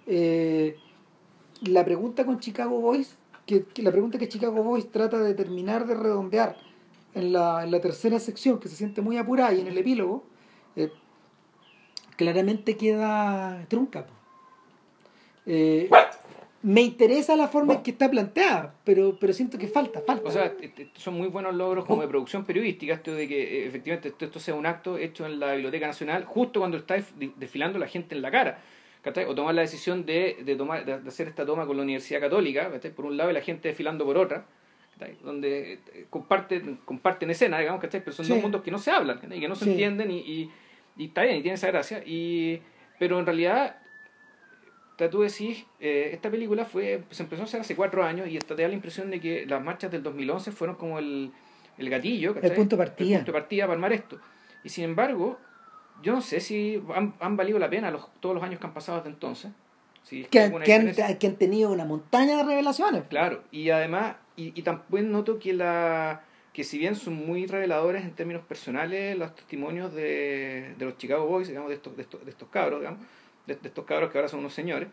eh, 0.07 0.77
la 1.63 1.85
pregunta 1.85 2.25
con 2.25 2.39
Chicago 2.39 2.81
Boys, 2.81 3.19
que, 3.45 3.65
que, 3.65 3.83
la 3.83 3.91
pregunta 3.91 4.17
que 4.17 4.29
Chicago 4.29 4.63
Boys 4.63 4.91
trata 4.93 5.19
de 5.19 5.35
terminar 5.35 5.87
de 5.87 5.97
redondear 5.97 6.57
en 7.15 7.33
la, 7.33 7.65
en 7.65 7.73
la 7.73 7.81
tercera 7.81 8.21
sección, 8.21 8.61
que 8.61 8.69
se 8.69 8.77
siente 8.77 9.03
muy 9.03 9.17
apurada, 9.17 9.53
y 9.53 9.61
en 9.61 9.67
el 9.67 9.77
epílogo, 9.77 10.23
eh, 10.77 10.93
claramente 12.17 12.77
queda 12.77 13.67
trunca. 13.69 14.07
Eh, 15.47 15.91
me 16.67 16.83
interesa 16.83 17.37
la 17.37 17.47
forma 17.47 17.75
en 17.75 17.83
que 17.85 17.93
está 17.93 18.11
planteada, 18.11 18.75
pero, 18.83 19.17
pero 19.21 19.33
siento 19.33 19.57
que 19.57 19.69
falta, 19.69 20.01
falta. 20.01 20.29
O 20.29 20.33
sea, 20.33 20.53
son 20.97 21.15
muy 21.15 21.29
buenos 21.29 21.55
logros 21.55 21.85
como 21.85 22.03
de 22.03 22.09
producción 22.09 22.45
periodística, 22.45 22.95
esto 22.95 23.15
de 23.15 23.29
que 23.29 23.41
eh, 23.41 23.67
efectivamente 23.69 24.13
esto, 24.19 24.41
sea 24.41 24.57
un 24.57 24.67
acto 24.67 24.99
hecho 24.99 25.27
en 25.27 25.39
la 25.39 25.53
Biblioteca 25.53 25.87
Nacional 25.87 26.25
justo 26.25 26.59
cuando 26.59 26.77
está 26.77 26.97
desfilando 27.37 27.79
la 27.79 27.87
gente 27.87 28.17
en 28.17 28.23
la 28.23 28.33
cara. 28.33 28.59
O 29.29 29.35
tomar 29.37 29.55
la 29.55 29.63
decisión 29.63 30.05
de, 30.05 30.39
de, 30.45 30.57
tomar, 30.57 30.85
de 30.85 30.95
hacer 30.95 31.29
esta 31.29 31.47
toma 31.47 31.65
con 31.65 31.77
la 31.77 31.85
Universidad 31.85 32.19
Católica, 32.19 32.69
por 32.97 33.05
un 33.05 33.17
lado 33.17 33.31
y 33.31 33.35
la 33.35 33.43
gente 33.43 33.69
desfilando 33.69 34.05
por 34.05 34.19
otra 34.19 34.47
donde 35.23 35.75
eh, 35.75 36.07
comparten, 36.11 36.81
comparten 36.85 37.31
escena, 37.31 37.61
digamos, 37.61 37.81
¿cachai? 37.81 38.01
Pero 38.01 38.17
son 38.17 38.27
dos 38.27 38.41
mundos 38.41 38.63
que 38.63 38.73
no 38.73 38.79
se 38.79 38.91
hablan 38.91 39.21
y 39.31 39.39
que 39.39 39.47
no 39.47 39.55
se 39.55 39.71
entienden 39.71 40.11
y, 40.11 40.51
y, 40.97 41.05
está 41.05 41.23
bien, 41.23 41.37
y 41.37 41.43
tiene 41.43 41.55
esa 41.55 41.69
gracia. 41.69 42.03
Y, 42.05 42.61
pero 42.99 43.21
en 43.21 43.27
realidad, 43.27 43.77
tú 44.97 45.21
decís, 45.21 45.67
eh, 45.79 46.11
esta 46.13 46.31
película 46.31 46.65
fue 46.65 47.05
se 47.11 47.23
empezó 47.23 47.43
a 47.43 47.45
hacer 47.45 47.61
hace 47.61 47.77
cuatro 47.77 48.03
años 48.03 48.29
y 48.29 48.39
te 48.39 48.55
da 48.55 48.69
la 48.69 48.75
impresión 48.75 49.11
de 49.11 49.21
que 49.21 49.47
las 49.47 49.63
marchas 49.63 49.91
del 49.91 50.03
2011 50.03 50.53
fueron 50.53 50.77
como 50.77 50.99
el, 50.99 51.33
el 51.79 51.91
gatillo, 51.91 52.35
el 52.41 52.53
punto 52.53 52.77
de 52.77 52.85
partida. 52.85 53.09
El 53.11 53.25
punto 53.25 53.33
de 53.33 53.39
partida 53.39 53.65
para 53.65 53.75
armar 53.75 53.93
esto. 53.93 54.19
Y 54.65 54.71
sin 54.71 54.85
embargo, 54.85 55.39
yo 56.03 56.13
no 56.13 56.21
sé 56.21 56.41
si 56.41 56.83
han, 56.95 57.15
han 57.21 57.37
valido 57.37 57.59
la 57.59 57.69
pena 57.69 57.91
los, 57.91 58.09
todos 58.21 58.35
los 58.35 58.43
años 58.43 58.59
que 58.59 58.67
han 58.67 58.75
pasado 58.75 58.99
desde 58.99 59.11
entonces. 59.11 59.53
que, 60.31 60.41
han, 60.41 60.63
que, 60.63 61.27
han, 61.27 61.37
tenido 61.37 61.71
una 61.71 61.85
montaña 61.85 62.39
de 62.39 62.45
revelaciones. 62.45 63.05
Claro, 63.05 63.43
y 63.51 63.71
además 63.71 64.17
y, 64.37 64.59
y 64.59 64.63
también 64.63 65.13
noto 65.13 65.39
que 65.39 65.53
la 65.53 66.23
que 66.57 66.65
si 66.65 66.79
bien 66.79 66.97
son 66.97 67.13
muy 67.13 67.47
reveladores 67.47 68.03
en 68.03 68.13
términos 68.13 68.43
personales 68.43 69.19
los 69.19 69.35
testimonios 69.35 69.93
de, 69.93 70.75
de 70.79 70.85
los 70.87 70.97
Chicago 70.97 71.27
Boys, 71.27 71.49
digamos, 71.49 71.69
de 71.69 71.75
estos, 71.75 71.95
de 71.95 72.03
estos, 72.03 72.25
de 72.25 72.31
estos 72.31 72.49
cabros, 72.49 72.81
digamos, 72.81 73.01
de, 73.47 73.59
estos 73.63 73.85
cabros 73.85 74.11
que 74.11 74.19
ahora 74.19 74.29
son 74.29 74.41
unos 74.41 74.55
señores. 74.55 74.89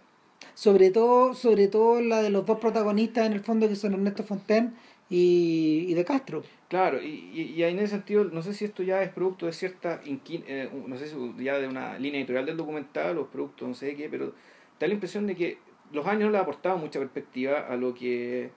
Sobre 0.54 0.92
todo, 0.92 1.34
sobre 1.34 1.68
todo 1.68 2.02
la 2.02 2.22
de 2.22 2.30
los 2.30 2.46
dos 2.46 2.60
protagonistas 2.60 3.26
en 3.26 3.34
el 3.34 3.40
fondo 3.40 3.68
que 3.68 3.76
son 3.76 3.94
Ernesto 3.94 4.24
Fontaine 4.24 4.74
y, 5.10 5.86
y 5.88 5.94
de 5.94 6.06
Castro. 6.06 6.44
Claro, 6.68 7.02
y, 7.02 7.54
y, 7.56 7.64
en 7.64 7.78
ese 7.78 7.90
sentido, 7.90 8.24
no 8.26 8.42
sé 8.42 8.54
si 8.54 8.66
esto 8.66 8.82
ya 8.84 9.04
es 9.04 9.10
producto 9.12 9.46
de 9.46 9.54
cierta, 9.54 10.02
eh, 10.06 10.70
no 10.88 10.98
sé 10.98 11.08
si 11.08 11.16
ya 11.44 11.60
de 11.60 11.68
una 11.68 12.00
línea 12.00 12.20
editorial 12.20 12.46
del 12.46 12.58
documental 12.58 13.18
o 13.18 13.22
es 13.22 13.28
producto 13.28 13.68
no 13.68 13.76
sé 13.76 13.88
de 13.88 13.96
qué, 13.96 14.10
pero 14.10 14.34
da 14.80 14.88
la 14.88 14.94
impresión 14.94 15.28
de 15.28 15.36
que 15.36 15.58
los 15.92 16.08
años 16.08 16.32
le 16.32 16.38
han 16.38 16.44
aportado 16.44 16.78
mucha 16.78 17.00
perspectiva 17.00 17.68
a 17.68 17.76
lo 17.76 17.94
que 17.94 18.50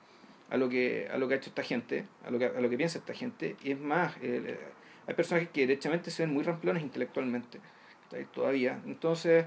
a 0.48 0.56
lo 0.56 0.68
que 0.68 1.08
a 1.12 1.18
lo 1.18 1.28
que 1.28 1.34
ha 1.34 1.36
hecho 1.36 1.50
esta 1.50 1.62
gente, 1.62 2.06
a 2.24 2.30
lo 2.30 2.38
que, 2.38 2.46
a 2.46 2.60
lo 2.60 2.70
que 2.70 2.76
piensa 2.78 2.98
esta 2.98 3.12
gente, 3.12 3.56
y 3.62 3.72
es 3.72 3.80
más, 3.80 4.16
eh, 4.22 4.58
hay 5.06 5.14
personajes 5.14 5.50
que 5.50 5.66
derechamente 5.66 6.10
se 6.10 6.24
ven 6.24 6.32
muy 6.32 6.42
ramplones 6.42 6.82
intelectualmente, 6.82 7.60
todavía. 8.34 8.80
Entonces, 8.86 9.44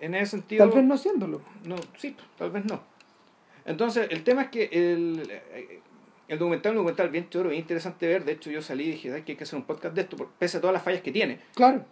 en 0.00 0.14
ese 0.14 0.32
sentido... 0.32 0.66
Tal 0.66 0.76
vez 0.76 0.84
no 0.86 0.94
haciéndolo. 0.94 1.40
No, 1.64 1.76
sí, 1.98 2.16
tal 2.38 2.50
vez 2.50 2.64
no. 2.64 2.80
Entonces, 3.64 4.08
el 4.10 4.24
tema 4.24 4.42
es 4.42 4.48
que 4.48 4.64
el, 4.72 5.30
el 6.28 6.38
documental 6.38 6.72
un 6.72 6.76
documental 6.78 7.10
bien 7.10 7.28
choro, 7.28 7.50
bien 7.50 7.60
interesante 7.60 8.06
ver. 8.06 8.24
De 8.24 8.32
hecho, 8.32 8.50
yo 8.50 8.62
salí 8.62 8.84
y 8.84 8.90
dije, 8.92 9.12
"Ay, 9.12 9.22
que 9.22 9.32
hay 9.32 9.36
que 9.38 9.44
hacer 9.44 9.58
un 9.58 9.64
podcast 9.64 9.94
de 9.94 10.02
esto, 10.02 10.16
pese 10.38 10.56
a 10.58 10.60
todas 10.60 10.74
las 10.74 10.82
fallas 10.82 11.02
que 11.02 11.12
tiene. 11.12 11.38
Claro. 11.54 11.84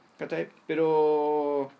Pero. 0.66 1.70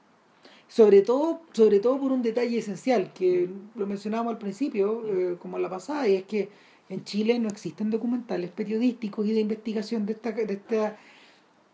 Sobre 0.69 1.01
todo, 1.01 1.41
sobre 1.53 1.81
todo 1.81 1.99
por 1.99 2.13
un 2.13 2.21
detalle 2.23 2.59
esencial, 2.59 3.13
que 3.15 3.49
lo 3.75 3.87
mencionábamos 3.87 4.33
al 4.35 4.39
principio, 4.39 5.03
eh, 5.07 5.37
como 5.41 5.57
en 5.57 5.63
la 5.63 5.71
pasada, 5.71 6.07
y 6.07 6.17
es 6.17 6.25
que 6.25 6.51
en 6.91 7.05
Chile 7.05 7.39
no 7.39 7.49
existen 7.49 7.91
documentales 7.91 8.51
periodísticos 8.51 9.27
y 9.27 9.33
de 9.33 9.41
investigación 9.41 10.05
de 10.05 10.13
esta, 10.13 10.33
de 10.33 10.53
esta, 10.53 10.97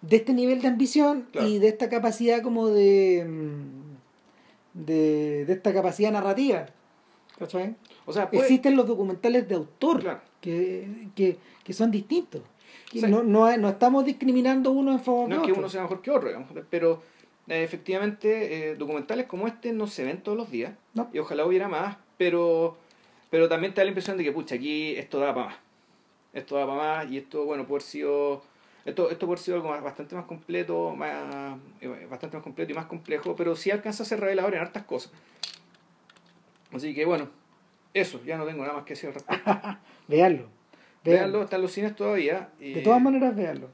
de 0.00 0.16
este 0.16 0.32
nivel 0.32 0.62
de 0.62 0.68
ambición 0.68 1.26
Claro. 1.32 1.48
y 1.48 1.58
de 1.58 1.68
esta 1.68 1.88
capacidad 1.88 2.40
como 2.42 2.68
de, 2.68 3.24
mm, 3.28 3.83
de, 4.74 5.44
de 5.46 5.52
esta 5.52 5.72
capacidad 5.72 6.12
narrativa. 6.12 6.66
¿Cachai? 7.38 7.74
O 8.06 8.12
sea, 8.12 8.30
puede- 8.30 8.42
Existen 8.44 8.76
los 8.76 8.86
documentales 8.86 9.48
de 9.48 9.54
autor 9.56 10.00
Claro. 10.00 10.20
que, 10.40 11.08
que, 11.16 11.36
que 11.64 11.72
son 11.72 11.90
distintos. 11.90 12.42
Que 12.90 13.02
no, 13.08 13.22
no, 13.24 13.56
no 13.56 13.68
estamos 13.68 14.04
discriminando 14.04 14.70
uno 14.70 14.92
en 14.92 15.00
favor 15.00 15.28
No 15.28 15.36
de 15.36 15.40
es 15.42 15.46
que 15.52 15.58
uno 15.58 15.68
sea 15.68 15.82
mejor 15.82 16.00
que 16.00 16.10
otro, 16.12 16.28
digamos, 16.28 16.48
pero 16.70 17.02
eh, 17.48 17.64
efectivamente 17.64 18.70
eh, 18.70 18.76
documentales 18.76 19.26
como 19.26 19.48
este 19.48 19.72
no 19.72 19.86
se 19.88 20.04
ven 20.04 20.22
todos 20.22 20.38
los 20.38 20.50
días 20.50 20.74
No. 20.94 21.08
y 21.12 21.18
ojalá 21.18 21.44
hubiera 21.44 21.66
más, 21.68 21.96
pero 22.18 22.76
pero 23.30 23.48
también 23.48 23.74
te 23.74 23.80
da 23.80 23.84
la 23.84 23.88
impresión 23.90 24.16
de 24.16 24.22
que 24.22 24.30
pucha, 24.30 24.54
aquí 24.54 24.94
esto 24.96 25.18
da 25.18 25.34
para 25.34 25.46
más. 25.46 25.56
Esto 26.34 26.54
da 26.56 26.66
para 26.66 26.78
más 27.02 27.10
y 27.10 27.18
esto, 27.18 27.44
bueno, 27.44 27.64
puede 27.66 27.78
haber 27.80 27.82
sido 27.90 28.42
esto, 28.84 29.10
esto 29.10 29.26
puede 29.26 29.36
haber 29.36 29.38
sido 29.44 29.56
algo 29.56 29.70
más- 29.70 29.82
bastante 29.82 30.14
más 30.14 30.24
completo, 30.26 30.94
más, 30.94 31.56
eh, 31.80 32.06
bastante 32.10 32.36
más 32.36 32.44
completo 32.44 32.72
y 32.72 32.74
más 32.74 32.86
complejo, 32.86 33.34
pero 33.36 33.56
sí 33.56 33.70
alcanza 33.70 34.02
a 34.02 34.06
ser 34.06 34.20
revelador 34.20 34.54
en 34.54 34.60
hartas 34.60 34.84
cosas. 34.84 35.12
Así 36.72 36.94
que 36.94 37.04
bueno, 37.04 37.28
eso, 37.92 38.22
ya 38.24 38.36
no 38.36 38.44
tengo 38.44 38.62
nada 38.62 38.74
más 38.74 38.84
que 38.84 38.94
decir 38.94 39.08
al 39.08 39.14
respecto. 39.14 39.50
Veanlo. 40.08 40.48
Veanlo, 41.04 41.42
están 41.42 41.62
los 41.62 41.72
cines 41.72 41.94
todavía. 41.94 42.48
y- 42.58 42.74
De 42.74 42.80
todas 42.82 43.00
maneras, 43.00 43.36
veanlo. 43.36 43.68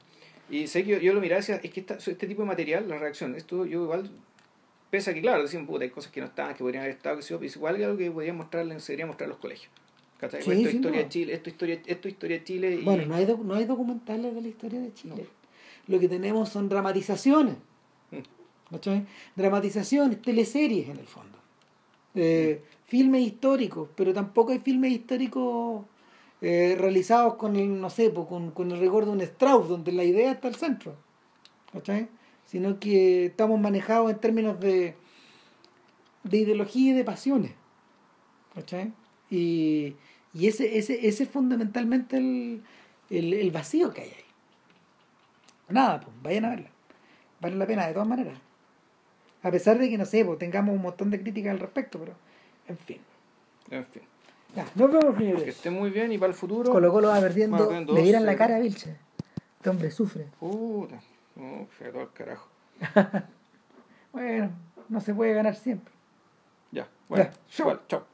y 0.49 0.67
sé 0.67 0.83
que 0.83 0.91
yo, 0.91 0.97
yo 0.99 1.13
lo 1.13 1.21
miraba 1.21 1.39
y 1.39 1.41
decía, 1.41 1.55
es 1.63 1.71
que 1.71 1.79
esta- 1.79 1.95
este 1.95 2.27
tipo 2.27 2.41
de 2.41 2.47
material, 2.47 2.87
la 2.89 2.97
reacción, 2.97 3.35
esto 3.35 3.65
yo 3.65 3.83
igual, 3.83 4.09
pese 4.89 5.11
a 5.11 5.13
que 5.13 5.21
claro, 5.21 5.41
decían, 5.43 5.65
puta, 5.65 5.83
hay 5.85 5.89
cosas 5.89 6.11
que 6.11 6.19
no 6.19 6.27
estaban, 6.27 6.53
que 6.53 6.59
podrían 6.59 6.83
haber 6.83 6.95
estado, 6.95 7.15
que 7.15 7.45
es 7.45 7.55
igual 7.55 7.77
que 7.77 7.85
algo 7.85 7.97
que 7.97 8.11
podrían 8.11 8.35
mostrarle, 8.35 8.77
se 8.81 8.91
debería 8.91 9.05
mostrar 9.07 9.27
a 9.27 9.29
los 9.29 9.37
colegios. 9.39 9.71
¿Cachai? 10.21 10.41
Sí, 10.41 10.45
Pues 10.45 10.57
esto 10.57 10.67
es 10.67 10.71
sin 10.71 10.77
historia 10.77 10.99
de 11.03 11.09
Chile, 11.09 11.33
esto 11.33 11.49
es 11.49 11.53
historia, 11.53 11.81
esto 11.83 12.07
es 12.07 12.13
historia 12.13 12.37
de 12.37 12.43
Chile 12.43 12.75
y 12.75 12.83
Bueno, 12.83 13.05
no 13.07 13.15
hay, 13.15 13.25
no 13.43 13.55
hay 13.55 13.65
documentales 13.65 14.35
de 14.35 14.41
la 14.41 14.47
historia 14.47 14.79
de 14.79 14.93
Chile. 14.93 15.25
Lo 15.87 15.99
que 15.99 16.07
tenemos 16.07 16.49
son 16.49 16.69
dramatizaciones. 16.69 17.55
Mm. 18.11 18.71
¿cachai? 18.71 19.05
Dramatizaciones, 19.35 20.21
teleseries 20.21 20.89
en 20.89 20.97
el 20.97 21.07
fondo. 21.07 21.37
Eh, 22.13 22.61
Filmes 22.85 23.21
históricos, 23.25 23.89
pero 23.95 24.13
tampoco 24.13 24.51
hay 24.51 24.59
filmes 24.59 24.91
históricos 24.91 25.85
eh, 26.41 26.75
realizados 26.77 27.35
con 27.35 27.55
el, 27.55 27.79
no 27.79 27.89
sé, 27.89 28.13
con, 28.13 28.51
con 28.51 28.71
el 28.71 28.79
rigor 28.79 29.05
de 29.05 29.11
un 29.11 29.21
Strauss, 29.21 29.69
donde 29.69 29.91
la 29.91 30.03
idea 30.03 30.33
está 30.33 30.49
al 30.49 30.55
centro. 30.55 30.95
¿cachai? 31.73 32.09
Sino 32.45 32.79
que 32.79 33.27
estamos 33.27 33.59
manejados 33.59 34.11
en 34.11 34.19
términos 34.19 34.59
de, 34.59 34.95
de 36.23 36.37
ideología 36.37 36.91
y 36.91 36.95
de 36.95 37.03
pasiones. 37.03 37.53
¿cachai? 38.53 38.91
Y, 39.29 39.95
y 40.33 40.47
ese, 40.47 40.77
ese, 40.77 41.07
ese 41.07 41.23
es 41.23 41.29
fundamentalmente 41.29 42.17
el, 42.17 42.63
el, 43.09 43.33
el 43.33 43.51
vacío 43.51 43.93
que 43.93 44.01
hay 44.01 44.09
ahí. 44.09 44.25
Nada, 45.69 45.99
pues, 46.01 46.13
vayan 46.23 46.45
a 46.45 46.49
verla. 46.49 46.69
Vale 47.39 47.55
la 47.55 47.65
pena, 47.65 47.87
de 47.87 47.93
todas 47.93 48.07
maneras. 48.07 48.37
A 49.43 49.49
pesar 49.51 49.77
de 49.79 49.89
que, 49.89 49.97
no 49.97 50.05
sé, 50.05 50.23
pues, 50.25 50.37
tengamos 50.39 50.75
un 50.75 50.81
montón 50.81 51.09
de 51.09 51.19
críticas 51.21 51.51
al 51.51 51.59
respecto, 51.59 51.99
pero, 51.99 52.13
en 52.67 52.77
fin. 52.77 52.99
en 53.69 53.85
fin. 53.85 54.01
Ya, 54.55 54.65
nos 54.75 54.91
vemos, 54.91 55.15
Que 55.15 55.23
señores. 55.23 55.47
esté 55.47 55.69
muy 55.71 55.89
bien 55.91 56.11
y 56.11 56.17
para 56.17 56.29
el 56.31 56.35
futuro. 56.37 56.71
Colo 56.71 56.91
Colo 56.91 57.07
va 57.07 57.19
perdiendo. 57.21 57.71
Le 57.71 58.01
miran 58.03 58.25
la 58.25 58.33
2-0. 58.33 58.37
cara 58.37 58.55
a 58.57 58.59
Vilche. 58.59 58.97
Este 59.57 59.69
hombre 59.69 59.91
sufre. 59.91 60.27
Puta, 60.39 60.99
no, 61.35 61.67
se 61.77 61.89
todo 61.89 62.01
el 62.03 62.11
carajo. 62.11 62.49
Bueno, 64.11 64.51
no 64.89 64.99
se 64.99 65.13
puede 65.13 65.33
ganar 65.33 65.55
siempre. 65.55 65.93
Ya, 66.71 66.85
bueno, 67.07 67.23
Ya, 67.23 67.31
igual, 67.63 67.81
chao. 67.87 68.05